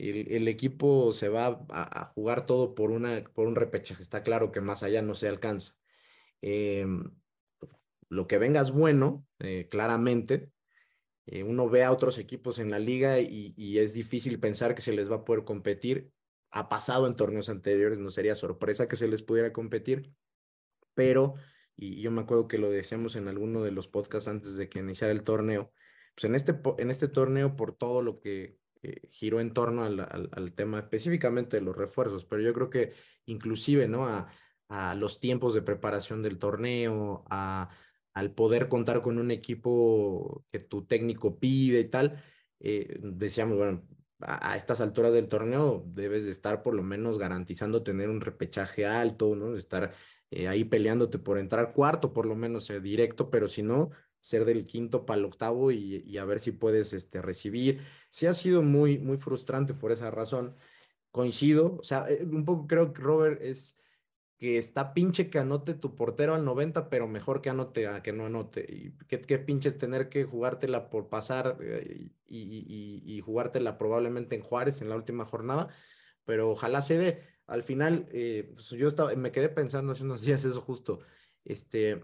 El, 0.09 0.47
equipo 0.47 1.11
se 1.11 1.29
va 1.29 1.65
a, 1.69 2.11
jugar 2.15 2.45
todo 2.45 2.73
por, 2.73 2.91
una, 2.91 3.23
por 3.33 3.47
un 3.47 3.55
repechaje. 3.55 4.01
Está 4.01 4.23
claro 4.23 4.51
que 4.51 4.61
más 4.61 4.83
allá 4.83 5.01
no 5.01 5.15
se 5.15 5.27
alcanza. 5.27 5.75
Em, 6.41 7.11
lo 8.09 8.27
que 8.27 8.37
venga 8.39 8.61
es 8.61 8.71
bueno, 8.71 9.25
eh, 9.39 9.67
claramente. 9.69 10.51
Eh, 11.27 11.43
uno 11.43 11.69
ve 11.69 11.83
a 11.83 11.91
otros 11.91 12.17
equipos 12.17 12.59
en 12.59 12.71
la 12.71 12.79
liga 12.79 13.19
y, 13.19 13.77
es 13.77 13.93
difícil 13.93 14.39
pensar 14.39 14.75
que 14.75 14.81
se 14.81 14.93
les 14.93 15.11
va 15.11 15.17
a 15.17 15.25
poder 15.25 15.43
competir. 15.43 16.11
Ha 16.49 16.67
pasado 16.67 17.07
en 17.07 17.15
torneos 17.15 17.49
anteriores, 17.49 17.99
no 17.99 18.09
sería 18.09 18.35
sorpresa 18.35 18.87
que 18.87 18.95
se 18.95 19.07
les 19.07 19.23
pudiera 19.23 19.53
competir, 19.53 20.13
pero, 20.93 21.35
y 21.77 22.01
yo 22.01 22.11
me 22.11 22.21
acuerdo 22.21 22.47
que 22.47 22.57
lo 22.57 22.69
decíamos 22.69 23.15
en 23.15 23.29
alguno 23.29 23.63
de 23.63 23.71
los 23.71 23.87
podcasts 23.87 24.27
antes 24.27 24.57
de 24.57 24.67
que 24.67 24.79
iniciara 24.79 25.13
el 25.13 25.23
torneo, 25.23 25.71
pues 26.15 26.25
en 26.25 26.35
este, 26.35 26.59
en 26.79 26.89
este 26.89 27.07
torneo, 27.07 27.55
por 27.55 27.73
todo 27.73 28.01
lo 28.01 28.19
que 28.19 28.60
eh, 28.83 29.01
giró 29.09 29.39
en 29.39 29.53
torno 29.53 29.83
al, 29.83 29.99
al, 29.99 30.53
tema 30.53 30.79
específicamente 30.79 31.57
de 31.57 31.63
los 31.63 31.75
refuerzos, 31.75 32.25
pero 32.25 32.41
yo 32.41 32.53
creo 32.53 32.69
que 32.69 32.93
inclusive, 33.25 33.87
¿no? 33.87 34.07
A, 34.07 34.27
a 34.71 34.95
los 34.95 35.19
tiempos 35.19 35.53
de 35.53 35.61
preparación 35.61 36.23
del 36.23 36.39
torneo, 36.39 37.25
a, 37.29 37.69
al 38.13 38.33
poder 38.33 38.69
contar 38.69 39.01
con 39.01 39.19
un 39.19 39.29
equipo 39.29 40.45
que 40.49 40.59
tu 40.59 40.85
técnico 40.85 41.39
pide 41.39 41.81
y 41.81 41.89
tal, 41.89 42.23
eh, 42.59 42.99
decíamos, 43.01 43.57
bueno, 43.57 43.83
a, 44.21 44.55
estas 44.55 44.81
alturas 44.81 45.13
del 45.13 45.27
torneo 45.27 45.83
debes 45.87 46.25
de 46.25 46.31
estar 46.31 46.63
por 46.63 46.73
lo 46.73 46.83
menos 46.83 47.17
garantizando 47.17 47.83
tener 47.83 48.09
un 48.09 48.21
repechaje 48.21 48.85
alto, 48.85 49.35
¿no? 49.35 49.55
Estar 49.57 49.93
eh, 50.29 50.47
ahí 50.47 50.63
peleándote 50.63 51.19
por 51.19 51.37
entrar 51.37 51.73
cuarto, 51.73 52.13
por 52.13 52.25
lo 52.25 52.35
menos 52.35 52.71
directo, 52.81 53.29
pero 53.29 53.47
si 53.47 53.63
no, 53.63 53.91
ser 54.21 54.45
del 54.45 54.65
quinto 54.65 55.05
para 55.05 55.19
el 55.19 55.25
octavo 55.25 55.71
y, 55.71 56.17
a 56.17 56.25
ver 56.25 56.39
si 56.39 56.51
puedes 56.51 56.93
este, 56.93 57.21
recibir. 57.21 57.81
Sí 58.09 58.27
ha 58.27 58.33
sido 58.33 58.61
muy, 58.61 58.99
muy 58.99 59.17
frustrante 59.17 59.73
por 59.73 59.91
esa 59.91 60.11
razón. 60.11 60.55
Coincido, 61.11 61.77
o 61.79 61.83
sea, 61.83 62.05
eh, 62.09 62.23
un 62.23 62.45
poco 62.45 62.67
creo 62.67 62.93
que 62.93 63.01
Robert 63.01 63.41
es 63.41 63.77
que 64.37 64.57
está 64.57 64.93
pinche 64.93 65.29
que 65.29 65.39
anote 65.39 65.75
tu 65.75 65.95
portero 65.95 66.33
al 66.33 66.45
90, 66.45 66.89
pero 66.89 67.07
mejor 67.07 67.41
que 67.41 67.49
anote 67.51 67.87
a 67.87 68.01
que 68.01 68.13
no 68.13 68.25
anote. 68.25 68.65
Y 68.67 68.91
qué, 69.07 69.37
pinche 69.39 69.71
tener 69.71 70.09
que 70.09 70.23
jugártela 70.23 70.89
por 70.89 71.09
pasar 71.09 71.57
eh, 71.61 72.11
y, 72.27 73.03
y, 73.05 73.21
jugártela 73.21 73.77
probablemente 73.77 74.35
en 74.35 74.41
Juárez 74.41 74.81
en 74.81 74.89
la 74.89 74.95
última 74.95 75.25
jornada, 75.25 75.69
pero 76.25 76.49
ojalá 76.51 76.81
se 76.81 76.97
dé. 76.97 77.23
Al 77.47 77.63
final, 77.63 78.07
eh, 78.11 78.51
pues 78.53 78.69
yo 78.71 78.87
estaba, 78.87 79.13
me 79.15 79.31
quedé 79.31 79.49
pensando 79.49 79.91
hace 79.91 80.03
unos 80.03 80.21
días 80.21 80.43
eso 80.45 80.61
justo. 80.61 81.01
Este, 81.45 82.01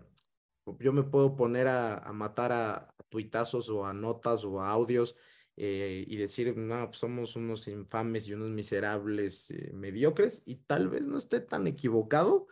yo 0.80 0.94
me 0.94 1.04
puedo 1.04 1.36
poner 1.36 1.68
a, 1.68 2.12
matar 2.14 2.52
a, 2.52 2.94
tuitazos 3.10 3.70
o 3.70 3.86
a 3.86 3.94
notas 3.94 4.44
o 4.44 4.62
a 4.62 4.70
audios 4.70 5.16
eh, 5.56 6.04
y 6.08 6.18
decir, 6.18 6.56
no, 6.58 6.88
pues 6.88 7.00
somos 7.00 7.36
unos 7.36 7.68
infames 7.68 8.28
y 8.28 8.34
unos 8.34 8.50
miserables 8.50 9.50
eh, 9.52 9.72
mediocres 9.74 10.44
y 10.46 10.56
tal 10.58 10.90
vez 10.90 11.06
no 11.06 11.18
esté 11.18 11.40
tan 11.40 11.68
equivocado, 11.68 12.48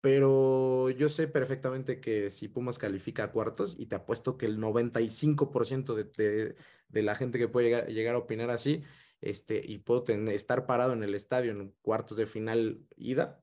pero 0.00 0.90
yo 0.90 1.08
sé 1.08 1.28
perfectamente 1.28 2.00
que 2.00 2.30
si 2.30 2.48
Pumas 2.48 2.78
califica 2.78 3.24
a 3.24 3.32
cuartos 3.32 3.76
y 3.78 3.86
te 3.86 3.96
apuesto 3.96 4.36
que 4.36 4.46
el 4.46 4.58
95% 4.58 5.94
de, 5.94 6.04
de, 6.04 6.56
de, 6.88 7.02
la 7.02 7.14
gente 7.14 7.38
que 7.38 7.48
puede 7.48 7.68
llegar, 7.68 7.86
llegar, 7.88 8.14
a 8.16 8.18
opinar 8.18 8.50
así, 8.50 8.82
este, 9.20 9.62
y 9.64 9.78
puedo 9.78 10.02
tener, 10.02 10.34
estar 10.34 10.66
parado 10.66 10.92
en 10.92 11.02
el 11.02 11.14
estadio 11.14 11.52
en 11.52 11.74
cuartos 11.82 12.18
de 12.18 12.26
final 12.26 12.86
ida, 12.96 13.42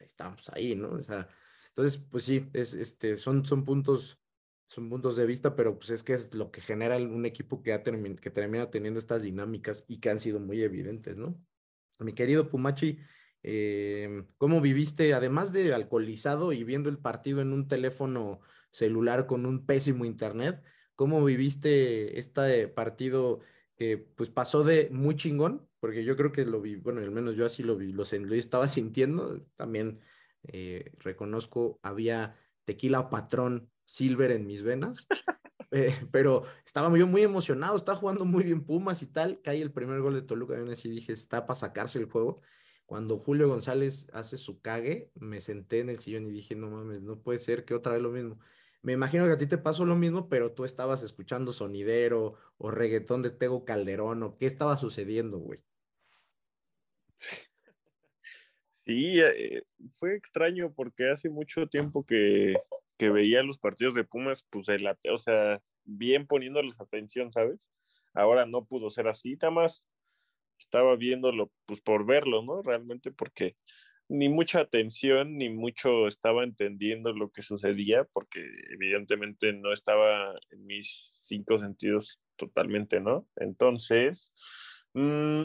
estamos 0.00 0.48
ahí, 0.50 0.74
¿no? 0.74 0.90
O 0.90 1.02
sea, 1.02 1.28
entonces, 1.78 2.04
pues 2.10 2.24
sí, 2.24 2.50
es, 2.54 2.74
este, 2.74 3.14
son, 3.14 3.46
son, 3.46 3.64
puntos, 3.64 4.20
son 4.66 4.88
puntos 4.88 5.14
de 5.14 5.26
vista, 5.26 5.54
pero 5.54 5.78
pues 5.78 5.90
es 5.90 6.02
que 6.02 6.14
es 6.14 6.34
lo 6.34 6.50
que 6.50 6.60
genera 6.60 6.96
un 6.96 7.24
equipo 7.24 7.62
que, 7.62 7.72
ha 7.72 7.84
que 7.84 8.30
termina 8.30 8.68
teniendo 8.68 8.98
estas 8.98 9.22
dinámicas 9.22 9.84
y 9.86 10.00
que 10.00 10.10
han 10.10 10.18
sido 10.18 10.40
muy 10.40 10.60
evidentes, 10.60 11.16
¿no? 11.16 11.40
Mi 12.00 12.14
querido 12.14 12.48
Pumachi, 12.48 12.98
eh, 13.44 14.24
¿cómo 14.38 14.60
viviste, 14.60 15.14
además 15.14 15.52
de 15.52 15.72
alcoholizado 15.72 16.52
y 16.52 16.64
viendo 16.64 16.90
el 16.90 16.98
partido 16.98 17.40
en 17.42 17.52
un 17.52 17.68
teléfono 17.68 18.40
celular 18.72 19.26
con 19.26 19.46
un 19.46 19.64
pésimo 19.64 20.04
internet. 20.04 20.62
¿Cómo 20.94 21.24
viviste 21.24 22.18
este 22.18 22.68
partido 22.68 23.40
que 23.76 23.98
pues 23.98 24.30
pasó 24.30 24.64
de 24.64 24.88
muy 24.90 25.14
chingón? 25.14 25.68
Porque 25.80 26.04
yo 26.04 26.16
creo 26.16 26.32
que 26.32 26.44
lo 26.44 26.60
vi, 26.60 26.76
bueno, 26.76 27.00
al 27.00 27.12
menos 27.12 27.36
yo 27.36 27.46
así 27.46 27.62
lo 27.62 27.76
vi, 27.76 27.92
lo, 27.92 28.04
lo 28.04 28.34
estaba 28.34 28.68
sintiendo. 28.68 29.40
También 29.56 30.00
eh, 30.44 30.92
reconozco, 30.98 31.78
había 31.82 32.36
tequila 32.64 33.10
patrón 33.10 33.70
silver 33.84 34.30
en 34.32 34.46
mis 34.46 34.62
venas. 34.62 35.06
Eh, 35.70 35.94
pero 36.10 36.44
estaba 36.64 36.96
yo 36.96 37.06
muy 37.06 37.20
emocionado, 37.20 37.76
estaba 37.76 37.98
jugando 37.98 38.24
muy 38.24 38.42
bien 38.42 38.64
Pumas 38.64 39.02
y 39.02 39.06
tal. 39.06 39.42
Cae 39.42 39.60
el 39.60 39.70
primer 39.70 40.00
gol 40.00 40.14
de 40.14 40.22
Toluca, 40.22 40.54
y 40.58 40.70
así 40.72 40.88
dije, 40.88 41.12
está 41.12 41.44
para 41.44 41.56
sacarse 41.60 41.98
el 41.98 42.10
juego. 42.10 42.40
Cuando 42.86 43.18
Julio 43.18 43.48
González 43.48 44.06
hace 44.14 44.38
su 44.38 44.62
cague, 44.62 45.12
me 45.14 45.42
senté 45.42 45.80
en 45.80 45.90
el 45.90 45.98
sillón 45.98 46.26
y 46.26 46.30
dije, 46.30 46.54
no 46.54 46.70
mames, 46.70 47.02
no 47.02 47.20
puede 47.22 47.38
ser 47.38 47.66
que 47.66 47.74
otra 47.74 47.92
vez 47.92 48.02
lo 48.02 48.10
mismo. 48.10 48.38
Me 48.82 48.92
imagino 48.94 49.26
que 49.26 49.32
a 49.32 49.38
ti 49.38 49.46
te 49.46 49.58
pasó 49.58 49.84
lo 49.84 49.94
mismo, 49.96 50.28
pero 50.28 50.52
tú 50.54 50.64
estabas 50.64 51.02
escuchando 51.02 51.52
sonidero 51.52 52.36
o 52.56 52.70
reggaetón 52.70 53.20
de 53.22 53.30
Tego 53.30 53.64
Calderón 53.66 54.22
o 54.22 54.36
qué 54.38 54.46
estaba 54.46 54.76
sucediendo, 54.78 55.38
güey. 55.38 55.62
Sí, 58.88 59.20
eh, 59.20 59.64
fue 59.90 60.16
extraño 60.16 60.72
porque 60.74 61.10
hace 61.10 61.28
mucho 61.28 61.66
tiempo 61.66 62.06
que, 62.06 62.56
que 62.96 63.10
veía 63.10 63.42
los 63.42 63.58
partidos 63.58 63.92
de 63.94 64.04
Pumas, 64.04 64.46
pues, 64.48 64.70
el, 64.70 64.88
o 65.12 65.18
sea, 65.18 65.60
bien 65.84 66.26
poniéndoles 66.26 66.80
atención, 66.80 67.30
¿sabes? 67.30 67.70
Ahora 68.14 68.46
no 68.46 68.64
pudo 68.64 68.88
ser 68.88 69.06
así, 69.06 69.34
nada 69.34 69.50
más 69.50 69.84
estaba 70.58 70.96
viéndolo, 70.96 71.52
pues 71.66 71.82
por 71.82 72.06
verlo, 72.06 72.42
¿no? 72.42 72.62
Realmente 72.62 73.12
porque 73.12 73.56
ni 74.08 74.30
mucha 74.30 74.60
atención, 74.60 75.36
ni 75.36 75.50
mucho 75.50 76.06
estaba 76.06 76.42
entendiendo 76.44 77.12
lo 77.12 77.30
que 77.30 77.42
sucedía, 77.42 78.04
porque 78.04 78.40
evidentemente 78.70 79.52
no 79.52 79.70
estaba 79.72 80.34
en 80.50 80.66
mis 80.66 81.18
cinco 81.20 81.58
sentidos 81.58 82.22
totalmente, 82.36 83.00
¿no? 83.00 83.28
Entonces, 83.36 84.32
mmm, 84.94 85.42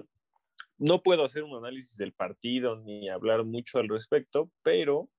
no 0.78 1.02
puedo 1.02 1.24
hacer 1.26 1.44
un 1.44 1.56
análisis 1.56 1.98
del 1.98 2.14
partido 2.14 2.78
ni 2.78 3.10
hablar 3.10 3.44
mucho 3.44 3.80
al 3.80 3.90
respecto, 3.90 4.52
pero 4.64 5.10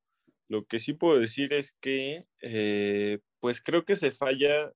lo 0.48 0.64
que 0.66 0.78
sí 0.78 0.92
puedo 0.92 1.18
decir 1.18 1.52
es 1.52 1.72
que, 1.80 2.26
eh, 2.40 3.20
pues 3.40 3.62
creo 3.62 3.84
que 3.84 3.96
se 3.96 4.10
falla 4.10 4.72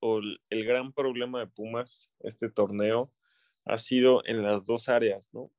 o 0.00 0.20
el 0.50 0.64
gran 0.64 0.92
problema 0.92 1.40
de 1.40 1.46
Pumas 1.46 2.10
este 2.20 2.50
torneo 2.50 3.12
ha 3.64 3.78
sido 3.78 4.22
en 4.26 4.42
las 4.42 4.64
dos 4.64 4.88
áreas, 4.88 5.30
¿no? 5.32 5.50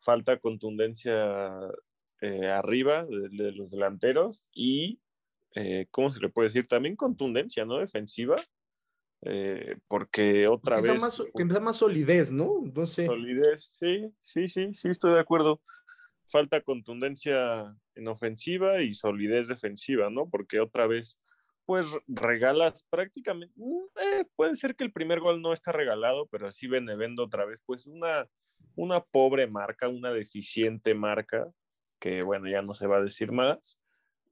falta 0.00 0.38
contundencia 0.38 1.50
eh, 2.20 2.46
arriba 2.48 3.06
de, 3.06 3.52
los 3.52 3.70
delanteros 3.70 4.46
y, 4.52 5.00
eh, 5.54 5.86
¿cómo 5.90 6.10
se 6.10 6.20
le 6.20 6.28
puede 6.28 6.48
decir? 6.48 6.66
También 6.66 6.96
contundencia, 6.96 7.64
¿no? 7.64 7.78
Defensiva. 7.78 8.36
Porque 9.88 10.48
otra 10.48 10.80
vez. 10.80 11.00
Más, 11.00 11.22
que 11.36 11.44
da 11.44 11.60
más 11.60 11.76
solidez, 11.76 12.30
¿no? 12.30 12.60
Entonces... 12.64 13.06
Solidez, 13.06 13.76
sí, 13.78 14.12
sí, 14.22 14.48
sí, 14.48 14.72
sí, 14.72 14.88
estoy 14.88 15.12
de 15.12 15.20
acuerdo 15.20 15.60
falta 16.30 16.62
contundencia 16.62 17.76
en 17.94 18.08
ofensiva 18.08 18.80
y 18.80 18.92
solidez 18.92 19.48
defensiva, 19.48 20.08
¿no? 20.08 20.28
Porque 20.30 20.60
otra 20.60 20.86
vez, 20.86 21.18
pues 21.66 21.86
regalas 22.06 22.84
prácticamente, 22.88 23.52
mm, 23.56 23.84
eh, 24.00 24.24
puede 24.36 24.56
ser 24.56 24.76
que 24.76 24.84
el 24.84 24.92
primer 24.92 25.20
gol 25.20 25.42
no 25.42 25.52
está 25.52 25.72
regalado, 25.72 26.26
pero 26.28 26.48
así 26.48 26.66
Benevendo 26.66 27.24
otra 27.24 27.44
vez, 27.44 27.60
pues 27.66 27.86
una, 27.86 28.26
una 28.76 29.00
pobre 29.00 29.46
marca, 29.46 29.88
una 29.88 30.12
deficiente 30.12 30.94
marca, 30.94 31.50
que 31.98 32.22
bueno, 32.22 32.48
ya 32.48 32.62
no 32.62 32.72
se 32.72 32.86
va 32.86 32.98
a 32.98 33.04
decir 33.04 33.32
más, 33.32 33.78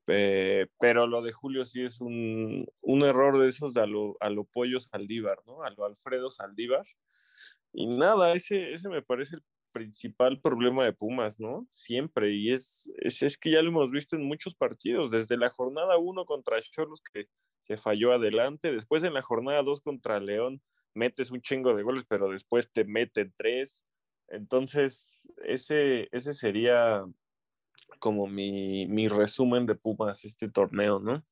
eh, 0.08 0.66
pero 0.80 1.06
lo 1.06 1.22
de 1.22 1.32
Julio 1.32 1.64
sí 1.64 1.82
es 1.82 2.00
un, 2.00 2.66
un 2.80 3.02
error 3.02 3.38
de 3.38 3.48
esos 3.48 3.74
de 3.74 3.82
a 3.82 3.86
lo, 3.86 4.16
a 4.20 4.30
lo 4.30 4.44
Pollo 4.44 4.80
Saldívar, 4.80 5.38
¿no? 5.46 5.62
A 5.62 5.70
lo 5.70 5.84
Alfredo 5.84 6.30
Saldívar. 6.30 6.86
Y 7.72 7.86
nada, 7.86 8.32
ese, 8.32 8.72
ese 8.72 8.88
me 8.88 9.02
parece 9.02 9.36
el 9.36 9.42
principal 9.72 10.40
problema 10.40 10.84
de 10.84 10.92
Pumas, 10.92 11.38
¿no? 11.38 11.68
Siempre, 11.72 12.32
y 12.34 12.52
es, 12.52 12.90
es, 12.96 13.22
es, 13.22 13.38
que 13.38 13.52
ya 13.52 13.62
lo 13.62 13.68
hemos 13.68 13.90
visto 13.90 14.16
en 14.16 14.24
muchos 14.24 14.54
partidos, 14.54 15.10
desde 15.10 15.36
la 15.36 15.50
jornada 15.50 15.98
1 15.98 16.24
contra 16.24 16.60
Cholos 16.62 17.02
que 17.12 17.26
se 17.64 17.76
falló 17.76 18.12
adelante, 18.12 18.72
después 18.72 19.04
en 19.04 19.14
la 19.14 19.22
jornada 19.22 19.62
2 19.62 19.82
contra 19.82 20.20
León 20.20 20.62
metes 20.94 21.30
un 21.30 21.40
chingo 21.42 21.74
de 21.74 21.82
goles, 21.82 22.04
pero 22.08 22.30
después 22.30 22.72
te 22.72 22.84
meten 22.84 23.32
tres. 23.36 23.84
Entonces, 24.28 25.22
ese, 25.44 26.08
ese 26.12 26.34
sería 26.34 27.04
como 27.98 28.26
mi, 28.26 28.86
mi 28.86 29.08
resumen 29.08 29.66
de 29.66 29.74
Pumas 29.74 30.24
este 30.24 30.48
torneo, 30.48 30.98
¿no? 30.98 31.24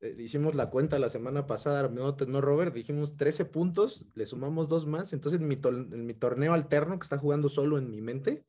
Eh, 0.00 0.16
hicimos 0.18 0.54
la 0.54 0.70
cuenta 0.70 0.98
la 0.98 1.08
semana 1.08 1.46
pasada, 1.46 1.88
no, 1.88 2.10
no 2.10 2.40
Robert, 2.40 2.74
dijimos 2.74 3.16
13 3.16 3.46
puntos, 3.46 4.06
le 4.14 4.26
sumamos 4.26 4.68
dos 4.68 4.86
más, 4.86 5.12
entonces 5.12 5.40
en 5.40 5.48
mi, 5.48 5.56
en 5.64 6.06
mi 6.06 6.14
torneo 6.14 6.52
alterno 6.52 6.98
que 6.98 7.04
está 7.04 7.18
jugando 7.18 7.48
solo 7.48 7.78
en 7.78 7.90
mi 7.90 8.00
mente, 8.00 8.44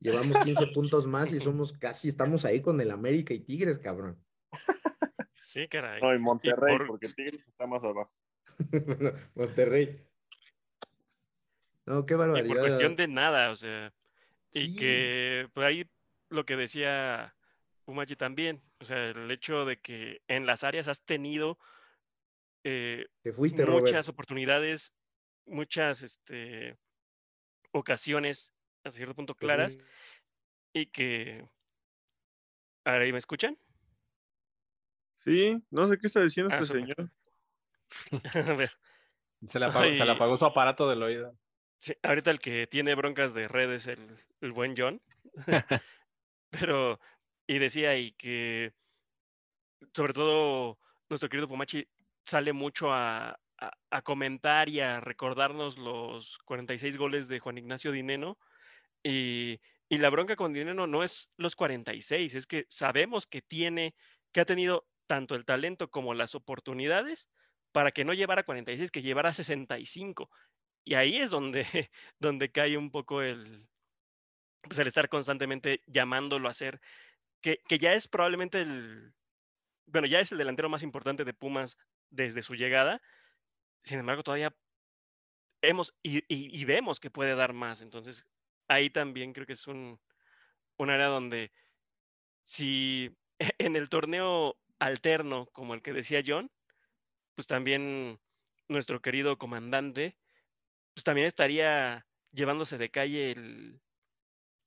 llevamos 0.00 0.36
15 0.38 0.66
puntos 0.74 1.06
más 1.06 1.32
y 1.32 1.40
somos 1.40 1.72
casi, 1.72 2.08
estamos 2.08 2.44
ahí 2.44 2.60
con 2.60 2.80
el 2.80 2.90
América 2.90 3.34
y 3.34 3.40
Tigres, 3.40 3.78
cabrón. 3.78 4.18
Sí, 5.42 5.68
caray. 5.68 6.00
No, 6.00 6.14
y 6.14 6.18
Monterrey, 6.18 6.78
porque 6.86 7.08
Tigres 7.08 7.46
está 7.46 7.66
más 7.66 7.84
abajo. 7.84 8.10
Monterrey. 9.34 10.00
No, 11.86 12.06
qué 12.06 12.14
barbaridad. 12.14 12.46
Y 12.46 12.48
por 12.48 12.60
cuestión 12.60 12.96
de 12.96 13.08
nada, 13.08 13.50
o 13.50 13.56
sea, 13.56 13.92
y 14.52 14.74
que 14.74 15.48
pues 15.52 15.66
ahí 15.66 15.84
lo 16.28 16.44
que 16.44 16.56
decía 16.56 17.34
Pumachi 17.84 18.16
también. 18.16 18.62
O 18.80 18.84
sea, 18.84 19.10
el 19.10 19.30
hecho 19.30 19.64
de 19.64 19.80
que 19.80 20.22
en 20.28 20.46
las 20.46 20.64
áreas 20.64 20.88
has 20.88 21.04
tenido 21.04 21.58
eh, 22.64 23.06
muchas 23.36 24.08
oportunidades, 24.08 24.94
muchas 25.46 26.02
este, 26.02 26.76
ocasiones, 27.72 28.52
a 28.84 28.90
cierto 28.90 29.14
punto 29.14 29.34
claras, 29.34 29.78
y 30.72 30.86
que... 30.86 31.46
¿Ahí 32.86 33.12
me 33.12 33.18
escuchan? 33.18 33.56
Sí, 35.20 35.56
no 35.70 35.88
sé 35.88 35.98
qué 35.98 36.06
está 36.06 36.20
diciendo 36.20 36.52
ah, 36.52 36.60
este 36.60 36.66
señor. 36.66 37.10
se, 39.46 39.58
le 39.58 39.64
apagó, 39.64 39.94
se 39.94 40.04
le 40.04 40.12
apagó 40.12 40.36
su 40.36 40.44
aparato 40.44 40.86
del 40.88 41.02
oído. 41.02 41.34
Sí, 41.78 41.94
ahorita 42.02 42.30
el 42.30 42.40
que 42.40 42.66
tiene 42.66 42.94
broncas 42.94 43.32
de 43.32 43.44
redes 43.44 43.86
es 43.86 43.98
el, 43.98 44.18
el 44.42 44.52
buen 44.52 44.74
John. 44.76 45.00
Pero 46.60 46.98
y 47.46 47.58
decía 47.58 47.90
ahí 47.90 48.12
que, 48.12 48.72
sobre 49.94 50.12
todo, 50.12 50.78
nuestro 51.08 51.28
querido 51.28 51.48
Pomachi 51.48 51.86
sale 52.24 52.52
mucho 52.52 52.92
a, 52.92 53.38
comentar 54.02 54.68
y 54.68 54.80
a 54.80 55.00
recordarnos 55.00 55.78
los 55.78 56.38
46 56.44 56.96
goles 56.98 57.28
de 57.28 57.38
Juan 57.38 57.58
Ignacio 57.58 57.92
Dineno. 57.92 58.38
Y, 59.02 59.60
y 59.88 59.98
la 59.98 60.10
bronca 60.10 60.36
con 60.36 60.52
Dineno 60.52 60.86
no 60.86 61.04
es 61.04 61.32
los 61.36 61.56
46, 61.56 62.34
es 62.34 62.46
que 62.46 62.66
sabemos 62.68 63.26
que 63.26 63.42
tiene, 63.42 63.94
que 64.32 64.40
ha 64.40 64.44
tenido 64.44 64.86
tanto 65.06 65.34
el 65.34 65.44
talento 65.44 65.90
como 65.90 66.14
las 66.14 66.34
oportunidades 66.34 67.28
para 67.72 67.92
que 67.92 68.04
no 68.04 68.14
llevara 68.14 68.44
46, 68.44 68.90
que 68.90 69.02
llevara 69.02 69.32
65. 69.32 70.30
Y 70.84 70.94
ahí 70.94 71.18
es 71.18 71.30
donde, 71.30 71.64
donde 72.18 72.50
cae 72.50 72.76
un 72.76 72.90
poco 72.90 73.22
el, 73.22 73.68
pues 74.68 74.78
el 74.78 74.86
estar 74.86 75.08
constantemente 75.08 75.82
llamándolo 75.86 76.48
a 76.48 76.52
hacer 76.52 76.80
que, 77.44 77.78
ya 77.78 77.92
es 77.92 78.08
probablemente 78.08 78.62
el, 78.62 79.12
bueno, 79.86 80.06
ya 80.06 80.20
es 80.20 80.32
el 80.32 80.38
delantero 80.38 80.68
más 80.68 80.82
importante 80.82 81.24
de 81.24 81.34
Pumas 81.34 81.76
desde 82.10 82.42
su 82.42 82.54
llegada. 82.54 83.02
Sin 83.82 83.98
embargo, 83.98 84.22
todavía 84.22 84.54
hemos 85.60 85.94
y, 86.02 86.64
vemos 86.64 87.00
que 87.00 87.10
puede 87.10 87.34
dar 87.34 87.52
más. 87.52 87.82
Entonces, 87.82 88.26
ahí 88.68 88.88
también 88.90 89.34
creo 89.34 89.46
que 89.46 89.52
es 89.52 89.66
un, 89.66 90.00
un 90.78 90.90
área 90.90 91.06
donde 91.06 91.52
si 92.44 93.14
en 93.58 93.76
el 93.76 93.90
torneo 93.90 94.56
alterno, 94.78 95.46
como 95.52 95.74
el 95.74 95.82
que 95.82 95.92
decía 95.92 96.22
John, 96.26 96.50
pues 97.34 97.46
también 97.46 98.20
nuestro 98.68 99.02
querido 99.02 99.36
comandante, 99.36 100.16
pues 100.94 101.04
también 101.04 101.26
estaría 101.26 102.06
llevándose 102.32 102.78
de 102.78 102.90
calle 102.90 103.30
el, 103.32 103.80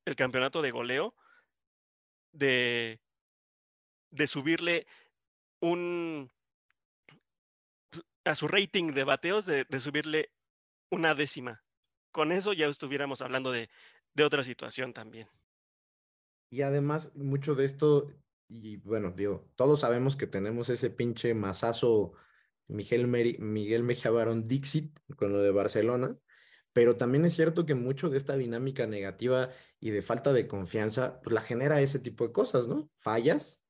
el 0.07 0.15
campeonato 0.15 0.61
de 0.61 0.71
goleo 0.71 1.13
de, 2.31 3.01
de 4.09 4.27
subirle 4.27 4.87
un 5.59 6.31
a 8.23 8.35
su 8.35 8.47
rating 8.47 8.93
de 8.93 9.03
bateos, 9.03 9.45
de, 9.45 9.65
subirle 9.79 10.31
una 10.91 11.13
décima. 11.13 11.63
Con 12.11 12.31
eso 12.31 12.53
ya 12.53 12.67
estuviéramos 12.67 13.21
hablando 13.21 13.51
de, 13.51 13.69
de 14.13 14.23
otra 14.23 14.43
situación 14.43 14.93
también. 14.93 15.27
Y 16.49 16.61
además, 16.61 17.13
mucho 17.15 17.55
de 17.55 17.65
esto, 17.65 18.09
y 18.47 18.77
bueno, 18.77 19.11
digo, 19.11 19.49
todos 19.55 19.81
sabemos 19.81 20.15
que 20.15 20.27
tenemos 20.27 20.69
ese 20.69 20.89
pinche 20.89 21.33
masazo 21.33 22.13
Miguel, 22.67 23.07
Miguel 23.07 23.83
Mejía 23.83 24.11
Barón 24.11 24.47
Dixit 24.47 24.97
con 25.15 25.31
lo 25.31 25.41
de 25.41 25.51
Barcelona, 25.51 26.17
pero 26.77 26.95
también 26.95 27.25
es 27.25 27.33
cierto 27.33 27.65
que 27.65 27.73
mucho 27.73 28.11
de 28.11 28.17
esta 28.17 28.37
dinámica 28.37 28.85
negativa 28.85 29.49
y 29.79 29.89
de 29.89 30.03
falta 30.03 30.31
de 30.31 30.47
confianza, 30.47 31.19
pues 31.23 31.33
la 31.33 31.41
genera 31.41 31.81
ese 31.81 31.97
tipo 31.97 32.23
de 32.27 32.31
cosas, 32.31 32.67
¿no? 32.67 32.87
Fallas 32.99 33.63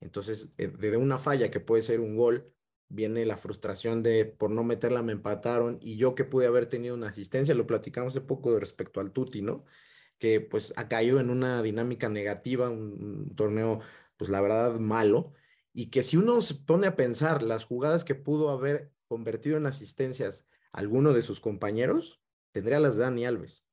Entonces, 0.00 0.54
eh, 0.56 0.68
de 0.68 0.96
una 0.96 1.18
falla 1.18 1.50
que 1.50 1.60
puede 1.60 1.82
ser 1.82 2.00
un 2.00 2.16
gol, 2.16 2.50
viene 2.88 3.26
la 3.26 3.36
frustración 3.36 4.02
de 4.02 4.24
por 4.24 4.50
no 4.50 4.64
meterla 4.64 5.02
me 5.02 5.12
empataron 5.12 5.78
y 5.82 5.98
yo 5.98 6.14
que 6.14 6.24
pude 6.24 6.46
haber 6.46 6.64
tenido 6.66 6.94
una 6.94 7.08
asistencia, 7.08 7.54
lo 7.54 7.66
platicamos 7.66 8.14
hace 8.14 8.22
poco 8.22 8.58
respecto 8.58 9.00
al 9.00 9.12
Tuti, 9.12 9.42
¿no? 9.42 9.66
Que 10.18 10.40
pues 10.40 10.72
ha 10.78 10.88
caído 10.88 11.20
en 11.20 11.28
una 11.28 11.62
dinámica 11.62 12.08
negativa, 12.08 12.70
un, 12.70 13.34
torneo 13.36 13.80
pues 14.16 14.30
la 14.30 14.40
verdad 14.40 14.76
malo, 14.80 15.34
y 15.74 15.90
que 15.90 16.02
si 16.02 16.16
uno 16.16 16.40
se 16.40 16.54
pone 16.54 16.86
a 16.86 16.96
pensar 16.96 17.42
las 17.42 17.64
jugadas 17.64 18.04
que 18.04 18.14
pudo 18.14 18.48
haber 18.48 18.90
convertido 19.06 19.58
en 19.58 19.66
asistencias 19.66 20.46
alguno 20.72 21.12
de 21.12 21.20
sus 21.20 21.40
compañeros, 21.40 22.23
tendría 22.54 22.80
las 22.80 22.96
de 22.96 23.02
Dani 23.02 23.26
Alves 23.26 23.64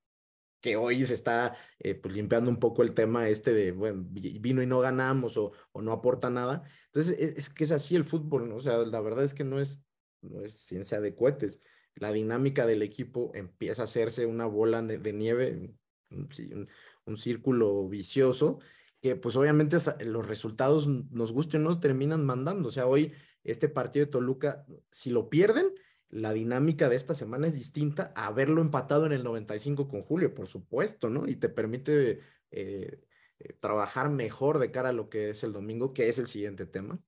que 0.62 0.78
hoy 0.78 1.04
se 1.06 1.16
está 1.16 1.56
eh, 1.80 1.96
pues, 1.96 2.14
limpiando 2.14 2.50
un 2.50 2.60
poco 2.60 2.84
el 2.84 2.94
tema 2.94 3.28
este 3.28 3.52
de, 3.52 3.72
bueno, 3.72 4.06
vino 4.08 4.62
y 4.62 4.68
no 4.68 4.80
ganamos 4.80 5.36
o, 5.38 5.52
o 5.72 5.82
no 5.82 5.92
aporta 5.92 6.30
nada. 6.30 6.64
Entonces, 6.86 7.18
es, 7.20 7.38
es, 7.38 7.50
que 7.50 7.64
es 7.64 7.72
así 7.72 7.96
el 7.96 8.06
fútbol, 8.06 8.48
¿no? 8.48 8.58
O 8.58 8.62
sea, 8.62 8.78
la 8.78 9.02
verdad 9.02 9.26
es 9.26 9.34
que 9.34 9.44
no 9.44 9.60
es, 9.60 9.84
no 10.22 10.42
es 10.42 10.54
ciencia 10.54 11.02
de 11.02 11.16
cohetes. 11.16 11.60
La 11.96 12.12
dinámica 12.12 12.66
del 12.66 12.84
equipo 12.84 13.32
empieza 13.34 13.82
a 13.82 13.86
hacerse 13.86 14.26
una 14.26 14.46
bola 14.46 14.82
de 14.82 15.14
nieve, 15.14 15.76
un, 16.12 17.18
círculo 17.18 17.90
vicioso, 17.90 18.60
que 19.02 19.16
pues 19.16 19.36
obviamente 19.36 19.78
los 20.06 20.26
resultados, 20.26 20.88
nos 20.88 21.32
guste 21.34 21.58
o 21.58 21.60
no, 21.60 21.80
terminan 21.80 22.26
mandando. 22.26 22.70
O 22.70 22.72
sea, 22.72 22.86
hoy 22.86 23.14
este 23.44 23.68
partido 23.68 24.06
de 24.06 24.12
Toluca, 24.12 24.66
si 24.92 25.10
lo 25.10 25.30
pierden, 25.30 25.74
la 26.12 26.34
dinámica 26.34 26.90
de 26.90 26.98
esta 26.98 27.16
semana 27.16 27.48
es 27.48 27.54
distinta 27.54 28.12
a 28.16 28.28
haberlo 28.28 28.62
empatado 28.62 29.06
en 29.06 29.14
el 29.14 29.24
95 29.24 29.88
con 29.88 30.04
Julio, 30.04 30.36
por 30.36 30.48
supuesto, 30.48 31.10
¿no? 31.10 31.28
Y 31.28 31.38
te 31.38 31.48
permite 31.48 32.20
eh, 32.52 33.02
eh, 33.40 33.54
trabajar 33.62 34.10
mejor 34.10 34.60
de 34.60 34.72
cara 34.72 34.90
a 34.90 34.94
lo 34.94 35.10
que 35.10 35.30
es 35.30 35.44
el 35.44 35.54
domingo, 35.54 35.94
que 35.94 36.10
es 36.10 36.20
el 36.20 36.28
siguiente 36.28 36.66
tema. 36.66 37.00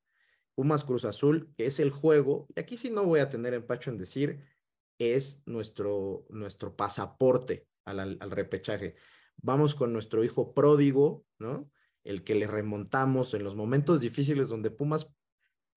Pumas 0.55 0.85
Cruz 0.85 1.03
Azul, 1.03 1.53
que 1.57 1.65
es 1.65 1.79
el 1.79 1.91
juego, 1.91 2.47
y 2.55 2.61
aquí 2.61 2.77
sí 2.77 2.91
no 2.91 3.03
voy 3.03 3.19
a 3.19 3.29
tener 3.29 3.53
empacho 3.53 3.89
en 3.89 3.97
decir, 3.97 4.39
es 4.97 5.43
nuestro, 5.45 6.25
nuestro 6.29 6.75
pasaporte 6.75 7.67
al, 7.83 7.99
al 7.99 8.31
repechaje. 8.31 8.95
Vamos 9.35 9.75
con 9.75 9.91
nuestro 9.91 10.23
hijo 10.23 10.53
pródigo, 10.53 11.25
¿no? 11.39 11.69
El 12.05 12.23
que 12.23 12.35
le 12.35 12.47
remontamos 12.47 13.33
en 13.33 13.43
los 13.43 13.55
momentos 13.55 13.99
difíciles 13.99 14.47
donde 14.47 14.71
Pumas, 14.71 15.09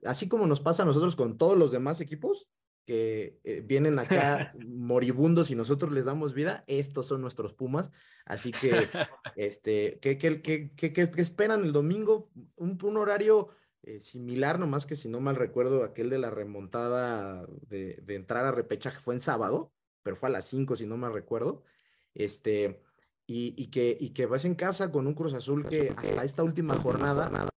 así 0.05 0.29
como 0.29 0.47
nos 0.47 0.61
pasa 0.61 0.85
a 0.85 0.87
nosotros 0.87 1.17
con 1.17 1.39
todos 1.39 1.59
los 1.59 1.73
demás 1.73 2.01
equipos, 2.01 2.49
que 2.87 3.41
eh, 3.45 3.63
vienen 3.65 3.99
acá 3.99 4.55
moribundos 4.67 5.51
y 5.51 5.57
nosotros 5.57 5.93
les 5.93 6.05
damos 6.05 6.33
vida, 6.33 6.65
estos 6.69 7.07
son 7.07 7.21
nuestros 7.21 7.53
Pumas. 7.53 7.91
Así 8.25 8.53
que, 8.53 8.71
este, 9.37 9.99
¿qué, 10.01 10.17
qué, 10.17 10.41
qué, 10.41 10.93
qué 10.93 11.21
esperan 11.21 11.65
el 11.65 11.73
domingo? 11.73 12.31
Un, 12.55 12.79
un 12.83 12.97
horario 12.97 13.49
eh, 13.83 14.01
similar, 14.01 14.59
nomás 14.59 14.87
que 14.87 14.97
si 14.97 15.09
no 15.09 15.21
mal 15.21 15.37
recuerdo, 15.37 15.85
aquel 15.85 16.11
de 16.11 16.19
la 16.19 16.31
remontada 16.31 17.47
de, 17.69 18.01
de, 18.03 18.15
entrar 18.15 18.45
a 18.45 18.53
repechaje 18.53 19.01
fue 19.01 19.15
en 19.15 19.21
sábado, 19.21 19.73
pero 20.03 20.17
fue 20.17 20.29
a 20.29 20.33
las 20.33 20.47
5, 20.47 20.77
si 20.77 20.87
no 20.87 20.97
mal 20.97 21.13
recuerdo. 21.13 21.65
Este, 22.15 22.81
y, 23.27 23.55
y, 23.57 23.67
que, 23.71 23.97
y 23.99 24.11
que 24.11 24.27
vas 24.27 24.45
en 24.45 24.55
casa 24.55 24.93
con 24.93 25.07
un 25.07 25.15
Cruz 25.15 25.35
Azul 25.35 25.69
que 25.69 25.93
hasta 25.97 26.25
esta 26.25 26.45
última 26.45 26.77
jornada, 26.77 27.49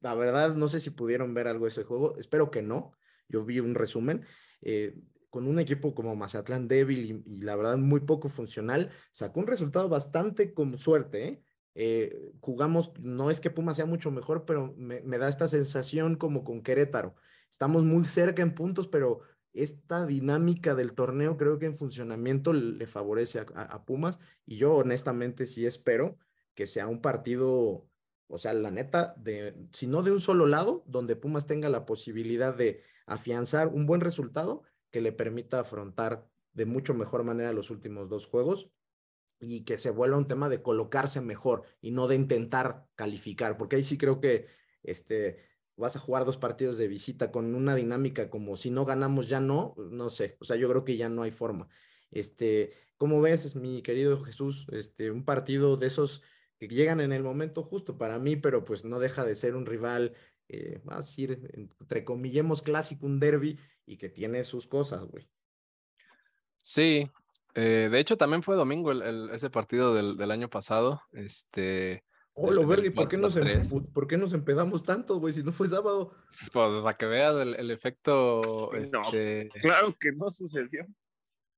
la 0.00 0.14
verdad, 0.14 0.54
no 0.54 0.68
sé 0.68 0.78
si 0.78 0.90
pudieron 0.90 1.34
ver 1.34 1.48
algo 1.48 1.64
de 1.64 1.70
ese 1.70 1.82
juego, 1.82 2.16
espero 2.18 2.50
que 2.50 2.62
no. 2.62 2.92
Yo 3.28 3.44
vi 3.44 3.58
un 3.58 3.74
resumen 3.74 4.24
eh, 4.68 4.98
con 5.30 5.46
un 5.46 5.60
equipo 5.60 5.94
como 5.94 6.16
Mazatlán 6.16 6.66
débil 6.66 7.22
y, 7.24 7.40
la 7.42 7.54
verdad 7.54 7.76
muy 7.76 8.00
poco 8.00 8.28
funcional, 8.28 8.90
sacó 9.12 9.38
un 9.38 9.46
resultado 9.46 9.88
bastante 9.88 10.52
con 10.52 10.76
suerte. 10.76 11.42
¿eh? 11.74 12.32
Jugamos, 12.40 12.92
no 12.98 13.30
es 13.30 13.40
que 13.40 13.50
Puma 13.50 13.74
sea 13.74 13.86
mucho 13.86 14.10
mejor, 14.10 14.44
pero 14.44 14.74
me, 14.76 15.18
da 15.18 15.28
esta 15.28 15.46
sensación 15.46 16.16
como 16.16 16.42
con 16.42 16.62
Querétaro. 16.62 17.14
Estamos 17.48 17.84
muy 17.84 18.06
cerca 18.06 18.42
en 18.42 18.56
puntos, 18.56 18.88
pero 18.88 19.20
esta 19.52 20.04
dinámica 20.04 20.74
del 20.74 20.94
torneo 20.94 21.36
creo 21.36 21.60
que 21.60 21.66
en 21.66 21.76
funcionamiento 21.76 22.52
le 22.52 22.86
favorece 22.88 23.46
a, 23.54 23.84
Pumas 23.84 24.18
y 24.46 24.56
yo 24.56 24.74
honestamente 24.74 25.46
sí 25.46 25.64
espero 25.64 26.18
que 26.54 26.66
sea 26.66 26.88
un 26.88 27.00
partido, 27.00 27.86
o 28.26 28.38
sea, 28.38 28.52
la 28.52 28.72
neta, 28.72 29.14
de, 29.16 29.54
si 29.70 29.86
no 29.86 30.02
de 30.02 30.10
un 30.10 30.20
solo 30.20 30.46
lado, 30.46 30.82
donde 30.86 31.14
Pumas 31.14 31.46
tenga 31.46 31.68
la 31.68 31.86
posibilidad 31.86 32.52
de 32.52 32.82
afianzar 33.06 33.68
un 33.68 33.86
buen 33.86 34.00
resultado 34.00 34.62
que 34.90 35.00
le 35.00 35.12
permita 35.12 35.60
afrontar 35.60 36.28
de 36.52 36.66
mucho 36.66 36.94
mejor 36.94 37.24
manera 37.24 37.52
los 37.52 37.70
últimos 37.70 38.08
dos 38.08 38.26
juegos 38.26 38.70
y 39.40 39.64
que 39.64 39.78
se 39.78 39.90
vuelva 39.90 40.16
un 40.16 40.28
tema 40.28 40.48
de 40.48 40.62
colocarse 40.62 41.20
mejor 41.20 41.64
y 41.80 41.90
no 41.90 42.08
de 42.08 42.16
intentar 42.16 42.86
calificar, 42.94 43.56
porque 43.56 43.76
ahí 43.76 43.82
sí 43.82 43.98
creo 43.98 44.20
que 44.20 44.46
este, 44.82 45.38
vas 45.76 45.96
a 45.96 46.00
jugar 46.00 46.24
dos 46.24 46.38
partidos 46.38 46.78
de 46.78 46.88
visita 46.88 47.30
con 47.30 47.54
una 47.54 47.74
dinámica 47.74 48.30
como 48.30 48.56
si 48.56 48.70
no 48.70 48.84
ganamos 48.84 49.28
ya 49.28 49.40
no, 49.40 49.74
no 49.76 50.08
sé, 50.08 50.36
o 50.40 50.44
sea, 50.44 50.56
yo 50.56 50.68
creo 50.68 50.84
que 50.84 50.96
ya 50.96 51.08
no 51.08 51.22
hay 51.22 51.30
forma. 51.30 51.68
Este, 52.10 52.72
¿cómo 52.96 53.20
ves, 53.20 53.56
mi 53.56 53.82
querido 53.82 54.22
Jesús? 54.22 54.66
Este, 54.72 55.10
un 55.10 55.24
partido 55.24 55.76
de 55.76 55.88
esos 55.88 56.22
que 56.58 56.68
llegan 56.68 57.00
en 57.00 57.12
el 57.12 57.22
momento 57.22 57.62
justo 57.62 57.98
para 57.98 58.18
mí, 58.18 58.36
pero 58.36 58.64
pues 58.64 58.84
no 58.84 58.98
deja 58.98 59.24
de 59.24 59.34
ser 59.34 59.54
un 59.54 59.66
rival 59.66 60.14
eh, 60.48 60.80
a 60.88 60.96
decir, 60.96 61.50
entre 61.80 62.04
comillemos 62.04 62.62
clásico, 62.62 63.06
un 63.06 63.18
derby, 63.18 63.58
y 63.84 63.96
que 63.96 64.08
tiene 64.08 64.44
sus 64.44 64.66
cosas, 64.66 65.04
güey. 65.04 65.28
Sí, 66.62 67.10
eh, 67.54 67.88
de 67.90 67.98
hecho 67.98 68.16
también 68.16 68.42
fue 68.42 68.56
domingo 68.56 68.92
el, 68.92 69.30
ese 69.30 69.50
partido 69.50 69.94
del, 69.94 70.16
del, 70.16 70.30
año 70.30 70.50
pasado. 70.50 71.00
Este. 71.12 72.04
Oh, 72.34 72.50
lo 72.50 72.66
verde, 72.66 72.90
¿por 72.90 73.08
qué, 73.08 73.16
nos, 73.16 73.36
em, 73.36 73.66
¿por 73.66 74.06
qué 74.06 74.18
nos 74.18 74.32
empedamos 74.34 74.82
tanto, 74.82 75.18
güey? 75.18 75.32
Si 75.32 75.42
no 75.42 75.52
fue 75.52 75.68
sábado. 75.68 76.12
Pues 76.52 76.82
para 76.82 76.96
que 76.96 77.06
veas 77.06 77.34
el, 77.36 77.54
el 77.54 77.70
efecto. 77.70 78.72
este... 78.74 79.48
claro 79.62 79.96
que 79.98 80.12
no 80.12 80.30
sucedió 80.30 80.86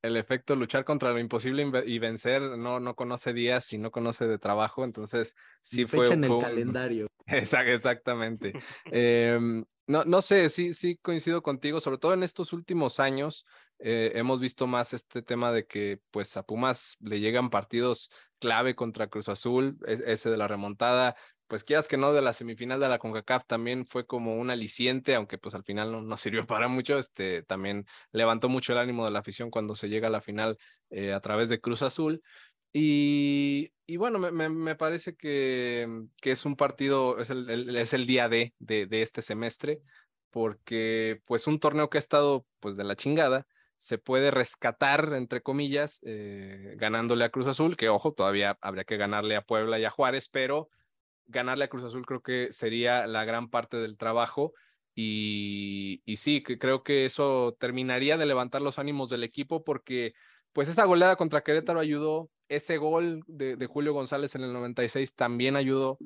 el 0.03 0.17
efecto 0.17 0.55
luchar 0.57 0.85
contra 0.85 1.13
lo 1.13 1.19
imposible 1.19 1.67
y 1.87 1.99
vencer 1.99 2.43
no, 2.43 2.81
no 2.81 2.95
conoce 2.95 3.33
días 3.33 3.73
y 3.73 3.79
no 3.79 3.91
conoce 3.91 4.27
de 4.27 4.39
trabajo, 4.39 4.85
entonces 4.85 5.37
sí 5.63 5.87
fue... 5.87 6.01
Fecha 6.01 6.15
en 6.15 6.25
el 6.25 6.39
calendario. 6.39 7.09
exactamente. 7.27 8.53
Em, 8.93 9.65
no, 9.87 10.05
no 10.05 10.23
sé, 10.23 10.49
sí, 10.51 10.75
sí 10.75 10.99
coincido 11.01 11.43
contigo, 11.43 11.81
sobre 11.81 11.99
todo 11.99 12.13
en 12.15 12.23
estos 12.23 12.53
últimos 12.53 13.01
años 13.01 13.47
eh, 13.79 14.13
hemos 14.15 14.41
visto 14.41 14.67
más 14.67 14.93
este 14.93 15.23
tema 15.23 15.53
de 15.53 15.67
que 15.67 16.01
pues 16.11 16.37
a 16.37 16.43
Pumas 16.43 16.97
le 17.01 17.21
llegan 17.21 17.49
partidos 17.49 18.11
clave 18.39 18.75
contra 18.75 19.09
Cruz 19.09 19.29
Azul, 19.29 19.79
ese 19.87 20.31
de 20.31 20.37
la 20.37 20.49
remontada, 20.49 21.17
pues 21.49 21.65
quieras 21.65 21.89
que 21.89 21.97
no, 21.97 22.13
de 22.13 22.23
la 22.23 22.35
semifinal 22.35 22.79
de 22.79 22.89
la 22.89 22.99
CONCACAF 22.99 23.47
también 23.47 23.87
fue 23.87 24.07
como 24.07 24.37
un 24.37 24.51
aliciente, 24.51 25.15
aunque 25.15 25.39
pues 25.39 25.55
al 25.55 25.65
final 25.65 25.91
no, 25.91 26.03
no 26.03 26.17
sirvió 26.17 26.47
para 26.47 26.69
mucho, 26.69 26.99
este, 26.99 27.43
también 27.43 27.87
levantó 28.13 28.49
mucho 28.49 28.73
el 28.73 28.79
ánimo 28.79 29.05
de 29.05 29.11
la 29.11 29.21
afición 29.21 29.51
cuando 29.51 29.75
se 29.75 29.89
llega 29.89 30.09
a 30.09 30.11
la 30.11 30.21
final 30.21 30.59
eh, 30.91 31.13
a 31.13 31.21
través 31.21 31.49
de 31.49 31.61
Cruz 31.61 31.83
Azul. 31.83 32.23
Y, 32.73 33.73
y 33.87 33.97
bueno, 33.97 34.19
me, 34.19 34.51
me, 34.51 34.75
parece 34.77 35.17
que, 35.17 35.89
que, 36.21 36.33
es 36.33 36.45
un 36.45 36.55
partido, 36.55 37.19
es 37.19 37.31
el, 37.31 37.75
es 37.75 37.95
el 37.95 38.07
día 38.07 38.29
D 38.29 38.55
de, 38.59 38.87
de, 38.87 39.01
este 39.01 39.23
semestre, 39.23 39.81
porque 40.31 41.23
pues 41.25 41.47
un 41.47 41.59
torneo 41.59 41.89
que 41.89 41.97
ha 41.97 41.99
estado 41.99 42.45
pues 42.61 42.77
de 42.77 42.85
la 42.85 42.95
chingada, 42.95 43.47
se 43.79 43.97
puede 43.97 44.31
rescatar, 44.31 45.15
entre 45.15 45.41
comillas, 45.41 46.01
eh, 46.05 46.75
ganándole 46.77 47.25
a 47.25 47.31
Cruz 47.31 47.47
Azul, 47.47 47.77
que 47.77 47.89
ojo, 47.89 48.13
todavía 48.13 48.59
habría 48.61 48.85
que 48.85 48.99
ganarle 48.99 49.37
a 49.37 49.43
Puebla 49.43 49.79
y 49.79 49.87
a 49.87 49.91
Juárez, 49.91 50.29
pero 50.29 50.69
ganarle 51.29 51.65
a 51.65 51.69
Cruz 51.69 51.85
Azul 51.85 52.07
creo 52.07 52.23
que 52.23 52.49
sería 52.51 53.07
la 53.07 53.25
gran 53.25 53.49
parte 53.49 53.77
del 53.77 53.97
trabajo. 53.97 54.53
Y, 54.95 56.03
y 56.05 56.17
sí, 56.17 56.43
que 56.43 56.59
creo 56.59 56.83
que 56.83 57.05
eso 57.05 57.57
terminaría 57.61 58.17
de 58.17 58.27
levantar 58.27 58.63
los 58.63 58.81
ánimos 58.81 59.11
del 59.11 59.23
equipo 59.23 59.63
porque 59.63 60.15
pues 60.53 60.69
esa 60.69 60.85
goleada 60.85 61.15
contra 61.15 61.43
Querétaro 61.43 61.79
ayudó, 61.79 62.31
ese 62.49 62.79
gol 62.79 63.23
de, 63.29 63.55
de, 63.55 63.67
Julio 63.67 63.93
González 63.93 64.35
en 64.35 64.43
el 64.43 64.53
96 64.53 65.15
también 65.15 65.55
ayudó, 65.55 65.99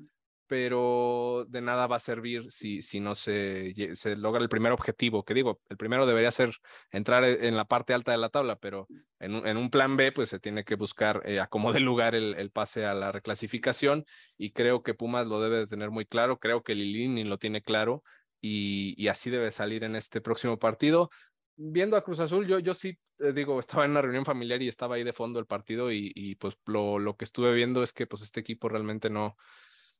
pero 0.53 1.47
de 1.49 1.63
nada 1.63 1.87
va 1.87 1.97
a 1.97 1.99
servir 1.99 2.45
si, 2.51 2.83
si 2.83 3.01
no 3.01 3.15
se, 3.15 3.73
se 3.95 4.17
logra 4.17 4.43
el 4.43 4.51
primer 4.51 4.73
objetivo, 4.73 5.25
que 5.25 5.33
digo, 5.33 5.63
el 5.71 5.79
primero 5.79 6.05
debería 6.05 6.31
ser 6.31 6.53
entrar 6.91 7.25
e, 7.25 7.49
en 7.49 7.57
la 7.57 7.65
parte 7.65 7.95
alta 7.95 8.13
de 8.13 8.19
la 8.19 8.29
tabla, 8.29 8.57
pero 8.57 8.87
en 9.19 9.47
en 9.47 9.57
un 9.57 9.71
plan 9.71 9.97
B, 9.97 10.13
pues 10.13 10.29
se 10.29 10.41
tiene 10.41 10.63
que 10.63 10.75
buscar 10.75 11.23
eh, 11.25 11.41
a 11.41 11.47
como 11.47 11.73
de 11.73 11.81
lugar 11.81 12.15
el, 12.15 12.35
el, 12.35 12.51
pase 12.51 12.85
a 12.85 12.93
la 12.93 13.13
reclasificación 13.13 14.05
y 14.37 14.53
creo 14.53 14.83
que 14.83 14.93
Pumas 14.93 15.27
lo 15.27 15.41
debe 15.41 15.57
de 15.57 15.67
tener 15.67 15.91
muy 15.91 16.05
claro, 16.05 16.39
creo 16.39 16.63
que 16.63 16.75
Lilini 16.75 17.25
lo 17.25 17.39
tiene 17.39 17.63
claro 17.63 18.03
y, 18.39 18.95
y 19.03 19.09
así 19.09 19.31
debe 19.31 19.53
salir 19.53 19.85
en 19.85 19.97
este 19.97 20.21
próximo 20.21 20.59
partido. 20.59 21.09
Viendo 21.57 21.97
a 21.97 22.05
Cruz 22.05 22.21
Azul, 22.21 22.47
yo, 22.47 22.59
yo 22.59 22.75
sí 22.75 22.99
eh, 23.21 23.33
digo, 23.33 23.59
estaba 23.61 23.87
en 23.87 23.93
una 23.93 24.03
reunión 24.03 24.27
familiar 24.27 24.61
y 24.61 24.69
estaba 24.69 24.97
ahí 24.97 25.03
de 25.03 25.15
fondo 25.15 25.41
el 25.41 25.47
partido 25.47 25.91
y, 25.91 26.13
y 26.15 26.35
pues 26.35 26.59
lo, 26.67 26.99
lo, 26.99 27.17
que 27.17 27.25
estuve 27.25 27.55
viendo 27.55 27.83
es 27.83 27.95
que 27.95 28.07
pues 28.07 28.21
este 28.21 28.41
equipo 28.41 28.69
realmente 28.69 29.09
no, 29.09 29.39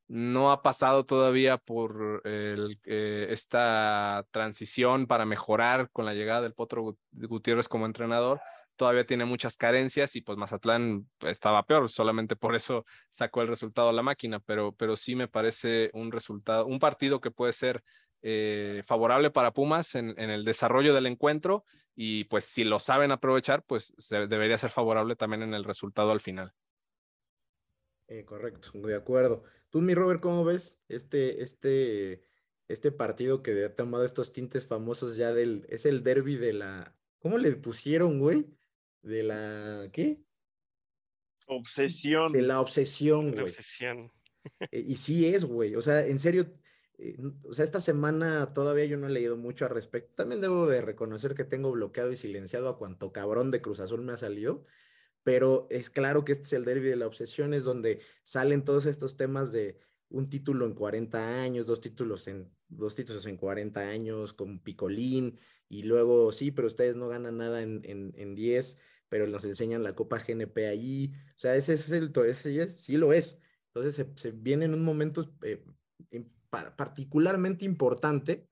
no 0.09 0.53
ha 0.53 0.63
pasado 0.63 1.05
todavía 1.07 1.59
por 1.59 2.23
eh, 2.25 3.27
esta 3.31 4.27
transición 4.31 5.07
para 5.07 5.25
mejorar 5.25 5.91
con 5.91 6.05
la 6.05 6.15
llegada 6.15 6.43
del 6.43 6.55
Potro 6.55 6.97
Gutiérrez 7.13 7.69
como 7.69 7.87
entrenador. 7.87 8.41
todavía 8.77 9.07
tiene 9.07 9.25
muchas 9.25 9.57
carencias 9.57 10.17
y 10.17 10.23
pues 10.23 10.39
Mazatlán 10.39 11.09
estaba 11.21 11.63
peor, 11.65 11.89
solamente 11.89 12.37
por 12.37 12.57
eso 12.57 12.85
sacó 13.11 13.43
el 13.43 13.49
resultado 13.49 13.91
a 13.91 13.93
la 13.93 14.03
máquina, 14.03 14.41
pero, 14.41 14.73
pero 14.73 14.97
sí 14.97 15.15
me 15.15 15.29
parece 15.29 15.91
un 15.93 16.11
resultado, 16.11 16.67
un 16.67 16.79
partido 16.79 17.21
que 17.21 17.31
puede 17.31 17.53
ser 17.53 17.83
eh, 18.23 18.83
favorable 18.87 19.31
para 19.31 19.53
Pumas 19.53 19.97
en, 19.97 20.19
el 20.19 20.45
desarrollo 20.45 20.95
del 20.95 21.07
encuentro 21.07 21.65
y 21.95 22.25
pues 22.25 22.45
si 22.45 22.65
lo 22.65 22.79
saben 22.79 23.11
aprovechar, 23.11 23.65
pues 23.65 23.95
debería 24.09 24.59
ser 24.59 24.71
favorable 24.71 25.17
también 25.17 25.43
en 25.43 25.55
el 25.55 25.65
resultado 25.65 26.13
al 26.13 26.21
final. 26.21 26.53
Eh, 28.13 28.27
correcto, 28.27 28.73
de 28.75 28.95
acuerdo. 28.95 29.43
Tú, 29.71 29.81
mi 29.81 29.95
Robert, 29.95 30.21
¿cómo 30.21 30.45
ves 30.45 30.79
este, 30.89 31.43
este, 31.43 32.23
este 32.69 32.93
partido 32.93 33.43
que 33.43 33.65
ha 33.65 33.75
tomado 33.75 34.05
estos 34.05 34.35
tintes 34.35 34.67
famosos 34.67 35.17
ya 35.17 35.33
del, 35.33 35.65
es 35.71 35.87
el 35.87 36.03
derby 36.03 36.37
de 36.37 36.53
la, 36.53 36.95
¿cómo 37.21 37.39
le 37.39 37.51
pusieron, 37.53 38.19
güey? 38.19 38.45
De 39.01 39.23
la, 39.23 39.89
¿qué? 39.93 40.21
Obsesión. 41.47 42.33
De 42.33 42.43
la 42.43 42.61
obsesión, 42.61 43.33
güey. 43.33 43.45
obsesión. 43.45 44.13
Eh, 44.71 44.85
y 44.87 44.97
sí 44.97 45.27
es, 45.33 45.47
güey. 45.47 45.75
O 45.75 45.81
sea, 45.81 46.05
en 46.05 46.19
serio, 46.19 46.53
eh, 46.99 47.17
o 47.45 47.55
sea, 47.55 47.65
esta 47.65 47.81
semana 47.81 48.53
todavía 48.53 48.85
yo 48.85 48.99
no 48.99 49.07
he 49.07 49.11
leído 49.11 49.39
mucho 49.39 49.65
al 49.65 49.71
respecto. 49.71 50.13
También 50.17 50.43
debo 50.43 50.67
de 50.67 50.83
reconocer 50.83 51.35
que 51.35 51.45
tengo 51.45 51.73
bloqueado 51.73 52.13
y 52.13 52.17
silenciado 52.17 52.69
a 52.69 52.77
cuanto 52.77 53.11
cabrón 53.11 53.51
de 53.51 53.63
Cruz 53.63 53.81
Azul 53.81 54.03
me 54.03 54.13
ha 54.13 54.19
salido, 54.19 54.67
pero 55.23 55.67
es 55.71 55.91
claro 55.91 56.25
que 56.25 56.33
este 56.33 56.45
es 56.45 56.53
el 56.53 56.65
derby 56.65 56.89
de 56.89 56.97
la 56.97 57.07
obsesión, 57.07 57.55
es 57.55 57.65
donde 57.65 58.01
salen 58.25 58.65
todos 58.65 58.87
estos 58.87 59.17
temas 59.17 59.53
de 59.53 59.79
un 60.09 60.29
título 60.29 60.67
en 60.67 60.75
40 60.75 61.43
años, 61.43 61.67
dos 61.67 61.81
títulos 61.81 62.27
en, 62.29 62.51
dos 62.69 62.95
títulos 62.95 63.27
en 63.27 63.37
40 63.37 63.81
años 63.81 64.33
con 64.35 64.59
Picolín, 64.61 65.39
y 65.73 65.85
luego, 65.85 66.33
sí, 66.33 66.51
pero 66.51 66.69
ustedes 66.69 66.97
no 66.97 67.09
ganan 67.09 67.39
nada 67.39 67.63
en, 67.63 67.81
en, 67.85 68.35
10, 68.35 68.77
pero 69.09 69.27
nos 69.27 69.43
enseñan 69.47 69.83
la 69.83 69.95
Copa 69.95 70.19
GNP 70.19 70.69
ahí. 70.69 71.15
O 71.35 71.39
sea, 71.39 71.57
ese 71.57 71.73
es 71.73 71.91
el, 71.93 72.13
ese 72.27 72.69
sí 72.69 72.99
lo 72.99 73.15
es. 73.15 73.39
Entonces 73.69 73.95
se, 73.95 74.07
se 74.17 74.33
viene 74.33 74.67
en 74.67 74.75
un 74.75 74.85
momento 74.85 75.35
eh, 75.43 75.65
particularmente 76.77 77.65
importante, 77.65 78.47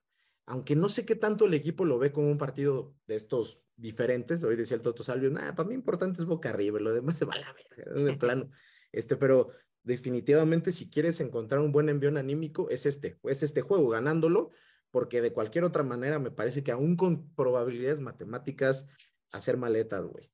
aunque 0.50 0.74
no 0.74 0.88
sé 0.88 1.06
qué 1.06 1.14
tanto 1.14 1.46
el 1.46 1.54
equipo 1.54 1.84
lo 1.84 2.00
ve 2.00 2.10
como 2.10 2.28
un 2.28 2.36
partido 2.36 2.92
de 3.06 3.14
estos 3.14 3.62
diferentes. 3.76 4.42
Hoy 4.42 4.56
decía 4.56 4.76
el 4.76 4.82
Toto 4.82 5.04
Salvio, 5.04 5.30
nada, 5.30 5.54
para 5.54 5.68
mí 5.68 5.76
importante 5.76 6.20
es 6.20 6.26
Boca 6.26 6.50
Arriba, 6.50 6.80
lo 6.80 6.92
demás 6.92 7.18
se 7.18 7.24
va 7.24 7.34
a 7.34 7.38
la 7.38 7.52
verga, 7.52 8.00
en 8.00 8.08
el 8.08 8.18
plano. 8.18 8.50
Este, 8.90 9.16
pero 9.16 9.52
definitivamente 9.84 10.72
si 10.72 10.90
quieres 10.90 11.20
encontrar 11.20 11.60
un 11.60 11.70
buen 11.70 11.88
envión 11.88 12.16
anímico, 12.16 12.68
es 12.68 12.84
este, 12.84 13.16
es 13.22 13.44
este 13.44 13.62
juego, 13.62 13.90
ganándolo, 13.90 14.50
porque 14.90 15.20
de 15.20 15.32
cualquier 15.32 15.62
otra 15.62 15.84
manera 15.84 16.18
me 16.18 16.32
parece 16.32 16.64
que 16.64 16.72
aún 16.72 16.96
con 16.96 17.32
probabilidades 17.36 18.00
matemáticas, 18.00 18.88
hacer 19.30 19.56
maletas, 19.56 20.04
güey. 20.04 20.32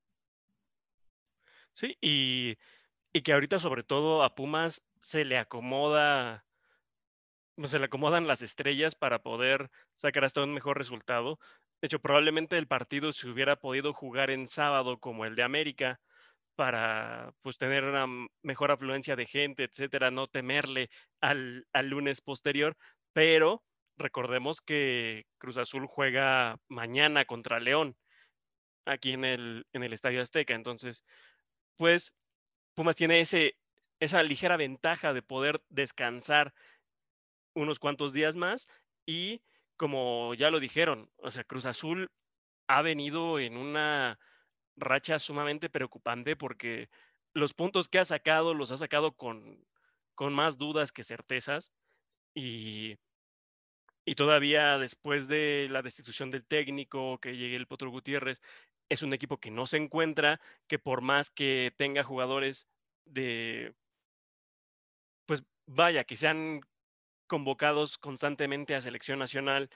Sí, 1.75 1.99
y, 2.01 2.57
y 3.13 3.21
que 3.21 3.35
ahorita 3.35 3.59
sobre 3.59 3.83
todo 3.83 4.23
a 4.23 4.35
Pumas 4.35 4.83
se 4.99 5.27
le 5.27 5.37
acomoda 5.37 6.47
se 7.65 7.79
le 7.79 7.87
acomodan 7.87 8.27
las 8.27 8.43
estrellas 8.43 8.95
para 8.95 9.21
poder 9.21 9.71
sacar 9.95 10.25
hasta 10.25 10.43
un 10.43 10.53
mejor 10.53 10.79
resultado. 10.79 11.39
De 11.81 11.87
hecho, 11.87 12.01
probablemente 12.01 12.59
el 12.59 12.67
partido 12.67 13.13
se 13.13 13.29
hubiera 13.29 13.57
podido 13.57 13.93
jugar 13.93 14.31
en 14.31 14.47
sábado 14.47 14.99
como 14.99 15.25
el 15.25 15.37
de 15.37 15.43
América 15.43 16.01
para 16.55 17.33
pues 17.43 17.59
tener 17.59 17.85
una 17.85 18.07
mejor 18.43 18.71
afluencia 18.71 19.17
de 19.17 19.27
gente, 19.27 19.65
etcétera, 19.65 20.11
no 20.11 20.27
temerle 20.27 20.91
al, 21.21 21.67
al 21.73 21.89
lunes 21.89 22.21
posterior, 22.21 22.77
pero 23.13 23.63
recordemos 23.99 24.61
que 24.61 25.27
Cruz 25.39 25.57
Azul 25.59 25.87
juega 25.87 26.57
mañana 26.69 27.25
contra 27.25 27.61
León 27.61 27.97
aquí 28.87 29.13
en 29.13 29.25
el, 29.25 29.67
en 29.73 29.83
el 29.83 29.93
Estadio 29.93 30.23
Azteca. 30.23 30.55
Entonces, 30.55 31.05
pues 31.77 32.15
Pumas 32.75 32.97
tiene 32.97 33.21
ese, 33.21 33.57
esa 34.01 34.23
ligera 34.23 34.57
ventaja 34.57 35.13
de 35.13 35.23
poder 35.23 35.63
descansar 35.69 36.55
unos 37.57 37.79
cuantos 37.81 38.13
días 38.13 38.37
más 38.37 38.69
y 39.07 39.43
como 39.77 40.35
ya 40.35 40.51
lo 40.51 40.61
dijeron, 40.61 41.11
o 41.17 41.31
sea, 41.31 41.45
Cruz 41.45 41.67
Azul 41.67 42.11
ha 42.69 42.83
venido 42.83 43.39
en 43.39 43.57
una 43.57 44.19
racha 44.77 45.19
sumamente 45.19 45.71
preocupante 45.71 46.37
porque 46.37 46.89
los 47.35 47.55
puntos 47.55 47.89
que 47.89 47.99
ha 47.99 48.05
sacado 48.05 48.55
los 48.55 48.73
ha 48.73 48.77
sacado 48.77 49.13
con, 49.13 49.67
con 50.15 50.35
más 50.35 50.59
dudas 50.59 50.93
que 50.93 51.03
certezas 51.03 51.73
y, 52.35 52.97
y 54.05 54.15
todavía 54.15 54.79
después 54.79 55.29
de 55.29 55.69
la 55.71 55.83
destitución 55.83 56.31
del 56.31 56.47
técnico, 56.47 57.19
que 57.19 57.37
llegue 57.37 57.57
el 57.57 57.67
Potro 57.67 57.91
Gutiérrez, 57.91 58.41
es 58.89 59.03
un 59.03 59.13
equipo 59.13 59.39
que 59.39 59.51
no 59.51 59.67
se 59.67 59.79
encuentra, 59.79 60.41
que 60.69 60.79
por 60.79 61.01
más 61.01 61.31
que 61.31 61.73
tenga 61.77 62.05
jugadores 62.05 62.69
de, 63.05 63.75
pues 65.27 65.43
vaya, 65.67 66.05
que 66.05 66.17
sean 66.17 66.61
convocados 67.27 67.99
constantemente 67.99 68.75
a 68.75 68.81
selección 68.81 69.19
nacional 69.19 69.71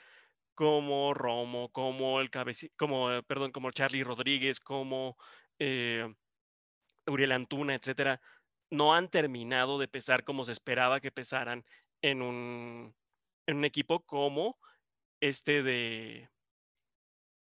como 0.55 1.15
Romo, 1.15 1.71
como 1.73 2.21
el 2.21 2.31
como, 2.77 3.11
eh, 3.11 3.23
perdón, 3.23 3.51
como 3.53 3.71
Charlie 3.71 4.05
Rodríguez, 4.05 4.61
como 4.61 5.17
eh, 5.59 6.07
Uriel 7.07 7.33
Antuna, 7.33 7.75
etcétera, 7.75 8.21
no 8.71 8.95
han 8.95 9.09
terminado 9.09 9.79
de 9.79 9.89
pesar 9.89 10.25
como 10.25 10.45
se 10.45 10.53
esperaba 10.53 11.01
que 11.01 11.11
pesaran 11.13 11.65
en 12.03 12.23
un, 12.23 12.95
en 13.47 13.57
un 13.57 13.65
equipo 13.65 14.05
como 14.05 14.59
este 15.21 15.63
de 15.63 16.29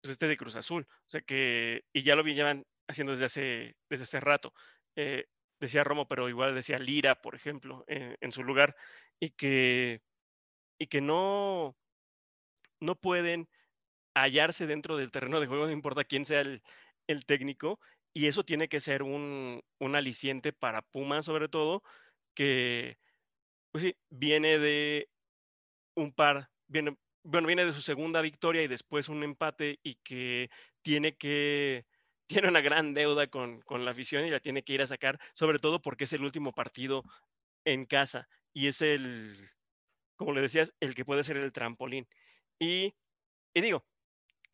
pues 0.01 0.11
este 0.11 0.27
de 0.27 0.37
Cruz 0.37 0.55
Azul. 0.57 0.87
O 0.89 1.09
sea 1.09 1.21
que, 1.21 1.85
y 1.93 2.03
ya 2.03 2.15
lo 2.15 2.23
llevan 2.23 2.65
haciendo 2.87 3.13
desde 3.13 3.25
hace, 3.25 3.75
desde 3.89 4.03
hace 4.03 4.19
rato. 4.19 4.53
Eh, 4.95 5.25
decía 5.59 5.83
Romo, 5.83 6.07
pero 6.07 6.29
igual 6.29 6.55
decía 6.55 6.77
Lira, 6.77 7.21
por 7.21 7.35
ejemplo, 7.35 7.83
en 7.87 8.31
su 8.31 8.43
lugar 8.43 8.75
y 9.19 9.31
que, 9.31 10.01
y 10.79 10.87
que 10.87 11.01
no, 11.01 11.75
no 12.79 12.95
pueden 12.95 13.47
hallarse 14.15 14.67
dentro 14.67 14.97
del 14.97 15.11
terreno 15.11 15.39
de 15.39 15.47
juego, 15.47 15.65
no 15.65 15.71
importa 15.71 16.03
quién 16.03 16.25
sea 16.25 16.41
el, 16.41 16.61
técnico, 17.25 17.79
y 18.13 18.27
eso 18.27 18.43
tiene 18.43 18.67
que 18.67 18.79
ser 18.79 19.03
un, 19.03 19.61
un, 19.79 19.95
aliciente 19.95 20.53
para 20.53 20.81
Puma 20.81 21.21
sobre 21.21 21.47
todo, 21.49 21.83
que 22.33 22.97
pues 23.71 23.83
sí, 23.83 23.95
viene 24.09 24.59
de 24.59 25.09
un 25.95 26.13
par, 26.13 26.49
viene, 26.67 26.97
bueno, 27.23 27.47
viene 27.47 27.65
de 27.65 27.73
su 27.73 27.81
segunda 27.81 28.21
victoria 28.21 28.63
y 28.63 28.67
después 28.67 29.09
un 29.09 29.23
empate 29.23 29.79
y 29.83 29.95
que 30.03 30.49
tiene 30.81 31.15
que, 31.15 31.85
tiene 32.27 32.49
una 32.49 32.61
gran 32.61 32.93
deuda 32.93 33.27
con, 33.27 33.61
con 33.61 33.85
la 33.85 33.91
afición 33.91 34.25
y 34.25 34.31
la 34.31 34.39
tiene 34.39 34.63
que 34.63 34.73
ir 34.73 34.81
a 34.81 34.87
sacar, 34.87 35.19
sobre 35.33 35.59
todo 35.59 35.81
porque 35.81 36.05
es 36.05 36.13
el 36.13 36.23
último 36.23 36.53
partido 36.53 37.03
en 37.65 37.85
casa 37.85 38.27
y 38.57 38.65
es 38.65 38.81
el, 38.81 39.35
como 40.15 40.33
le 40.33 40.41
decías, 40.41 40.73
el 40.79 40.95
que 40.95 41.05
puede 41.05 41.23
ser 41.23 41.37
el 41.37 41.53
trampolín. 41.53 42.07
Y, 42.57 42.95
y 43.53 43.61
digo, 43.61 43.85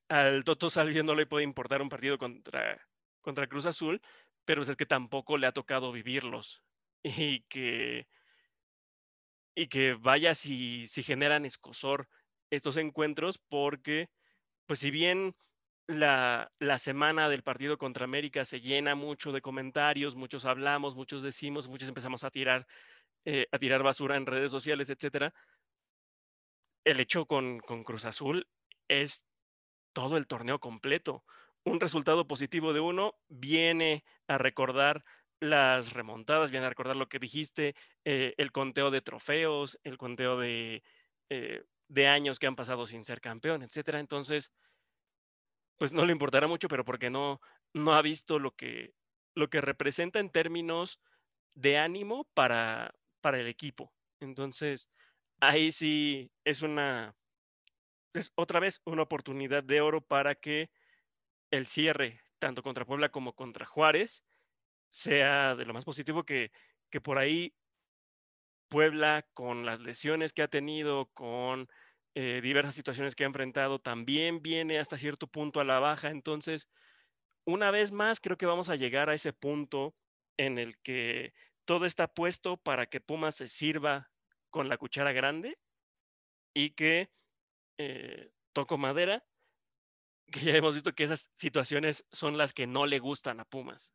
al 0.10 0.44
Toto 0.44 0.70
Salvio 0.70 1.06
no 1.06 1.16
le 1.16 1.26
puede 1.26 1.46
importar 1.46 1.82
un 1.82 1.88
partido 1.88 2.18
contra, 2.18 2.86
contra 3.22 3.48
Cruz 3.48 3.66
Azul, 3.66 4.02
pero 4.44 4.62
es 4.62 4.76
que 4.76 4.86
tampoco 4.86 5.38
le 5.38 5.48
ha 5.48 5.54
tocado 5.54 5.94
vivirlos 5.94 6.62
y 7.04 7.44
que, 7.44 8.06
y 9.56 9.68
que 9.68 9.94
vaya 9.94 10.36
si, 10.36 10.86
si 10.88 11.02
generan 11.02 11.46
escosor 11.46 12.10
estos 12.50 12.76
encuentros, 12.76 13.38
porque, 13.48 14.10
pues 14.66 14.80
si 14.80 14.92
bien 14.92 15.34
la, 15.88 16.52
la, 16.60 16.78
semana 16.78 17.30
del 17.30 17.44
partido 17.44 17.78
contra 17.78 18.04
América 18.04 18.44
se 18.44 18.60
llena 18.60 18.96
mucho 18.96 19.32
de 19.32 19.42
comentarios, 19.42 20.18
muchos 20.18 20.44
hablamos, 20.44 20.94
muchos 20.94 21.24
decimos, 21.24 21.70
muchos 21.70 21.88
empezamos 21.88 22.26
a 22.26 22.32
tirar 22.32 22.68
eh, 23.26 23.48
a 23.52 23.60
tirar 23.60 23.84
basura 23.84 24.18
en 24.18 24.26
redes 24.26 24.52
sociales, 24.52 24.90
etcétera. 24.90 25.34
El 26.84 27.00
hecho 27.00 27.26
con, 27.26 27.60
con 27.60 27.84
Cruz 27.84 28.06
Azul 28.06 28.48
es 28.88 29.26
todo 29.94 30.18
el 30.18 30.28
torneo 30.28 30.60
completo. 30.60 31.24
Un 31.64 31.80
resultado 31.80 32.28
positivo 32.28 32.74
de 32.74 32.82
uno 32.82 33.16
viene 33.30 34.04
a 34.28 34.38
recordar 34.38 35.04
las 35.40 35.94
remontadas, 35.94 36.52
viene 36.52 36.66
a 36.66 36.70
recordar 36.70 36.96
lo 36.96 37.08
que 37.08 37.20
dijiste, 37.20 37.76
eh, 38.06 38.34
el 38.38 38.52
conteo 38.52 38.92
de 38.92 39.02
trofeos, 39.02 39.80
el 39.84 39.98
conteo 39.98 40.38
de, 40.40 40.84
eh, 41.30 41.64
de 41.88 42.08
años 42.08 42.40
que 42.40 42.48
han 42.48 42.56
pasado 42.56 42.86
sin 42.86 43.06
ser 43.06 43.22
campeón, 43.22 43.62
etcétera. 43.62 44.00
Entonces, 44.00 44.52
pues 45.78 45.94
no 45.94 46.06
le 46.06 46.14
importará 46.14 46.48
mucho, 46.48 46.68
pero 46.68 46.86
porque 46.86 47.10
no, 47.10 47.42
no 47.74 47.94
ha 47.94 48.02
visto 48.02 48.40
lo 48.40 48.52
que, 48.52 48.94
lo 49.36 49.50
que 49.50 49.62
representa 49.62 50.20
en 50.20 50.32
términos 50.32 51.00
de 51.56 51.78
ánimo 51.78 52.28
para, 52.34 52.94
para 53.24 53.40
el 53.40 53.48
equipo. 53.48 53.94
Entonces, 54.20 54.90
ahí 55.40 55.72
sí 55.72 56.30
es 56.44 56.62
una, 56.62 57.16
es 58.14 58.34
otra 58.36 58.60
vez 58.60 58.82
una 58.86 59.04
oportunidad 59.04 59.64
de 59.64 59.82
oro 59.82 60.02
para 60.02 60.36
que 60.36 60.70
el 61.50 61.66
cierre, 61.66 62.22
tanto 62.38 62.62
contra 62.62 62.86
Puebla 62.86 63.10
como 63.10 63.34
contra 63.34 63.66
Juárez, 63.66 64.24
sea 64.90 65.56
de 65.56 65.66
lo 65.66 65.74
más 65.74 65.86
positivo 65.86 66.26
que, 66.26 66.52
que 66.92 67.00
por 67.00 67.18
ahí 67.18 67.56
Puebla, 68.70 69.26
con 69.34 69.66
las 69.66 69.80
lesiones 69.80 70.34
que 70.34 70.42
ha 70.42 70.48
tenido, 70.48 71.06
con 71.14 71.70
eh, 72.16 72.42
diversas 72.42 72.76
situaciones 72.76 73.16
que 73.16 73.24
ha 73.24 73.28
enfrentado, 73.28 73.80
también 73.80 74.42
viene 74.42 74.80
hasta 74.80 74.98
cierto 74.98 75.28
punto 75.28 75.62
a 75.62 75.64
la 75.64 75.80
baja. 75.80 76.10
Entonces, 76.10 76.68
una 77.46 77.72
vez 77.72 77.92
más 77.92 78.20
creo 78.20 78.38
que 78.38 78.48
vamos 78.48 78.70
a 78.70 78.76
llegar 78.76 79.10
a 79.10 79.14
ese 79.14 79.32
punto 79.32 79.96
en 80.38 80.58
el 80.58 80.78
que 80.80 81.34
todo 81.66 81.86
está 81.86 82.08
puesto 82.08 82.58
para 82.58 82.88
que 82.88 83.02
Pumas 83.02 83.36
se 83.36 83.48
sirva 83.48 84.12
con 84.50 84.70
la 84.70 84.78
cuchara 84.78 85.12
grande 85.12 85.58
y 86.54 86.72
que 86.72 87.12
eh, 87.78 88.32
toco 88.54 88.78
madera, 88.78 89.26
que 90.32 90.42
ya 90.42 90.56
hemos 90.56 90.76
visto 90.76 90.94
que 90.94 91.04
esas 91.04 91.32
situaciones 91.34 92.06
son 92.12 92.38
las 92.38 92.54
que 92.54 92.68
no 92.68 92.86
le 92.86 93.00
gustan 93.00 93.40
a 93.40 93.46
Pumas. 93.46 93.92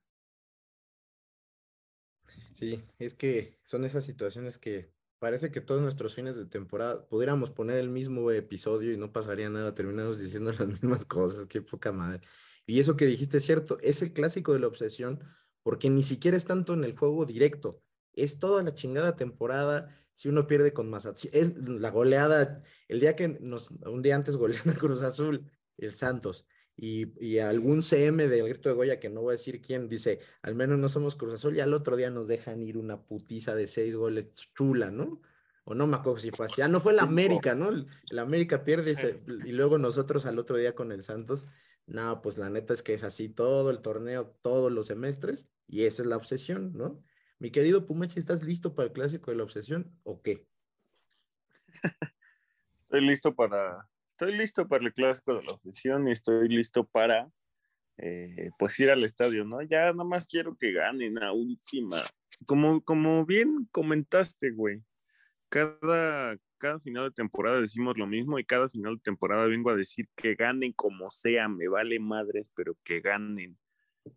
Sí, 2.55 2.85
es 2.99 3.15
que 3.15 3.59
son 3.65 3.85
esas 3.85 4.05
situaciones 4.05 4.59
que 4.59 4.93
parece 5.19 5.51
que 5.51 5.61
todos 5.61 5.81
nuestros 5.81 6.15
fines 6.15 6.36
de 6.36 6.47
temporada 6.47 7.09
pudiéramos 7.09 7.51
poner 7.51 7.78
el 7.78 7.89
mismo 7.89 8.31
episodio 8.31 8.93
y 8.93 8.97
no 8.97 9.12
pasaría 9.12 9.49
nada, 9.49 9.74
terminamos 9.74 10.19
diciendo 10.19 10.53
las 10.59 10.66
mismas 10.66 11.05
cosas, 11.05 11.47
qué 11.47 11.62
poca 11.62 11.93
madre. 11.93 12.20
Y 12.66 12.81
eso 12.81 12.97
que 12.97 13.07
dijiste 13.07 13.39
es 13.39 13.47
cierto, 13.47 13.78
es 13.81 14.03
el 14.03 14.12
clásico 14.12 14.53
de 14.53 14.61
la 14.61 14.66
obsesión, 14.66 15.23
porque 15.69 15.90
ni 15.90 16.03
siquiera 16.03 16.35
es 16.35 16.47
tanto 16.47 16.73
en 16.73 16.82
el 16.82 16.97
juego 16.97 17.27
directo, 17.27 17.82
es 18.15 18.39
toda 18.39 18.62
la 18.62 18.73
chingada 18.73 19.16
temporada. 19.16 19.95
Si 20.15 20.31
uno 20.31 20.47
pierde 20.47 20.73
con 20.73 20.89
Mazatlán, 20.89 21.31
es 21.35 21.59
la 21.59 21.90
goleada, 21.90 22.62
el 22.89 23.01
día 23.01 23.15
que 23.15 23.28
nos, 23.28 23.70
un 23.70 24.01
día 24.01 24.15
antes 24.15 24.39
golean 24.39 24.70
a 24.70 24.73
Cruz 24.73 25.03
Azul, 25.03 25.45
el 25.77 25.93
Santos, 25.93 26.47
y, 26.74 27.12
y, 27.23 27.40
algún 27.40 27.82
CM 27.82 28.28
del 28.28 28.49
Grito 28.49 28.70
de 28.70 28.77
Goya, 28.77 28.99
que 28.99 29.11
no 29.11 29.20
voy 29.20 29.32
a 29.32 29.36
decir 29.36 29.61
quién, 29.61 29.90
dice, 29.90 30.20
al 30.40 30.55
menos 30.55 30.78
no 30.78 30.89
somos 30.89 31.16
Cruz 31.16 31.35
Azul, 31.35 31.55
y 31.55 31.61
al 31.61 31.74
otro 31.74 31.97
día 31.97 32.09
nos 32.09 32.28
dejan 32.28 32.62
ir 32.62 32.78
una 32.78 33.03
putiza 33.03 33.55
de 33.55 33.66
seis 33.66 33.95
goles 33.95 34.31
chula, 34.55 34.90
¿no? 34.90 35.20
O 35.65 35.74
no 35.74 35.86
me 35.86 35.97
acuerdo 35.97 36.19
si 36.19 36.31
fue 36.31 36.47
así. 36.47 36.62
Ah, 36.62 36.69
no 36.69 36.81
fue 36.81 36.95
la 36.95 37.03
América, 37.03 37.55
¿no? 37.55 37.69
El 37.69 38.19
América 38.19 38.65
pierde 38.65 39.20
y 39.45 39.53
luego 39.53 39.77
nosotros 39.77 40.24
al 40.24 40.39
otro 40.39 40.57
día 40.57 40.74
con 40.74 40.93
el 40.93 41.05
Santos. 41.05 41.45
No, 41.89 42.20
pues 42.20 42.36
la 42.36 42.51
neta 42.51 42.74
es 42.74 42.82
que 42.82 42.93
es 42.93 43.02
así 43.02 43.31
todo 43.31 43.70
el 43.70 43.81
torneo, 43.81 44.36
todos 44.43 44.70
los 44.70 44.89
semestres, 44.89 45.48
y 45.66 45.85
esa 45.85 46.02
es 46.02 46.09
la 46.09 46.19
obsesión, 46.19 46.74
¿no? 46.74 47.02
Mi 47.39 47.51
querido 47.51 47.86
Pumachi, 47.86 48.19
¿estás 48.19 48.44
listo 48.44 48.74
para 48.74 48.89
el 48.89 48.93
clásico 48.93 49.31
de 49.31 49.39
la 49.39 49.44
obsesión 49.44 49.98
o 50.02 50.20
qué? 50.20 50.47
Estoy 52.82 53.01
listo 53.06 53.35
para, 53.35 53.89
estoy 54.06 54.36
listo 54.36 54.69
para 54.69 54.85
el 54.85 54.93
clásico 54.93 55.35
de 55.35 55.44
la 55.44 55.52
obsesión 55.52 56.09
y 56.09 56.12
estoy 56.12 56.48
listo 56.48 56.86
para 56.86 57.31
eh, 57.97 58.51
pues 58.59 58.78
ir 58.81 58.90
al 58.90 59.05
estadio, 59.05 59.44
¿no? 59.44 59.62
Ya 59.62 59.93
nada 59.93 60.05
más 60.05 60.27
quiero 60.27 60.56
que 60.56 60.73
ganen 60.73 61.23
a 61.23 61.32
última. 61.32 61.97
Como, 62.47 62.82
como 62.82 63.24
bien 63.24 63.66
comentaste, 63.70 64.51
güey, 64.51 64.82
cada, 65.48 66.36
cada 66.59 66.79
final 66.81 67.05
de 67.05 67.15
temporada 67.15 67.61
decimos 67.61 67.97
lo 67.97 68.07
mismo 68.07 68.39
y 68.39 68.45
cada 68.45 68.69
final 68.69 68.97
de 68.97 69.03
temporada 69.03 69.47
vengo 69.47 69.71
a 69.71 69.77
decir 69.77 70.07
que 70.17 70.35
ganen 70.35 70.73
como 70.73 71.11
sea, 71.11 71.49
me 71.49 71.69
vale 71.69 71.99
madres, 72.01 72.47
pero 72.55 72.77
que 72.85 73.01
ganen. 73.01 73.59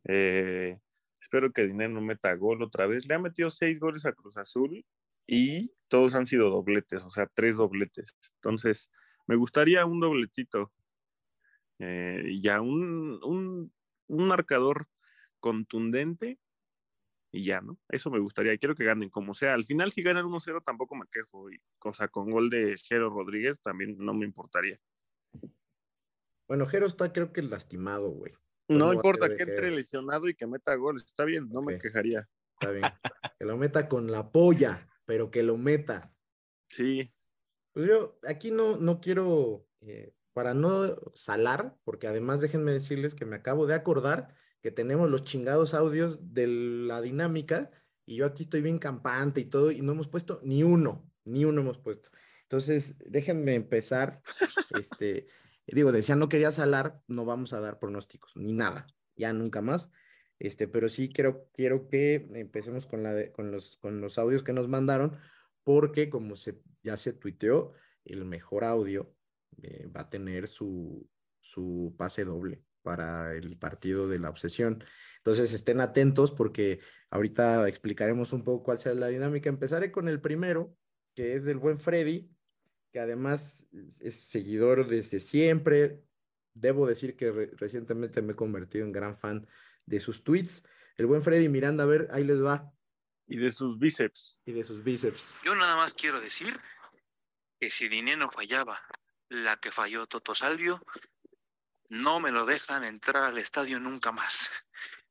Eh, 0.05 0.79
espero 1.19 1.51
que 1.51 1.67
Dinero 1.67 1.93
no 1.93 2.01
meta 2.01 2.33
gol 2.35 2.63
otra 2.63 2.87
vez. 2.87 3.05
Le 3.07 3.15
ha 3.15 3.19
metido 3.19 3.49
seis 3.49 3.79
goles 3.79 4.05
a 4.05 4.13
Cruz 4.13 4.37
Azul 4.37 4.85
y 5.27 5.73
todos 5.87 6.15
han 6.15 6.25
sido 6.25 6.49
dobletes, 6.49 7.05
o 7.05 7.09
sea, 7.09 7.27
tres 7.33 7.57
dobletes. 7.57 8.15
Entonces, 8.35 8.89
me 9.27 9.35
gustaría 9.35 9.85
un 9.85 9.99
dobletito, 9.99 10.71
eh, 11.79 12.37
ya 12.41 12.61
un, 12.61 13.19
un, 13.23 13.73
un, 14.07 14.27
marcador 14.27 14.85
contundente 15.39 16.39
y 17.31 17.45
ya, 17.45 17.61
¿no? 17.61 17.77
Eso 17.89 18.11
me 18.11 18.19
gustaría. 18.19 18.57
Quiero 18.57 18.75
que 18.75 18.83
ganen 18.83 19.09
como 19.09 19.33
sea. 19.33 19.53
Al 19.53 19.63
final, 19.63 19.91
si 19.91 20.03
ganan 20.03 20.25
1-0, 20.25 20.63
tampoco 20.63 20.95
me 20.95 21.05
quejo. 21.09 21.49
Y 21.49 21.57
cosa 21.79 22.09
con 22.09 22.29
gol 22.29 22.49
de 22.49 22.75
Jero 22.77 23.09
Rodríguez 23.09 23.61
también 23.61 23.95
no 23.97 24.13
me 24.13 24.25
importaría. 24.25 24.77
Bueno, 26.47 26.65
Jero 26.65 26.87
está 26.87 27.13
creo 27.13 27.31
que 27.31 27.41
lastimado, 27.41 28.09
güey. 28.09 28.33
No 28.67 28.93
importa 28.93 29.33
que 29.35 29.43
entre 29.43 29.71
lesionado 29.71 30.27
y 30.27 30.35
que 30.35 30.45
meta 30.45 30.75
goles. 30.75 31.03
Está 31.05 31.23
bien, 31.23 31.47
no 31.49 31.61
okay. 31.61 31.75
me 31.75 31.81
quejaría. 31.81 32.27
Está 32.59 32.71
bien. 32.71 32.83
que 33.39 33.45
lo 33.45 33.57
meta 33.57 33.87
con 33.87 34.11
la 34.11 34.31
polla, 34.31 34.87
pero 35.05 35.31
que 35.31 35.43
lo 35.43 35.57
meta. 35.57 36.13
Sí. 36.67 37.13
Pues 37.73 37.87
yo 37.87 38.19
aquí 38.27 38.51
no, 38.51 38.75
no 38.75 38.99
quiero, 38.99 39.65
eh, 39.79 40.13
para 40.33 40.53
no 40.53 40.97
salar, 41.15 41.77
porque 41.85 42.07
además 42.07 42.41
déjenme 42.41 42.71
decirles 42.71 43.15
que 43.15 43.25
me 43.25 43.37
acabo 43.37 43.65
de 43.65 43.75
acordar 43.75 44.35
que 44.61 44.71
tenemos 44.71 45.09
los 45.09 45.23
chingados 45.23 45.73
audios 45.73 46.33
de 46.33 46.47
la 46.47 47.01
dinámica 47.01 47.71
y 48.05 48.15
yo 48.15 48.25
aquí 48.25 48.43
estoy 48.43 48.61
bien 48.61 48.77
campante 48.77 49.41
y 49.41 49.45
todo 49.45 49.71
y 49.71 49.81
no 49.81 49.93
hemos 49.93 50.07
puesto 50.07 50.39
ni 50.43 50.63
uno, 50.63 51.09
ni 51.25 51.45
uno 51.45 51.61
hemos 51.61 51.77
puesto. 51.79 52.09
Entonces, 52.43 52.95
déjenme 52.99 53.55
empezar. 53.55 54.21
este, 54.79 55.27
digo, 55.65 55.91
decía, 55.91 56.15
no 56.15 56.29
quería 56.29 56.51
salar, 56.51 57.01
no 57.07 57.25
vamos 57.25 57.53
a 57.53 57.59
dar 57.59 57.79
pronósticos, 57.79 58.35
ni 58.35 58.53
nada, 58.53 58.87
ya 59.15 59.33
nunca 59.33 59.61
más. 59.61 59.89
Este, 60.37 60.67
pero 60.67 60.89
sí 60.89 61.09
quiero, 61.09 61.47
quiero 61.53 61.87
que 61.87 62.27
empecemos 62.33 62.87
con, 62.87 63.03
la 63.03 63.13
de, 63.13 63.31
con, 63.31 63.51
los, 63.51 63.77
con 63.77 64.01
los 64.01 64.17
audios 64.17 64.43
que 64.43 64.53
nos 64.53 64.67
mandaron, 64.67 65.17
porque 65.63 66.09
como 66.09 66.35
se, 66.35 66.61
ya 66.83 66.97
se 66.97 67.13
tuiteó, 67.13 67.73
el 68.05 68.25
mejor 68.25 68.63
audio 68.63 69.15
eh, 69.61 69.87
va 69.95 70.01
a 70.01 70.09
tener 70.09 70.47
su, 70.47 71.07
su 71.39 71.93
pase 71.97 72.25
doble 72.25 72.63
para 72.81 73.33
el 73.33 73.57
partido 73.57 74.07
de 74.07 74.19
la 74.19 74.29
obsesión. 74.29 74.83
Entonces 75.17 75.53
estén 75.53 75.81
atentos 75.81 76.31
porque 76.31 76.79
ahorita 77.09 77.67
explicaremos 77.67 78.33
un 78.33 78.43
poco 78.43 78.63
cuál 78.63 78.79
será 78.79 78.95
la 78.95 79.07
dinámica. 79.07 79.49
Empezaré 79.49 79.91
con 79.91 80.07
el 80.07 80.19
primero, 80.19 80.75
que 81.15 81.35
es 81.35 81.45
del 81.45 81.57
buen 81.57 81.79
Freddy, 81.79 82.29
que 82.91 82.99
además 82.99 83.67
es 83.99 84.15
seguidor 84.25 84.87
desde 84.87 85.19
siempre. 85.19 86.03
Debo 86.53 86.87
decir 86.87 87.15
que 87.15 87.31
re 87.31 87.51
recientemente 87.55 88.21
me 88.21 88.33
he 88.33 88.35
convertido 88.35 88.85
en 88.85 88.91
gran 88.91 89.17
fan 89.17 89.47
de 89.85 89.99
sus 89.99 90.23
tweets. 90.23 90.63
El 90.97 91.05
buen 91.05 91.21
Freddy 91.21 91.49
Miranda, 91.49 91.83
a 91.83 91.87
ver, 91.87 92.07
ahí 92.11 92.23
les 92.23 92.43
va. 92.43 92.73
Y 93.27 93.37
de 93.37 93.51
sus 93.51 93.79
bíceps. 93.79 94.37
Y 94.45 94.51
de 94.51 94.63
sus 94.63 94.83
bíceps. 94.83 95.35
Yo 95.43 95.55
nada 95.55 95.75
más 95.75 95.93
quiero 95.93 96.19
decir 96.19 96.59
que 97.59 97.69
si 97.69 97.87
Dinero 97.87 98.29
fallaba, 98.29 98.81
la 99.29 99.57
que 99.57 99.71
falló 99.71 100.07
Toto 100.07 100.35
Salvio, 100.35 100.83
no 101.91 102.21
me 102.21 102.31
lo 102.31 102.45
dejan 102.45 102.85
entrar 102.85 103.23
al 103.23 103.37
estadio 103.37 103.77
nunca 103.79 104.13
más. 104.13 104.49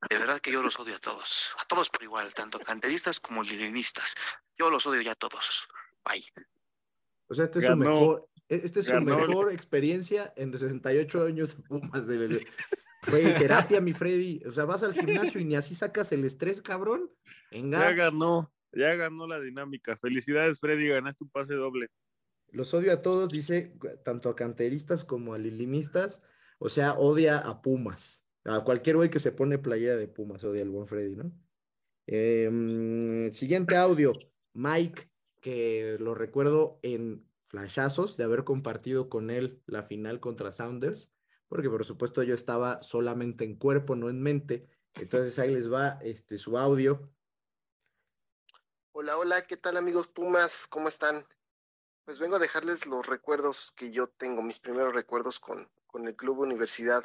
De 0.08 0.16
verdad 0.16 0.40
que 0.40 0.50
yo 0.50 0.62
los 0.62 0.80
odio 0.80 0.96
a 0.96 0.98
todos, 0.98 1.50
a 1.60 1.66
todos 1.66 1.90
por 1.90 2.02
igual, 2.02 2.32
tanto 2.32 2.58
canteristas 2.58 3.20
como 3.20 3.42
lilinistas. 3.42 4.14
Yo 4.56 4.70
los 4.70 4.86
odio 4.86 5.02
ya 5.02 5.12
a 5.12 5.14
todos. 5.14 5.68
Bye. 6.02 6.24
O 7.28 7.34
sea, 7.34 7.44
este 7.44 7.58
es 7.58 7.66
su 7.66 7.76
mejor, 7.76 8.26
este 8.48 8.80
es 8.80 8.86
su 8.86 9.00
mejor 9.02 9.52
experiencia 9.52 10.32
en 10.36 10.52
los 10.52 10.62
68 10.62 11.26
años 11.26 11.54
de 11.54 11.62
Pumas. 11.64 12.06
De, 12.06 12.46
Güey, 13.10 13.24
terapia, 13.38 13.82
mi 13.82 13.92
Freddy. 13.92 14.42
O 14.46 14.50
sea, 14.50 14.64
vas 14.64 14.82
al 14.82 14.94
gimnasio 14.94 15.38
y 15.38 15.44
ni 15.44 15.56
así 15.56 15.74
sacas 15.74 16.12
el 16.12 16.24
estrés, 16.24 16.62
cabrón. 16.62 17.10
Venga. 17.50 17.78
Ya 17.80 17.92
ganó, 17.92 18.50
ya 18.72 18.94
ganó 18.94 19.26
la 19.26 19.38
dinámica. 19.38 19.98
Felicidades, 19.98 20.60
Freddy, 20.60 20.88
ganaste 20.88 21.24
un 21.24 21.30
pase 21.30 21.52
doble. 21.52 21.88
Los 22.52 22.72
odio 22.72 22.90
a 22.94 23.02
todos, 23.02 23.28
dice, 23.28 23.76
tanto 24.02 24.30
a 24.30 24.34
canteristas 24.34 25.04
como 25.04 25.34
a 25.34 25.38
lilinistas. 25.38 26.22
O 26.60 26.68
sea, 26.68 26.94
odia 26.94 27.38
a 27.38 27.62
Pumas. 27.62 28.24
A 28.44 28.62
cualquier 28.62 28.96
güey 28.96 29.10
que 29.10 29.18
se 29.18 29.32
pone 29.32 29.58
playera 29.58 29.96
de 29.96 30.06
Pumas, 30.06 30.44
odia 30.44 30.62
al 30.62 30.70
buen 30.70 30.86
Freddy, 30.86 31.16
¿no? 31.16 31.32
Eh, 32.06 33.28
siguiente 33.32 33.76
audio. 33.76 34.12
Mike, 34.52 35.10
que 35.40 35.96
lo 35.98 36.14
recuerdo 36.14 36.78
en 36.82 37.26
flashazos 37.44 38.16
de 38.16 38.24
haber 38.24 38.44
compartido 38.44 39.08
con 39.08 39.30
él 39.30 39.60
la 39.66 39.82
final 39.82 40.20
contra 40.20 40.52
Sounders 40.52 41.10
porque 41.50 41.68
por 41.68 41.84
supuesto 41.84 42.22
yo 42.22 42.32
estaba 42.32 42.80
solamente 42.80 43.44
en 43.44 43.56
cuerpo, 43.56 43.96
no 43.96 44.08
en 44.08 44.22
mente. 44.22 44.68
Entonces 44.94 45.36
ahí 45.40 45.52
les 45.52 45.70
va 45.70 45.98
este, 46.00 46.38
su 46.38 46.56
audio. 46.56 47.10
Hola, 48.92 49.18
hola, 49.18 49.42
¿qué 49.42 49.56
tal 49.56 49.76
amigos 49.76 50.06
Pumas? 50.06 50.68
¿Cómo 50.68 50.86
están? 50.86 51.26
Pues 52.04 52.20
vengo 52.20 52.36
a 52.36 52.38
dejarles 52.38 52.86
los 52.86 53.04
recuerdos 53.04 53.72
que 53.72 53.90
yo 53.90 54.06
tengo, 54.06 54.42
mis 54.42 54.60
primeros 54.60 54.94
recuerdos 54.94 55.40
con, 55.40 55.68
con 55.90 56.06
el 56.06 56.16
Club 56.16 56.40
Universidad. 56.40 57.04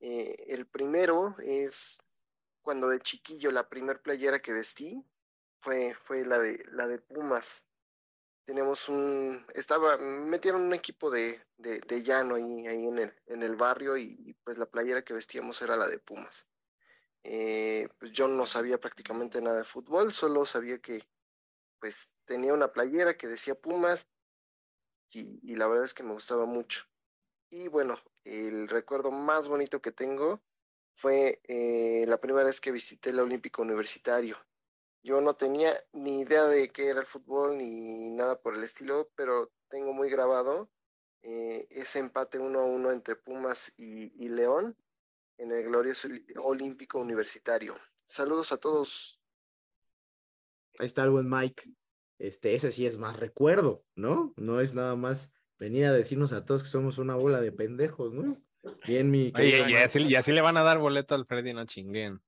Eh, 0.00 0.36
el 0.48 0.66
primero 0.66 1.36
es 1.38 2.04
cuando 2.62 2.88
de 2.88 3.00
chiquillo 3.00 3.50
la 3.50 3.68
primer 3.68 4.00
playera 4.00 4.40
que 4.40 4.52
vestí 4.52 5.04
fue, 5.60 5.94
fue 5.94 6.24
la, 6.24 6.38
de, 6.38 6.64
la 6.70 6.86
de 6.86 6.98
Pumas 6.98 7.68
tenemos 8.48 8.88
un, 8.88 9.44
estaba, 9.52 9.98
metieron 9.98 10.62
un 10.62 10.72
equipo 10.72 11.10
de, 11.10 11.38
de, 11.58 11.80
de 11.80 12.02
llano 12.02 12.36
ahí, 12.36 12.66
ahí 12.66 12.86
en, 12.86 12.98
el, 12.98 13.14
en 13.26 13.42
el 13.42 13.56
barrio 13.56 13.98
y, 13.98 14.34
pues 14.42 14.56
la 14.56 14.64
playera 14.64 15.04
que 15.04 15.12
vestíamos 15.12 15.60
era 15.60 15.76
la 15.76 15.86
de 15.86 15.98
Pumas. 15.98 16.46
Eh, 17.24 17.90
pues 17.98 18.10
yo 18.10 18.26
no 18.26 18.46
sabía 18.46 18.80
prácticamente 18.80 19.42
nada 19.42 19.58
de 19.58 19.64
fútbol, 19.64 20.14
solo 20.14 20.46
sabía 20.46 20.78
que 20.78 21.06
pues 21.78 22.14
tenía 22.24 22.54
una 22.54 22.68
playera 22.68 23.18
que 23.18 23.26
decía 23.26 23.54
Pumas 23.54 24.08
y 25.12 25.54
la 25.54 25.66
verdad 25.66 25.84
es 25.84 25.92
que 25.92 26.02
me 26.02 26.14
gustaba 26.14 26.46
mucho. 26.46 26.87
Y 27.50 27.68
bueno, 27.68 27.98
el 28.24 28.68
recuerdo 28.68 29.10
más 29.10 29.48
bonito 29.48 29.80
que 29.80 29.92
tengo 29.92 30.42
fue 30.94 31.40
eh, 31.44 32.04
la 32.06 32.20
primera 32.20 32.46
vez 32.46 32.60
que 32.60 32.72
visité 32.72 33.10
el 33.10 33.20
Olímpico 33.20 33.62
Universitario. 33.62 34.36
Yo 35.02 35.20
no 35.20 35.34
tenía 35.34 35.72
ni 35.92 36.20
idea 36.20 36.44
de 36.44 36.68
qué 36.68 36.88
era 36.88 37.00
el 37.00 37.06
fútbol 37.06 37.56
ni 37.56 38.10
nada 38.10 38.40
por 38.40 38.54
el 38.56 38.64
estilo, 38.64 39.10
pero 39.14 39.50
tengo 39.68 39.94
muy 39.94 40.10
grabado 40.10 40.68
eh, 41.22 41.66
ese 41.70 42.00
empate 42.00 42.38
1 42.38 42.58
a 42.58 42.64
1 42.64 42.92
entre 42.92 43.16
Pumas 43.16 43.72
y, 43.76 44.12
y, 44.22 44.28
León. 44.28 44.76
en 45.38 45.52
el 45.52 45.64
glorioso 45.64 46.08
olímpico 46.42 46.98
universitario. 46.98 47.76
Saludos 48.06 48.52
a 48.52 48.58
todos. 48.58 49.22
Ahí 50.78 50.86
está 50.86 51.04
el 51.04 51.10
buen 51.10 51.30
Mike. 51.30 51.74
Este, 52.18 52.54
ese 52.54 52.72
sí 52.72 52.86
es 52.86 52.98
más 52.98 53.16
recuerdo, 53.16 53.84
¿no? 53.94 54.34
No 54.36 54.60
es 54.60 54.74
nada 54.74 54.96
más 54.96 55.32
venir 55.58 55.86
a 55.86 55.92
decirnos 55.92 56.32
a 56.32 56.44
todos 56.44 56.62
que 56.62 56.68
somos 56.68 56.98
una 56.98 57.14
bola 57.14 57.40
de 57.40 57.52
pendejos, 57.52 58.12
¿no? 58.12 58.36
Bien, 58.86 59.10
mi. 59.10 59.32
Oye, 59.36 59.70
y 59.70 59.74
así, 59.74 60.02
y 60.02 60.14
así 60.14 60.32
le 60.32 60.40
van 60.40 60.56
a 60.56 60.62
dar 60.62 60.78
boleto 60.78 61.14
al 61.14 61.26
Freddy, 61.26 61.52
no 61.52 61.64
chinguen. 61.64 62.20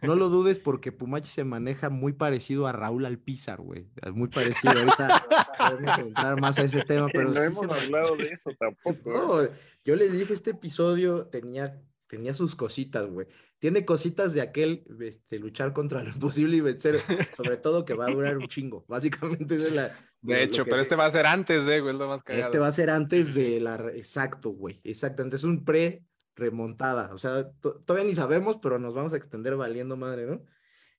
No 0.00 0.14
lo 0.14 0.28
dudes 0.28 0.60
porque 0.60 0.92
Pumachi 0.92 1.28
se 1.28 1.44
maneja 1.44 1.90
muy 1.90 2.12
parecido 2.12 2.66
a 2.66 2.72
Raúl 2.72 3.04
Alpizar, 3.04 3.60
güey. 3.60 3.86
Muy 4.12 4.28
parecido. 4.28 4.72
Ahorita 4.72 5.26
podemos 5.58 5.98
entrar 5.98 6.40
más 6.40 6.58
a 6.58 6.62
ese 6.62 6.82
tema, 6.82 7.06
pero 7.12 7.30
no 7.30 7.40
sí 7.40 7.46
hemos 7.46 7.70
hablado 7.70 8.16
de 8.16 8.28
eso 8.28 8.50
tampoco. 8.58 8.94
No, 9.04 9.48
yo 9.84 9.96
les 9.96 10.12
dije, 10.12 10.32
este 10.32 10.50
episodio 10.50 11.26
tenía, 11.26 11.80
tenía 12.06 12.34
sus 12.34 12.54
cositas, 12.56 13.06
güey. 13.08 13.26
Tiene 13.58 13.84
cositas 13.84 14.34
de 14.34 14.42
aquel 14.42 14.84
este, 15.00 15.38
luchar 15.38 15.72
contra 15.72 16.02
lo 16.02 16.10
imposible 16.14 16.56
y 16.56 16.60
vencer, 16.60 17.00
sobre 17.36 17.56
todo 17.56 17.84
que 17.84 17.94
va 17.94 18.06
a 18.06 18.10
durar 18.10 18.36
un 18.38 18.46
chingo. 18.48 18.84
Básicamente 18.88 19.56
esa 19.56 19.66
es 19.66 19.72
la. 19.72 19.98
De 20.20 20.42
hecho, 20.42 20.64
que 20.64 20.70
pero 20.70 20.78
te- 20.78 20.82
este 20.82 20.96
va 20.96 21.06
a 21.06 21.10
ser 21.10 21.26
antes, 21.26 21.66
de, 21.66 21.80
güey, 21.80 21.96
lo 21.96 22.08
más 22.08 22.22
cagado. 22.22 22.44
este 22.46 22.58
va 22.58 22.66
a 22.68 22.72
ser 22.72 22.90
antes 22.90 23.34
de 23.34 23.60
la. 23.60 23.76
Exacto, 23.94 24.50
güey. 24.50 24.80
Exactamente. 24.84 25.36
Es 25.36 25.44
un 25.44 25.64
pre-remontada. 25.64 27.12
O 27.14 27.18
sea, 27.18 27.50
to- 27.60 27.78
todavía 27.80 28.08
ni 28.08 28.14
sabemos, 28.14 28.58
pero 28.62 28.78
nos 28.78 28.94
vamos 28.94 29.14
a 29.14 29.16
extender 29.16 29.56
valiendo 29.56 29.96
madre, 29.96 30.26
¿no? 30.26 30.44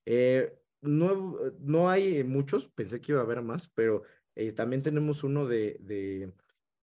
Eh, 0.04 0.52
no, 0.82 1.36
no 1.60 1.90
hay 1.90 2.22
muchos, 2.24 2.68
pensé 2.68 3.00
que 3.00 3.12
iba 3.12 3.20
a 3.20 3.24
haber 3.24 3.42
más, 3.42 3.68
pero 3.68 4.02
eh, 4.36 4.52
también 4.52 4.82
tenemos 4.82 5.24
uno 5.24 5.46
de, 5.46 5.78
de 5.80 6.32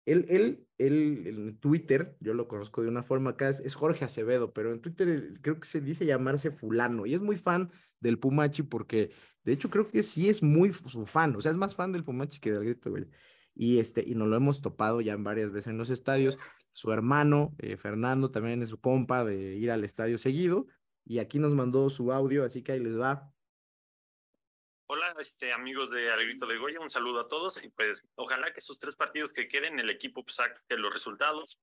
él, 0.06 0.26
él, 0.28 0.66
él 0.78 1.26
en 1.26 1.58
Twitter, 1.58 2.16
yo 2.20 2.34
lo 2.34 2.48
conozco 2.48 2.82
de 2.82 2.88
una 2.88 3.02
forma 3.02 3.30
acá, 3.30 3.48
es, 3.48 3.74
Jorge 3.74 4.04
Acevedo, 4.04 4.52
pero 4.52 4.72
en 4.72 4.80
Twitter 4.80 5.08
eh, 5.08 5.38
creo 5.40 5.58
que 5.58 5.66
se 5.66 5.80
dice 5.80 6.06
llamarse 6.06 6.50
fulano 6.50 7.06
y 7.06 7.14
es 7.14 7.22
muy 7.22 7.36
fan 7.36 7.70
del 8.00 8.18
Pumachi 8.18 8.64
porque 8.64 9.12
de 9.44 9.52
hecho 9.52 9.70
creo 9.70 9.88
que 9.88 10.02
sí 10.02 10.28
es 10.28 10.42
muy 10.42 10.72
su 10.72 11.06
fan, 11.06 11.34
o 11.36 11.40
sea, 11.40 11.52
es 11.52 11.56
más 11.56 11.74
fan 11.74 11.92
del 11.92 12.04
Pumachi 12.04 12.40
que 12.40 12.52
del 12.52 12.64
Grito, 12.64 12.90
güey. 12.90 13.08
Y, 13.56 13.78
este, 13.78 14.02
y 14.06 14.14
nos 14.14 14.28
lo 14.28 14.36
hemos 14.36 14.60
topado 14.62 15.00
ya 15.00 15.16
varias 15.16 15.52
veces 15.52 15.68
en 15.68 15.78
los 15.78 15.90
estadios. 15.90 16.38
Su 16.72 16.92
hermano, 16.92 17.54
eh, 17.58 17.76
Fernando, 17.76 18.30
también 18.30 18.62
es 18.62 18.70
su 18.70 18.80
compa 18.80 19.24
de 19.24 19.54
ir 19.54 19.70
al 19.70 19.84
estadio 19.84 20.18
seguido. 20.18 20.66
Y 21.04 21.18
aquí 21.18 21.38
nos 21.38 21.54
mandó 21.54 21.88
su 21.90 22.12
audio, 22.12 22.44
así 22.44 22.62
que 22.62 22.72
ahí 22.72 22.80
les 22.80 22.98
va. 22.98 23.32
Hola, 24.86 25.14
este, 25.18 25.52
amigos 25.52 25.90
de 25.90 26.10
Alegrito 26.12 26.46
de 26.46 26.58
Goya, 26.58 26.78
un 26.80 26.90
saludo 26.90 27.20
a 27.20 27.26
todos 27.26 27.62
y 27.62 27.68
pues 27.70 28.06
ojalá 28.16 28.52
que 28.52 28.58
esos 28.58 28.78
tres 28.78 28.96
partidos 28.96 29.32
que 29.32 29.48
queden 29.48 29.78
el 29.78 29.88
equipo 29.88 30.22
pues, 30.22 30.36
saque 30.36 30.60
los 30.76 30.92
resultados. 30.92 31.58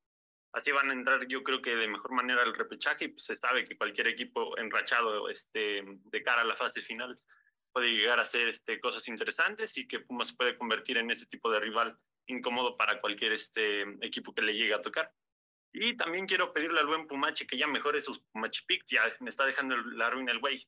Así 0.53 0.71
van 0.71 0.89
a 0.89 0.93
entrar 0.93 1.27
yo 1.27 1.43
creo 1.43 1.61
que 1.61 1.75
de 1.75 1.87
mejor 1.87 2.11
manera 2.11 2.41
al 2.41 2.55
repechaje 2.55 3.05
y 3.05 3.07
pues 3.09 3.23
se 3.25 3.37
sabe 3.37 3.63
que 3.63 3.77
cualquier 3.77 4.07
equipo 4.07 4.57
enrachado 4.57 5.29
este, 5.29 5.83
de 5.85 6.23
cara 6.23 6.41
a 6.41 6.45
la 6.45 6.57
fase 6.57 6.81
final 6.81 7.15
puede 7.71 7.93
llegar 7.93 8.19
a 8.19 8.23
hacer 8.23 8.49
este, 8.49 8.79
cosas 8.79 9.07
interesantes 9.07 9.77
y 9.77 9.87
que 9.87 9.99
Pumas 9.99 10.29
se 10.29 10.35
puede 10.35 10.57
convertir 10.57 10.97
en 10.97 11.09
ese 11.09 11.27
tipo 11.27 11.49
de 11.51 11.59
rival 11.59 11.97
incómodo 12.27 12.75
para 12.75 12.99
cualquier 12.99 13.33
este, 13.33 13.83
equipo 14.01 14.33
que 14.33 14.41
le 14.41 14.53
llegue 14.55 14.73
a 14.73 14.81
tocar. 14.81 15.13
Y 15.73 15.95
también 15.95 16.25
quiero 16.25 16.51
pedirle 16.51 16.81
al 16.81 16.87
buen 16.87 17.07
Pumachi 17.07 17.45
que 17.47 17.57
ya 17.57 17.67
mejore 17.67 18.01
sus 18.01 18.19
Pumachi 18.31 18.65
Pick, 18.65 18.83
ya 18.87 19.03
me 19.21 19.29
está 19.29 19.45
dejando 19.45 19.75
el- 19.75 19.97
la 19.97 20.09
ruina 20.09 20.33
el 20.33 20.39
güey. 20.39 20.67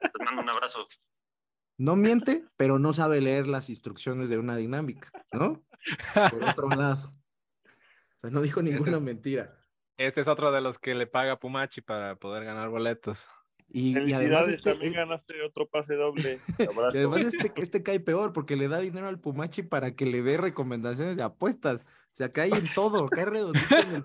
Les 0.00 0.12
mando 0.24 0.42
un 0.42 0.48
abrazo. 0.48 0.88
No 1.80 1.96
miente, 1.96 2.44
pero 2.58 2.78
no 2.78 2.92
sabe 2.92 3.22
leer 3.22 3.46
las 3.46 3.70
instrucciones 3.70 4.28
de 4.28 4.36
una 4.36 4.54
dinámica, 4.54 5.10
¿no? 5.32 5.64
Por 6.30 6.44
otro 6.44 6.68
lado. 6.68 7.14
O 7.64 8.20
sea, 8.20 8.28
no 8.28 8.42
dijo 8.42 8.60
ninguna 8.60 9.00
mentira. 9.00 9.56
Este 9.96 10.20
es 10.20 10.28
otro 10.28 10.52
de 10.52 10.60
los 10.60 10.78
que 10.78 10.94
le 10.94 11.06
paga 11.06 11.40
Pumachi 11.40 11.80
para 11.80 12.16
poder 12.16 12.44
ganar 12.44 12.68
boletos. 12.68 13.26
Y, 13.66 13.92
y 13.92 14.12
además 14.12 14.18
Felicidades, 14.18 14.56
este, 14.58 14.70
también 14.72 14.92
eh, 14.92 14.96
ganaste 14.96 15.42
otro 15.42 15.70
pase 15.70 15.94
doble. 15.94 16.38
y 16.58 16.98
además 16.98 17.20
este, 17.20 17.50
este 17.56 17.82
cae 17.82 17.98
peor 17.98 18.34
porque 18.34 18.56
le 18.56 18.68
da 18.68 18.80
dinero 18.80 19.08
al 19.08 19.18
Pumachi 19.18 19.62
para 19.62 19.96
que 19.96 20.04
le 20.04 20.20
dé 20.20 20.36
recomendaciones 20.36 21.16
de 21.16 21.22
apuestas. 21.22 21.80
O 21.80 22.12
sea, 22.12 22.30
cae 22.30 22.50
en 22.50 22.66
todo, 22.74 23.08
cae 23.08 23.24
redondito 23.24 23.78
en, 23.78 23.94
el- 23.94 24.04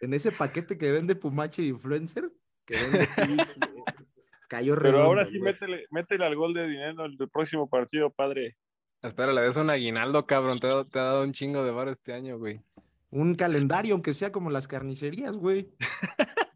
en 0.00 0.14
ese 0.14 0.32
paquete 0.32 0.78
que 0.78 0.90
vende 0.90 1.16
Pumachi 1.16 1.60
de 1.60 1.68
influencer, 1.68 2.32
que 2.64 2.76
vende 2.78 3.08
cayó 4.50 4.74
Pero 4.74 4.82
redondo, 4.82 5.04
ahora 5.06 5.24
sí 5.26 5.38
güey. 5.38 5.52
métele, 5.52 5.86
métele 5.90 6.26
al 6.26 6.34
gol 6.34 6.52
de 6.52 6.66
dinero 6.66 7.04
el 7.04 7.16
próximo 7.30 7.68
partido, 7.70 8.10
padre. 8.10 8.58
Espera, 9.00 9.32
le 9.32 9.40
des 9.42 9.56
un 9.56 9.70
aguinaldo, 9.70 10.26
cabrón. 10.26 10.58
Te, 10.58 10.66
ha- 10.66 10.84
te 10.84 10.98
ha 10.98 11.04
dado 11.04 11.22
un 11.22 11.32
chingo 11.32 11.64
de 11.64 11.70
bar 11.70 11.88
este 11.88 12.12
año, 12.12 12.36
güey. 12.36 12.60
Un 13.10 13.34
calendario, 13.36 13.94
aunque 13.94 14.12
sea 14.12 14.32
como 14.32 14.50
las 14.50 14.66
carnicerías, 14.68 15.36
güey. 15.36 15.70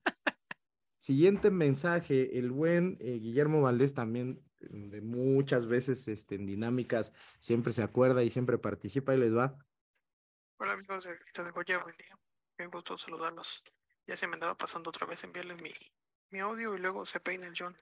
Siguiente 1.01 1.51
mensaje, 1.51 2.39
el 2.39 2.51
buen 2.51 2.97
eh, 3.01 3.19
Guillermo 3.19 3.61
Valdés 3.63 3.93
también 3.95 4.43
eh, 4.61 4.67
de 4.71 5.01
muchas 5.03 5.67
veces 5.67 6.09
este, 6.09 6.35
en 6.37 6.47
dinámicas 6.47 7.13
siempre 7.41 7.73
se 7.73 7.83
acuerda 7.83 8.23
y 8.23 8.31
siempre 8.31 8.57
participa 8.59 9.15
y 9.15 9.19
les 9.19 9.37
va. 9.37 9.57
Hola 10.59 10.73
amigos 10.73 11.05
de 11.05 11.15
Grito 11.17 11.45
de 11.45 11.51
Goya, 11.51 11.79
buen 11.83 11.95
día. 11.97 12.19
Qué 12.57 12.67
gusto 12.67 12.97
saludarlos. 12.97 13.63
Ya 14.07 14.17
se 14.17 14.27
me 14.27 14.35
andaba 14.35 14.57
pasando 14.57 14.89
otra 14.89 15.07
vez 15.07 15.23
enviarles 15.25 15.61
mi, 15.61 15.71
mi 16.35 16.41
audio 16.41 16.75
y 16.75 16.81
luego 16.81 17.07
se 17.07 17.21
peina 17.21 17.47
el 17.47 17.55
John. 17.57 17.77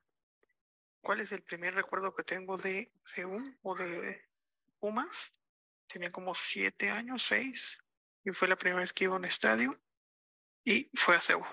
¿Cuál 1.00 1.20
es 1.20 1.32
el 1.32 1.42
primer 1.42 1.74
recuerdo 1.74 2.14
que 2.14 2.22
tengo 2.22 2.58
de 2.58 2.92
Seúl 3.02 3.58
o 3.62 3.74
de 3.74 4.28
Pumas? 4.78 5.32
Tenía 5.86 6.10
como 6.10 6.34
siete 6.34 6.90
años, 6.90 7.22
seis, 7.22 7.78
y 8.22 8.30
fue 8.32 8.48
la 8.48 8.56
primera 8.56 8.80
vez 8.80 8.92
que 8.92 9.04
iba 9.04 9.14
a 9.14 9.16
un 9.16 9.24
estadio 9.24 9.80
y 10.64 10.90
fue 10.92 11.16
a 11.16 11.22
Seúl. 11.22 11.46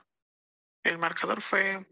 El 0.83 0.97
marcador 0.97 1.41
fue, 1.41 1.87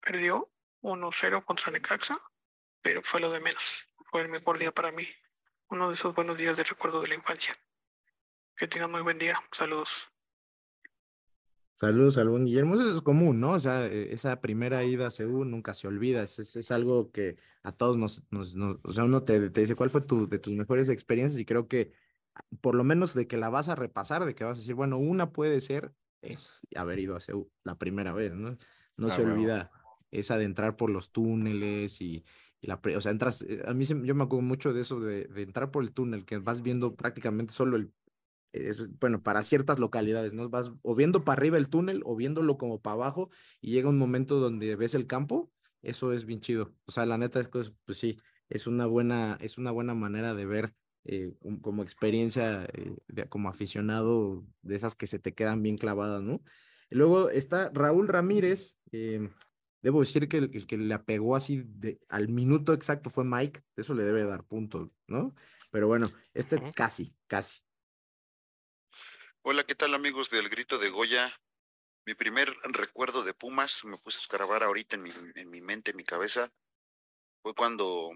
perdió 0.00 0.54
1-0 0.82 1.44
contra 1.44 1.72
Necaxa, 1.72 2.22
pero 2.80 3.02
fue 3.02 3.20
lo 3.20 3.28
de 3.32 3.40
menos. 3.40 3.88
Fue 4.04 4.22
el 4.22 4.28
mejor 4.28 4.56
día 4.56 4.70
para 4.70 4.92
mí. 4.92 5.08
Uno 5.66 5.88
de 5.88 5.94
esos 5.94 6.14
buenos 6.14 6.38
días 6.38 6.56
de 6.56 6.62
recuerdo 6.62 7.00
de 7.00 7.08
la 7.08 7.16
infancia. 7.16 7.56
Que 8.56 8.68
tengan 8.68 8.92
muy 8.92 9.02
buen 9.02 9.18
día. 9.18 9.42
Saludos. 9.50 10.13
Saludos 11.76 12.16
al 12.18 12.28
buen 12.28 12.44
Guillermo, 12.44 12.74
eso 12.76 12.94
es 12.94 13.02
común, 13.02 13.40
¿no? 13.40 13.50
O 13.52 13.60
sea, 13.60 13.86
eh, 13.86 14.12
esa 14.12 14.40
primera 14.40 14.84
ida 14.84 15.08
a 15.08 15.10
Seúl 15.10 15.50
nunca 15.50 15.74
se 15.74 15.88
olvida, 15.88 16.22
es, 16.22 16.38
es, 16.38 16.54
es 16.54 16.70
algo 16.70 17.10
que 17.10 17.36
a 17.64 17.72
todos 17.72 17.96
nos, 17.96 18.22
nos, 18.30 18.54
nos- 18.54 18.78
o 18.84 18.92
sea, 18.92 19.04
uno 19.04 19.24
te, 19.24 19.50
te 19.50 19.60
dice 19.62 19.74
cuál 19.74 19.90
fue 19.90 20.00
tu, 20.02 20.28
de 20.28 20.38
tus 20.38 20.52
mejores 20.54 20.88
experiencias 20.88 21.40
y 21.40 21.44
creo 21.44 21.66
que 21.66 21.92
por 22.60 22.74
lo 22.76 22.84
menos 22.84 23.14
de 23.14 23.26
que 23.28 23.36
la 23.38 23.50
vas 23.50 23.68
a 23.68 23.74
repasar, 23.76 24.24
de 24.26 24.34
que 24.34 24.44
vas 24.44 24.58
a 24.58 24.60
decir, 24.60 24.74
bueno, 24.74 24.98
una 24.98 25.32
puede 25.32 25.60
ser, 25.60 25.94
es 26.22 26.60
haber 26.76 27.00
ido 27.00 27.16
a 27.16 27.20
Seúl 27.20 27.50
la 27.64 27.78
primera 27.78 28.12
vez, 28.14 28.34
¿no? 28.34 28.56
No 28.96 29.10
Ah, 29.10 29.14
se 29.14 29.22
olvida 29.22 29.72
esa 30.12 30.38
de 30.38 30.44
entrar 30.44 30.76
por 30.76 30.90
los 30.90 31.12
túneles 31.12 32.00
y, 32.00 32.24
y 32.60 32.66
la, 32.68 32.80
o 32.96 33.00
sea, 33.00 33.12
entras, 33.12 33.42
eh, 33.42 33.62
a 33.66 33.74
mí 33.74 33.86
se- 33.86 34.00
yo 34.06 34.14
me 34.14 34.24
acuerdo 34.24 34.42
mucho 34.42 34.72
de 34.74 34.80
eso, 34.82 35.00
de, 35.00 35.24
de 35.26 35.42
entrar 35.42 35.70
por 35.70 35.82
el 35.84 35.92
túnel, 35.92 36.24
que 36.24 36.38
vas 36.38 36.62
viendo 36.62 36.96
prácticamente 36.96 37.52
solo 37.54 37.76
el, 37.76 37.92
es, 38.54 38.98
bueno, 38.98 39.22
para 39.22 39.42
ciertas 39.44 39.78
localidades, 39.78 40.32
¿no? 40.34 40.48
Vas 40.50 40.72
o 40.82 40.94
viendo 40.94 41.24
para 41.24 41.38
arriba 41.38 41.58
el 41.58 41.68
túnel 41.68 42.02
o 42.04 42.16
viéndolo 42.16 42.58
como 42.58 42.80
para 42.82 42.94
abajo 42.94 43.30
y 43.60 43.72
llega 43.72 43.88
un 43.88 43.98
momento 43.98 44.38
donde 44.40 44.76
ves 44.76 44.94
el 44.94 45.06
campo, 45.06 45.52
eso 45.82 46.12
es 46.12 46.24
bien 46.24 46.40
chido. 46.40 46.74
O 46.86 46.92
sea, 46.92 47.06
la 47.06 47.18
neta 47.18 47.40
es 47.40 47.48
que, 47.48 47.62
pues 47.84 47.98
sí, 47.98 48.18
es 48.48 48.66
una 48.66 48.86
buena, 48.86 49.38
es 49.40 49.58
una 49.58 49.70
buena 49.70 49.94
manera 49.94 50.34
de 50.34 50.46
ver 50.46 50.74
eh, 51.04 51.34
como 51.62 51.82
experiencia, 51.82 52.64
eh, 52.72 52.96
de- 53.08 53.28
como 53.28 53.48
aficionado, 53.50 54.46
de 54.62 54.76
esas 54.76 54.94
que 54.94 55.06
se 55.06 55.18
te 55.18 55.34
quedan 55.34 55.62
bien 55.62 55.76
clavadas, 55.76 56.22
¿no? 56.22 56.42
Y 56.90 56.96
luego 56.96 57.30
está 57.30 57.70
Raúl 57.74 58.08
Ramírez, 58.08 58.78
eh, 58.92 59.30
debo 59.82 60.00
decir 60.00 60.28
que 60.28 60.38
el, 60.38 60.50
el 60.54 60.66
que 60.66 60.78
le 60.78 60.94
apegó 60.94 61.36
así 61.36 61.62
de, 61.66 62.00
al 62.08 62.28
minuto 62.28 62.72
exacto 62.72 63.10
fue 63.10 63.24
Mike, 63.24 63.62
eso 63.76 63.94
le 63.94 64.04
debe 64.04 64.24
dar 64.24 64.44
puntos, 64.46 64.90
¿no? 65.06 65.34
Pero 65.70 65.88
bueno, 65.88 66.12
este 66.34 66.64
casi, 66.74 67.16
casi. 67.26 67.60
Hola, 69.46 69.64
¿qué 69.64 69.74
tal 69.74 69.92
amigos 69.92 70.30
del 70.30 70.48
Grito 70.48 70.78
de 70.78 70.88
Goya? 70.88 71.38
Mi 72.06 72.14
primer 72.14 72.48
recuerdo 72.62 73.22
de 73.24 73.34
Pumas, 73.34 73.84
me 73.84 73.98
puse 73.98 74.16
a 74.16 74.22
escarbar 74.22 74.62
ahorita 74.62 74.96
en 74.96 75.02
mi, 75.02 75.10
en 75.34 75.50
mi 75.50 75.60
mente, 75.60 75.90
en 75.90 75.98
mi 75.98 76.02
cabeza, 76.02 76.50
fue 77.42 77.54
cuando 77.54 78.10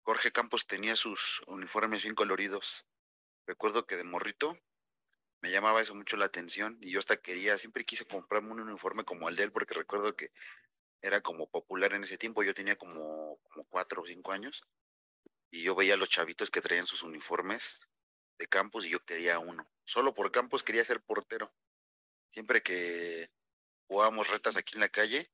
Jorge 0.00 0.32
Campos 0.32 0.66
tenía 0.66 0.96
sus 0.96 1.42
uniformes 1.46 2.02
bien 2.02 2.14
coloridos. 2.14 2.86
Recuerdo 3.46 3.84
que 3.84 3.96
de 3.96 4.04
morrito 4.04 4.58
me 5.42 5.50
llamaba 5.50 5.82
eso 5.82 5.94
mucho 5.94 6.16
la 6.16 6.24
atención 6.24 6.78
y 6.80 6.92
yo 6.92 6.98
hasta 6.98 7.18
quería, 7.18 7.58
siempre 7.58 7.84
quise 7.84 8.06
comprarme 8.06 8.52
un 8.52 8.60
uniforme 8.60 9.04
como 9.04 9.28
el 9.28 9.36
de 9.36 9.42
él 9.42 9.52
porque 9.52 9.74
recuerdo 9.74 10.16
que 10.16 10.32
era 11.02 11.20
como 11.20 11.46
popular 11.50 11.92
en 11.92 12.04
ese 12.04 12.16
tiempo, 12.16 12.42
yo 12.42 12.54
tenía 12.54 12.76
como, 12.76 13.38
cuatro 13.68 14.00
o 14.00 14.06
cinco 14.06 14.32
años 14.32 14.64
y 15.50 15.62
yo 15.62 15.74
veía 15.74 15.92
a 15.92 15.98
los 15.98 16.08
chavitos 16.08 16.50
que 16.50 16.62
traían 16.62 16.86
sus 16.86 17.02
uniformes 17.02 17.86
de 18.38 18.46
Campos 18.48 18.84
y 18.84 18.90
yo 18.90 19.04
quería 19.04 19.38
uno. 19.38 19.68
Solo 19.84 20.14
por 20.14 20.30
Campos 20.30 20.62
quería 20.62 20.84
ser 20.84 21.00
portero. 21.02 21.54
Siempre 22.32 22.62
que 22.62 23.30
jugábamos 23.88 24.28
retas 24.28 24.56
aquí 24.56 24.74
en 24.74 24.80
la 24.80 24.88
calle, 24.88 25.30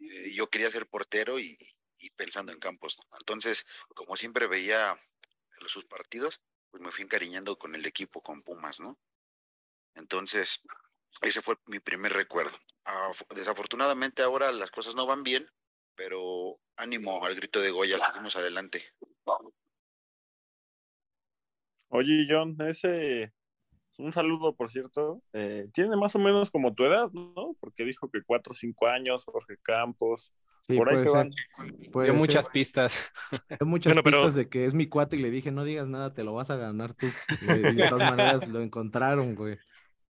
eh, 0.00 0.32
yo 0.34 0.48
quería 0.48 0.70
ser 0.70 0.86
portero 0.86 1.38
y, 1.38 1.58
pensando 2.16 2.52
en 2.52 2.60
Campos. 2.60 2.98
Entonces, 3.18 3.66
como 3.94 4.16
siempre 4.16 4.46
veía 4.46 4.98
sus 5.66 5.84
partidos, 5.84 6.40
pues 6.70 6.82
me 6.82 6.90
fui 6.90 7.04
encariñando 7.04 7.58
con 7.58 7.74
el 7.74 7.84
equipo, 7.84 8.22
con 8.22 8.42
Pumas, 8.42 8.80
¿no? 8.80 8.98
Entonces, 9.94 10.60
ese 11.20 11.42
fue 11.42 11.56
mi 11.66 11.80
primer 11.80 12.12
recuerdo. 12.12 12.58
Af- 12.84 13.26
Desafortunadamente 13.34 14.22
ahora 14.22 14.52
las 14.52 14.70
cosas 14.70 14.94
no 14.94 15.04
van 15.04 15.22
bien, 15.22 15.50
pero 15.94 16.58
ánimo 16.76 17.26
al 17.26 17.34
grito 17.34 17.60
de 17.60 17.70
Goya, 17.70 17.98
seguimos 17.98 18.36
adelante. 18.36 18.94
Oye, 21.90 22.26
John, 22.28 22.56
ese. 22.66 23.32
Un 23.98 24.12
saludo, 24.12 24.56
por 24.56 24.70
cierto. 24.70 25.22
Eh, 25.34 25.68
tiene 25.74 25.94
más 25.96 26.14
o 26.14 26.18
menos 26.18 26.50
como 26.50 26.72
tu 26.74 26.84
edad, 26.84 27.10
¿no? 27.12 27.54
Porque 27.60 27.84
dijo 27.84 28.08
que 28.10 28.22
cuatro 28.24 28.52
o 28.52 28.56
cinco 28.56 28.86
años, 28.86 29.24
Jorge 29.26 29.56
Campos. 29.62 30.32
Sí, 30.66 30.76
por 30.76 30.88
ahí 30.88 30.96
se 30.98 31.04
ser. 31.04 31.12
van. 31.12 31.30
Puede 31.92 32.10
Dio 32.10 32.18
muchas 32.18 32.48
pistas. 32.48 33.10
Hay 33.60 33.66
muchas 33.66 33.92
Bueno, 33.92 34.02
pero- 34.04 34.16
pistas 34.18 34.34
de 34.36 34.48
que 34.48 34.64
es 34.64 34.72
mi 34.74 34.86
cuate 34.86 35.16
y 35.16 35.20
le 35.20 35.30
dije, 35.30 35.50
no 35.50 35.64
digas 35.64 35.86
nada, 35.86 36.14
te 36.14 36.24
lo 36.24 36.32
vas 36.32 36.48
a 36.50 36.56
ganar 36.56 36.94
tú. 36.94 37.06
Y 37.42 37.44
de, 37.46 37.70
y 37.70 37.74
de 37.74 37.88
todas 37.88 38.10
maneras 38.10 38.48
lo 38.48 38.60
encontraron, 38.62 39.34
güey. 39.34 39.58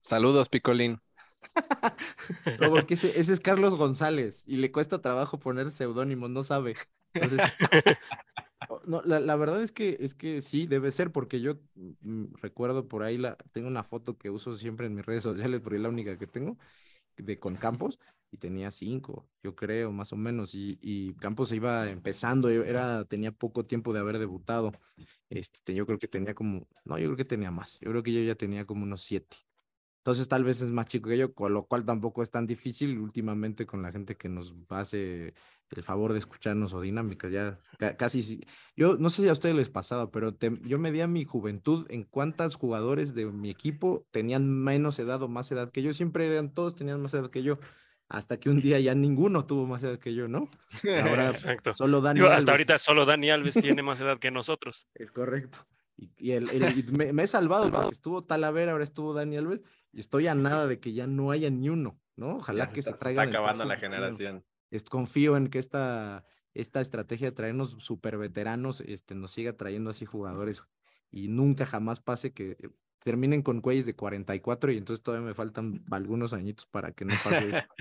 Saludos, 0.01 0.49
Picolín. 0.49 1.01
No, 2.61 2.71
porque 2.71 2.95
ese, 2.95 3.19
ese 3.19 3.33
es 3.33 3.41
Carlos 3.41 3.77
González 3.77 4.43
y 4.47 4.57
le 4.57 4.73
cuesta 4.73 5.01
trabajo 5.01 5.39
poner 5.39 5.71
seudónimos, 5.71 6.29
no 6.31 6.43
sabe. 6.43 6.75
Entonces, 7.15 7.41
no, 8.87 9.03
la, 9.03 9.21
la 9.21 9.37
verdad 9.37 9.63
es 9.63 9.73
que, 9.73 9.97
es 10.01 10.15
que 10.15 10.43
sí, 10.43 10.67
debe 10.67 10.91
ser, 10.91 11.13
porque 11.13 11.41
yo 11.41 11.55
mm, 11.75 12.35
recuerdo 12.41 12.89
por 12.89 13.03
ahí, 13.03 13.19
la, 13.19 13.37
tengo 13.53 13.69
una 13.69 13.85
foto 13.85 14.19
que 14.19 14.31
uso 14.31 14.55
siempre 14.57 14.87
en 14.87 14.95
mis 14.95 15.05
redes 15.07 15.23
sociales, 15.25 15.61
porque 15.61 15.77
es 15.77 15.83
la 15.83 15.89
única 15.89 16.19
que 16.19 16.27
tengo, 16.27 16.57
de 17.17 17.39
con 17.39 17.57
Campos, 17.57 17.99
y 18.31 18.39
tenía 18.39 18.73
cinco, 18.73 19.29
yo 19.43 19.57
creo, 19.57 19.93
más 19.93 20.13
o 20.13 20.17
menos, 20.17 20.55
y, 20.55 20.79
y 20.83 21.15
Campos 21.17 21.51
se 21.51 21.57
iba 21.57 21.91
empezando, 21.91 22.51
e, 22.51 22.69
era, 22.69 23.05
tenía 23.07 23.33
poco 23.33 23.67
tiempo 23.67 23.93
de 23.95 24.01
haber 24.01 24.19
debutado. 24.19 24.73
Este, 25.31 25.75
yo 25.75 25.87
creo 25.87 25.99
que 25.99 26.09
tenía 26.09 26.35
como, 26.35 26.69
no, 26.85 26.99
yo 26.99 27.07
creo 27.07 27.17
que 27.17 27.25
tenía 27.27 27.51
más, 27.53 27.79
yo 27.81 27.91
creo 27.91 28.03
que 28.03 28.13
yo 28.15 28.23
ya 28.23 28.35
tenía 28.37 28.67
como 28.67 28.85
unos 28.85 29.03
siete. 29.03 29.37
Entonces 30.07 30.29
tal 30.29 30.45
vez 30.45 30.61
es 30.63 30.71
más 30.71 30.87
chico 30.87 31.09
que 31.09 31.19
yo, 31.19 31.35
con 31.35 31.53
lo 31.53 31.65
cual 31.65 31.85
tampoco 31.85 32.23
es 32.23 32.31
tan 32.31 32.47
difícil 32.47 32.97
últimamente 33.01 33.67
con 33.67 33.83
la 33.83 33.91
gente 33.91 34.15
que 34.17 34.29
nos 34.29 34.55
hace 34.69 35.35
el 35.71 35.83
favor 35.83 36.13
de 36.13 36.21
escucharnos 36.21 36.73
o 36.75 36.81
dinámicas. 36.81 37.33
Ya 37.33 37.59
ca- 37.77 37.97
casi, 37.97 38.23
sí- 38.23 38.41
yo 38.77 38.95
no 38.99 39.11
sé 39.11 39.23
si 39.23 39.29
a 39.29 39.33
ustedes 39.33 39.57
les 39.57 39.69
pasaba, 39.69 40.13
pero 40.13 40.33
te- 40.33 40.61
yo 40.63 40.79
medía 40.79 41.09
mi 41.09 41.25
juventud 41.25 41.87
en 41.91 42.05
cuántos 42.05 42.55
jugadores 42.55 43.15
de 43.17 43.27
mi 43.27 43.51
equipo 43.51 44.07
tenían 44.13 44.49
menos 44.49 44.97
edad 45.01 45.21
o 45.25 45.29
más 45.29 45.51
edad 45.51 45.73
que 45.73 45.83
yo. 45.83 45.93
Siempre 45.93 46.29
eran, 46.33 46.55
todos 46.55 46.77
tenían 46.77 47.03
más 47.03 47.13
edad 47.13 47.29
que 47.29 47.43
yo, 47.43 47.59
hasta 48.09 48.39
que 48.39 48.49
un 48.49 48.61
día 48.61 48.79
ya 48.79 48.95
ninguno 48.95 49.45
tuvo 49.45 49.67
más 49.67 49.83
edad 49.83 49.99
que 49.99 50.15
yo, 50.15 50.29
¿no? 50.29 50.49
Ahora 51.25 51.31
Exacto. 51.31 51.75
solo 51.75 52.01
Dani 52.01 52.21
Digo, 52.21 52.29
hasta 52.29 52.37
Alves. 52.53 52.53
ahorita 52.53 52.79
solo 52.79 53.07
Dani 53.07 53.31
Alves 53.31 53.55
tiene 53.61 53.83
más 53.83 54.01
edad 54.01 54.21
que 54.21 54.31
nosotros. 54.31 54.87
Es 54.95 55.11
correcto. 55.11 55.67
Y, 55.97 56.11
y 56.19 56.33
el, 56.33 56.51
el- 56.51 56.79
y 56.79 56.83
me, 56.93 57.13
me 57.13 57.23
he 57.23 57.27
salvado, 57.27 57.71
porque 57.73 57.93
estuvo 57.93 58.23
Talavera, 58.25 58.73
ahora 58.73 58.85
estuvo 58.85 59.15
Dani 59.15 59.37
Alves, 59.37 59.63
y 59.93 60.01
estoy 60.01 60.27
a 60.27 60.35
nada 60.35 60.67
de 60.67 60.79
que 60.79 60.93
ya 60.93 61.07
no 61.07 61.31
haya 61.31 61.51
ni 61.51 61.69
uno, 61.71 61.99
¿no? 62.17 62.37
Ojalá 62.37 62.67
Ya 62.67 62.73
que 62.73 62.83
se 62.83 62.91
está, 62.91 63.01
traigan 63.01 63.27
está 63.27 63.39
acabando 63.39 63.65
la 63.65 63.77
generación. 63.79 64.45
Es- 64.71 64.85
confío 64.85 65.37
en 65.37 65.49
que 65.49 65.59
esta, 65.59 66.25
esta 66.53 66.81
estrategia 66.81 67.29
de 67.29 67.33
traernos 67.37 67.77
super 67.79 68.19
veteranos 68.19 68.81
este, 68.83 69.15
nos 69.15 69.31
siga 69.31 69.57
trayendo 69.57 69.91
así 69.91 70.05
jugadores 70.05 70.65
y 71.11 71.29
nunca 71.29 71.65
jamás 71.65 72.01
pase 72.01 72.33
que 72.33 72.57
eh, 72.61 72.69
terminen 73.03 73.43
con 73.43 73.61
güeyes 73.63 73.87
de 73.87 73.95
44 73.95 74.73
y 74.73 74.77
entonces 74.79 75.03
todavía 75.03 75.27
me 75.29 75.35
faltan 75.35 75.85
algunos 75.91 76.33
añitos 76.33 76.67
para 76.67 76.93
que 76.93 77.05
no 77.05 77.15
pase 77.25 77.51
eso. 77.51 77.61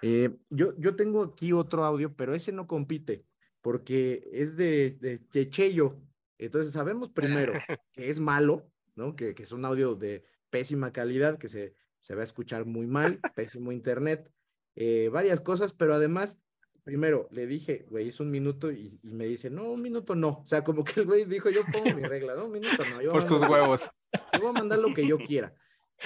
Eh, 0.00 0.38
yo, 0.48 0.74
yo 0.78 0.94
tengo 0.94 1.24
aquí 1.24 1.52
otro 1.52 1.84
audio, 1.84 2.14
pero 2.14 2.32
ese 2.32 2.52
no 2.52 2.68
compite 2.68 3.24
porque 3.60 4.28
es 4.32 4.56
de, 4.56 4.90
de 4.92 5.26
Checheyo. 5.30 5.96
Entonces 6.38 6.72
sabemos 6.72 7.10
primero 7.10 7.52
que 7.92 8.10
es 8.10 8.20
malo, 8.20 8.70
¿no? 8.94 9.16
Que, 9.16 9.34
que 9.34 9.42
es 9.42 9.52
un 9.52 9.64
audio 9.64 9.94
de 9.94 10.24
pésima 10.50 10.92
calidad, 10.92 11.38
que 11.38 11.48
se, 11.48 11.74
se 12.00 12.14
va 12.14 12.22
a 12.22 12.24
escuchar 12.24 12.64
muy 12.64 12.86
mal, 12.86 13.20
pésimo 13.34 13.72
internet, 13.72 14.30
eh, 14.76 15.08
varias 15.12 15.40
cosas, 15.40 15.72
pero 15.72 15.94
además, 15.94 16.38
primero 16.84 17.28
le 17.32 17.46
dije, 17.46 17.86
güey, 17.90 18.08
es 18.08 18.20
un 18.20 18.30
minuto 18.30 18.70
y, 18.70 18.98
y 19.02 19.10
me 19.12 19.26
dice, 19.26 19.50
no, 19.50 19.70
un 19.72 19.82
minuto 19.82 20.14
no. 20.14 20.28
O 20.42 20.46
sea, 20.46 20.62
como 20.64 20.84
que 20.84 21.00
el 21.00 21.06
güey 21.06 21.24
dijo, 21.24 21.50
yo 21.50 21.62
pongo 21.70 21.94
mi 21.96 22.02
regla, 22.02 22.34
no, 22.34 22.46
un 22.46 22.52
minuto 22.52 22.82
no. 22.90 23.02
Yo 23.02 23.12
Por 23.12 23.28
mandar- 23.30 23.50
huevos. 23.50 23.90
Te 24.32 24.38
voy 24.38 24.48
a 24.48 24.52
mandar 24.52 24.78
lo 24.78 24.94
que 24.94 25.06
yo 25.06 25.18
quiera. 25.18 25.54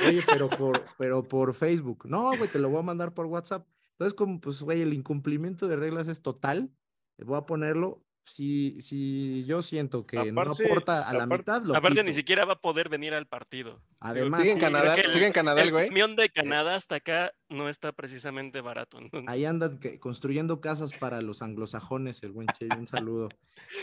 Oye, 0.08 0.22
pero 0.26 0.48
por, 0.48 0.82
pero 0.98 1.22
por 1.22 1.52
Facebook. 1.54 2.06
No, 2.08 2.30
güey, 2.36 2.50
te 2.50 2.58
lo 2.58 2.70
voy 2.70 2.80
a 2.80 2.82
mandar 2.82 3.12
por 3.12 3.26
WhatsApp. 3.26 3.66
Entonces, 3.92 4.14
como, 4.14 4.40
pues, 4.40 4.62
güey, 4.62 4.80
el 4.80 4.94
incumplimiento 4.94 5.68
de 5.68 5.76
reglas 5.76 6.08
es 6.08 6.22
total. 6.22 6.70
Voy 7.18 7.36
a 7.36 7.42
ponerlo. 7.42 8.02
Si, 8.24 8.80
si 8.80 9.44
yo 9.46 9.62
siento 9.62 10.06
que 10.06 10.16
no 10.32 10.40
Aparte- 10.40 10.64
aporta 10.64 11.08
a 11.08 11.12
la 11.12 11.24
aparte- 11.24 11.38
mitad, 11.42 11.62
lo 11.64 11.74
Aparte, 11.74 11.96
quito. 11.98 12.04
ni 12.04 12.12
siquiera 12.12 12.44
va 12.44 12.52
a 12.54 12.60
poder 12.60 12.88
venir 12.88 13.14
al 13.14 13.26
partido. 13.26 13.82
Además, 13.98 14.40
¿Sigue 14.40 14.52
en 14.52 14.56
sí, 14.58 14.60
Canadá, 14.60 14.94
que 14.94 15.10
¿sigue 15.10 15.26
en 15.26 15.32
Canadá 15.32 15.60
el 15.60 15.68
El 15.68 15.72
güey? 15.72 15.88
camión 15.88 16.14
de 16.14 16.28
Canadá 16.30 16.76
hasta 16.76 16.94
acá 16.96 17.32
no 17.48 17.68
está 17.68 17.90
precisamente 17.90 18.60
barato. 18.60 18.98
entonces- 19.00 19.28
ahí 19.28 19.44
andan 19.44 19.78
que- 19.80 19.98
construyendo 19.98 20.60
casas 20.60 20.92
para 20.92 21.20
los 21.20 21.42
anglosajones, 21.42 22.22
el 22.22 22.30
buen 22.30 22.46
Che, 22.56 22.68
un 22.78 22.86
saludo. 22.86 23.28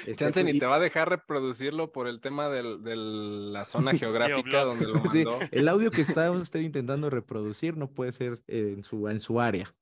Este, 0.08 0.16
Chance 0.16 0.44
ni 0.46 0.58
te 0.58 0.66
va 0.66 0.76
a 0.76 0.80
dejar 0.80 1.10
reproducirlo 1.10 1.92
por 1.92 2.08
el 2.08 2.22
tema 2.22 2.48
del- 2.48 2.82
de 2.82 2.96
la 2.96 3.66
zona 3.66 3.92
geográfica 4.54 4.64
donde 4.64 4.88
lo 4.88 4.96
Sí, 5.12 5.26
mandó. 5.26 5.40
el 5.52 5.68
audio 5.68 5.92
que 5.92 6.02
está 6.02 6.32
usted 6.32 6.62
intentando 6.62 7.10
reproducir 7.10 7.76
no 7.76 7.92
puede 7.92 8.14
ser 8.14 8.42
eh, 8.48 8.74
en, 8.78 8.84
su, 8.86 9.10
en 9.10 9.20
su 9.20 9.42
área. 9.42 9.74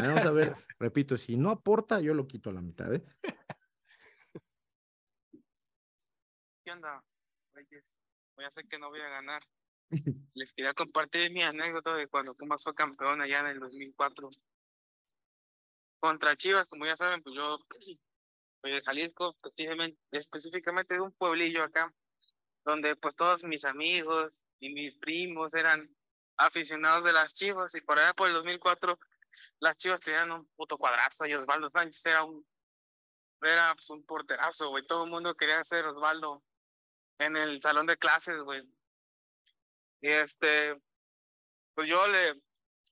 Vamos 0.00 0.24
a 0.24 0.30
ver, 0.30 0.56
repito, 0.78 1.16
si 1.16 1.36
no 1.36 1.50
aporta, 1.50 2.00
yo 2.00 2.12
lo 2.14 2.26
quito 2.26 2.50
a 2.50 2.52
la 2.54 2.60
mitad, 2.62 2.92
¿eh? 2.94 3.02
¿Qué 6.70 6.74
onda? 6.74 7.04
Güeyes, 7.52 7.96
ya 8.38 8.48
sé 8.48 8.62
que 8.68 8.78
no 8.78 8.90
voy 8.90 9.00
a 9.00 9.08
ganar. 9.08 9.42
Les 10.34 10.52
quería 10.52 10.72
compartir 10.72 11.32
mi 11.32 11.42
anécdota 11.42 11.96
de 11.96 12.06
cuando 12.06 12.36
Pumas 12.36 12.62
fue 12.62 12.76
campeón 12.76 13.20
allá 13.20 13.40
en 13.40 13.46
el 13.48 13.58
2004. 13.58 14.30
Contra 15.98 16.36
Chivas, 16.36 16.68
como 16.68 16.86
ya 16.86 16.96
saben, 16.96 17.24
pues 17.24 17.34
yo 17.34 17.58
soy 17.72 17.98
de 18.62 18.82
Jalisco, 18.82 19.34
específicamente, 19.36 20.00
específicamente 20.12 20.94
de 20.94 21.00
un 21.00 21.10
pueblillo 21.10 21.64
acá, 21.64 21.92
donde 22.64 22.94
pues 22.94 23.16
todos 23.16 23.42
mis 23.42 23.64
amigos 23.64 24.44
y 24.60 24.72
mis 24.72 24.96
primos 24.96 25.52
eran 25.54 25.92
aficionados 26.36 27.04
de 27.04 27.12
las 27.12 27.34
Chivas 27.34 27.74
y 27.74 27.80
por 27.80 27.98
allá 27.98 28.14
por 28.14 28.28
el 28.28 28.34
2004 28.34 28.96
las 29.58 29.76
Chivas 29.76 29.98
tenían 29.98 30.30
un 30.30 30.46
puto 30.54 30.78
cuadrazo 30.78 31.26
y 31.26 31.34
Osvaldo 31.34 31.68
Sánchez 31.68 32.06
era 32.06 32.22
un 32.22 32.46
era 33.42 33.74
pues, 33.74 33.90
un 33.90 34.04
porterazo, 34.04 34.68
güey. 34.68 34.86
Todo 34.86 35.04
el 35.04 35.10
mundo 35.10 35.34
quería 35.34 35.64
ser 35.64 35.86
Osvaldo 35.86 36.44
en 37.20 37.36
el 37.36 37.60
salón 37.60 37.86
de 37.86 37.98
clases, 37.98 38.40
güey. 38.42 38.62
Y 40.00 40.08
este, 40.08 40.74
pues 41.74 41.88
yo 41.88 42.06
le 42.06 42.40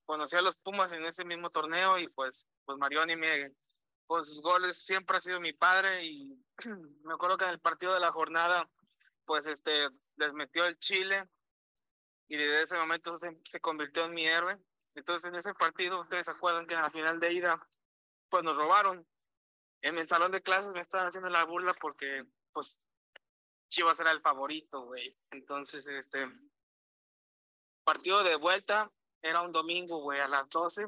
conocí 0.04 0.36
a 0.36 0.42
los 0.42 0.58
Pumas 0.58 0.92
en 0.92 1.04
ese 1.04 1.24
mismo 1.24 1.50
torneo 1.50 1.98
y 1.98 2.08
pues, 2.08 2.46
pues 2.64 2.78
Marioni 2.78 3.16
me, 3.16 3.52
con 4.06 4.22
sus 4.22 4.42
goles 4.42 4.84
siempre 4.84 5.16
ha 5.16 5.20
sido 5.20 5.40
mi 5.40 5.54
padre 5.54 6.04
y 6.04 6.38
me 7.04 7.14
acuerdo 7.14 7.38
que 7.38 7.46
en 7.46 7.52
el 7.52 7.60
partido 7.60 7.94
de 7.94 8.00
la 8.00 8.12
jornada, 8.12 8.68
pues 9.24 9.46
este, 9.46 9.88
les 10.16 10.32
metió 10.34 10.66
el 10.66 10.78
Chile 10.78 11.26
y 12.28 12.36
desde 12.36 12.62
ese 12.62 12.78
momento 12.78 13.16
se, 13.16 13.34
se 13.44 13.60
convirtió 13.60 14.04
en 14.04 14.14
mi 14.14 14.26
héroe. 14.26 14.58
Entonces 14.94 15.30
en 15.30 15.36
ese 15.36 15.54
partido, 15.54 16.00
ustedes 16.00 16.26
se 16.26 16.32
acuerdan 16.32 16.66
que 16.66 16.74
en 16.74 16.82
la 16.82 16.90
final 16.90 17.18
de 17.18 17.32
ida, 17.32 17.66
pues 18.28 18.44
nos 18.44 18.58
robaron. 18.58 19.06
En 19.80 19.96
el 19.96 20.06
salón 20.06 20.32
de 20.32 20.42
clases 20.42 20.74
me 20.74 20.80
estaban 20.80 21.08
haciendo 21.08 21.30
la 21.30 21.44
burla 21.44 21.72
porque, 21.80 22.24
pues, 22.52 22.78
Chivas 23.68 24.00
era 24.00 24.10
el 24.12 24.20
favorito, 24.20 24.82
güey. 24.82 25.16
Entonces, 25.30 25.86
este, 25.86 26.26
partido 27.84 28.22
de 28.22 28.36
vuelta 28.36 28.90
era 29.22 29.42
un 29.42 29.52
domingo, 29.52 29.98
güey, 30.00 30.20
a 30.20 30.28
las 30.28 30.48
12. 30.48 30.86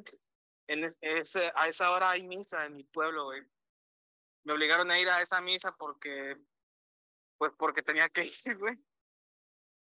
En 0.69 0.85
es- 0.85 0.98
ese, 1.01 1.51
a 1.55 1.69
esa 1.69 1.90
hora 1.90 2.11
hay 2.11 2.23
misa 2.23 2.65
en 2.66 2.77
mi 2.77 2.85
pueblo, 2.85 3.24
güey. 3.24 3.43
Me 4.44 4.52
obligaron 4.55 4.90
a 4.90 4.98
ir 4.98 5.09
a 5.09 5.20
esa 5.20 5.40
misa 5.40 5.74
porque, 5.77 6.36
pues, 7.39 7.52
porque 7.59 7.82
tenía 7.82 8.09
que 8.09 8.23
ir, 8.47 8.59
güey. 8.59 8.78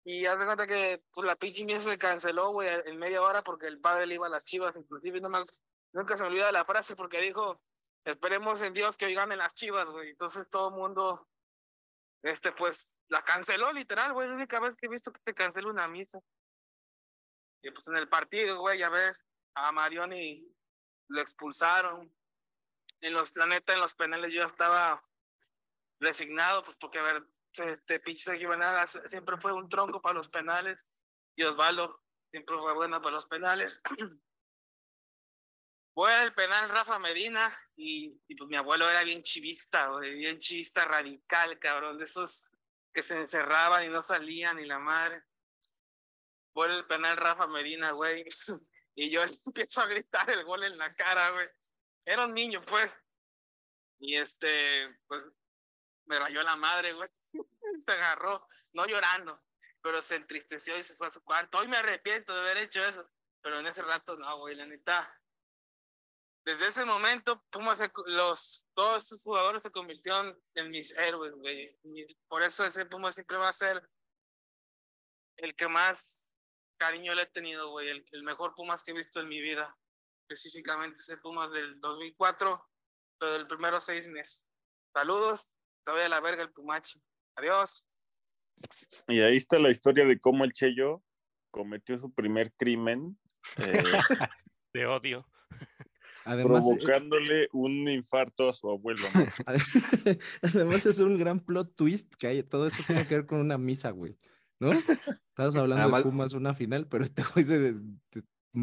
Y 0.06 0.26
haz 0.26 0.38
de 0.38 0.44
cuenta 0.44 0.66
que, 0.66 1.02
pues, 1.14 1.26
la 1.26 1.36
pinche 1.36 1.64
misa 1.64 1.80
se 1.80 1.98
canceló, 1.98 2.50
güey, 2.50 2.68
en 2.84 2.98
media 2.98 3.22
hora 3.22 3.42
porque 3.42 3.66
el 3.66 3.80
padre 3.80 4.06
le 4.06 4.16
iba 4.16 4.26
a 4.26 4.30
las 4.30 4.44
Chivas. 4.44 4.76
Inclusive, 4.76 5.20
nunca 5.20 6.16
se 6.16 6.22
me 6.24 6.28
olvida 6.28 6.52
la 6.52 6.64
frase 6.66 6.94
porque 6.94 7.20
dijo, 7.20 7.62
esperemos 8.04 8.60
en 8.62 8.74
Dios 8.74 8.96
que 8.98 9.06
hoy 9.06 9.14
ganen 9.14 9.38
las 9.38 9.54
Chivas, 9.54 9.88
güey. 9.88 10.10
Entonces 10.10 10.48
todo 10.50 10.68
el 10.68 10.74
mundo 10.74 11.26
este, 12.24 12.52
pues, 12.52 12.98
la 13.08 13.22
canceló 13.22 13.70
literal, 13.72 14.14
güey, 14.14 14.26
la 14.26 14.34
única 14.34 14.58
vez 14.58 14.74
que 14.76 14.86
he 14.86 14.88
visto 14.88 15.12
que 15.12 15.20
te 15.20 15.34
canceló 15.34 15.70
una 15.70 15.86
misa. 15.86 16.18
Y 17.62 17.70
pues 17.70 17.86
en 17.88 17.96
el 17.96 18.08
partido, 18.08 18.58
güey, 18.60 18.78
ya 18.78 18.88
ves, 18.88 19.22
a 19.54 19.72
Marioni 19.72 20.46
lo 21.08 21.20
expulsaron. 21.20 22.10
En 23.02 23.12
los, 23.12 23.36
la 23.36 23.46
neta, 23.46 23.74
en 23.74 23.80
los 23.80 23.94
penales 23.94 24.32
yo 24.32 24.42
estaba 24.42 25.06
resignado, 26.00 26.62
pues 26.62 26.76
porque, 26.76 26.98
a 26.98 27.02
ver, 27.02 27.26
este 27.52 28.00
pinche 28.00 28.24
Sergio 28.24 28.50
siempre 29.04 29.36
fue 29.36 29.52
un 29.52 29.68
tronco 29.68 30.00
para 30.00 30.14
los 30.14 30.30
penales. 30.30 30.88
Y 31.36 31.42
Osvaldo 31.44 32.02
siempre 32.30 32.56
fue 32.56 32.72
bueno 32.72 33.02
para 33.02 33.16
los 33.16 33.26
penales. 33.26 33.82
Voy 35.94 36.10
al 36.12 36.34
penal 36.34 36.68
Rafa 36.68 36.98
Medina 36.98 37.56
y, 37.76 38.20
y 38.26 38.34
pues 38.34 38.48
mi 38.50 38.56
abuelo 38.56 38.88
era 38.88 39.04
bien 39.04 39.22
chivista, 39.22 39.88
güey, 39.88 40.14
bien 40.14 40.38
chivista 40.40 40.84
radical, 40.84 41.58
cabrón, 41.58 41.98
de 41.98 42.04
esos 42.04 42.44
que 42.92 43.02
se 43.02 43.18
encerraban 43.18 43.84
y 43.84 43.88
no 43.88 44.02
salían 44.02 44.58
y 44.60 44.66
la 44.66 44.78
madre. 44.78 45.22
vuelve 46.54 46.76
el 46.76 46.86
penal 46.86 47.16
Rafa 47.16 47.46
Medina, 47.46 47.92
güey. 47.92 48.24
Y 48.96 49.10
yo 49.10 49.22
empiezo 49.46 49.82
a 49.82 49.86
gritar 49.86 50.30
el 50.30 50.44
gol 50.44 50.62
en 50.62 50.78
la 50.78 50.94
cara, 50.94 51.30
güey. 51.30 51.48
Era 52.04 52.26
un 52.26 52.34
niño, 52.34 52.62
pues. 52.64 52.94
Y 53.98 54.16
este, 54.16 54.96
pues, 55.06 55.26
me 56.06 56.18
rayó 56.18 56.42
la 56.42 56.56
madre, 56.56 56.92
güey. 56.92 57.10
Se 57.84 57.90
agarró, 57.90 58.46
no 58.72 58.86
llorando, 58.86 59.42
pero 59.82 60.00
se 60.00 60.14
entristeció 60.16 60.76
y 60.78 60.82
se 60.82 60.94
fue 60.94 61.08
a 61.08 61.10
su 61.10 61.24
cuarto. 61.24 61.58
Hoy 61.58 61.66
me 61.66 61.76
arrepiento 61.76 62.32
de 62.32 62.40
haber 62.40 62.58
hecho 62.58 62.84
eso, 62.84 63.10
pero 63.42 63.58
en 63.58 63.66
ese 63.66 63.82
rato 63.82 64.16
no, 64.16 64.38
güey, 64.38 64.54
la 64.54 64.66
neta. 64.66 65.20
Desde 66.44 66.66
ese 66.66 66.84
momento, 66.84 67.42
Pumas, 67.50 67.80
los, 68.06 68.66
todos 68.74 69.02
estos 69.02 69.22
jugadores 69.22 69.62
se 69.62 69.70
convirtieron 69.70 70.38
en 70.54 70.70
mis 70.70 70.92
héroes, 70.92 71.32
güey. 71.34 71.74
Y 71.84 72.14
por 72.28 72.42
eso 72.42 72.64
ese 72.66 72.84
Pumas 72.84 73.14
siempre 73.14 73.38
va 73.38 73.48
a 73.48 73.52
ser 73.52 73.82
el 75.38 75.56
que 75.56 75.68
más 75.68 76.34
cariño 76.78 77.14
le 77.14 77.22
he 77.22 77.26
tenido, 77.26 77.70
güey. 77.70 77.88
El, 77.88 78.04
el 78.12 78.22
mejor 78.24 78.54
Pumas 78.54 78.82
que 78.82 78.90
he 78.90 78.94
visto 78.94 79.20
en 79.20 79.28
mi 79.28 79.40
vida. 79.40 79.74
Específicamente 80.28 80.96
ese 81.00 81.16
Pumas 81.18 81.50
del 81.50 81.80
2004, 81.80 82.62
pero 83.18 83.32
del 83.32 83.46
primero 83.46 83.80
seis 83.80 84.08
meses. 84.08 84.46
Saludos, 84.94 85.50
se 85.82 85.90
vaya 85.90 86.06
a 86.06 86.10
la 86.10 86.20
verga 86.20 86.42
el 86.42 86.52
Pumachi. 86.52 87.00
Adiós. 87.36 87.86
Y 89.08 89.20
ahí 89.20 89.36
está 89.36 89.58
la 89.58 89.70
historia 89.70 90.04
de 90.04 90.20
cómo 90.20 90.44
el 90.44 90.52
Cheyo 90.52 91.02
cometió 91.50 91.98
su 91.98 92.12
primer 92.12 92.52
crimen. 92.54 93.18
eh, 93.56 93.82
De 94.72 94.86
odio. 94.86 95.26
Además, 96.24 96.64
eh, 96.64 96.76
provocándole 96.76 97.48
un 97.52 97.88
infarto 97.88 98.48
a 98.48 98.52
su 98.52 98.70
abuelo. 98.70 99.06
¿no? 99.14 99.24
Además 100.42 100.86
es 100.86 100.98
un 100.98 101.18
gran 101.18 101.40
plot 101.40 101.74
twist 101.76 102.14
que 102.14 102.26
hay. 102.26 102.42
Todo 102.42 102.66
esto 102.68 102.82
tiene 102.86 103.06
que 103.06 103.16
ver 103.16 103.26
con 103.26 103.40
una 103.40 103.58
misa, 103.58 103.90
güey. 103.90 104.16
¿No? 104.60 104.72
Estamos 104.72 105.56
hablando 105.56 105.82
Además- 105.82 106.04
de 106.04 106.10
Pumas 106.10 106.32
una 106.32 106.54
final, 106.54 106.86
pero 106.86 107.04
este 107.04 107.22
güey 107.34 107.44
se 107.44 107.74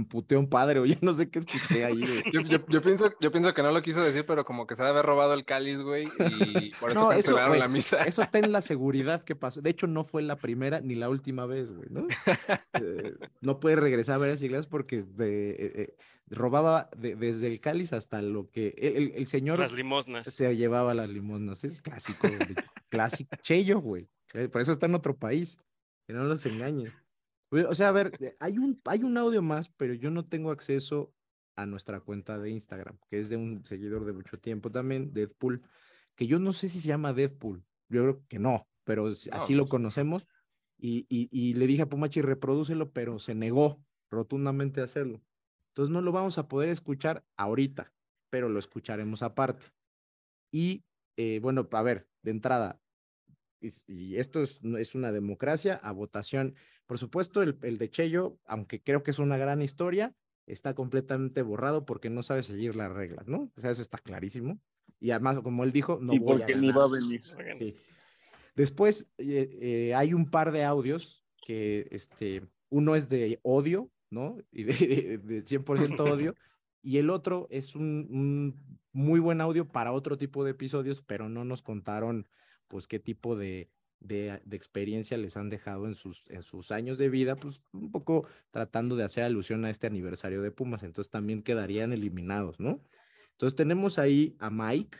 puteó 0.09 0.39
un 0.39 0.49
padre 0.49 0.79
o 0.79 0.85
ya 0.85 0.97
no 1.01 1.13
sé 1.13 1.29
qué 1.29 1.39
escuché 1.39 1.83
ahí. 1.85 1.99
güey. 1.99 2.23
Yo, 2.31 2.41
yo, 2.41 2.65
yo 2.67 2.81
pienso, 2.81 3.13
yo 3.19 3.31
pienso 3.31 3.53
que 3.53 3.61
no 3.61 3.71
lo 3.71 3.81
quiso 3.81 4.01
decir, 4.01 4.25
pero 4.25 4.45
como 4.45 4.65
que 4.65 4.75
se 4.75 4.81
ha 4.81 4.85
de 4.85 4.91
haber 4.91 5.05
robado 5.05 5.33
el 5.33 5.43
cáliz, 5.45 5.79
güey, 5.79 6.05
y 6.61 6.71
por 6.79 6.91
eso 6.91 6.99
No, 7.01 7.11
eso, 7.11 7.31
cancelaron 7.35 7.49
güey, 7.49 7.59
la 7.59 7.67
misa. 7.67 8.03
eso 8.03 8.23
ten 8.31 8.51
la 8.51 8.61
seguridad 8.61 9.21
que 9.23 9.35
pasó. 9.35 9.61
De 9.61 9.69
hecho, 9.69 9.87
no 9.87 10.03
fue 10.03 10.21
la 10.21 10.35
primera 10.37 10.79
ni 10.81 10.95
la 10.95 11.09
última 11.09 11.45
vez, 11.45 11.71
güey, 11.71 11.89
¿no? 11.89 12.07
Eh, 12.73 13.15
no 13.41 13.59
puede 13.59 13.75
regresar 13.75 14.15
a 14.15 14.17
ver 14.19 14.31
las 14.31 14.41
iglesias 14.41 14.67
porque 14.67 15.01
de- 15.03 15.51
eh, 15.51 15.71
eh, 15.75 15.95
robaba 16.27 16.89
de- 16.97 17.15
desde 17.15 17.47
el 17.47 17.59
cáliz 17.59 17.91
hasta 17.93 18.21
lo 18.21 18.49
que 18.49 18.73
el, 18.77 18.95
el- 18.95 19.11
el 19.15 19.27
señor 19.27 19.59
Las 19.59 19.73
limosnas. 19.73 20.27
se 20.33 20.55
llevaba 20.55 20.93
las 20.93 21.09
limosnas. 21.09 21.63
Es 21.65 21.81
clásico, 21.81 22.27
de- 22.29 22.55
clásico, 22.89 23.35
Cheyo, 23.41 23.79
güey. 23.81 24.07
Por 24.51 24.61
eso 24.61 24.71
está 24.71 24.85
en 24.85 24.95
otro 24.95 25.17
país. 25.17 25.59
Que 26.07 26.13
no 26.13 26.23
los 26.23 26.45
engañe. 26.45 26.91
O 27.51 27.75
sea, 27.75 27.89
a 27.89 27.91
ver, 27.91 28.35
hay 28.39 28.57
un, 28.57 28.81
hay 28.85 29.03
un 29.03 29.17
audio 29.17 29.41
más, 29.41 29.69
pero 29.69 29.93
yo 29.93 30.09
no 30.09 30.27
tengo 30.27 30.51
acceso 30.51 31.13
a 31.55 31.65
nuestra 31.65 31.99
cuenta 31.99 32.39
de 32.39 32.49
Instagram, 32.49 32.97
que 33.09 33.19
es 33.19 33.29
de 33.29 33.35
un 33.37 33.65
seguidor 33.65 34.05
de 34.05 34.13
mucho 34.13 34.39
tiempo 34.39 34.71
también, 34.71 35.13
Deadpool, 35.13 35.61
que 36.15 36.27
yo 36.27 36.39
no 36.39 36.53
sé 36.53 36.69
si 36.69 36.79
se 36.79 36.87
llama 36.87 37.13
Deadpool. 37.13 37.65
Yo 37.89 38.01
creo 38.03 38.25
que 38.27 38.39
no, 38.39 38.69
pero 38.85 39.09
s- 39.09 39.29
No, 39.31 39.37
así 39.37 39.53
lo 39.53 39.65
pues. 39.65 39.69
conocemos. 39.69 40.27
Y, 40.77 41.05
y, 41.09 41.29
y 41.31 41.53
le 41.53 41.67
dije 41.67 41.83
a 41.83 41.89
Pumachi, 41.89 42.21
reprodúcelo, 42.21 42.91
pero 42.93 43.19
se 43.19 43.35
negó 43.35 43.85
rotundamente 44.09 44.81
a 44.81 44.85
hacerlo. 44.85 45.21
Entonces 45.67 45.91
no 45.93 46.01
lo 46.01 46.11
vamos 46.11 46.37
a 46.37 46.47
poder 46.47 46.69
escuchar 46.69 47.25
ahorita, 47.37 47.93
pero 48.29 48.49
lo 48.49 48.59
escucharemos 48.59 49.21
aparte. 49.23 49.67
Y 50.51 50.85
eh, 51.17 51.39
bueno, 51.41 51.67
a 51.71 51.81
ver, 51.83 52.09
de 52.23 52.31
entrada, 52.31 52.81
y, 53.59 53.69
y 53.87 54.17
esto 54.17 54.41
es, 54.41 54.61
es 54.79 54.95
una 54.95 55.11
democracia 55.11 55.75
a 55.75 55.91
votación. 55.91 56.55
Por 56.91 56.97
supuesto, 56.97 57.41
el, 57.41 57.57
el 57.61 57.77
de 57.77 57.89
Cheyo, 57.89 58.37
aunque 58.43 58.81
creo 58.83 59.01
que 59.01 59.11
es 59.11 59.19
una 59.19 59.37
gran 59.37 59.61
historia, 59.61 60.13
está 60.45 60.75
completamente 60.75 61.41
borrado 61.41 61.85
porque 61.85 62.09
no 62.09 62.21
sabe 62.21 62.43
seguir 62.43 62.75
las 62.75 62.91
reglas, 62.91 63.29
¿no? 63.29 63.49
O 63.55 63.61
sea, 63.61 63.71
eso 63.71 63.81
está 63.81 63.97
clarísimo. 63.97 64.59
Y 64.99 65.11
además, 65.11 65.39
como 65.39 65.63
él 65.63 65.71
dijo, 65.71 65.99
no 66.01 66.13
y 66.13 66.19
voy 66.19 66.41
a 66.41 66.47
ni 66.47 66.69
va 66.69 66.83
a 66.83 66.89
venir. 66.89 67.21
Sí. 67.23 67.77
Después 68.57 69.07
eh, 69.17 69.57
eh, 69.61 69.95
hay 69.95 70.13
un 70.13 70.29
par 70.29 70.51
de 70.51 70.65
audios 70.65 71.23
que 71.41 71.87
este, 71.91 72.45
uno 72.67 72.97
es 72.97 73.07
de 73.07 73.39
odio, 73.41 73.89
¿no? 74.09 74.35
Y 74.51 74.63
de, 74.65 74.73
de- 74.73 75.17
de 75.19 75.43
100% 75.45 75.97
odio, 76.01 76.35
y 76.83 76.97
el 76.97 77.09
otro 77.09 77.47
es 77.51 77.73
un, 77.73 78.09
un 78.11 78.79
muy 78.91 79.21
buen 79.21 79.39
audio 79.39 79.65
para 79.65 79.93
otro 79.93 80.17
tipo 80.17 80.43
de 80.43 80.51
episodios, 80.51 81.01
pero 81.01 81.29
no 81.29 81.45
nos 81.45 81.61
contaron 81.61 82.27
pues 82.67 82.85
qué 82.85 82.99
tipo 82.99 83.37
de, 83.37 83.69
de, 84.01 84.41
de 84.43 84.57
experiencia 84.57 85.17
les 85.17 85.37
han 85.37 85.49
dejado 85.49 85.85
en 85.85 85.95
sus, 85.95 86.25
en 86.27 86.43
sus 86.43 86.71
años 86.71 86.97
de 86.97 87.09
vida, 87.09 87.35
pues 87.35 87.61
un 87.71 87.91
poco 87.91 88.27
tratando 88.49 88.95
de 88.95 89.03
hacer 89.03 89.23
alusión 89.23 89.63
a 89.63 89.69
este 89.69 89.87
aniversario 89.87 90.41
de 90.41 90.51
Pumas, 90.51 90.83
entonces 90.83 91.09
también 91.09 91.43
quedarían 91.43 91.93
eliminados, 91.93 92.59
¿no? 92.59 92.81
Entonces 93.33 93.55
tenemos 93.55 93.99
ahí 93.99 94.35
a 94.39 94.49
Mike, 94.49 94.97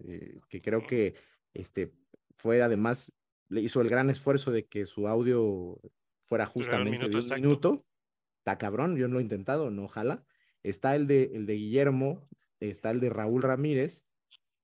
eh, 0.00 0.40
que 0.48 0.60
creo 0.60 0.86
que 0.86 1.14
este, 1.54 1.92
fue 2.36 2.60
además, 2.60 3.12
le 3.48 3.62
hizo 3.62 3.80
el 3.80 3.88
gran 3.88 4.10
esfuerzo 4.10 4.50
de 4.50 4.66
que 4.66 4.84
su 4.84 5.08
audio 5.08 5.80
fuera 6.20 6.46
justamente 6.46 6.98
de 7.08 7.14
un 7.14 7.16
exacto. 7.16 7.42
minuto. 7.42 7.86
Está 8.38 8.58
cabrón, 8.58 8.96
yo 8.96 9.08
no 9.08 9.14
lo 9.14 9.20
he 9.20 9.22
intentado, 9.22 9.70
no 9.70 9.84
ojalá. 9.84 10.24
Está 10.62 10.96
el 10.96 11.06
de, 11.06 11.30
el 11.34 11.46
de 11.46 11.54
Guillermo, 11.54 12.28
está 12.60 12.90
el 12.90 13.00
de 13.00 13.10
Raúl 13.10 13.42
Ramírez, 13.42 14.04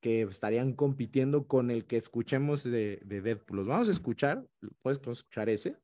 que 0.01 0.23
estarían 0.23 0.73
compitiendo 0.75 1.47
con 1.47 1.71
el 1.71 1.87
que 1.87 1.97
escuchemos 1.97 2.65
de, 2.65 3.01
de 3.05 3.21
Deadpool. 3.21 3.59
Los 3.59 3.67
vamos 3.67 3.89
a 3.89 3.93
escuchar, 3.93 4.47
puedes 4.83 4.99
escuchar 4.99 5.49
ese, 5.49 5.77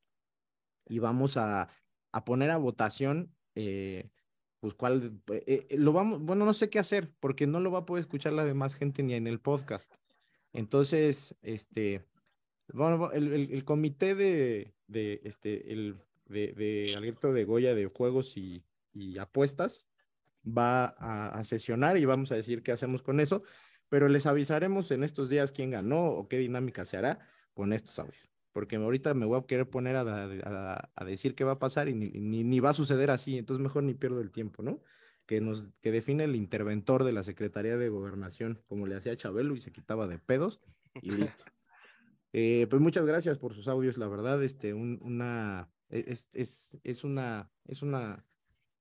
y 0.88 0.98
vamos 0.98 1.36
a, 1.36 1.68
a 2.12 2.24
poner 2.24 2.50
a 2.50 2.56
votación, 2.56 3.34
eh, 3.54 4.10
pues 4.60 4.74
cuál, 4.74 5.20
eh, 5.32 5.66
eh, 5.68 5.76
lo 5.78 5.92
vamos, 5.92 6.20
bueno, 6.22 6.44
no 6.44 6.54
sé 6.54 6.70
qué 6.70 6.78
hacer, 6.78 7.12
porque 7.20 7.46
no 7.46 7.60
lo 7.60 7.70
va 7.70 7.80
a 7.80 7.86
poder 7.86 8.00
escuchar 8.00 8.32
la 8.32 8.44
demás 8.44 8.74
gente 8.76 9.02
ni 9.02 9.14
en 9.14 9.26
el 9.26 9.40
podcast. 9.40 9.94
Entonces, 10.52 11.36
este, 11.42 12.06
bueno, 12.72 13.10
el, 13.12 13.32
el- 13.32 13.52
el 13.52 13.64
comité 13.64 14.14
de, 14.14 14.74
de, 14.86 15.20
este, 15.24 15.72
el, 15.72 15.98
de, 16.24 16.52
de 16.52 16.94
al 16.96 17.04
grito 17.04 17.32
de 17.32 17.44
Goya 17.44 17.74
de 17.74 17.86
juegos 17.86 18.36
y, 18.36 18.64
y 18.92 19.18
apuestas 19.18 19.88
va 20.46 20.86
a, 20.98 21.28
a 21.38 21.44
sesionar 21.44 21.98
y 21.98 22.04
vamos 22.04 22.32
a 22.32 22.36
decir 22.36 22.62
qué 22.62 22.72
hacemos 22.72 23.02
con 23.02 23.20
eso, 23.20 23.42
pero 23.88 24.08
les 24.08 24.26
avisaremos 24.26 24.90
en 24.90 25.02
estos 25.04 25.28
días 25.28 25.52
quién 25.52 25.70
ganó 25.70 26.06
o 26.06 26.28
qué 26.28 26.38
dinámica 26.38 26.84
se 26.84 26.96
hará 26.96 27.20
con 27.54 27.72
estos 27.72 27.98
audios, 27.98 28.30
porque 28.52 28.76
ahorita 28.76 29.14
me 29.14 29.26
voy 29.26 29.38
a 29.40 29.46
querer 29.46 29.68
poner 29.70 29.96
a, 29.96 30.04
da- 30.04 30.28
a- 30.74 30.90
a 30.94 31.04
decir 31.04 31.34
qué 31.34 31.44
va 31.44 31.52
a 31.52 31.58
pasar 31.58 31.88
y 31.88 31.94
ni, 31.94 32.08
ni, 32.10 32.44
ni 32.44 32.60
va 32.60 32.70
a 32.70 32.74
suceder 32.74 33.10
así, 33.10 33.38
entonces 33.38 33.62
mejor 33.62 33.82
ni 33.84 33.94
pierdo 33.94 34.20
el 34.20 34.30
tiempo, 34.32 34.62
¿no? 34.62 34.82
Que 35.26 35.40
nos 35.40 35.68
que 35.80 35.90
define 35.92 36.24
el 36.24 36.36
interventor 36.36 37.02
de 37.04 37.12
la 37.12 37.22
Secretaría 37.24 37.76
de 37.76 37.88
Gobernación, 37.88 38.62
como 38.66 38.86
le 38.86 38.94
hacía 38.96 39.16
Chabelo 39.16 39.54
y 39.54 39.60
se 39.60 39.72
quitaba 39.72 40.06
de 40.06 40.18
pedos 40.18 40.60
y 41.00 41.10
listo. 41.12 41.44
Eh, 42.32 42.66
pues 42.68 42.82
muchas 42.82 43.06
gracias 43.06 43.38
por 43.38 43.54
sus 43.54 43.66
audios, 43.66 43.96
la 43.96 44.08
verdad, 44.08 44.42
este, 44.44 44.74
un- 44.74 44.98
una, 45.02 45.70
e- 45.88 46.04
es, 46.08 46.28
es, 46.34 46.78
es 46.84 47.02
una, 47.04 47.50
es 47.64 47.80
una, 47.82 48.26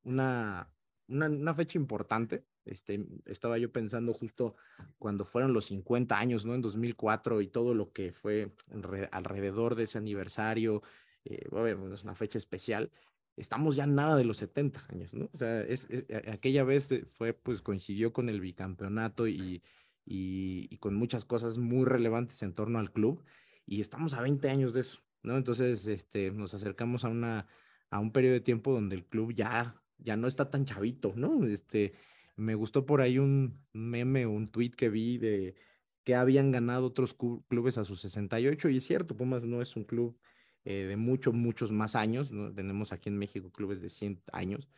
una, 0.03 0.73
una, 1.07 1.27
una 1.29 1.53
fecha 1.55 1.77
importante. 1.77 2.45
Este, 2.65 3.05
estaba 3.25 3.57
yo 3.57 3.71
pensando 3.71 4.13
justo 4.13 4.55
cuando 4.97 5.23
fueron 5.25 5.53
los 5.53 5.65
50 5.65 6.17
años, 6.19 6.45
¿no? 6.45 6.55
En 6.55 6.61
2004 6.61 7.41
y 7.41 7.47
todo 7.47 7.73
lo 7.73 7.91
que 7.91 8.11
fue 8.11 8.55
alre- 8.71 9.09
alrededor 9.11 9.75
de 9.75 9.83
ese 9.83 9.97
aniversario, 9.97 10.81
eh, 11.25 11.47
bueno, 11.49 11.93
es 11.93 12.03
una 12.03 12.15
fecha 12.15 12.37
especial. 12.37 12.91
Estamos 13.37 13.75
ya 13.75 13.85
nada 13.85 14.15
de 14.15 14.25
los 14.25 14.37
70 14.37 14.83
años, 14.89 15.13
¿no? 15.13 15.29
O 15.33 15.37
sea, 15.37 15.61
es, 15.61 15.87
aquella 16.31 16.63
vez 16.63 16.91
eh, 16.91 17.05
fue, 17.05 17.33
pues 17.33 17.61
coincidió 17.61 18.13
con 18.13 18.29
el 18.29 18.39
bicampeonato 18.41 19.27
y, 19.27 19.61
y, 20.05 20.67
y 20.69 20.77
con 20.77 20.95
muchas 20.95 21.25
cosas 21.25 21.57
muy 21.57 21.85
relevantes 21.85 22.41
en 22.43 22.53
torno 22.53 22.79
al 22.79 22.91
club 22.91 23.23
y 23.65 23.81
estamos 23.81 24.13
a 24.13 24.21
20 24.21 24.49
años 24.49 24.73
de 24.73 24.81
eso, 24.81 25.01
¿no? 25.23 25.37
Entonces, 25.37 25.85
este, 25.87 26.31
nos 26.31 26.53
acercamos 26.53 27.03
a 27.03 27.09
una, 27.09 27.47
a 27.89 27.99
un 27.99 28.11
periodo 28.11 28.33
de 28.35 28.41
tiempo 28.41 28.71
donde 28.73 28.95
el 28.95 29.05
club 29.05 29.33
ya, 29.33 29.81
ya 29.97 30.15
no 30.15 30.27
está 30.27 30.49
tan 30.49 30.65
chavito, 30.65 31.13
¿no? 31.15 31.45
Este, 31.45 31.93
me 32.35 32.55
gustó 32.55 32.85
por 32.85 33.01
ahí 33.01 33.19
un 33.19 33.65
meme, 33.73 34.25
un 34.25 34.47
tweet 34.47 34.71
que 34.71 34.89
vi 34.89 35.17
de 35.17 35.55
que 36.03 36.15
habían 36.15 36.51
ganado 36.51 36.85
otros 36.85 37.15
clubes 37.47 37.77
a 37.77 37.83
sus 37.83 38.01
68 38.01 38.69
y 38.69 38.77
es 38.77 38.85
cierto, 38.85 39.17
Pumas 39.17 39.43
no 39.45 39.61
es 39.61 39.75
un 39.75 39.85
club 39.85 40.19
eh, 40.63 40.85
de 40.85 40.95
muchos, 40.97 41.33
muchos 41.33 41.71
más 41.71 41.95
años, 41.95 42.31
¿no? 42.31 42.53
Tenemos 42.53 42.91
aquí 42.91 43.09
en 43.09 43.17
México 43.17 43.51
clubes 43.51 43.81
de 43.81 43.89
100 43.89 44.21
años 44.31 44.69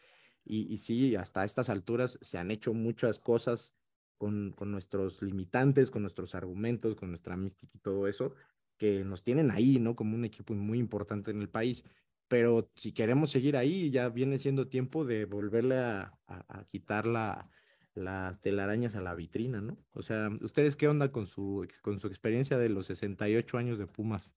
y, 0.46 0.74
y 0.74 0.78
sí, 0.78 1.16
hasta 1.16 1.44
estas 1.44 1.70
alturas 1.70 2.18
se 2.22 2.38
han 2.38 2.50
hecho 2.52 2.74
muchas 2.74 3.20
cosas 3.20 3.76
con, 4.18 4.54
con 4.54 4.72
nuestros 4.72 5.22
limitantes, 5.22 5.92
con 5.92 6.02
nuestros 6.04 6.34
argumentos, 6.34 6.96
con 6.96 7.10
nuestra 7.10 7.36
mística 7.36 7.72
y 7.76 7.80
todo 7.80 8.08
eso, 8.08 8.34
que 8.78 9.04
nos 9.04 9.24
tienen 9.24 9.52
ahí, 9.52 9.80
¿no? 9.80 9.96
Como 9.96 10.16
un 10.16 10.26
equipo 10.26 10.54
muy 10.54 10.80
importante 10.80 11.32
en 11.32 11.42
el 11.42 11.50
país. 11.50 11.84
Pero 12.28 12.72
si 12.76 12.94
queremos 12.94 13.30
seguir 13.32 13.56
ahí, 13.58 13.90
ya 13.92 14.10
viene 14.10 14.38
siendo 14.40 14.68
tiempo 14.70 15.06
de 15.06 15.26
volverle 15.26 15.78
a, 15.78 16.20
a- 16.28 16.60
a 16.60 16.66
quitar 16.66 17.06
la, 17.08 17.50
las 17.94 18.40
telarañas 18.42 18.96
a 18.96 19.02
la 19.02 19.16
vitrina, 19.16 19.62
¿no? 19.62 19.78
O 19.94 20.02
sea, 20.04 20.30
¿ustedes 20.42 20.76
qué 20.76 20.88
onda 20.88 21.12
con 21.12 21.28
su, 21.28 21.68
con 21.82 22.00
su 22.00 22.08
experiencia 22.08 22.58
de 22.58 22.70
los 22.70 22.88
68 22.88 23.58
años 23.58 23.80
de 23.80 23.88
Pumas? 23.88 24.34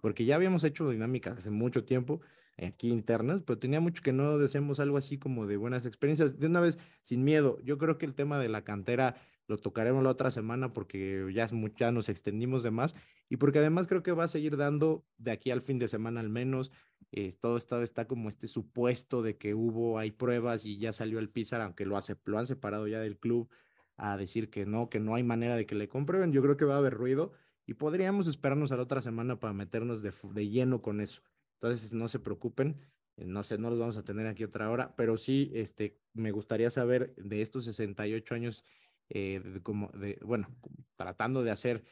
Porque 0.00 0.24
ya 0.24 0.36
habíamos 0.36 0.64
hecho 0.64 0.88
dinámicas 0.90 1.38
hace 1.38 1.50
mucho 1.50 1.84
tiempo, 1.84 2.20
aquí 2.58 2.88
internas, 2.90 3.42
pero 3.42 3.58
tenía 3.58 3.80
mucho 3.80 4.02
que 4.02 4.12
no 4.12 4.38
decíamos 4.38 4.80
algo 4.80 4.96
así 4.98 5.18
como 5.18 5.46
de 5.46 5.56
buenas 5.56 5.86
experiencias. 5.86 6.38
De 6.38 6.46
una 6.46 6.60
vez, 6.60 6.78
sin 7.02 7.24
miedo, 7.24 7.58
yo 7.64 7.78
creo 7.78 7.98
que 7.98 8.06
el 8.06 8.14
tema 8.14 8.38
de 8.38 8.48
la 8.48 8.62
cantera 8.64 9.16
lo 9.48 9.58
tocaremos 9.58 10.02
la 10.02 10.10
otra 10.10 10.30
semana 10.30 10.72
porque 10.72 11.26
ya, 11.32 11.44
es 11.44 11.52
ya 11.76 11.92
nos 11.92 12.08
extendimos 12.08 12.62
de 12.62 12.70
más 12.72 12.96
y 13.28 13.36
porque 13.36 13.58
además 13.60 13.86
creo 13.86 14.02
que 14.02 14.12
va 14.12 14.24
a 14.24 14.28
seguir 14.28 14.56
dando 14.56 15.06
de 15.18 15.30
aquí 15.32 15.50
al 15.50 15.62
fin 15.62 15.78
de 15.78 15.88
semana 15.88 16.20
al 16.20 16.28
menos. 16.30 16.70
Eh, 17.12 17.32
todo 17.40 17.56
está, 17.56 17.82
está 17.82 18.06
como 18.06 18.28
este 18.28 18.48
supuesto 18.48 19.22
de 19.22 19.36
que 19.36 19.54
hubo, 19.54 19.98
hay 19.98 20.10
pruebas 20.10 20.64
y 20.64 20.78
ya 20.78 20.92
salió 20.92 21.18
el 21.18 21.28
Pizarro, 21.28 21.64
aunque 21.64 21.86
lo, 21.86 21.96
hace, 21.96 22.16
lo 22.24 22.38
han 22.38 22.46
separado 22.46 22.86
ya 22.88 23.00
del 23.00 23.18
club, 23.18 23.48
a 23.96 24.16
decir 24.16 24.50
que 24.50 24.66
no, 24.66 24.88
que 24.90 25.00
no 25.00 25.14
hay 25.14 25.22
manera 25.22 25.56
de 25.56 25.66
que 25.66 25.74
le 25.74 25.88
comprueben. 25.88 26.32
Yo 26.32 26.42
creo 26.42 26.56
que 26.56 26.64
va 26.64 26.74
a 26.74 26.78
haber 26.78 26.94
ruido 26.94 27.32
y 27.66 27.74
podríamos 27.74 28.26
esperarnos 28.26 28.72
a 28.72 28.76
la 28.76 28.82
otra 28.82 29.00
semana 29.02 29.40
para 29.40 29.52
meternos 29.52 30.02
de, 30.02 30.12
de 30.32 30.48
lleno 30.48 30.82
con 30.82 31.00
eso. 31.00 31.22
Entonces, 31.54 31.94
no 31.94 32.08
se 32.08 32.18
preocupen, 32.18 32.80
eh, 33.16 33.24
no 33.26 33.42
sé, 33.42 33.58
no 33.58 33.70
los 33.70 33.78
vamos 33.78 33.96
a 33.96 34.04
tener 34.04 34.26
aquí 34.26 34.44
otra 34.44 34.70
hora, 34.70 34.94
pero 34.96 35.16
sí, 35.16 35.50
este, 35.54 35.98
me 36.12 36.30
gustaría 36.30 36.70
saber 36.70 37.14
de 37.16 37.42
estos 37.42 37.64
68 37.64 38.34
años, 38.34 38.64
eh, 39.08 39.40
de, 39.42 39.62
como, 39.62 39.88
de, 39.92 40.18
bueno, 40.22 40.48
tratando 40.96 41.42
de 41.42 41.50
hacer 41.50 41.82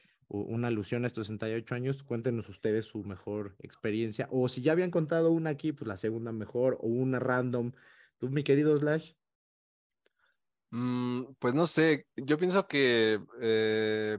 una 0.42 0.68
alusión 0.68 1.04
a 1.04 1.06
estos 1.06 1.26
68 1.28 1.74
años, 1.74 2.02
cuéntenos 2.02 2.48
ustedes 2.48 2.86
su 2.86 3.04
mejor 3.04 3.56
experiencia, 3.60 4.28
o 4.30 4.48
si 4.48 4.62
ya 4.62 4.72
habían 4.72 4.90
contado 4.90 5.30
una 5.30 5.50
aquí, 5.50 5.72
pues 5.72 5.86
la 5.88 5.96
segunda 5.96 6.32
mejor, 6.32 6.78
o 6.80 6.88
una 6.88 7.18
random. 7.18 7.72
Tú, 8.18 8.30
mi 8.30 8.42
querido 8.42 8.76
Slash. 8.78 9.12
Mm, 10.70 11.34
pues 11.38 11.54
no 11.54 11.66
sé, 11.66 12.06
yo 12.16 12.36
pienso 12.36 12.66
que 12.66 13.20
eh, 13.40 14.18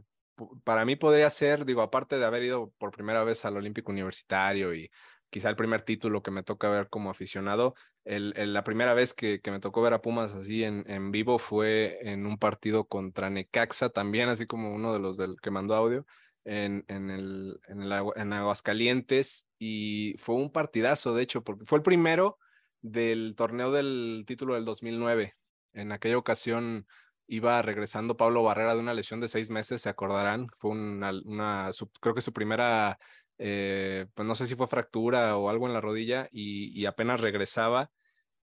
para 0.63 0.85
mí 0.85 0.95
podría 0.95 1.29
ser, 1.29 1.65
digo, 1.65 1.81
aparte 1.81 2.17
de 2.17 2.25
haber 2.25 2.43
ido 2.43 2.71
por 2.77 2.91
primera 2.91 3.23
vez 3.23 3.43
al 3.45 3.57
Olímpico 3.57 3.91
Universitario 3.91 4.73
y 4.73 4.89
quizá 5.35 5.49
el 5.49 5.57
primer 5.57 5.81
título 5.81 6.23
que 6.23 6.31
me 6.31 6.43
toca 6.43 6.69
ver 6.69 6.87
como 6.87 7.09
aficionado. 7.09 7.75
La 8.05 8.63
primera 8.63 8.93
vez 8.93 9.13
que, 9.13 9.41
me 9.47 9.59
tocó 9.59 9.81
ver 9.81 9.91
a 9.91 10.01
Pumas 10.01 10.33
así 10.33 10.63
en, 10.63 11.11
vivo 11.11 11.39
fue 11.39 11.99
en 12.09 12.25
un 12.25 12.37
partido 12.37 12.85
contra 12.87 13.29
Necaxa, 13.29 13.89
también 13.89 14.29
así 14.29 14.47
como 14.47 14.73
uno 14.73 14.93
de 14.93 14.99
los 14.99 15.17
del 15.17 15.35
que 15.41 15.51
mandó 15.51 15.75
audio, 15.75 16.05
en, 16.45 16.85
en, 16.87 17.09
el, 17.09 17.59
en, 17.67 18.31
Aguascalientes, 18.31 19.45
y 19.59 20.15
fue 20.19 20.35
un 20.35 20.53
partidazo, 20.53 21.13
de 21.13 21.23
hecho, 21.23 21.43
porque 21.43 21.65
fue 21.65 21.79
el 21.79 21.83
primero 21.83 22.37
del 22.81 23.35
torneo 23.35 23.73
del 23.73 24.23
título 24.25 24.53
del 24.53 24.63
2009. 24.63 25.35
En 25.73 25.91
aquella 25.91 26.17
ocasión 26.17 26.87
iba 27.27 27.61
regresando 27.61 28.15
Pablo 28.15 28.41
Barrera 28.41 28.73
de 28.73 28.79
una 28.79 28.93
lesión 28.93 29.19
de 29.19 29.27
seis 29.27 29.49
meses, 29.49 29.81
se 29.81 29.89
acordarán, 29.89 30.47
fue 30.59 30.71
una 30.71 31.71
creo 31.99 32.15
que 32.15 32.21
su 32.21 32.31
primera 32.31 32.97
eh, 33.37 34.07
pues 34.13 34.27
no 34.27 34.35
sé 34.35 34.47
si 34.47 34.55
fue 34.55 34.67
fractura 34.67 35.37
o 35.37 35.49
algo 35.49 35.67
en 35.67 35.73
la 35.73 35.81
rodilla 35.81 36.29
y, 36.31 36.85
apenas 36.85 37.21
regresaba. 37.21 37.91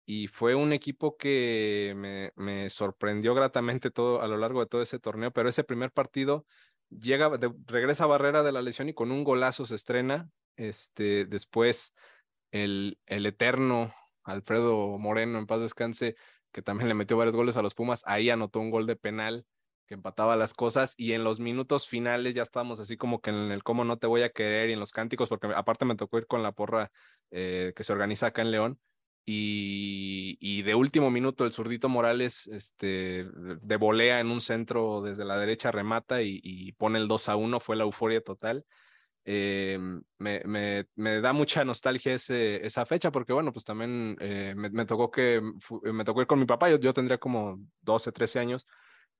Y 0.05 0.27
fue 0.29 0.55
un 0.55 0.73
equipo 0.73 1.17
que 1.17 1.95
me, 2.37 2.71
sorprendió 2.71 3.35
gratamente 3.35 3.91
todo 3.91 4.23
a 4.23 4.29
lo 4.29 4.37
largo 4.37 4.61
de 4.61 4.67
todo 4.67 4.83
ese 4.83 4.99
torneo, 4.99 5.33
pero 5.33 5.49
ese 5.49 5.65
primer 5.65 5.93
partido 5.93 6.45
llega, 6.91 7.31
regresa 7.67 8.05
a 8.05 8.09
Barrera 8.09 8.43
de 8.43 8.53
la 8.53 8.63
lesión 8.63 8.89
y 8.89 8.95
con 8.95 9.13
un 9.13 9.25
golazo 9.25 9.67
se 9.67 9.77
estrena. 9.77 10.31
Este, 10.57 11.25
después 11.25 11.95
el, 12.51 12.99
el 13.07 13.27
eterno 13.27 13.95
Alfredo 14.25 14.99
Moreno, 14.99 15.39
en 15.39 15.47
paz 15.47 15.61
descanse, 15.61 16.17
que 16.53 16.63
también 16.63 16.89
le 16.89 16.95
metió 16.95 17.17
varios 17.17 17.37
goles 17.37 17.57
a 17.57 17.63
los 17.63 17.75
Pumas, 17.75 18.03
ahí 18.07 18.31
anotó 18.31 18.61
un 18.61 18.71
gol 18.71 18.87
de 18.87 18.97
penal 18.97 19.47
que 19.87 19.95
empataba 19.95 20.37
las 20.37 20.55
cosas 20.55 20.95
y 20.97 21.13
en 21.13 21.25
los 21.25 21.41
minutos 21.41 21.89
finales 21.89 22.35
ya 22.35 22.43
estábamos 22.43 22.81
así 22.81 22.97
como 22.97 23.21
que 23.21 23.31
en 23.31 23.51
el 23.51 23.63
cómo 23.63 23.85
no 23.85 23.99
te 23.99 24.07
voy 24.07 24.23
a 24.23 24.31
querer 24.31 24.71
y 24.71 24.73
en 24.73 24.81
los 24.81 24.93
cánticos, 24.93 25.29
porque 25.29 25.49
aparte 25.55 25.85
me 25.85 25.97
tocó 25.97 26.19
ir 26.19 26.27
con 26.27 26.43
la 26.43 26.53
porra 26.53 26.91
eh, 27.31 27.73
que 27.75 27.85
se 27.85 27.93
organiza 27.93 28.27
acá 28.29 28.43
en 28.43 28.51
León 28.51 28.81
y, 29.25 30.63
de 30.63 30.75
último 30.75 31.11
minuto 31.11 31.45
el 31.45 31.53
zurdito 31.53 31.89
Morales 31.89 32.47
este, 32.49 33.25
de 33.35 33.77
volea 33.77 34.21
en 34.21 34.31
un 34.31 34.41
centro 34.41 35.01
desde 35.01 35.25
la 35.25 35.39
derecha 35.39 35.71
remata 35.71 36.23
y, 36.23 36.73
pone 36.73 36.99
el 36.99 37.09
2 37.09 37.29
a 37.29 37.37
1, 37.37 37.61
fue 37.61 37.77
la 37.77 37.85
euforia 37.85 38.21
total. 38.21 38.65
Eh, 39.25 39.79
me, 40.19 40.43
me, 40.97 41.21
da 41.21 41.33
mucha 41.33 41.65
nostalgia 41.65 42.15
ese, 42.15 42.67
esa 42.67 42.85
fecha 42.85 43.13
porque 43.13 43.33
bueno, 43.33 43.53
pues 43.53 43.65
también 43.65 44.17
eh, 44.19 44.53
me, 44.57 44.85
tocó 44.85 45.13
que 45.13 45.41
me 45.83 46.05
tocó 46.05 46.23
ir 46.23 46.27
con 46.27 46.41
mi 46.41 46.45
papá, 46.45 46.69
yo, 46.71 46.79
yo 46.81 46.93
tendría 46.93 47.19
como 47.19 47.61
12, 47.83 48.11
13 48.11 48.41
años 48.41 48.67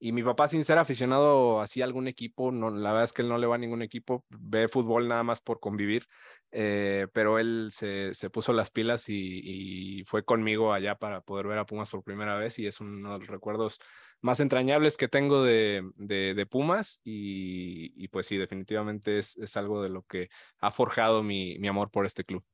y 0.05 0.11
mi 0.11 0.25
papá, 0.25 0.49
sin 0.49 0.65
ser 0.65 0.79
aficionado 0.79 1.61
así 1.61 1.81
a 1.81 1.85
algún 1.85 2.09
equipo, 2.09 2.51
no, 2.51 2.71
la 2.71 2.91
verdad 2.91 3.05
es 3.05 3.13
que 3.13 3.23
él 3.23 3.29
no 3.29 3.39
le 3.39 3.47
va 3.47 3.55
a 3.55 3.59
ningún 3.59 3.83
equipo, 3.83 4.25
ve 4.31 4.67
fútbol 4.67 5.07
nada 5.07 5.23
más 5.23 5.41
por 5.41 5.61
convivir, 5.61 6.09
eh, 6.51 7.07
pero 7.13 7.39
él 7.39 7.69
se, 7.71 8.13
se, 8.13 8.29
puso 8.29 8.53
las 8.53 8.73
pilas 8.73 9.05
y, 9.09 10.03
fue 10.09 10.25
conmigo 10.25 10.73
allá 10.73 10.97
para 10.97 11.21
poder 11.21 11.47
ver 11.47 11.59
a 11.59 11.67
Pumas 11.67 11.89
por 11.89 12.03
primera 12.03 12.37
vez 12.37 12.59
y 12.59 12.67
es 12.67 12.81
uno 12.81 13.13
de 13.13 13.19
los 13.21 13.29
recuerdos 13.29 13.79
más 14.21 14.41
entrañables 14.41 14.97
que 14.97 15.07
tengo 15.07 15.45
de, 15.45 15.89
de, 15.95 16.47
Pumas 16.47 17.01
y, 17.05 17.93
y, 17.95 18.09
pues 18.09 18.27
sí, 18.27 18.37
definitivamente 18.37 19.21
es, 19.21 19.37
es, 19.37 19.57
algo 19.57 19.85
de 19.85 19.89
lo 19.89 20.03
que 20.03 20.31
ha 20.59 20.73
forjado 20.73 21.23
mi, 21.23 21.61
mi 21.61 21.69
amor 21.69 21.93
por 21.93 22.07
este 22.07 22.25
club. 22.25 22.45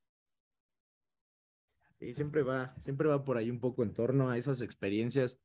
Y 1.99 2.13
siempre 2.13 2.43
va, 2.43 2.75
siempre 2.79 3.07
va 3.07 3.23
por 3.23 3.37
ahí 3.37 3.49
un 3.49 3.59
poco 3.59 3.81
en 3.81 3.95
torno 3.95 4.29
a 4.29 4.37
esas 4.37 4.61
experiencias 4.61 5.39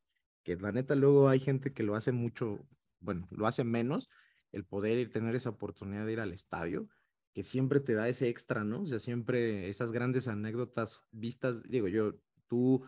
que 0.45 0.57
la 0.57 0.71
neta 0.71 0.95
luego 0.95 1.29
hay 1.29 1.41
gente 1.41 1.73
que 1.73 1.83
lo 1.83 1.97
hace 1.97 2.13
mucho, 2.13 2.61
bueno, 3.01 3.27
lo 3.31 3.47
hace 3.47 3.65
menos, 3.65 4.09
el 4.53 4.65
poder 4.65 4.99
ir, 4.99 5.11
tener 5.11 5.35
esa 5.35 5.51
oportunidad 5.51 6.07
de 6.07 6.13
ir 6.13 6.21
al 6.21 6.33
estadio, 6.33 6.89
que 7.33 7.43
siempre 7.43 7.81
te 7.81 7.95
da 7.95 8.09
ese 8.09 8.29
extra, 8.29 8.63
¿no? 8.63 8.83
O 8.83 8.87
sea, 8.87 9.01
siempre 9.01 9.69
esas 9.69 9.91
grandes 9.91 10.29
anécdotas 10.29 11.03
vistas, 11.11 11.61
digo 11.65 11.89
yo, 11.89 12.15
tú 12.47 12.85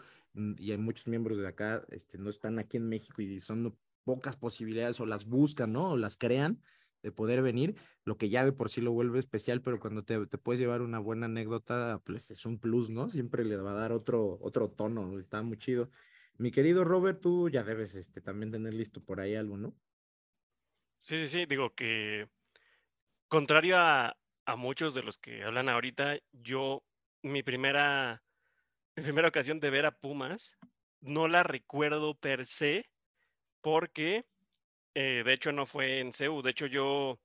y 0.59 0.71
hay 0.71 0.79
muchos 0.79 1.09
miembros 1.09 1.39
de 1.39 1.49
acá, 1.49 1.85
este, 1.91 2.19
no 2.19 2.29
están 2.29 2.59
aquí 2.59 2.77
en 2.77 2.89
México 2.89 3.23
y 3.23 3.41
son 3.41 3.77
pocas 4.05 4.37
posibilidades 4.37 5.01
o 5.01 5.07
las 5.07 5.25
buscan, 5.27 5.73
¿no? 5.73 5.93
O 5.93 5.97
las 5.97 6.17
crean 6.17 6.63
de 7.03 7.11
poder 7.11 7.41
venir, 7.43 7.77
lo 8.05 8.19
que 8.19 8.29
ya 8.29 8.45
de 8.45 8.53
por 8.53 8.69
sí 8.69 8.81
lo 8.81 8.93
vuelve 8.93 9.19
especial, 9.19 9.63
pero 9.63 9.81
cuando 9.81 10.05
te, 10.05 10.27
te, 10.27 10.39
puedes 10.39 10.61
llevar 10.61 10.83
una 10.83 10.99
buena 10.99 11.27
anécdota, 11.27 12.03
pues 12.05 12.31
es 12.31 12.45
un 12.45 12.59
plus, 12.59 12.91
¿no? 12.91 13.11
Siempre 13.11 13.45
le 13.45 13.57
va 13.57 13.73
a 13.73 13.75
dar 13.75 13.93
otro, 13.93 14.39
otro 14.43 14.71
tono, 14.71 15.19
está 15.19 15.43
muy 15.43 15.57
chido. 15.57 15.91
Mi 16.39 16.51
querido 16.51 16.85
Robert, 16.85 17.21
tú 17.21 17.49
ya 17.49 17.63
debes 17.63 17.95
este, 17.95 18.21
también 18.21 18.53
tener 18.53 18.75
listo 18.75 19.03
por 19.03 19.21
ahí 19.21 19.35
algo, 19.35 19.57
¿no? 19.57 19.75
Sí, 20.99 21.17
sí, 21.19 21.29
sí, 21.29 21.47
digo 21.47 21.75
que 21.75 22.29
contrario 23.29 23.79
a, 23.79 24.17
muchos 24.57 24.95
de 24.95 25.03
los 25.03 25.19
que 25.19 25.43
hablan 25.43 25.69
ahorita, 25.69 26.19
yo 26.33 26.85
mi 27.23 27.43
primera, 27.43 28.23
mi 28.95 29.03
primera 29.03 29.29
ocasión 29.29 29.59
de 29.61 29.71
ver 29.71 29.87
a 29.87 29.99
Pumas 29.99 30.57
no 31.01 31.27
la 31.27 31.43
recuerdo 31.43 32.15
per 32.15 32.47
se 32.47 32.89
porque 33.61 34.25
eh, 34.95 35.23
de 35.25 35.33
hecho 35.33 35.53
no 35.53 35.67
fue 35.67 36.01
en 36.01 36.13
CEU, 36.13 36.43
de 36.43 36.51
hecho 36.51 36.67
yo 36.67 37.19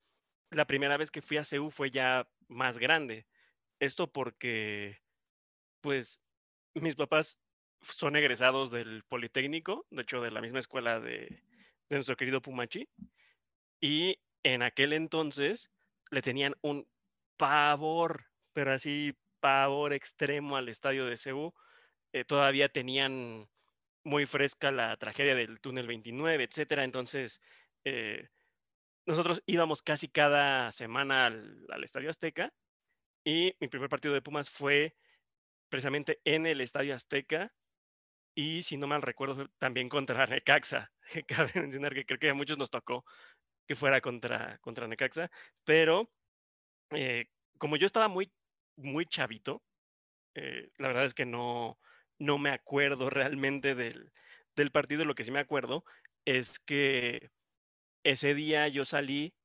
la 0.49 0.65
primera 0.65 0.97
vez 0.97 1.11
que 1.11 1.21
fui 1.21 1.37
a 1.37 1.43
CEU 1.43 1.69
fue 1.69 1.89
ya 1.89 2.27
más 2.47 2.79
grande. 2.79 3.27
Esto 3.79 4.11
porque 4.11 4.99
pues 5.81 6.19
mis 6.73 6.95
papás 6.95 7.39
son 7.81 8.15
egresados 8.15 8.71
del 8.71 9.03
Politécnico, 9.03 9.85
de 9.89 10.03
hecho 10.03 10.21
de 10.21 10.31
la 10.31 10.41
misma 10.41 10.59
escuela 10.59 10.99
de, 10.99 11.43
nuestro 11.89 12.15
querido 12.15 12.41
Pumachi, 12.41 12.87
y 13.81 14.19
en 14.43 14.61
aquel 14.61 14.93
entonces 14.93 15.69
le 16.09 16.21
tenían 16.21 16.55
un 16.61 16.87
pavor, 17.37 18.25
pero 18.53 18.71
así 18.71 19.15
pavor 19.39 19.93
extremo 19.93 20.55
al 20.55 20.69
estadio 20.69 21.05
de 21.05 21.17
Cebu. 21.17 21.53
Eh, 22.13 22.23
todavía 22.25 22.69
tenían 22.69 23.49
muy 24.03 24.25
fresca 24.25 24.71
la 24.71 24.95
tragedia 24.97 25.35
del 25.35 25.59
túnel 25.59 25.87
29, 25.87 26.43
etcétera. 26.43 26.83
Entonces, 26.83 27.41
eh, 27.83 28.29
nosotros 29.05 29.41
íbamos 29.45 29.81
casi 29.81 30.07
cada 30.07 30.71
semana 30.71 31.25
al, 31.25 31.65
al, 31.69 31.83
Estadio 31.83 32.09
Azteca 32.09 32.53
y 33.23 33.55
mi 33.59 33.67
primer 33.67 33.89
partido 33.89 34.13
de 34.13 34.21
Pumas 34.21 34.49
fue 34.49 34.95
precisamente 35.69 36.21
en 36.25 36.45
el 36.45 36.61
Estadio 36.61 36.95
Azteca 36.95 37.51
y 38.35 38.63
si 38.63 38.77
no 38.77 38.87
mal 38.87 39.01
recuerdo, 39.01 39.47
también 39.59 39.89
contra 39.89 40.25
Necaxa. 40.25 40.91
Cabe 41.27 41.51
mencionar 41.55 41.93
que 41.93 42.05
creo 42.05 42.19
que 42.19 42.29
a 42.29 42.33
muchos 42.33 42.57
nos 42.57 42.69
tocó 42.71 43.03
que 43.67 43.75
fuera 43.75 44.01
contra, 44.01 44.57
contra 44.59 44.87
Necaxa, 44.87 45.29
pero 45.63 46.11
eh, 46.91 47.27
como 47.57 47.77
yo 47.77 47.85
estaba 47.85 48.07
muy, 48.07 48.33
muy 48.75 49.05
chavito, 49.05 49.63
eh, 50.35 50.69
la 50.77 50.89
verdad 50.89 51.05
es 51.05 51.13
que 51.13 51.25
no, 51.25 51.79
no 52.19 52.37
me 52.37 52.51
acuerdo 52.51 53.09
realmente 53.09 53.75
del, 53.75 54.11
del 54.55 54.71
partido. 54.71 55.05
Lo 55.05 55.15
que 55.15 55.23
sí 55.23 55.31
me 55.31 55.39
acuerdo 55.39 55.83
es 56.25 56.59
que 56.59 57.29
ese 58.03 58.35
día 58.35 58.67
yo 58.67 58.85
salí 58.85 59.35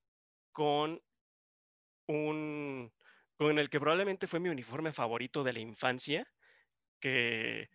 con 0.53 1.03
un, 2.07 2.93
con 3.37 3.59
el 3.59 3.71
que 3.71 3.81
probablemente 3.81 4.27
fue 4.27 4.41
mi 4.41 4.49
uniforme 4.49 4.93
favorito 4.93 5.45
de 5.45 5.53
la 5.53 5.61
infancia, 5.61 6.27
que 7.01 7.69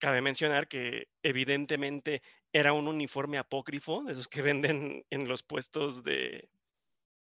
Cabe 0.00 0.22
mencionar 0.22 0.66
que 0.66 1.08
evidentemente 1.22 2.22
era 2.52 2.72
un 2.72 2.88
uniforme 2.88 3.38
apócrifo, 3.38 4.02
de 4.02 4.12
esos 4.14 4.28
que 4.28 4.42
venden 4.42 5.04
en 5.10 5.28
los 5.28 5.42
puestos 5.42 6.02
de, 6.02 6.50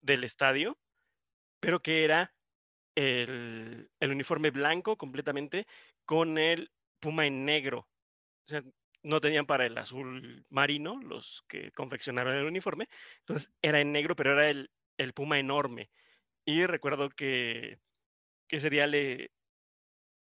del 0.02 0.24
estadio, 0.24 0.80
pero 1.60 1.82
que 1.82 2.04
era 2.06 2.34
el, 2.96 3.92
el 4.00 4.12
uniforme 4.12 4.52
blanco 4.52 4.98
completamente 4.98 5.68
con 6.06 6.38
el 6.38 6.72
puma 7.00 7.28
en 7.28 7.46
negro. 7.46 7.88
O 8.46 8.50
sea, 8.50 8.64
no 9.04 9.20
tenían 9.20 9.46
para 9.46 9.66
el 9.66 9.78
azul 9.78 10.46
marino 10.50 11.00
los 11.02 11.44
que 11.48 11.72
confeccionaron 11.72 12.36
el 12.36 12.46
uniforme. 12.46 12.88
Entonces 13.20 13.52
era 13.62 13.82
en 13.82 13.92
negro, 13.92 14.16
pero 14.16 14.34
era 14.34 14.50
el, 14.50 14.72
el 14.98 15.14
puma 15.14 15.40
enorme. 15.40 15.90
Y 16.46 16.66
recuerdo 16.66 17.10
que, 17.10 17.80
que 18.48 18.58
ese 18.58 18.70
día 18.70 18.88
le, 18.88 19.32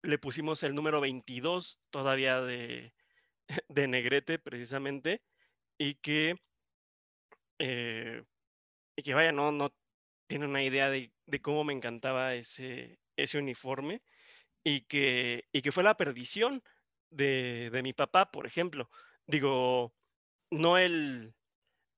le 0.03 0.17
pusimos 0.19 0.61
el 0.63 0.75
número 0.75 1.01
22 1.01 1.79
todavía 1.89 2.41
de, 2.41 2.93
de 3.69 3.87
negrete 3.87 4.37
precisamente 4.37 5.21
y 5.77 5.95
que, 5.95 6.35
eh, 7.59 8.23
y 8.95 9.03
que 9.03 9.13
vaya, 9.13 9.31
no, 9.31 9.51
no 9.51 9.73
tiene 10.27 10.45
una 10.45 10.63
idea 10.63 10.89
de, 10.89 11.11
de, 11.25 11.41
cómo 11.41 11.63
me 11.63 11.73
encantaba 11.73 12.35
ese, 12.35 12.99
ese 13.15 13.39
uniforme 13.39 14.01
y 14.63 14.81
que, 14.81 15.45
y 15.51 15.61
que 15.61 15.71
fue 15.71 15.83
la 15.83 15.97
perdición 15.97 16.63
de, 17.09 17.69
de 17.71 17.83
mi 17.83 17.93
papá, 17.93 18.31
por 18.31 18.45
ejemplo. 18.45 18.89
Digo, 19.27 19.93
no 20.51 20.77
el, 20.77 21.33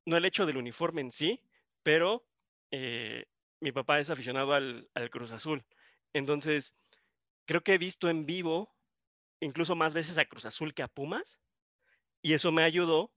no 0.06 0.18
el 0.18 0.26
hecho 0.26 0.46
del 0.46 0.58
uniforme 0.58 1.02
en 1.02 1.12
sí, 1.12 1.42
pero 1.84 2.26
eh, 2.72 3.26
mi 3.60 3.72
papá 3.72 4.00
es 4.00 4.10
aficionado 4.10 4.54
al, 4.54 4.90
al, 4.94 5.10
Cruz 5.10 5.32
Azul. 5.32 5.64
Entonces, 6.14 6.76
creo 7.46 7.62
que 7.62 7.74
he 7.74 7.78
visto 7.78 8.10
en 8.10 8.26
vivo 8.26 8.76
incluso 9.40 9.76
más 9.76 9.94
veces 9.94 10.18
a 10.18 10.26
Cruz 10.26 10.46
Azul 10.46 10.74
que 10.74 10.84
a 10.84 10.88
Pumas, 10.88 11.40
y 12.22 12.34
eso 12.34 12.52
me 12.52 12.64
ayudó 12.64 13.12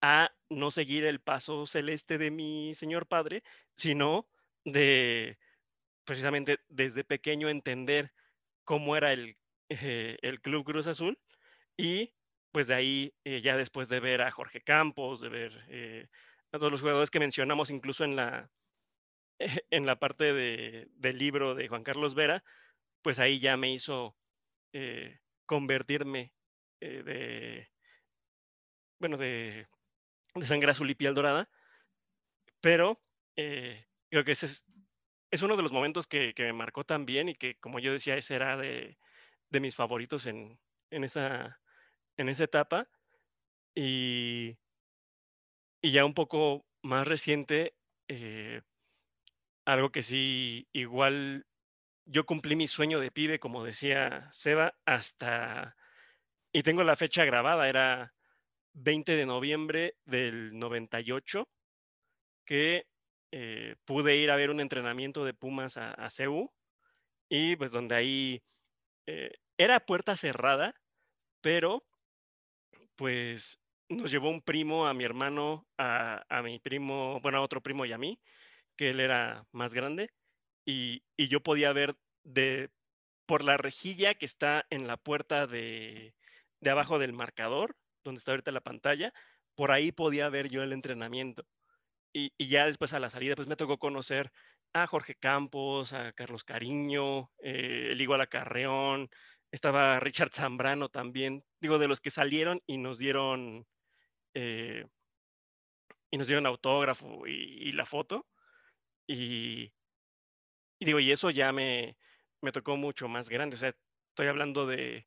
a 0.00 0.32
no 0.50 0.70
seguir 0.70 1.04
el 1.04 1.20
paso 1.20 1.66
celeste 1.66 2.18
de 2.18 2.30
mi 2.30 2.74
señor 2.74 3.06
padre, 3.06 3.44
sino 3.74 4.28
de 4.64 5.38
precisamente 6.04 6.58
desde 6.68 7.04
pequeño 7.04 7.48
entender 7.48 8.12
cómo 8.64 8.96
era 8.96 9.12
el, 9.12 9.36
eh, 9.68 10.18
el 10.22 10.40
Club 10.40 10.64
Cruz 10.64 10.86
Azul 10.88 11.18
y 11.76 12.14
pues 12.50 12.66
de 12.66 12.74
ahí 12.74 13.14
eh, 13.24 13.40
ya 13.40 13.56
después 13.56 13.88
de 13.88 14.00
ver 14.00 14.22
a 14.22 14.30
Jorge 14.30 14.60
Campos, 14.60 15.20
de 15.20 15.28
ver 15.28 15.64
eh, 15.68 16.08
a 16.52 16.58
todos 16.58 16.72
los 16.72 16.80
jugadores 16.80 17.10
que 17.10 17.20
mencionamos 17.20 17.70
incluso 17.70 18.04
en 18.04 18.16
la, 18.16 18.50
en 19.70 19.86
la 19.86 19.98
parte 19.98 20.34
de, 20.34 20.88
del 20.96 21.18
libro 21.18 21.54
de 21.54 21.68
Juan 21.68 21.84
Carlos 21.84 22.14
Vera, 22.14 22.44
pues 23.02 23.18
ahí 23.18 23.40
ya 23.40 23.56
me 23.56 23.72
hizo 23.72 24.16
eh, 24.72 25.20
convertirme 25.44 26.32
eh, 26.80 27.02
de, 27.02 27.68
bueno, 28.98 29.16
de, 29.16 29.66
sangre 30.42 30.70
azul 30.70 30.88
y 30.90 30.94
piel 30.94 31.14
dorada, 31.14 31.50
pero 32.60 33.02
eh, 33.36 33.86
creo 34.08 34.24
que 34.24 34.32
ese 34.32 34.46
es, 34.46 34.64
es, 35.30 35.42
uno 35.42 35.56
de 35.56 35.62
los 35.62 35.72
momentos 35.72 36.06
que, 36.06 36.32
que, 36.34 36.44
me 36.44 36.52
marcó 36.52 36.84
también 36.84 37.28
y 37.28 37.34
que, 37.34 37.56
como 37.56 37.80
yo 37.80 37.92
decía, 37.92 38.16
ese 38.16 38.36
era 38.36 38.56
de, 38.56 38.98
de 39.50 39.60
mis 39.60 39.74
favoritos 39.74 40.26
en, 40.26 40.58
en, 40.90 41.04
esa, 41.04 41.60
en 42.16 42.28
esa 42.28 42.44
etapa. 42.44 42.88
Y, 43.74 44.58
y 45.82 45.92
ya 45.92 46.04
un 46.04 46.14
poco 46.14 46.66
más 46.82 47.06
reciente, 47.06 47.74
algo 49.64 49.90
que 49.90 50.02
sí, 50.02 50.68
igual 50.72 51.46
yo 52.04 52.24
cumplí 52.26 52.56
mi 52.56 52.68
sueño 52.68 53.00
de 53.00 53.10
pibe, 53.10 53.38
como 53.38 53.64
decía 53.64 54.28
Seba, 54.32 54.74
hasta, 54.84 55.76
y 56.52 56.62
tengo 56.62 56.84
la 56.84 56.96
fecha 56.96 57.24
grabada, 57.24 57.68
era 57.68 58.14
20 58.74 59.16
de 59.16 59.26
noviembre 59.26 59.96
del 60.04 60.58
98, 60.58 61.48
que 62.44 62.86
eh, 63.32 63.76
pude 63.84 64.16
ir 64.16 64.30
a 64.30 64.36
ver 64.36 64.50
un 64.50 64.60
entrenamiento 64.60 65.24
de 65.24 65.34
Pumas 65.34 65.76
a, 65.76 65.92
a 65.92 66.10
CEU, 66.10 66.52
y 67.28 67.56
pues 67.56 67.72
donde 67.72 67.94
ahí 67.96 68.44
eh, 69.06 69.32
era 69.58 69.80
puerta 69.80 70.16
cerrada, 70.16 70.74
pero 71.42 71.84
pues 72.96 73.58
nos 73.88 74.10
llevó 74.10 74.30
un 74.30 74.42
primo, 74.42 74.86
a 74.86 74.94
mi 74.94 75.04
hermano, 75.04 75.66
a, 75.76 76.24
a 76.28 76.42
mi 76.42 76.58
primo, 76.58 77.20
bueno, 77.20 77.38
a 77.38 77.42
otro 77.42 77.60
primo 77.62 77.84
y 77.84 77.92
a 77.92 77.98
mí, 77.98 78.20
que 78.76 78.90
él 78.90 79.00
era 79.00 79.46
más 79.52 79.74
grande, 79.74 80.10
y, 80.64 81.02
yo 81.16 81.40
podía 81.42 81.72
ver 81.72 81.94
de 82.24 82.70
por 83.26 83.44
la 83.44 83.56
rejilla 83.56 84.14
que 84.14 84.26
está 84.26 84.66
en 84.70 84.86
la 84.86 84.96
puerta 84.96 85.46
de, 85.46 86.14
de, 86.60 86.70
abajo 86.70 86.98
del 86.98 87.12
marcador, 87.12 87.76
donde 88.04 88.18
está 88.18 88.32
ahorita 88.32 88.50
la 88.52 88.60
pantalla, 88.60 89.12
por 89.54 89.70
ahí 89.70 89.92
podía 89.92 90.28
ver 90.28 90.48
yo 90.48 90.62
el 90.62 90.72
entrenamiento. 90.72 91.44
Y, 92.12 92.32
y 92.36 92.48
ya 92.48 92.66
después 92.66 92.92
a 92.92 93.00
la 93.00 93.10
salida, 93.10 93.36
pues 93.36 93.48
me 93.48 93.56
tocó 93.56 93.78
conocer 93.78 94.32
a 94.74 94.86
Jorge 94.86 95.14
Campos, 95.14 95.92
a 95.92 96.12
Carlos 96.12 96.44
Cariño, 96.44 97.30
eh, 97.42 97.88
el 97.92 98.00
Iguala 98.00 98.26
Carreón, 98.26 99.10
estaba 99.50 100.00
Richard 100.00 100.32
Zambrano 100.32 100.88
también, 100.88 101.44
digo, 101.60 101.78
de 101.78 101.88
los 101.88 102.00
que 102.00 102.10
salieron 102.10 102.62
y 102.66 102.78
nos 102.78 102.98
dieron, 102.98 103.66
eh, 104.34 104.86
y 106.10 106.18
nos 106.18 106.26
dieron 106.26 106.46
autógrafo 106.46 107.26
y 107.26 107.72
la 107.72 107.86
foto. 107.86 108.26
Y, 109.06 109.72
y, 110.82 110.84
digo, 110.84 110.98
y 110.98 111.12
eso 111.12 111.30
ya 111.30 111.52
me, 111.52 111.96
me 112.40 112.50
tocó 112.50 112.76
mucho 112.76 113.06
más 113.06 113.28
grande. 113.28 113.54
O 113.54 113.58
sea, 113.58 113.72
estoy 114.08 114.26
hablando 114.26 114.66
de, 114.66 115.06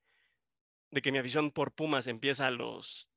de 0.89 1.01
que 1.01 1.11
mi 1.11 1.17
afición 1.17 1.51
por 1.51 1.73
Pumas 1.75 2.07
empieza 2.07 2.47
a 2.47 2.51
los 2.51 3.09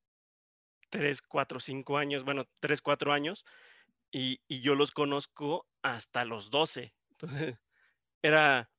3, 0.89 1.21
4, 1.21 1.61
5 1.61 1.97
años, 1.97 2.25
bueno, 2.25 2.49
3, 2.59 2.81
4 2.81 3.13
años, 3.13 3.45
y, 4.11 4.41
y 4.49 4.59
yo 4.59 4.75
los 4.75 4.91
conozco 4.91 5.69
hasta 5.83 6.25
los 6.25 6.49
12. 6.51 6.93
Entonces, 7.11 7.55
era, 8.21 8.69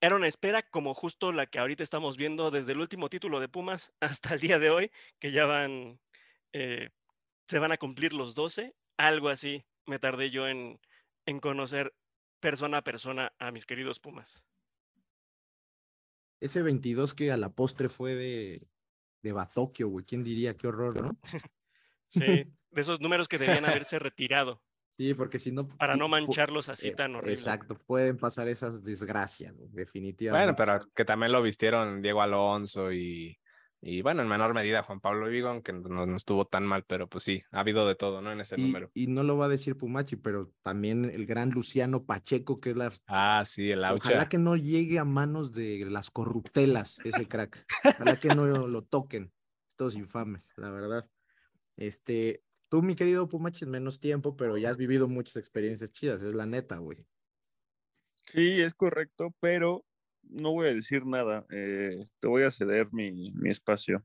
era 0.00 0.16
una 0.16 0.26
espera 0.26 0.62
como 0.62 0.94
justo 0.94 1.30
la 1.30 1.44
que 1.48 1.58
ahorita 1.58 1.82
estamos 1.82 2.16
viendo 2.16 2.50
desde 2.50 2.72
el 2.72 2.80
último 2.80 3.10
título 3.10 3.40
de 3.40 3.50
Pumas 3.50 3.92
hasta 4.00 4.32
el 4.32 4.40
día 4.40 4.58
de 4.58 4.70
hoy, 4.70 4.90
que 5.18 5.32
ya 5.32 5.44
van, 5.44 6.00
eh, 6.54 6.88
se 7.46 7.58
van 7.58 7.72
a 7.72 7.76
cumplir 7.76 8.14
los 8.14 8.34
12, 8.34 8.74
algo 8.96 9.28
así 9.28 9.66
me 9.84 9.98
tardé 9.98 10.30
yo 10.30 10.48
en, 10.48 10.80
en 11.26 11.40
conocer 11.40 11.92
persona 12.40 12.78
a 12.78 12.82
persona 12.82 13.32
a 13.38 13.50
mis 13.50 13.66
queridos 13.66 14.00
Pumas. 14.00 14.44
Ese 16.40 16.62
22 16.62 17.14
que 17.14 17.32
a 17.32 17.36
la 17.36 17.50
postre 17.50 17.88
fue 17.88 18.14
de, 18.14 18.68
de 19.22 19.32
Batokio, 19.32 19.88
güey, 19.88 20.04
¿quién 20.04 20.22
diría? 20.22 20.56
Qué 20.56 20.68
horror, 20.68 21.02
¿no? 21.02 21.18
sí, 22.06 22.20
de 22.70 22.80
esos 22.80 23.00
números 23.00 23.28
que 23.28 23.38
debían 23.38 23.64
haberse 23.64 23.98
retirado. 23.98 24.62
Sí, 24.96 25.14
porque 25.14 25.38
si 25.38 25.52
no. 25.52 25.68
Para 25.68 25.96
no 25.96 26.08
mancharlos 26.08 26.68
así 26.68 26.92
tan 26.92 27.14
horrible. 27.14 27.34
Exacto, 27.34 27.78
pueden 27.78 28.16
pasar 28.16 28.48
esas 28.48 28.82
desgracias, 28.82 29.54
definitivamente. 29.72 30.44
Bueno, 30.44 30.56
pero 30.56 30.92
que 30.92 31.04
también 31.04 31.30
lo 31.30 31.40
vistieron 31.40 32.02
Diego 32.02 32.20
Alonso 32.20 32.92
y, 32.92 33.38
y 33.80 34.02
bueno, 34.02 34.22
en 34.22 34.28
menor 34.28 34.54
medida 34.54 34.82
Juan 34.82 35.00
Pablo 35.00 35.28
Vigo, 35.28 35.62
que 35.62 35.72
no, 35.72 36.06
no, 36.06 36.16
estuvo 36.16 36.46
tan 36.46 36.66
mal, 36.66 36.84
pero 36.86 37.08
pues 37.08 37.24
sí, 37.24 37.42
ha 37.50 37.60
habido 37.60 37.86
de 37.86 37.94
todo, 37.94 38.20
¿no? 38.20 38.32
En 38.32 38.40
ese 38.40 38.56
y, 38.58 38.62
número. 38.62 38.90
Y 38.94 39.06
no 39.06 39.22
lo 39.22 39.36
va 39.36 39.46
a 39.46 39.48
decir 39.48 39.76
Pumachi, 39.76 40.16
pero 40.16 40.52
también 40.62 41.04
el 41.04 41.26
gran 41.26 41.50
Luciano 41.50 42.04
Pacheco, 42.04 42.60
que 42.60 42.70
es 42.70 42.76
la. 42.76 42.92
Ah, 43.06 43.44
sí, 43.46 43.70
el 43.70 43.84
aucha. 43.84 44.08
Ojalá 44.08 44.28
que 44.28 44.38
no 44.38 44.56
llegue 44.56 44.98
a 44.98 45.04
manos 45.04 45.52
de 45.52 45.86
las 45.88 46.10
corruptelas 46.10 46.98
ese 47.04 47.26
crack. 47.28 47.64
Ojalá 47.84 48.16
que 48.16 48.28
no 48.28 48.46
lo 48.46 48.82
toquen, 48.82 49.32
estos 49.68 49.94
infames, 49.94 50.52
la 50.56 50.70
verdad. 50.70 51.08
Este, 51.76 52.42
Tú, 52.68 52.82
mi 52.82 52.94
querido 52.94 53.28
Pumachi, 53.28 53.64
en 53.64 53.70
menos 53.70 53.98
tiempo, 53.98 54.36
pero 54.36 54.58
ya 54.58 54.68
has 54.68 54.76
vivido 54.76 55.08
muchas 55.08 55.36
experiencias 55.36 55.90
chidas, 55.90 56.20
es 56.22 56.34
la 56.34 56.44
neta, 56.44 56.76
güey. 56.76 57.06
Sí, 58.24 58.60
es 58.60 58.74
correcto, 58.74 59.34
pero 59.40 59.86
no 60.22 60.52
voy 60.52 60.68
a 60.68 60.74
decir 60.74 61.06
nada. 61.06 61.46
Eh, 61.50 62.06
te 62.18 62.28
voy 62.28 62.42
a 62.42 62.50
ceder 62.50 62.88
mi, 62.92 63.32
mi 63.32 63.50
espacio. 63.50 64.04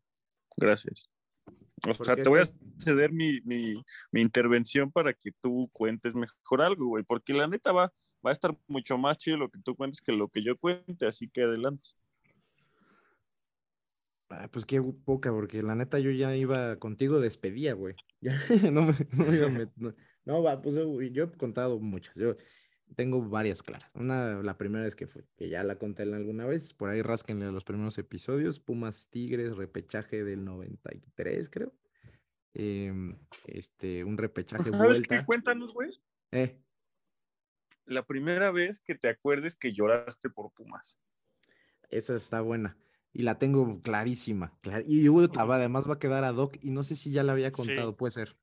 Gracias. 0.57 1.10
O 1.90 2.03
sea, 2.03 2.15
te 2.15 2.30
voy 2.30 2.41
a 2.41 2.45
ceder 2.77 3.11
mi, 3.11 3.41
mi, 3.41 3.84
mi, 4.11 4.22
intervención 4.22 4.90
para 4.90 5.14
que 5.14 5.31
tú 5.41 5.69
cuentes 5.73 6.15
mejor 6.15 6.61
algo, 6.61 6.88
güey, 6.88 7.03
porque 7.03 7.34
la 7.34 7.48
neta 7.48 7.73
va, 7.73 7.91
va 8.26 8.30
a 8.30 8.34
estar 8.34 8.57
mucho 8.68 8.98
más 8.98 9.18
chido 9.18 9.35
lo 9.35 9.49
que 9.49 9.60
tú 9.60 9.76
cuentes 9.76 9.99
que 9.99 10.14
lo 10.14 10.30
que 10.30 10.44
yo 10.44 10.57
cuente, 10.57 11.06
así 11.06 11.27
que 11.27 11.44
adelante. 11.44 11.90
Ah, 14.30 14.48
pues 14.52 14.65
qué 14.65 14.81
poca, 14.81 15.31
porque 15.31 15.61
la 15.61 15.76
neta 15.76 15.99
yo 15.99 16.10
ya 16.10 16.35
iba 16.35 16.77
contigo 16.77 17.19
despedía, 17.19 17.73
güey. 17.73 17.95
Ya 18.22 18.72
no 18.72 18.84
me, 18.84 18.94
no 19.11 19.35
iba 19.35 19.48
a 19.48 19.49
meter, 19.49 19.73
no, 19.76 19.94
no, 20.23 20.41
va, 20.41 20.61
pues 20.61 20.76
yo 21.11 21.23
he 21.26 21.31
contado 21.34 21.81
muchas. 21.81 22.15
Yo 22.15 22.34
tengo 22.95 23.22
varias 23.22 23.64
claras. 23.64 23.90
Una, 23.94 24.41
la 24.41 24.57
primera 24.57 24.86
vez 24.86 24.95
que 24.95 25.07
fue, 25.07 25.24
que 25.36 25.49
ya 25.49 25.64
la 25.64 25.78
conté 25.78 26.03
alguna 26.03 26.45
vez, 26.45 26.74
por 26.74 26.90
ahí 26.90 27.02
rásquenle 27.02 27.52
los 27.52 27.64
primeros 27.64 27.98
episodios, 27.98 28.60
Pumas 28.60 29.10
Tigres, 29.10 29.56
repechaje 29.57 30.24
del 30.24 30.45
93, 30.45 31.49
creo. 31.49 31.74
Eh, 32.53 32.94
este, 33.48 34.03
un 34.03 34.18
repechaje 34.18 34.64
¿Sabes 34.64 34.80
vuelta. 34.80 35.20
qué? 35.20 35.26
Cuéntanos, 35.26 35.74
güey. 35.74 35.90
Eh. 36.32 36.60
La 37.86 38.06
primera 38.06 38.52
vez 38.52 38.80
que 38.80 38.95
te 38.95 39.10
acuerdes 39.10 39.56
que 39.56 39.74
lloraste 39.74 40.30
por 40.30 40.52
Pumas. 40.53 40.99
Esa 41.90 42.15
está 42.15 42.41
buena 42.41 42.78
y 43.14 43.22
la 43.22 43.38
tengo 43.38 43.82
clarísima. 43.82 44.57
Clar 44.61 44.84
y 44.88 45.07
además 45.07 45.88
va 45.88 45.94
a 45.94 45.99
quedar 45.99 46.24
ad 46.24 46.36
hoc 46.36 46.57
y 46.61 46.72
no 46.72 46.84
sé 46.84 46.95
si 46.95 47.11
ya 47.11 47.24
la 47.24 47.34
había 47.34 47.52
contado, 47.52 47.91
sí. 47.91 47.95
puede 47.98 48.11
ser, 48.11 48.36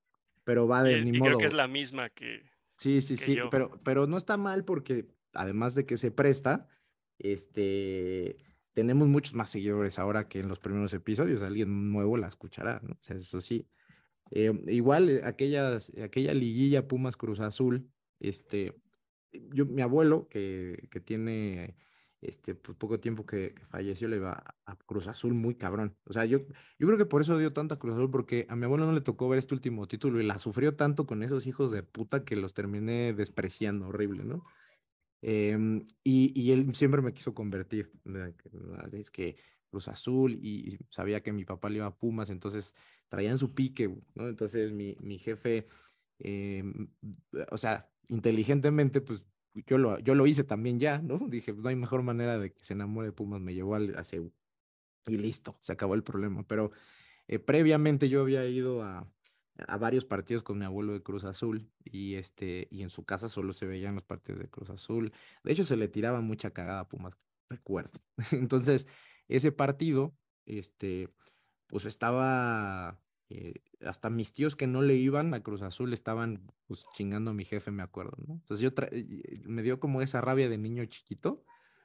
pero 0.44 0.68
va 0.68 0.82
de 0.82 0.98
y, 0.98 1.04
ni 1.04 1.10
y 1.10 1.18
modo. 1.18 1.30
Creo 1.30 1.38
que 1.38 1.46
es 1.46 1.52
la 1.52 1.68
misma 1.68 2.08
que. 2.10 2.48
Sí, 2.80 3.02
sí, 3.02 3.18
sí, 3.18 3.36
yo. 3.36 3.50
pero, 3.50 3.78
pero 3.84 4.06
no 4.06 4.16
está 4.16 4.38
mal 4.38 4.64
porque 4.64 5.06
además 5.34 5.74
de 5.74 5.84
que 5.84 5.98
se 5.98 6.10
presta, 6.10 6.66
este, 7.18 8.38
tenemos 8.72 9.06
muchos 9.06 9.34
más 9.34 9.50
seguidores 9.50 9.98
ahora 9.98 10.28
que 10.28 10.40
en 10.40 10.48
los 10.48 10.60
primeros 10.60 10.94
episodios. 10.94 11.42
Alguien 11.42 11.92
nuevo 11.92 12.16
la 12.16 12.28
escuchará, 12.28 12.80
¿no? 12.82 12.94
O 12.94 13.02
sea, 13.02 13.16
eso 13.16 13.42
sí. 13.42 13.68
Eh, 14.30 14.50
igual 14.68 15.10
eh, 15.10 15.20
aquellas, 15.24 15.92
aquella 16.02 16.32
liguilla 16.32 16.88
Pumas 16.88 17.18
Cruz 17.18 17.40
Azul, 17.40 17.86
este, 18.18 18.74
yo, 19.52 19.66
mi 19.66 19.82
abuelo, 19.82 20.26
que, 20.28 20.88
que 20.90 21.00
tiene 21.00 21.76
este, 22.20 22.54
pues, 22.54 22.76
poco 22.76 23.00
tiempo 23.00 23.24
que, 23.24 23.54
falleció, 23.70 24.08
le 24.08 24.16
iba 24.16 24.42
a, 24.66 24.76
Cruz 24.86 25.06
Azul 25.06 25.34
muy 25.34 25.54
cabrón. 25.54 25.96
O 26.04 26.12
sea, 26.12 26.24
yo, 26.24 26.40
yo 26.78 26.86
creo 26.86 26.98
que 26.98 27.06
por 27.06 27.22
eso 27.22 27.38
dio 27.38 27.52
tanto 27.52 27.74
a 27.74 27.78
Cruz 27.78 27.94
Azul, 27.94 28.10
porque 28.10 28.46
a 28.48 28.56
mi 28.56 28.64
abuelo 28.64 28.86
no 28.86 28.92
le 28.92 29.00
tocó 29.00 29.28
ver 29.28 29.38
este 29.38 29.54
último 29.54 29.88
título 29.88 30.20
y 30.20 30.24
la 30.24 30.38
sufrió 30.38 30.76
tanto 30.76 31.06
con 31.06 31.22
esos 31.22 31.46
hijos 31.46 31.72
de 31.72 31.82
puta 31.82 32.24
que 32.24 32.36
los 32.36 32.54
terminé 32.54 33.12
despreciando 33.14 33.88
horrible, 33.88 34.24
¿no? 34.24 34.44
Em, 35.22 35.84
y, 36.02 36.32
y, 36.40 36.52
él 36.52 36.74
siempre 36.74 37.02
me 37.02 37.12
quiso 37.12 37.34
convertir. 37.34 37.92
Es 38.92 39.10
que 39.10 39.36
Cruz 39.70 39.88
Azul 39.88 40.32
y 40.42 40.78
sabía 40.90 41.22
que 41.22 41.32
mi 41.32 41.44
papá 41.44 41.68
le 41.68 41.76
iba 41.76 41.86
a 41.86 41.96
Pumas, 41.96 42.30
entonces 42.30 42.74
traían 43.08 43.38
su 43.38 43.54
pique, 43.54 43.88
¿no? 44.14 44.28
Entonces 44.28 44.72
mi, 44.72 44.96
mi 45.00 45.18
jefe, 45.18 45.68
em, 46.18 46.88
o 47.50 47.58
sea, 47.58 47.90
inteligentemente, 48.08 49.00
pues 49.00 49.26
yo 49.54 49.78
lo, 49.78 49.98
yo 49.98 50.14
lo 50.14 50.26
hice 50.26 50.44
también 50.44 50.78
ya, 50.78 50.98
¿no? 50.98 51.18
Dije, 51.28 51.52
no 51.52 51.68
hay 51.68 51.76
mejor 51.76 52.02
manera 52.02 52.38
de 52.38 52.52
que 52.52 52.64
se 52.64 52.74
enamore 52.74 53.08
de 53.08 53.12
Pumas, 53.12 53.40
me 53.40 53.54
llevó 53.54 53.74
al, 53.74 53.96
y 55.06 55.16
listo, 55.16 55.56
se 55.60 55.72
acabó 55.72 55.94
el 55.94 56.02
problema. 56.02 56.44
Pero 56.46 56.72
eh, 57.28 57.38
previamente 57.38 58.08
yo 58.08 58.20
había 58.22 58.46
ido 58.46 58.82
a, 58.82 59.10
a 59.66 59.76
varios 59.76 60.04
partidos 60.04 60.42
con 60.42 60.58
mi 60.58 60.64
abuelo 60.64 60.92
de 60.92 61.02
Cruz 61.02 61.24
Azul 61.24 61.70
y 61.84 62.14
este 62.14 62.68
y 62.70 62.82
en 62.82 62.90
su 62.90 63.04
casa 63.04 63.28
solo 63.28 63.52
se 63.52 63.66
veían 63.66 63.94
los 63.94 64.04
partidos 64.04 64.40
de 64.40 64.48
Cruz 64.48 64.70
Azul. 64.70 65.12
De 65.42 65.52
hecho 65.52 65.64
se 65.64 65.76
le 65.76 65.88
tiraba 65.88 66.20
mucha 66.20 66.50
cagada 66.50 66.80
a 66.80 66.88
Pumas, 66.88 67.16
recuerdo. 67.48 68.00
Entonces, 68.32 68.86
ese 69.28 69.52
partido 69.52 70.16
este 70.46 71.08
pues 71.66 71.84
estaba 71.86 73.00
eh, 73.30 73.54
hasta 73.86 74.10
mis 74.10 74.34
tíos 74.34 74.56
que 74.56 74.66
no 74.66 74.82
le 74.82 74.96
iban 74.96 75.32
a 75.34 75.42
Cruz 75.42 75.62
Azul 75.62 75.92
estaban 75.92 76.52
pues 76.66 76.84
chingando 76.94 77.30
a 77.30 77.34
mi 77.34 77.44
jefe, 77.44 77.70
me 77.70 77.84
acuerdo, 77.84 78.16
¿no? 78.26 78.34
Entonces 78.34 78.60
yo 78.60 78.70
me 79.44 79.62
dio 79.62 79.78
como 79.78 80.02
esa 80.02 80.20
rabia 80.20 80.48
de 80.48 80.58
niño 80.58 80.84
chiquito 80.86 81.44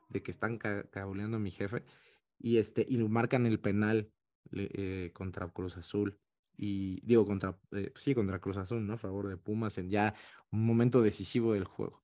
de 0.09 0.23
que 0.23 0.31
están 0.31 0.57
cabuleando 0.57 1.37
a 1.37 1.39
mi 1.39 1.51
jefe 1.51 1.83
y 2.39 2.57
este 2.57 2.83
y 2.89 2.97
marcan 2.97 3.45
el 3.45 3.59
penal 3.59 4.11
eh, 4.53 5.11
contra 5.13 5.47
Cruz 5.49 5.77
Azul 5.77 6.19
y 6.57 6.99
digo 7.05 7.27
contra, 7.27 7.59
eh, 7.73 7.91
sí, 7.95 8.15
contra 8.15 8.39
Cruz 8.39 8.57
Azul, 8.57 8.85
¿no? 8.85 8.93
A 8.93 8.97
favor 8.97 9.27
de 9.27 9.37
Pumas 9.37 9.77
en 9.77 9.91
ya 9.91 10.15
un 10.51 10.65
momento 10.65 11.03
decisivo 11.03 11.53
del 11.53 11.65
juego. 11.65 12.03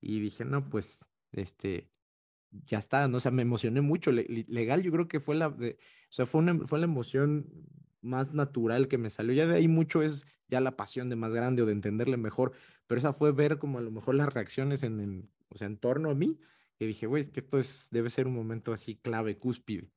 Y 0.00 0.20
dije, 0.20 0.44
no, 0.44 0.70
pues, 0.70 1.10
este, 1.32 1.90
ya 2.50 2.78
está, 2.78 3.08
no 3.08 3.18
o 3.18 3.20
sea, 3.20 3.30
me 3.30 3.42
emocioné 3.42 3.80
mucho. 3.80 4.10
legal, 4.12 4.82
yo 4.82 4.92
creo 4.92 5.08
que 5.08 5.20
fue 5.20 5.36
la, 5.36 5.50
de, 5.50 5.76
o 6.08 6.12
sea, 6.12 6.24
fue, 6.26 6.40
una, 6.40 6.58
fue 6.66 6.78
la 6.78 6.86
emoción 6.86 7.46
más 8.02 8.32
natural 8.32 8.88
que 8.88 8.98
me 8.98 9.10
salió. 9.10 9.34
Ya 9.34 9.46
de 9.46 9.56
ahí 9.56 9.68
mucho 9.68 10.02
es 10.02 10.26
ya 10.48 10.60
la 10.60 10.76
pasión 10.76 11.08
de 11.08 11.16
más 11.16 11.32
grande 11.32 11.62
o 11.62 11.66
de 11.66 11.72
entenderle 11.72 12.16
mejor, 12.16 12.52
pero 12.86 12.98
esa 12.98 13.12
fue 13.12 13.32
ver 13.32 13.58
como 13.58 13.78
a 13.78 13.82
lo 13.82 13.90
mejor 13.90 14.14
las 14.14 14.32
reacciones 14.32 14.82
en, 14.82 15.30
o 15.48 15.56
sea, 15.56 15.66
en 15.66 15.76
torno 15.76 16.10
a 16.10 16.14
mí, 16.14 16.38
que 16.78 16.86
dije, 16.86 17.06
güey, 17.06 17.30
que 17.30 17.40
esto 17.40 17.58
es, 17.58 17.88
debe 17.90 18.10
ser 18.10 18.26
un 18.26 18.34
momento 18.34 18.72
así 18.72 18.96
clave, 18.96 19.38
cúspide. 19.38 19.90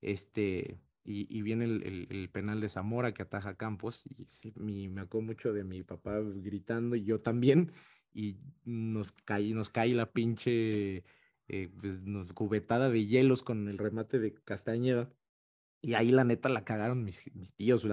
Este, 0.00 0.80
y, 1.04 1.42
viene 1.42 1.64
el, 1.64 2.28
penal 2.30 2.60
de 2.60 2.68
Zamora 2.68 3.14
que 3.14 3.22
ataja 3.22 3.56
Campos 3.56 4.02
y 4.04 4.26
sí, 4.26 4.52
me 4.56 5.00
acuerdo 5.00 5.28
mucho 5.28 5.52
de 5.54 5.64
mi 5.64 5.82
papá 5.82 6.20
gritando 6.20 6.96
y 6.96 7.04
yo 7.04 7.18
también 7.18 7.72
y 8.12 8.36
nos 8.64 9.12
cae, 9.12 9.54
nos 9.54 9.70
cae 9.70 9.94
la 9.94 10.12
pinche 10.12 11.04
eh, 11.48 11.70
pues, 11.80 12.32
cubetada 12.34 12.90
de 12.90 13.06
hielos 13.06 13.42
con 13.42 13.68
el 13.68 13.78
remate 13.78 14.18
de 14.18 14.34
Castañeda 14.34 15.10
y 15.80 15.94
ahí 15.94 16.10
la 16.10 16.24
neta 16.24 16.48
la 16.48 16.64
cagaron 16.64 17.04
mis, 17.04 17.30
tíos, 17.56 17.86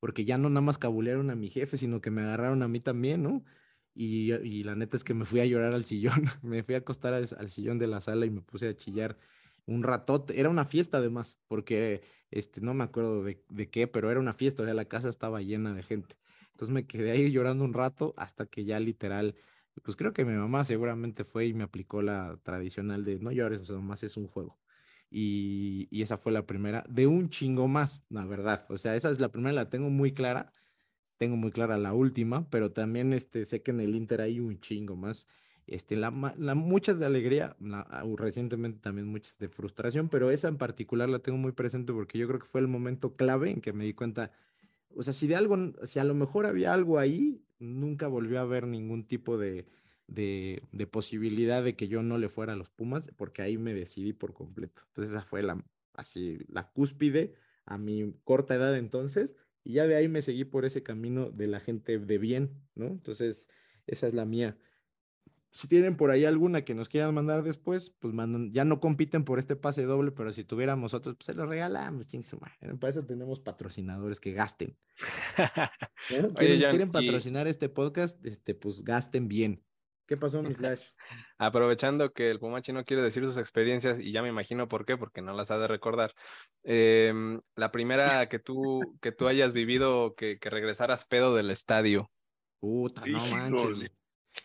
porque 0.00 0.24
ya 0.24 0.38
no 0.38 0.48
nada 0.48 0.62
más 0.62 0.78
cabulearon 0.78 1.30
a 1.30 1.36
mi 1.36 1.48
jefe, 1.48 1.76
sino 1.76 2.00
que 2.00 2.10
me 2.10 2.22
agarraron 2.22 2.62
a 2.62 2.68
mí 2.68 2.80
también, 2.80 3.22
¿no? 3.22 3.44
Y, 3.94 4.32
y 4.34 4.62
la 4.64 4.74
neta 4.74 4.96
es 4.96 5.04
que 5.04 5.14
me 5.14 5.24
fui 5.24 5.40
a 5.40 5.46
llorar 5.46 5.74
al 5.74 5.84
sillón, 5.84 6.24
me 6.42 6.62
fui 6.62 6.74
a 6.74 6.78
acostar 6.78 7.14
al, 7.14 7.50
sillón 7.50 7.78
de 7.78 7.86
la 7.86 8.00
sala 8.00 8.26
y 8.26 8.30
me 8.30 8.42
puse 8.42 8.68
a 8.68 8.76
chillar 8.76 9.18
un 9.66 9.82
ratote, 9.82 10.38
era 10.38 10.48
una 10.50 10.64
fiesta 10.64 10.98
además, 10.98 11.38
porque 11.48 12.02
este, 12.30 12.60
no 12.60 12.74
me 12.74 12.84
acuerdo 12.84 13.24
de, 13.24 13.42
de, 13.48 13.70
qué, 13.70 13.86
pero 13.88 14.10
era 14.10 14.20
una 14.20 14.32
fiesta, 14.34 14.62
o 14.62 14.66
sea, 14.66 14.74
la 14.74 14.84
casa 14.86 15.08
estaba 15.08 15.42
llena 15.42 15.74
de 15.74 15.82
gente. 15.82 16.16
Entonces 16.52 16.72
me 16.72 16.86
quedé 16.86 17.10
ahí 17.10 17.30
llorando 17.30 17.64
un 17.64 17.74
rato 17.74 18.14
hasta 18.16 18.46
que 18.46 18.64
ya 18.64 18.80
literal, 18.80 19.34
pues 19.82 19.96
creo 19.96 20.12
que 20.12 20.24
mi 20.24 20.34
mamá 20.34 20.64
seguramente 20.64 21.24
fue 21.24 21.46
y 21.46 21.54
me 21.54 21.64
aplicó 21.64 22.02
la 22.02 22.38
tradicional 22.42 23.04
de 23.04 23.18
no 23.18 23.32
llores, 23.32 23.60
eso 23.62 23.80
más 23.82 24.02
es 24.02 24.16
un 24.16 24.26
juego. 24.26 24.58
Y, 25.10 25.88
esa 26.02 26.16
fue 26.16 26.32
la 26.32 26.46
primera 26.46 26.84
de 26.88 27.06
un 27.06 27.28
chingo 27.30 27.68
más, 27.68 28.04
la 28.08 28.26
verdad. 28.26 28.66
O 28.68 28.78
sea, 28.78 28.96
esa 28.96 29.10
es 29.10 29.20
la 29.20 29.30
primera, 29.30 29.52
la 29.52 29.70
tengo 29.70 29.90
muy 29.90 30.12
clara. 30.12 30.52
Tengo 31.18 31.36
muy 31.36 31.50
clara 31.50 31.78
la 31.78 31.94
última, 31.94 32.48
pero 32.50 32.72
también 32.72 33.12
este, 33.14 33.46
sé 33.46 33.62
que 33.62 33.70
en 33.70 33.80
el 33.80 33.94
Inter 33.94 34.20
hay 34.20 34.38
un 34.40 34.60
chingo 34.60 34.96
más 34.96 35.26
este, 35.66 35.96
la, 35.96 36.10
muchas 36.10 36.98
de 36.98 37.06
alegría, 37.06 37.56
recientemente 38.16 38.78
también 38.80 39.08
muchas 39.08 39.36
de 39.38 39.48
frustración, 39.48 40.08
pero 40.08 40.30
esa 40.30 40.48
en 40.48 40.58
particular 40.58 41.08
la 41.08 41.18
tengo 41.18 41.38
muy 41.38 41.52
presente 41.52 41.92
porque 41.92 42.18
yo 42.18 42.28
creo 42.28 42.38
que 42.38 42.46
fue 42.46 42.60
el 42.60 42.68
momento 42.68 43.16
clave 43.16 43.50
en 43.50 43.60
que 43.60 43.72
me 43.72 43.84
di 43.84 43.92
cuenta, 43.92 44.30
o 44.94 45.02
sea, 45.02 45.12
si 45.12 45.26
de 45.26 45.34
algo, 45.34 45.56
si 45.84 45.98
a 45.98 46.04
lo 46.04 46.14
mejor 46.14 46.46
había 46.46 46.72
algo 46.72 46.98
ahí, 46.98 47.42
nunca 47.58 48.06
volvió 48.06 48.38
a 48.38 48.42
haber 48.42 48.66
ningún 48.66 49.04
tipo 49.08 49.38
de, 49.38 49.66
de, 50.06 50.62
de 50.72 50.86
posibilidad 50.86 51.62
de 51.62 51.76
que 51.76 51.88
yo 51.88 52.02
no 52.02 52.18
le 52.18 52.28
fuera 52.28 52.52
a 52.52 52.56
los 52.56 52.70
Pumas, 52.70 53.10
porque 53.16 53.42
ahí 53.42 53.58
me 53.58 53.74
decidí 53.74 54.12
por 54.12 54.34
completo. 54.34 54.82
Entonces 54.88 55.12
esa 55.12 55.22
fue 55.22 55.42
la, 55.42 55.64
así, 55.94 56.38
la 56.48 56.70
cúspide 56.70 57.34
a 57.64 57.78
mi 57.78 58.14
corta 58.24 58.54
edad 58.54 58.76
entonces, 58.76 59.34
y 59.64 59.74
ya 59.74 59.86
de 59.86 59.96
ahí 59.96 60.08
me 60.08 60.22
seguí 60.22 60.44
por 60.44 60.64
ese 60.64 60.82
camino 60.82 61.30
de 61.30 61.48
la 61.48 61.58
gente 61.58 61.98
de 61.98 62.18
bien, 62.18 62.62
¿no? 62.76 62.86
Entonces, 62.86 63.48
esa 63.88 64.06
es 64.06 64.14
la 64.14 64.24
mía. 64.24 64.56
Si 65.50 65.66
tienen 65.66 65.96
por 65.96 66.10
ahí 66.10 66.24
alguna 66.24 66.64
que 66.64 66.74
nos 66.74 66.88
quieran 66.88 67.14
mandar 67.14 67.42
después, 67.42 67.90
pues 67.98 68.14
mandan, 68.14 68.52
ya 68.52 68.64
no 68.64 68.78
compiten 68.78 69.24
por 69.24 69.40
este 69.40 69.56
pase 69.56 69.82
doble, 69.82 70.12
pero 70.12 70.32
si 70.32 70.44
tuviéramos 70.44 70.94
otros, 70.94 71.16
pues 71.16 71.26
se 71.26 71.34
los 71.34 71.48
regalamos. 71.48 72.06
Para 72.78 72.90
eso 72.90 73.04
tenemos 73.04 73.40
patrocinadores 73.40 74.20
que 74.20 74.32
gasten. 74.32 74.76
¿Quieren, 76.08 76.92
patrocinar 76.92 77.48
este 77.48 77.68
podcast? 77.68 78.24
Este, 78.24 78.54
pues 78.54 78.84
gasten 78.84 79.26
bien. 79.26 79.64
¿Qué 80.06 80.16
pasó, 80.16 80.42
mi 80.42 80.54
Flash? 80.54 80.90
Aprovechando 81.38 82.12
que 82.12 82.30
el 82.30 82.38
Pumachi 82.38 82.72
no 82.72 82.84
quiere 82.84 83.02
decir 83.02 83.24
sus 83.24 83.38
experiencias, 83.38 83.98
y 83.98 84.12
ya 84.12 84.22
me 84.22 84.28
imagino 84.28 84.68
por 84.68 84.84
qué, 84.84 84.96
porque 84.96 85.22
no 85.22 85.32
las 85.34 85.50
ha 85.50 85.58
de 85.58 85.68
recordar. 85.68 86.14
Em, 86.62 87.40
la 87.54 87.70
primera 87.70 88.26
que 88.26 88.38
tú, 88.38 88.96
que 89.00 89.12
tú 89.12 89.28
hayas 89.28 89.52
vivido, 89.52 90.14
que, 90.14 90.38
que 90.38 90.50
regresaras 90.50 91.04
pedo 91.04 91.34
del 91.34 91.50
estadio. 91.50 92.10
Puta, 92.60 93.04
no 93.06 93.26
manches. 93.26 93.90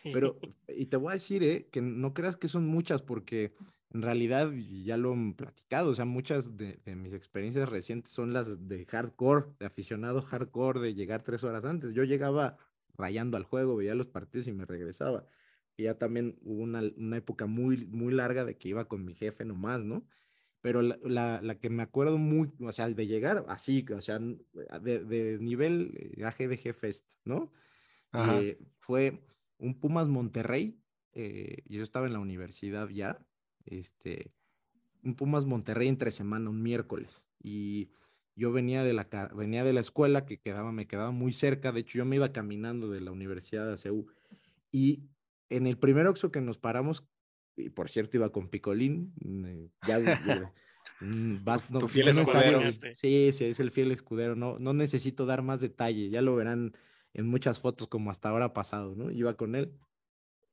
Pero, 0.02 0.38
y 0.68 0.86
te 0.86 0.96
voy 0.96 1.10
a 1.10 1.14
decir, 1.14 1.42
¿eh? 1.42 1.68
que 1.70 1.80
no 1.80 2.14
creas 2.14 2.36
que 2.36 2.48
son 2.48 2.66
muchas, 2.66 3.02
porque 3.02 3.54
en 3.92 4.02
realidad 4.02 4.50
ya 4.52 4.96
lo 4.96 5.12
han 5.12 5.34
platicado, 5.34 5.90
o 5.90 5.94
sea, 5.94 6.06
muchas 6.06 6.56
de, 6.56 6.80
mis 6.96 7.12
experiencias 7.12 7.68
recientes 7.68 8.10
son 8.12 8.32
las 8.32 8.68
de 8.68 8.86
hardcore, 8.86 9.46
de 9.58 9.66
aficionado 9.66 10.22
hardcore, 10.22 10.80
de 10.80 10.94
llegar 10.94 11.22
tres 11.22 11.44
horas 11.44 11.64
antes. 11.64 11.92
Yo 11.92 12.04
llegaba 12.04 12.56
rayando 12.94 13.36
al 13.36 13.44
juego, 13.44 13.76
veía 13.76 13.94
los 13.94 14.06
partidos 14.06 14.46
y 14.46 14.52
me 14.52 14.64
regresaba. 14.64 15.26
Ya 15.82 15.98
también 15.98 16.38
hubo 16.42 16.62
una, 16.62 16.82
una 16.96 17.16
época 17.16 17.46
muy, 17.46 17.86
muy 17.86 18.12
larga 18.12 18.44
de 18.44 18.56
que 18.56 18.68
iba 18.68 18.86
con 18.86 19.04
mi 19.04 19.14
jefe 19.14 19.44
nomás, 19.44 19.84
¿no? 19.84 20.06
Pero 20.60 20.80
la, 20.80 20.98
la, 21.02 21.40
la, 21.42 21.58
que 21.58 21.70
me 21.70 21.82
acuerdo 21.82 22.18
muy, 22.18 22.52
o 22.60 22.72
sea, 22.72 22.88
de 22.88 23.06
llegar 23.06 23.44
así, 23.48 23.84
o 23.94 24.00
sea, 24.00 24.20
de, 24.20 25.04
de 25.04 25.38
nivel 25.40 25.92
eh, 26.16 26.24
AGDG 26.24 26.72
Fest, 26.72 27.10
¿no? 27.24 27.52
Eh, 28.14 28.58
fue 28.78 29.24
un 29.58 29.80
Pumas 29.80 30.08
Monterrey, 30.08 30.78
eh, 31.14 31.62
yo 31.66 31.82
estaba 31.82 32.06
en 32.06 32.12
la 32.12 32.20
universidad 32.20 32.88
ya, 32.90 33.18
este, 33.64 34.32
un 35.02 35.14
Pumas 35.14 35.46
Monterrey 35.46 35.88
entre 35.88 36.10
semana, 36.10 36.50
un 36.50 36.62
miércoles, 36.62 37.26
y 37.42 37.90
yo 38.36 38.52
venía 38.52 38.84
de 38.84 38.92
la, 38.92 39.08
venía 39.34 39.64
de 39.64 39.72
la 39.72 39.80
escuela 39.80 40.26
que 40.26 40.40
quedaba, 40.40 40.72
me 40.72 40.86
quedaba 40.86 41.10
muy 41.10 41.32
cerca, 41.32 41.72
de 41.72 41.80
hecho 41.80 41.98
yo 41.98 42.04
me 42.04 42.16
iba 42.16 42.32
caminando 42.32 42.90
de 42.90 43.00
la 43.00 43.10
universidad 43.10 43.72
a 43.72 43.78
CEU, 43.78 44.06
y 44.70 45.08
en 45.56 45.66
el 45.66 45.78
primer 45.78 46.06
Oxxo 46.06 46.30
que 46.30 46.40
nos 46.40 46.58
paramos, 46.58 47.06
y 47.56 47.70
por 47.70 47.90
cierto 47.90 48.16
iba 48.16 48.30
con 48.30 48.48
Picolín, 48.48 49.12
mm, 49.20 49.86
ya... 49.86 50.52
Mm, 51.00 51.44
vas, 51.44 51.70
no, 51.70 51.78
tu 51.78 51.88
fiel 51.88 52.08
escudero. 52.08 52.60
sí, 52.96 53.30
sí, 53.32 53.44
es 53.44 53.60
el 53.60 53.70
fiel 53.70 53.92
escudero. 53.92 54.34
No, 54.34 54.58
no 54.58 54.72
necesito 54.72 55.26
dar 55.26 55.42
más 55.42 55.60
detalle. 55.60 56.10
Ya 56.10 56.22
lo 56.22 56.34
verán 56.34 56.76
en 57.14 57.26
muchas 57.26 57.60
fotos 57.60 57.88
como 57.88 58.10
hasta 58.10 58.28
ahora 58.28 58.52
pasado, 58.52 58.94
¿no? 58.96 59.10
Iba 59.10 59.36
con 59.36 59.54
él 59.54 59.72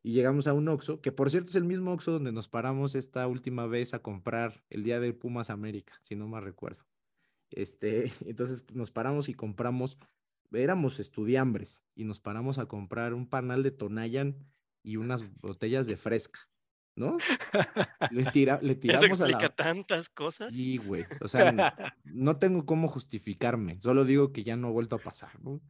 y 0.02 0.14
llegamos 0.14 0.48
a 0.48 0.54
un 0.54 0.68
Oxxo, 0.68 1.02
que 1.02 1.12
por 1.12 1.30
cierto 1.30 1.50
es 1.50 1.56
el 1.56 1.66
mismo 1.66 1.92
Oxxo 1.92 2.12
donde 2.12 2.32
nos 2.32 2.48
paramos 2.48 2.96
esta 2.96 3.28
última 3.28 3.68
vez 3.68 3.94
a 3.94 4.00
comprar 4.00 4.64
el 4.70 4.84
día 4.84 5.00
del 5.00 5.16
Pumas 5.16 5.50
América, 5.50 6.00
si 6.04 6.16
no 6.16 6.28
me 6.28 6.40
recuerdo. 6.40 6.86
Este, 7.52 8.12
entonces 8.26 8.66
nos 8.74 8.92
paramos 8.92 9.30
y 9.30 9.34
compramos, 9.34 9.98
éramos 10.52 11.00
estudiambres 11.00 11.84
y 11.96 12.06
nos 12.06 12.20
paramos 12.20 12.60
a 12.60 12.68
comprar 12.68 13.14
un 13.14 13.28
panal 13.28 13.64
de 13.64 13.72
Tonayan 13.72 14.38
y 14.84 14.97
unas 14.97 15.23
botellas 15.41 15.88
de 15.88 15.97
fresca, 15.97 16.39
¿no? 16.95 17.18
Le, 18.11 18.26
tira, 18.31 18.60
le 18.61 18.73
Eso 18.73 18.80
tiramos 18.80 19.22
a 19.22 19.26
explica 19.26 19.39
la... 19.39 19.56
tantas 19.56 20.10
cosas. 20.10 20.53
Y, 20.53 20.77
güey, 20.77 21.06
o 21.22 21.27
sea, 21.27 21.51
no, 21.51 21.64
no 22.03 22.38
tengo 22.38 22.65
cómo 22.65 22.88
justificarme, 22.88 23.80
solo 23.81 24.06
digo 24.06 24.31
que 24.31 24.43
ya 24.43 24.56
no 24.56 24.68
ha 24.68 24.72
vuelto 24.72 24.95
a 24.95 24.99
pasar, 24.99 25.39
¿no? 25.41 25.61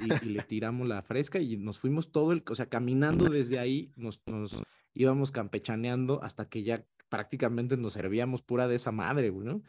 Y, 0.00 0.26
y 0.26 0.30
le 0.30 0.42
tiramos 0.42 0.88
la 0.88 1.02
fresca 1.02 1.38
y 1.38 1.58
nos 1.58 1.78
fuimos 1.78 2.10
todo 2.10 2.32
el, 2.32 2.42
o 2.48 2.54
sea, 2.54 2.70
caminando 2.70 3.26
desde 3.28 3.58
ahí, 3.58 3.92
nos, 3.96 4.22
nos 4.26 4.62
íbamos 4.94 5.30
campechaneando 5.30 6.22
hasta 6.22 6.48
que 6.48 6.62
ya 6.62 6.86
prácticamente 7.08 7.76
nos 7.76 7.92
servíamos 7.92 8.42
pura 8.42 8.66
de 8.66 8.76
esa 8.76 8.92
madre, 8.92 9.30
güey, 9.30 9.46
¿no? 9.46 9.62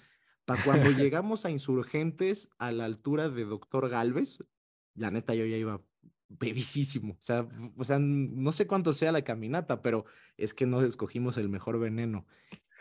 Para 0.45 0.63
cuando 0.63 0.89
llegamos 0.91 1.45
a 1.45 1.51
Insurgentes 1.51 2.49
a 2.57 2.71
la 2.71 2.85
altura 2.85 3.29
de 3.29 3.45
Doctor 3.45 3.89
Galvez, 3.89 4.39
la 4.93 5.11
neta 5.11 5.35
yo 5.35 5.45
ya 5.45 5.57
iba 5.57 5.81
bebisísimo, 6.39 7.13
o 7.13 7.23
sea, 7.23 7.47
o 7.77 7.83
sea, 7.83 7.99
no 7.99 8.51
sé 8.51 8.67
cuánto 8.67 8.93
sea 8.93 9.11
la 9.11 9.23
caminata, 9.23 9.81
pero 9.81 10.05
es 10.37 10.53
que 10.53 10.65
no 10.65 10.81
escogimos 10.81 11.37
el 11.37 11.49
mejor 11.49 11.79
veneno. 11.79 12.25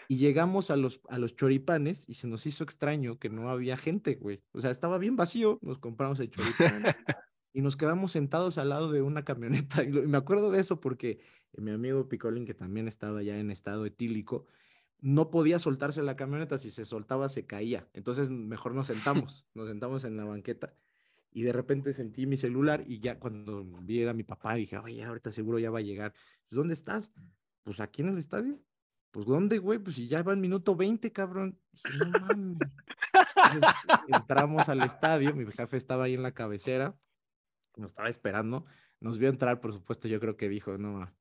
Y 0.06 0.18
llegamos 0.18 0.70
a 0.70 0.76
los, 0.76 1.00
a 1.08 1.18
los 1.18 1.34
choripanes 1.34 2.04
y 2.08 2.14
se 2.14 2.26
nos 2.26 2.44
hizo 2.46 2.62
extraño 2.62 3.18
que 3.18 3.30
no 3.30 3.48
había 3.48 3.76
gente, 3.76 4.16
güey. 4.16 4.42
O 4.52 4.60
sea, 4.60 4.70
estaba 4.70 4.98
bien 4.98 5.16
vacío, 5.16 5.58
nos 5.62 5.78
compramos 5.78 6.20
el 6.20 6.30
choripán 6.30 6.84
y 7.54 7.62
nos 7.62 7.76
quedamos 7.76 8.12
sentados 8.12 8.58
al 8.58 8.68
lado 8.68 8.92
de 8.92 9.00
una 9.00 9.24
camioneta. 9.24 9.82
Y, 9.84 9.90
me 9.90 10.18
acuerdo 10.18 10.50
de 10.50 10.60
eso 10.60 10.80
porque 10.80 11.20
mi 11.56 11.70
amigo 11.70 12.08
Picolín, 12.08 12.44
que 12.44 12.54
también 12.54 12.86
estaba 12.88 13.22
ya 13.22 13.38
en 13.38 13.50
estado 13.50 13.86
etílico, 13.86 14.46
no 15.00 15.30
podía 15.30 15.58
soltarse 15.58 16.02
la 16.02 16.16
camioneta, 16.16 16.58
si 16.58 16.70
se 16.70 16.84
soltaba 16.84 17.28
se 17.28 17.46
caía. 17.46 17.88
Entonces 17.94 18.30
mejor 18.30 18.74
nos 18.74 18.88
sentamos, 18.88 19.46
nos 19.54 19.68
sentamos 19.68 20.04
en 20.04 20.16
la 20.16 20.24
banqueta 20.24 20.74
y 21.34 21.42
de 21.42 21.52
repente 21.52 21.92
sentí 21.92 22.26
mi 22.26 22.36
celular 22.36 22.84
y 22.86 23.00
ya 23.00 23.18
cuando 23.18 23.64
vi 23.82 24.00
era 24.00 24.14
mi 24.14 24.22
papá 24.22 24.54
dije, 24.54 24.78
oye, 24.78 25.02
ahorita 25.02 25.32
seguro 25.32 25.58
ya 25.58 25.70
va 25.70 25.80
a 25.80 25.82
llegar. 25.82 26.12
"Pues, 26.12 26.56
¿Dónde 26.56 26.74
estás? 26.74 27.12
Pues 27.64 27.80
aquí 27.80 28.02
en 28.02 28.08
el 28.10 28.18
estadio. 28.18 28.62
Pues 29.10 29.26
¿dónde, 29.26 29.58
güey? 29.58 29.80
Pues 29.80 29.96
si 29.96 30.06
ya 30.06 30.22
va 30.22 30.32
el 30.32 30.38
minuto 30.38 30.76
20, 30.76 31.12
cabrón. 31.12 31.58
Dije, 31.72 31.98
no 31.98 32.20
mames. 32.20 32.58
Entonces, 33.52 33.74
entramos 34.08 34.68
al 34.68 34.82
estadio, 34.82 35.34
mi 35.34 35.44
jefe 35.50 35.76
estaba 35.76 36.04
ahí 36.04 36.14
en 36.14 36.22
la 36.22 36.32
cabecera, 36.32 36.96
nos 37.76 37.92
estaba 37.92 38.08
esperando, 38.08 38.64
nos 39.00 39.18
vio 39.18 39.28
entrar, 39.28 39.60
por 39.60 39.72
supuesto, 39.72 40.06
yo 40.08 40.20
creo 40.20 40.36
que 40.36 40.48
dijo, 40.48 40.78
no, 40.78 41.12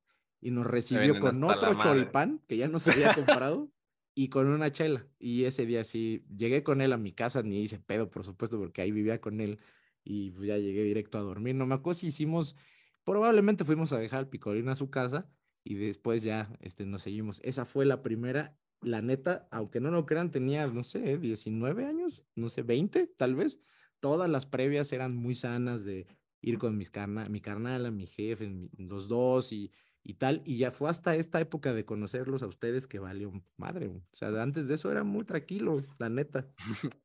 y 0.42 0.52
nos 0.52 0.68
recibió 0.68 1.20
con 1.20 1.44
otro 1.44 1.74
choripán 1.76 2.40
que 2.48 2.58
ya 2.58 2.68
nos 2.68 2.86
había 2.88 3.14
comprado 3.16 3.72
y 4.14 4.30
con 4.30 4.48
una 4.48 4.72
chela. 4.72 5.08
Y 5.18 5.46
ese 5.46 5.66
día 5.66 5.84
sí, 5.84 6.24
llegué 6.36 6.64
con 6.64 6.82
él 6.82 6.94
a 6.94 6.98
mi 6.98 7.14
casa, 7.14 7.42
ni 7.42 7.62
hice 7.62 7.80
pedo, 7.80 8.10
por 8.10 8.24
supuesto, 8.24 8.60
porque 8.60 8.82
ahí 8.82 8.92
vivía 8.92 9.20
con 9.22 9.40
él 9.42 9.60
y 10.04 10.32
pues, 10.32 10.48
ya 10.48 10.58
llegué 10.58 10.84
directo 10.84 11.18
a 11.18 11.22
dormir. 11.22 11.56
No 11.56 11.66
me 11.66 11.76
acuerdo 11.76 12.00
si 12.00 12.08
hicimos, 12.08 12.56
probablemente 13.04 13.64
fuimos 13.66 13.94
a 13.94 14.00
dejar 14.00 14.20
al 14.20 14.30
picolín 14.30 14.70
a 14.70 14.76
su 14.76 14.90
casa 14.90 15.30
y 15.64 15.76
después 15.76 16.24
ya 16.24 16.58
este, 16.62 16.86
nos 16.86 17.02
seguimos. 17.04 17.40
Esa 17.44 17.66
fue 17.66 17.86
la 17.86 18.02
primera, 18.04 18.58
la 18.82 19.02
neta, 19.02 19.48
aunque 19.52 19.80
no 19.80 19.92
lo 19.92 20.06
crean, 20.06 20.32
tenía, 20.32 20.68
no 20.68 20.84
sé, 20.84 21.18
19 21.18 21.86
años, 21.86 22.24
no 22.36 22.50
sé, 22.50 22.64
20 22.64 23.08
tal 23.08 23.36
vez. 23.36 23.60
Todas 24.00 24.30
las 24.30 24.46
previas 24.46 24.92
eran 24.92 25.16
muy 25.16 25.36
sanas 25.36 25.86
de 25.86 26.08
ir 26.42 26.58
con 26.58 26.78
mis 26.78 26.90
carna 26.90 27.30
mi 27.30 27.40
carnala, 27.40 27.90
mi 27.92 28.06
jefe, 28.06 28.50
mi- 28.50 28.70
los 28.78 29.08
dos 29.08 29.54
y, 29.54 29.72
y 30.04 30.16
tal. 30.16 30.42
Y 30.46 30.58
ya 30.58 30.72
fue 30.72 30.90
hasta 30.90 31.16
esta 31.16 31.40
época 31.40 31.74
de 31.74 31.86
conocerlos 31.86 32.44
a 32.44 32.48
ustedes 32.48 32.88
que 32.88 33.00
valió 33.00 33.32
madre. 33.58 33.88
O 33.88 34.04
sea, 34.12 34.30
antes 34.42 34.68
de 34.68 34.76
eso 34.76 34.92
era 34.92 35.04
muy 35.04 35.24
tranquilo, 35.26 35.82
la 36.00 36.10
neta. 36.10 36.54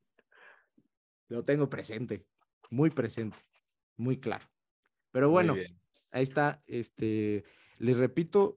Lo 1.29 1.43
tengo 1.43 1.69
presente, 1.69 2.27
muy 2.71 2.91
presente, 2.91 3.39
muy 3.97 4.19
claro. 4.19 4.47
Pero 5.11 5.31
bueno, 5.31 5.55
ahí 6.11 6.23
está. 6.23 6.63
Este, 6.67 7.45
les 7.79 7.97
repito, 7.97 8.57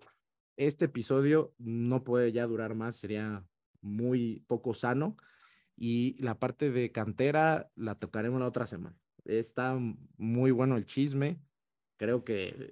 este 0.58 0.86
episodio 0.86 1.54
no 1.58 2.04
puede 2.04 2.32
ya 2.32 2.46
durar 2.48 2.76
más, 2.76 2.96
sería 2.96 3.46
muy 3.82 4.44
poco 4.48 4.74
sano. 4.74 5.18
Y 5.76 6.22
la 6.22 6.38
parte 6.38 6.70
de 6.70 6.92
cantera 6.92 7.72
la 7.76 7.96
tocaremos 7.96 8.40
la 8.40 8.48
otra 8.48 8.68
semana. 8.68 8.96
Está 9.26 9.80
muy 10.18 10.52
bueno 10.52 10.78
el 10.78 10.86
chisme. 10.86 11.42
Creo 11.98 12.24
que 12.24 12.72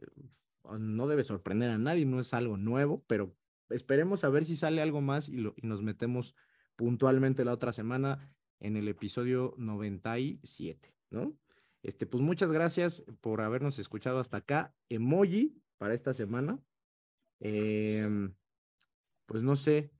uh, 0.64 0.78
no 0.78 1.08
debe 1.08 1.24
sorprender 1.24 1.72
a 1.72 1.78
nadie, 1.78 2.06
no 2.06 2.20
es 2.20 2.34
algo 2.34 2.58
nuevo, 2.58 3.04
pero 3.08 3.36
esperemos 3.70 4.24
a 4.24 4.30
ver 4.30 4.46
si 4.46 4.56
sale 4.56 4.82
algo 4.82 5.02
más 5.02 5.30
y, 5.30 5.38
lo- 5.38 5.54
y 5.58 5.66
nos 5.66 5.82
metemos 5.82 6.36
puntualmente 6.76 7.46
la 7.46 7.54
otra 7.54 7.72
semana 7.72 8.32
en 8.60 8.76
el 8.76 8.88
episodio 8.88 9.56
97, 9.58 10.94
¿no? 11.10 11.34
Este, 11.84 12.06
pues 12.06 12.22
muchas 12.22 12.52
gracias 12.52 13.06
por 13.22 13.42
habernos 13.42 13.80
escuchado 13.80 14.20
hasta 14.20 14.38
acá. 14.38 14.74
Emoji 14.90 15.62
para 15.78 15.94
esta 15.94 16.14
semana. 16.14 16.60
Em, 17.40 18.34
pues 19.26 19.44
no 19.44 19.56
sé, 19.56 19.92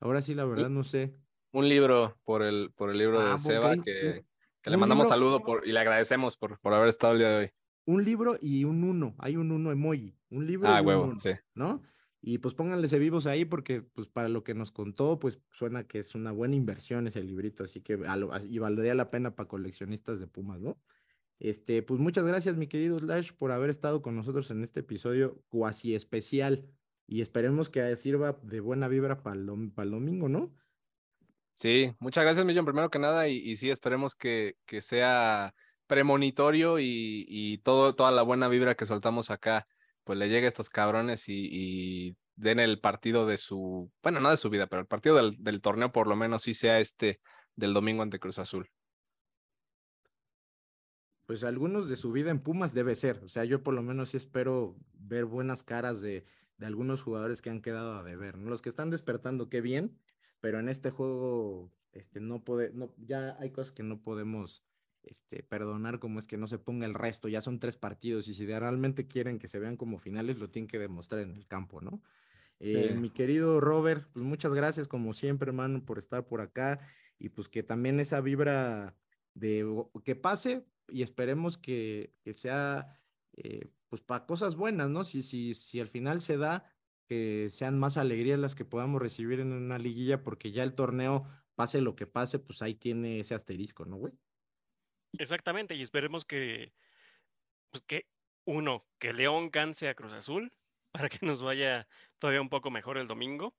ahora 0.00 0.22
sí 0.22 0.34
la 0.34 0.44
verdad 0.44 0.70
no 0.70 0.82
sé. 0.84 1.14
Un 1.52 1.68
libro 1.68 2.18
por 2.24 2.42
el, 2.42 2.72
por 2.74 2.90
el 2.90 2.98
libro 2.98 3.20
Ah, 3.20 3.32
de 3.32 3.38
Seba 3.38 3.72
ok. 3.72 3.84
que, 3.84 4.24
que 4.62 4.70
le 4.70 4.76
mandamos 4.76 5.06
libro- 5.06 5.14
saludo 5.14 5.42
por, 5.42 5.66
y 5.66 5.72
le 5.72 5.80
agradecemos 5.80 6.36
por, 6.36 6.58
por 6.60 6.72
haber 6.74 6.88
estado 6.88 7.12
el 7.14 7.18
día 7.18 7.28
de 7.30 7.36
hoy. 7.36 7.50
un 7.86 8.04
libro 8.04 8.36
y 8.40 8.64
un 8.64 8.82
uno. 8.84 9.14
Hay 9.18 9.36
un 9.36 9.50
uno 9.52 9.70
emoji. 9.72 10.18
Un 10.30 10.46
libro 10.46 10.68
Ah, 10.68 10.80
y 10.82 10.86
un 10.86 10.94
uno, 11.10 11.18
sí. 11.20 11.30
¿no? 11.54 11.82
Y 12.28 12.38
pues 12.38 12.54
pónganle 12.54 12.88
vivos 12.98 13.28
ahí 13.28 13.44
porque 13.44 13.82
pues 13.82 14.08
para 14.08 14.28
lo 14.28 14.42
que 14.42 14.52
nos 14.52 14.72
contó, 14.72 15.20
pues 15.20 15.40
suena 15.52 15.86
que 15.86 16.00
es 16.00 16.16
una 16.16 16.32
buena 16.32 16.56
inversión 16.56 17.06
ese 17.06 17.22
librito, 17.22 17.62
así 17.62 17.82
que 17.82 18.00
y 18.48 18.58
valdría 18.58 18.96
la 18.96 19.10
pena 19.12 19.36
para 19.36 19.48
coleccionistas 19.48 20.18
de 20.18 20.26
Pumas, 20.26 20.60
¿no? 20.60 20.76
Este, 21.38 21.84
pues 21.84 22.00
muchas 22.00 22.26
gracias, 22.26 22.56
mi 22.56 22.66
querido 22.66 22.98
Slash, 22.98 23.30
por 23.30 23.52
haber 23.52 23.70
estado 23.70 24.02
con 24.02 24.16
nosotros 24.16 24.50
en 24.50 24.64
este 24.64 24.80
episodio 24.80 25.40
cuasi 25.50 25.94
especial 25.94 26.66
y 27.06 27.20
esperemos 27.20 27.70
que 27.70 27.94
sirva 27.94 28.36
de 28.42 28.58
buena 28.58 28.88
vibra 28.88 29.22
para 29.22 29.36
el, 29.36 29.70
para 29.72 29.84
el 29.84 29.92
domingo, 29.92 30.28
¿no? 30.28 30.52
Sí, 31.52 31.94
muchas 32.00 32.24
gracias, 32.24 32.44
Millón, 32.44 32.64
primero 32.64 32.90
que 32.90 32.98
nada, 32.98 33.28
y, 33.28 33.36
y 33.36 33.54
sí, 33.54 33.70
esperemos 33.70 34.16
que, 34.16 34.56
que 34.66 34.80
sea 34.80 35.54
premonitorio 35.86 36.80
y, 36.80 37.24
y 37.28 37.58
todo, 37.58 37.94
toda 37.94 38.10
la 38.10 38.22
buena 38.22 38.48
vibra 38.48 38.74
que 38.74 38.84
soltamos 38.84 39.30
acá, 39.30 39.68
pues 40.06 40.20
le 40.20 40.28
llegue 40.28 40.46
a 40.46 40.48
estos 40.48 40.70
cabrones 40.70 41.24
y, 41.26 42.16
den 42.36 42.60
el 42.60 42.80
partido 42.80 43.26
de 43.26 43.38
su, 43.38 43.90
bueno, 44.02 44.20
no 44.20 44.30
de 44.30 44.36
su 44.36 44.50
vida, 44.50 44.66
pero 44.66 44.80
el 44.82 44.86
partido 44.86 45.16
del, 45.16 45.60
torneo 45.62 45.90
por 45.90 46.06
lo 46.06 46.16
menos 46.16 46.42
sí 46.42 46.52
sea 46.52 46.80
este 46.80 47.18
del 47.56 47.72
domingo 47.72 48.02
ante 48.02 48.20
Cruz 48.20 48.38
Azul. 48.38 48.70
Pues 51.24 51.42
algunos 51.42 51.88
de 51.88 51.96
su 51.96 52.12
vida 52.12 52.30
en 52.30 52.40
Pumas 52.40 52.74
debe 52.74 52.94
ser. 52.94 53.24
O 53.24 53.28
sea, 53.28 53.44
yo 53.44 53.62
por 53.62 53.72
lo 53.74 53.82
menos 53.82 54.10
sí 54.10 54.18
espero 54.18 54.76
ver 54.92 55.24
buenas 55.24 55.62
caras 55.62 56.02
de, 56.02 56.26
de 56.58 56.66
algunos 56.66 57.02
jugadores 57.02 57.42
que 57.42 57.50
han 57.50 57.62
quedado 57.62 57.94
a 57.94 58.04
deber. 58.04 58.36
Los 58.36 58.62
que 58.62 58.68
están 58.68 58.90
despertando, 58.90 59.48
qué 59.48 59.62
bien, 59.62 59.98
pero 60.40 60.60
en 60.60 60.68
este 60.68 60.90
juego, 60.90 61.72
este, 61.92 62.20
no 62.20 62.44
puede, 62.44 62.70
no, 62.74 62.94
ya 62.98 63.36
hay 63.40 63.50
cosas 63.50 63.72
que 63.72 63.82
no 63.82 64.02
podemos, 64.02 64.62
este, 65.06 65.42
perdonar, 65.42 65.98
como 65.98 66.18
es 66.18 66.26
que 66.26 66.36
no 66.36 66.46
se 66.46 66.58
ponga 66.58 66.86
el 66.86 66.94
resto. 66.94 67.28
Ya 67.28 67.40
son 67.40 67.58
tres 67.60 67.76
partidos 67.76 68.28
y 68.28 68.34
si 68.34 68.46
realmente 68.46 69.06
quieren 69.06 69.38
que 69.38 69.48
se 69.48 69.58
vean 69.58 69.76
como 69.76 69.98
finales, 69.98 70.38
lo 70.38 70.50
tienen 70.50 70.68
que 70.68 70.78
demostrar 70.78 71.22
en 71.22 71.30
el 71.32 71.46
campo, 71.46 71.80
¿no? 71.80 72.02
Eh, 72.60 72.94
Sí. 72.94 73.00
mi 73.00 73.10
querido 73.10 73.60
Robert, 73.60 74.08
pues 74.12 74.24
muchas 74.24 74.52
gracias 74.54 74.88
como 74.88 75.12
siempre, 75.12 75.50
hermano, 75.50 75.84
por 75.84 75.98
estar 75.98 76.26
por 76.26 76.40
acá 76.40 76.80
y 77.18 77.30
pues 77.30 77.48
que 77.48 77.62
también 77.62 78.00
esa 78.00 78.20
vibra 78.20 78.96
de 79.34 79.66
que 80.04 80.16
pase 80.16 80.66
y 80.88 81.02
esperemos 81.02 81.58
que, 81.58 82.14
que 82.22 82.34
sea 82.34 82.98
eh, 83.32 83.70
pues 83.88 84.02
para 84.02 84.26
cosas 84.26 84.56
buenas, 84.56 84.88
¿no? 84.90 85.04
Si, 85.04 85.22
si, 85.22 85.54
si 85.54 85.80
al 85.80 85.88
final 85.88 86.20
se 86.20 86.38
da, 86.38 86.72
que 87.08 87.48
sean 87.50 87.78
más 87.78 87.96
alegrías 87.96 88.38
las 88.38 88.54
que 88.54 88.64
podamos 88.64 89.00
recibir 89.00 89.40
en 89.40 89.52
una 89.52 89.78
liguilla, 89.78 90.22
porque 90.22 90.50
ya 90.52 90.62
el 90.62 90.74
torneo, 90.74 91.26
pase 91.54 91.80
lo 91.80 91.94
que 91.96 92.06
pase, 92.06 92.38
pues 92.38 92.62
ahí 92.62 92.74
tiene 92.74 93.20
ese 93.20 93.34
asterisco, 93.34 93.84
¿no, 93.84 93.96
güey? 93.96 94.12
Exactamente, 95.18 95.74
y 95.74 95.82
esperemos 95.82 96.24
que, 96.24 96.72
pues 97.70 97.82
que 97.84 98.06
uno, 98.44 98.86
que 98.98 99.12
León 99.12 99.50
canse 99.50 99.88
a 99.88 99.94
Cruz 99.94 100.12
Azul 100.12 100.52
para 100.92 101.08
que 101.08 101.24
nos 101.26 101.42
vaya 101.42 101.88
todavía 102.18 102.40
un 102.40 102.48
poco 102.48 102.70
mejor 102.70 102.98
el 102.98 103.06
domingo 103.06 103.54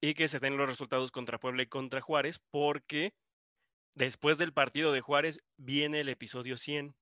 y 0.00 0.14
que 0.14 0.28
se 0.28 0.40
den 0.40 0.56
los 0.56 0.68
resultados 0.68 1.10
contra 1.10 1.38
Puebla 1.38 1.62
y 1.62 1.66
contra 1.66 2.00
Juárez, 2.00 2.38
porque 2.50 3.14
después 3.94 4.38
del 4.38 4.52
partido 4.52 4.92
de 4.92 5.00
Juárez 5.00 5.40
viene 5.56 6.00
el 6.00 6.08
episodio 6.08 6.56
100. 6.56 6.94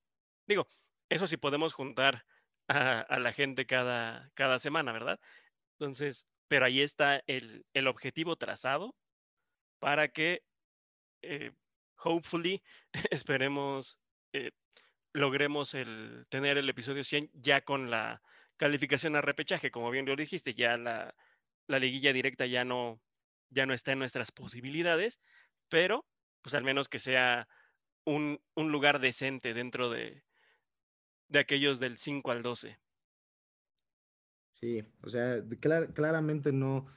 Digo, 0.47 0.67
eso 1.09 1.27
sí 1.27 1.37
podemos 1.37 1.73
juntar 1.73 2.25
a, 2.67 3.19
la 3.19 3.33
gente 3.33 3.65
cada, 3.65 4.31
cada 4.33 4.59
semana, 4.59 4.91
¿verdad? 4.91 5.19
Entonces, 5.77 6.27
pero 6.47 6.65
ahí 6.65 6.81
está 6.81 7.21
el, 7.27 7.65
el 7.73 7.87
objetivo 7.87 8.37
trazado 8.37 8.95
para 9.79 10.07
que, 10.07 10.41
eh, 11.21 11.51
hopefully, 12.05 12.63
esperemos, 13.11 13.99
eh, 14.33 14.51
logremos 15.13 15.73
el, 15.73 16.25
tener 16.29 16.57
el 16.57 16.69
episodio 16.69 17.03
100 17.03 17.29
ya 17.33 17.61
con 17.61 17.89
la 17.89 18.21
calificación 18.57 19.15
a 19.15 19.21
repechaje, 19.21 19.71
como 19.71 19.91
bien 19.91 20.05
lo 20.05 20.15
dijiste, 20.15 20.53
ya 20.53 20.77
la, 20.77 21.13
la 21.67 21.79
liguilla 21.79 22.13
directa 22.13 22.45
ya 22.45 22.63
no, 22.63 23.01
ya 23.49 23.65
no 23.65 23.73
está 23.73 23.91
en 23.91 23.99
nuestras 23.99 24.31
posibilidades, 24.31 25.19
pero 25.69 26.05
pues 26.41 26.55
al 26.55 26.63
menos 26.63 26.87
que 26.87 26.99
sea 26.99 27.47
un, 28.05 28.39
un 28.53 28.71
lugar 28.71 28.99
decente 28.99 29.53
dentro 29.53 29.89
de, 29.89 30.23
de 31.27 31.39
aquellos 31.39 31.79
del 31.79 31.97
5 31.97 32.31
al 32.31 32.43
12. 32.43 32.79
Sí, 34.51 34.83
o 35.01 35.09
sea, 35.09 35.43
claramente 35.93 36.53
no, 36.53 36.87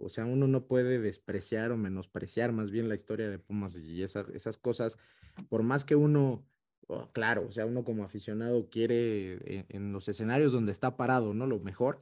o 0.00 0.08
sea, 0.08 0.24
uno 0.24 0.46
no 0.46 0.66
puede 0.66 0.98
despreciar 1.00 1.72
o 1.72 1.76
menospreciar 1.76 2.52
más 2.52 2.70
bien 2.70 2.88
la 2.88 2.94
historia 2.94 3.28
de 3.28 3.38
Pumas 3.38 3.76
y 3.76 4.02
esas, 4.02 4.28
esas 4.30 4.58
cosas, 4.58 4.98
por 5.48 5.62
más 5.62 5.84
que 5.84 5.96
uno, 5.96 6.44
oh, 6.88 7.10
claro, 7.12 7.46
o 7.48 7.52
sea, 7.52 7.66
uno 7.66 7.84
como 7.84 8.04
aficionado 8.04 8.68
quiere 8.70 9.34
en, 9.44 9.66
en, 9.68 9.92
los 9.92 10.08
escenarios 10.08 10.52
donde 10.52 10.72
está 10.72 10.96
parado, 10.96 11.34
¿no? 11.34 11.46
Lo 11.46 11.60
mejor, 11.60 12.00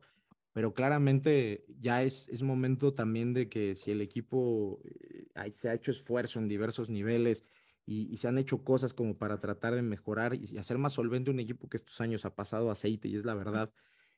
pero 0.53 0.75
claramente 0.75 1.65
ya 1.81 2.03
es, 2.03 2.29
es 2.29 2.43
momento 2.43 2.93
también 2.93 3.33
de 3.33 3.49
que 3.49 3.75
si 3.75 3.91
el 3.91 4.01
equipo 4.01 4.81
eh, 4.85 5.51
se 5.55 5.69
ha 5.69 5.75
hecho 5.75 5.91
esfuerzo 5.91 6.39
en 6.39 6.49
diversos 6.49 6.91
niveles 6.91 7.43
y, 7.87 8.17
se 8.17 8.29
han 8.29 8.39
hecho 8.39 8.63
cosas 8.63 8.93
como 8.95 9.17
para 9.17 9.39
tratar 9.41 9.75
de 9.75 9.83
mejorar 9.83 10.35
y, 10.35 10.59
hacer 10.59 10.79
más 10.79 10.93
solvente 10.93 11.31
un 11.31 11.41
equipo 11.41 11.69
que 11.69 11.79
estos 11.79 12.01
años 12.01 12.25
ha 12.25 12.35
pasado 12.35 12.71
aceite 12.71 13.09
y 13.09 13.17
es 13.17 13.25
la 13.25 13.35
verdad, 13.35 13.73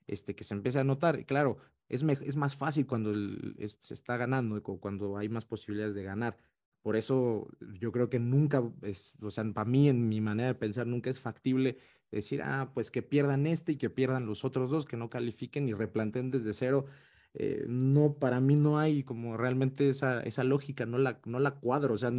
este, 0.07 0.35
que 0.35 0.45
se 0.45 0.55
empiece 0.55 0.79
a 0.79 0.85
notar. 0.85 1.19
Y 1.21 1.25
claro, 1.25 1.59
es, 1.89 2.03
es 2.03 2.37
más 2.37 2.57
fácil 2.57 2.87
cuando 2.87 3.13
se 3.15 3.95
está 3.95 4.17
ganando, 4.17 4.63
cuando 4.63 5.17
hay 5.17 5.29
más 5.29 5.45
posibilidades 5.45 5.95
de 5.95 6.03
ganar. 6.03 6.37
Por 6.83 6.97
eso 6.97 7.49
yo 7.81 7.93
creo 7.93 8.11
que 8.11 8.19
nunca, 8.19 8.63
es, 8.83 9.15
o 9.23 9.31
sea, 9.31 9.45
para 9.53 9.69
mí, 9.69 9.89
en 9.89 10.09
mi 10.09 10.21
manera 10.21 10.49
de 10.49 10.55
pensar, 10.55 10.87
nunca 10.87 11.09
es 11.09 11.19
factible 11.19 11.79
decir, 12.11 12.43
ah, 12.43 12.71
pues 12.75 12.91
que 12.91 13.03
pierdan 13.03 13.47
este 13.47 13.73
y 13.73 13.77
que 13.77 13.91
pierdan 13.91 14.27
los 14.27 14.45
otros 14.45 14.71
dos, 14.71 14.85
que 14.85 14.97
no 14.97 15.11
califiquen 15.11 15.69
y 15.69 15.73
replanteen 15.73 16.31
desde 16.31 16.53
cero. 16.53 16.87
Eh, 17.35 17.65
no, 17.69 18.15
para 18.15 18.41
mí 18.41 18.55
no 18.55 18.79
hay 18.79 19.03
como 19.03 19.37
realmente 19.37 19.89
esa, 19.89 20.21
esa 20.23 20.45
lógica, 20.45 20.87
no 20.87 20.99
la, 20.99 21.21
no 21.25 21.41
la 21.41 21.57
cuadro, 21.57 21.95
o 21.95 21.99
sea, 21.99 22.13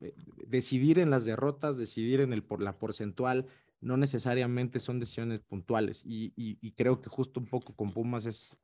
eh, 0.00 0.14
decidir 0.46 0.98
en 0.98 1.10
las 1.10 1.24
derrotas, 1.24 1.76
decidir 1.76 2.20
en 2.20 2.32
el, 2.32 2.42
por 2.42 2.60
la 2.62 2.78
porcentual, 2.78 3.46
no 3.84 3.96
necesariamente 3.96 4.80
son 4.80 4.98
decisiones 4.98 5.40
puntuales 5.40 6.02
y, 6.06 6.32
y, 6.36 6.72
creo 6.72 7.00
que 7.00 7.10
justo 7.10 7.38
un 7.38 7.46
poco 7.46 7.74
con 7.76 7.92
Pumas 7.92 8.24
es 8.26 8.56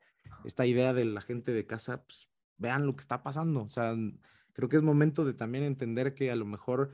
esta 0.45 0.67
idea 0.67 0.95
de 0.95 1.05
la 1.05 1.21
gente 1.21 1.53
de 1.53 1.67
casa, 1.67 2.03
pues 2.05 2.29
vean 2.57 2.87
lo 2.87 2.95
que 2.95 3.01
está 3.01 3.23
pasando, 3.23 3.63
o 3.63 3.71
sea, 3.71 3.95
creo 4.55 4.69
que 4.69 4.77
es 4.77 4.83
momento 4.83 5.25
de 5.25 5.35
también 5.35 5.65
entender 5.65 6.15
que 6.15 6.31
a 6.31 6.37
lo 6.37 6.47
mejor 6.47 6.93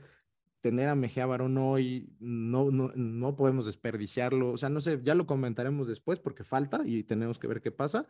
tener 0.61 0.89
a 0.89 0.95
Mejía 0.95 1.25
Barón 1.25 1.57
hoy, 1.57 2.09
no, 2.19 2.71
no, 2.71 2.91
no 2.95 3.35
podemos 3.35 3.65
desperdiciarlo. 3.65 4.51
O 4.51 4.57
sea, 4.57 4.69
no 4.69 4.81
sé, 4.81 4.99
ya 5.03 5.15
lo 5.15 5.25
comentaremos 5.25 5.87
después 5.87 6.19
porque 6.19 6.43
falta 6.43 6.81
y 6.83 7.03
tenemos 7.03 7.39
que 7.39 7.47
ver 7.47 7.61
qué 7.61 7.71
pasa. 7.71 8.07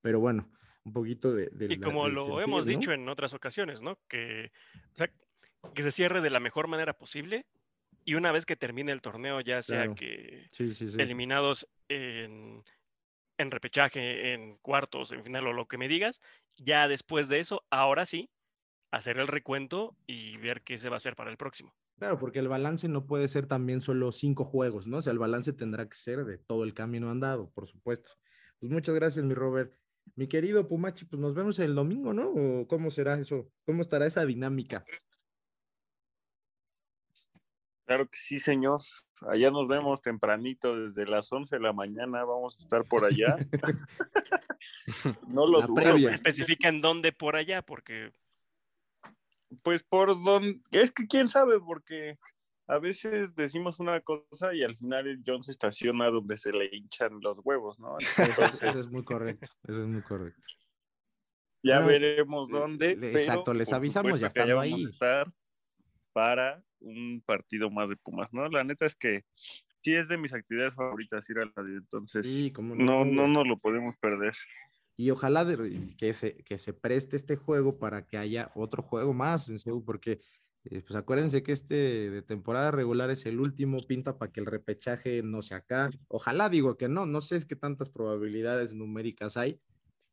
Pero 0.00 0.20
bueno, 0.20 0.48
un 0.84 0.92
poquito 0.92 1.34
de... 1.34 1.50
y 1.68 1.78
como 1.80 2.08
lo 2.08 2.40
hemos 2.40 2.64
dicho 2.66 2.92
en 2.92 3.08
otras 3.08 3.34
ocasiones, 3.34 3.82
¿no? 3.82 3.98
Que, 4.08 4.52
o 4.94 4.96
sea, 4.96 5.10
que 5.74 5.82
se 5.82 5.92
cierre 5.92 6.20
de 6.20 6.30
la 6.30 6.40
mejor 6.40 6.68
manera 6.68 6.94
posible 6.94 7.46
y 8.08 8.14
una 8.14 8.32
vez 8.32 8.46
que 8.46 8.56
termine 8.56 8.90
el 8.90 9.02
torneo, 9.02 9.42
ya 9.42 9.60
sea 9.60 9.94
que 9.94 10.48
eliminados 10.96 11.68
en, 11.90 12.64
en 13.36 13.50
repechaje, 13.50 14.32
en 14.32 14.56
cuartos, 14.62 15.12
en 15.12 15.22
final 15.22 15.46
o 15.48 15.52
lo 15.52 15.68
que 15.68 15.76
me 15.76 15.88
digas, 15.88 16.22
ya 16.56 16.88
después 16.88 17.28
de 17.28 17.40
eso, 17.40 17.66
ahora 17.68 18.06
sí, 18.06 18.30
hacer 18.90 19.18
el 19.18 19.26
recuento 19.26 19.94
y 20.06 20.38
ver 20.38 20.62
qué 20.62 20.78
se 20.78 20.88
va 20.88 20.96
a 20.96 20.96
hacer 20.96 21.16
para 21.16 21.30
el 21.30 21.36
próximo. 21.36 21.74
Claro, 21.98 22.16
porque 22.16 22.38
el 22.38 22.48
balance 22.48 22.88
no 22.88 23.04
puede 23.04 23.28
ser 23.28 23.44
también 23.44 23.82
solo 23.82 24.10
cinco 24.10 24.46
juegos, 24.46 24.86
¿no? 24.86 24.96
O 24.96 25.02
sea, 25.02 25.12
el 25.12 25.18
balance 25.18 25.52
tendrá 25.52 25.86
que 25.86 25.96
ser 25.98 26.24
de 26.24 26.38
todo 26.38 26.64
el 26.64 26.72
camino 26.72 27.10
andado, 27.10 27.50
por 27.50 27.68
supuesto. 27.68 28.08
Pues 28.58 28.72
muchas 28.72 28.94
gracias, 28.94 29.22
mi 29.22 29.34
Robert. 29.34 29.74
Mi 30.14 30.28
querido 30.28 30.66
Pumachi, 30.66 31.04
pues 31.04 31.20
nos 31.20 31.34
vemos 31.34 31.58
el 31.58 31.74
domingo, 31.74 32.14
¿no? 32.14 32.30
¿O 32.30 32.66
cómo 32.66 32.90
será 32.90 33.20
eso? 33.20 33.50
¿Cómo 33.66 33.82
estará 33.82 34.06
esa 34.06 34.24
dinámica? 34.24 34.82
Claro 37.88 38.06
que 38.06 38.18
sí, 38.18 38.38
señor. 38.38 38.80
Allá 39.22 39.50
nos 39.50 39.66
vemos 39.66 40.02
tempranito, 40.02 40.78
desde 40.78 41.06
las 41.06 41.32
11 41.32 41.56
de 41.56 41.62
la 41.62 41.72
mañana 41.72 42.22
vamos 42.22 42.54
a 42.54 42.58
estar 42.58 42.84
por 42.84 43.06
allá. 43.06 43.34
no 45.28 45.46
lo 45.46 45.62
dudo. 45.62 46.10
Especifica 46.10 46.70
dónde 46.70 47.12
por 47.12 47.34
allá, 47.34 47.62
porque 47.62 48.12
pues 49.62 49.82
por 49.82 50.22
donde, 50.22 50.60
es 50.70 50.92
que 50.92 51.06
quién 51.06 51.30
sabe, 51.30 51.58
porque 51.60 52.18
a 52.66 52.78
veces 52.78 53.34
decimos 53.34 53.80
una 53.80 54.02
cosa 54.02 54.52
y 54.52 54.62
al 54.62 54.76
final 54.76 55.06
el 55.06 55.22
John 55.26 55.42
se 55.42 55.52
estaciona 55.52 56.10
donde 56.10 56.36
se 56.36 56.52
le 56.52 56.68
hinchan 56.70 57.20
los 57.22 57.38
huevos, 57.42 57.78
¿no? 57.78 57.96
eso, 57.98 58.66
es 58.66 58.90
muy 58.90 59.02
correcto, 59.02 59.48
eso 59.66 59.80
es 59.80 59.88
muy 59.88 60.02
correcto. 60.02 60.42
Ya 61.62 61.80
veremos 61.80 62.50
dónde. 62.50 62.90
exacto, 62.90 63.54
les 63.54 63.72
avisamos, 63.72 64.20
ya 64.20 64.26
estando 64.26 64.60
ahí. 64.60 64.84
estar 64.84 65.32
para 66.12 66.62
un 66.80 67.22
partido 67.24 67.70
más 67.70 67.88
de 67.88 67.96
Pumas, 67.96 68.32
¿no? 68.32 68.48
La 68.48 68.64
neta 68.64 68.86
es 68.86 68.94
que 68.94 69.24
sí 69.82 69.94
es 69.94 70.08
de 70.08 70.18
mis 70.18 70.32
actividades 70.32 70.74
favoritas 70.74 71.28
ir 71.30 71.38
al 71.38 71.52
radio, 71.54 71.76
entonces 71.76 72.26
no, 72.58 72.74
no, 72.74 73.04
no 73.04 73.28
nos 73.28 73.46
lo 73.46 73.58
podemos 73.58 73.96
perder 73.98 74.34
y 74.98 75.12
ojalá 75.12 75.46
que, 75.96 76.12
se, 76.12 76.38
que 76.38 76.58
se 76.58 76.72
preste 76.72 77.16
este 77.16 77.36
juego 77.36 77.78
para 77.78 78.04
que 78.04 78.18
haya 78.18 78.50
otro 78.56 78.82
juego 78.82 79.14
más 79.14 79.48
en 79.48 79.60
Seúl, 79.60 79.84
porque 79.84 80.20
eh, 80.64 80.82
pues 80.82 80.96
acuérdense 80.96 81.44
que 81.44 81.52
este 81.52 82.10
de 82.10 82.20
temporada 82.20 82.72
regular 82.72 83.08
es 83.10 83.24
el 83.24 83.38
último, 83.38 83.78
pinta 83.86 84.18
para 84.18 84.32
que 84.32 84.40
el 84.40 84.46
repechaje 84.46 85.22
no 85.22 85.40
se 85.40 85.54
acabe. 85.54 85.96
Ojalá 86.08 86.48
digo 86.48 86.76
que 86.76 86.88
no, 86.88 87.06
no 87.06 87.20
sé 87.20 87.40
qué 87.46 87.54
tantas 87.54 87.90
probabilidades 87.90 88.74
numéricas 88.74 89.36
hay, 89.36 89.60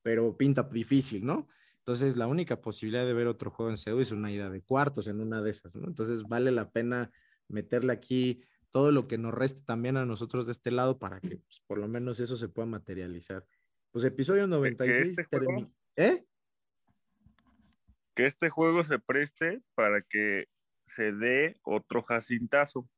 pero 0.03 0.37
pinta 0.37 0.61
difícil, 0.61 1.25
¿no? 1.25 1.47
Entonces 1.87 2.17
la 2.17 2.25
única 2.25 2.61
posibilidad 2.61 3.05
de 3.05 3.13
ver 3.13 3.27
otro 3.27 3.51
juego 3.51 3.69
en 3.69 3.77
Seúl 3.77 4.01
es 4.01 4.09
una 4.09 4.31
ida 4.31 4.49
de 4.49 4.63
cuartos 4.63 5.05
en 5.05 5.21
una 5.21 5.43
de 5.43 5.51
esas, 5.51 5.75
¿no? 5.75 5.87
Entonces 5.87 6.23
vale 6.23 6.51
la 6.51 6.71
pena 6.71 7.11
meterle 7.47 7.93
aquí 7.93 8.41
todo 8.71 8.91
lo 8.91 9.07
que 9.07 9.19
nos 9.19 9.35
reste 9.35 9.61
también 9.67 9.95
a 9.95 10.03
nosotros 10.03 10.47
de 10.47 10.53
este 10.53 10.71
lado 10.71 10.97
para 10.97 11.19
que 11.19 11.37
pues, 11.37 11.61
por 11.67 11.77
lo 11.77 11.87
menos 11.87 12.19
eso 12.19 12.37
se 12.37 12.49
pueda 12.49 12.65
materializar. 12.65 13.45
Pues 13.91 14.03
episodio 14.03 14.47
96 14.47 15.19
este 15.19 15.37
¿Eh? 15.95 16.25
Que 18.15 18.25
este 18.25 18.49
juego 18.49 18.83
se 18.83 18.97
preste 18.97 19.61
para 19.75 20.01
que 20.01 20.45
se 20.87 21.11
dé 21.11 21.59
otro 21.61 22.01
jacintazo. 22.01 22.89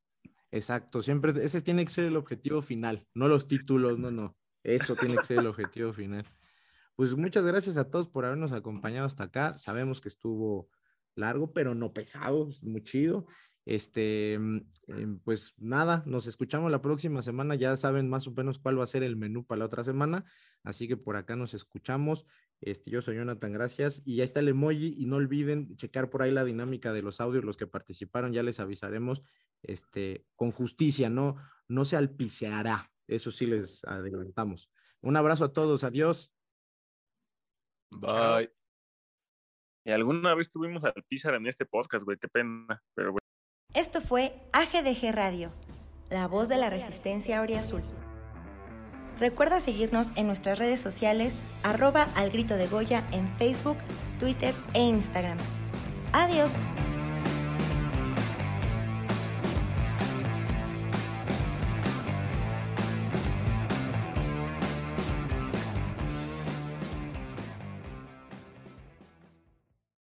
Exacto, 0.50 1.02
siempre 1.02 1.34
ese 1.44 1.62
tiene 1.62 1.84
que 1.84 1.92
ser 1.92 2.06
el 2.06 2.16
objetivo 2.16 2.62
final, 2.62 3.06
no 3.14 3.28
los 3.28 3.50
títulos, 3.50 4.00
no, 4.00 4.12
no. 4.12 4.38
Eso 4.64 4.96
tiene 4.96 5.18
que 5.18 5.26
ser 5.26 5.40
el 5.40 5.48
objetivo 5.48 5.92
final. 5.92 6.26
Pues 6.98 7.16
muchas 7.16 7.46
gracias 7.46 7.78
a 7.78 7.92
todos 7.92 8.08
por 8.08 8.26
habernos 8.26 8.52
acompañado 8.54 9.06
hasta 9.06 9.26
acá. 9.26 9.60
Sabemos 9.60 10.02
que 10.02 10.10
estuvo 10.10 10.68
largo, 11.14 11.54
pero 11.54 11.76
no 11.76 11.94
pesado, 11.94 12.50
muy 12.64 12.84
chido. 12.84 13.28
Este, 13.66 14.40
mm, 14.40 14.58
em, 14.88 15.20
pues 15.20 15.54
nada, 15.58 16.02
nos 16.08 16.26
escuchamos 16.26 16.72
la 16.72 16.82
próxima 16.82 17.22
semana. 17.22 17.54
Ya 17.54 17.78
saben 17.78 18.10
más 18.10 18.26
o 18.26 18.32
menos 18.32 18.58
cuál 18.58 18.80
va 18.80 18.84
a 18.84 18.88
ser 18.88 19.04
el 19.04 19.16
menú 19.16 19.46
para 19.46 19.60
la 19.60 19.66
otra 19.66 19.84
semana. 19.84 20.26
Así 20.64 20.88
que 20.88 20.98
por 20.98 21.18
acá 21.18 21.36
nos 21.36 21.54
escuchamos. 21.54 22.26
Este, 22.62 22.90
yo 22.90 23.04
soy 23.04 23.18
Jonathan, 23.18 23.54
gracias. 23.54 24.02
Y 24.04 24.16
ya 24.16 24.24
está 24.24 24.40
el 24.40 24.48
emoji. 24.48 24.96
Y 24.98 25.06
no 25.06 25.18
olviden 25.18 25.76
checar 25.76 26.10
por 26.10 26.24
ahí 26.24 26.32
la 26.32 26.46
dinámica 26.46 26.94
de 26.94 27.04
los 27.04 27.22
audios, 27.22 27.44
los 27.46 27.58
que 27.58 27.68
participaron, 27.68 28.34
ya 28.34 28.42
les 28.42 28.60
avisaremos. 28.60 29.22
Este, 29.62 30.26
con 30.36 30.52
justicia, 30.52 31.12
no, 31.12 31.36
no 31.68 31.86
se 31.86 31.96
alpiceará. 31.96 32.92
Eso 33.06 33.30
sí 33.30 33.46
les 33.46 33.84
adelantamos. 33.84 34.72
Un 35.02 35.16
abrazo 35.16 35.46
a 35.46 35.54
todos, 35.54 35.84
adiós. 35.84 36.32
Bye. 37.92 38.52
Y 39.86 39.92
alguna 39.92 40.36
vez 40.36 40.52
tuvimos 40.52 40.84
al 40.84 41.04
Pizar 41.08 41.34
en 41.36 41.48
este 41.48 41.66
podcast, 41.66 42.04
güey, 42.04 42.18
qué 42.18 42.28
pena, 42.28 42.84
pero 42.94 43.16
esto 43.78 44.02
fue 44.02 44.34
AGDG 44.54 45.14
Radio, 45.14 45.52
la 46.10 46.28
voz 46.28 46.50
de 46.50 46.58
la 46.58 46.70
resistencia 46.70 47.40
Azul. 47.42 47.82
Recuerda 49.20 49.60
seguirnos 49.60 50.12
en 50.16 50.26
nuestras 50.26 50.58
redes 50.58 50.80
sociales, 50.80 51.44
arroba 51.64 52.08
al 52.16 52.32
grito 52.32 52.56
de 52.56 52.68
Goya 52.68 53.06
en 53.12 53.28
Facebook, 53.38 53.78
Twitter 54.20 54.54
e 54.74 54.82
Instagram. 54.82 55.38
Adiós. 56.12 56.54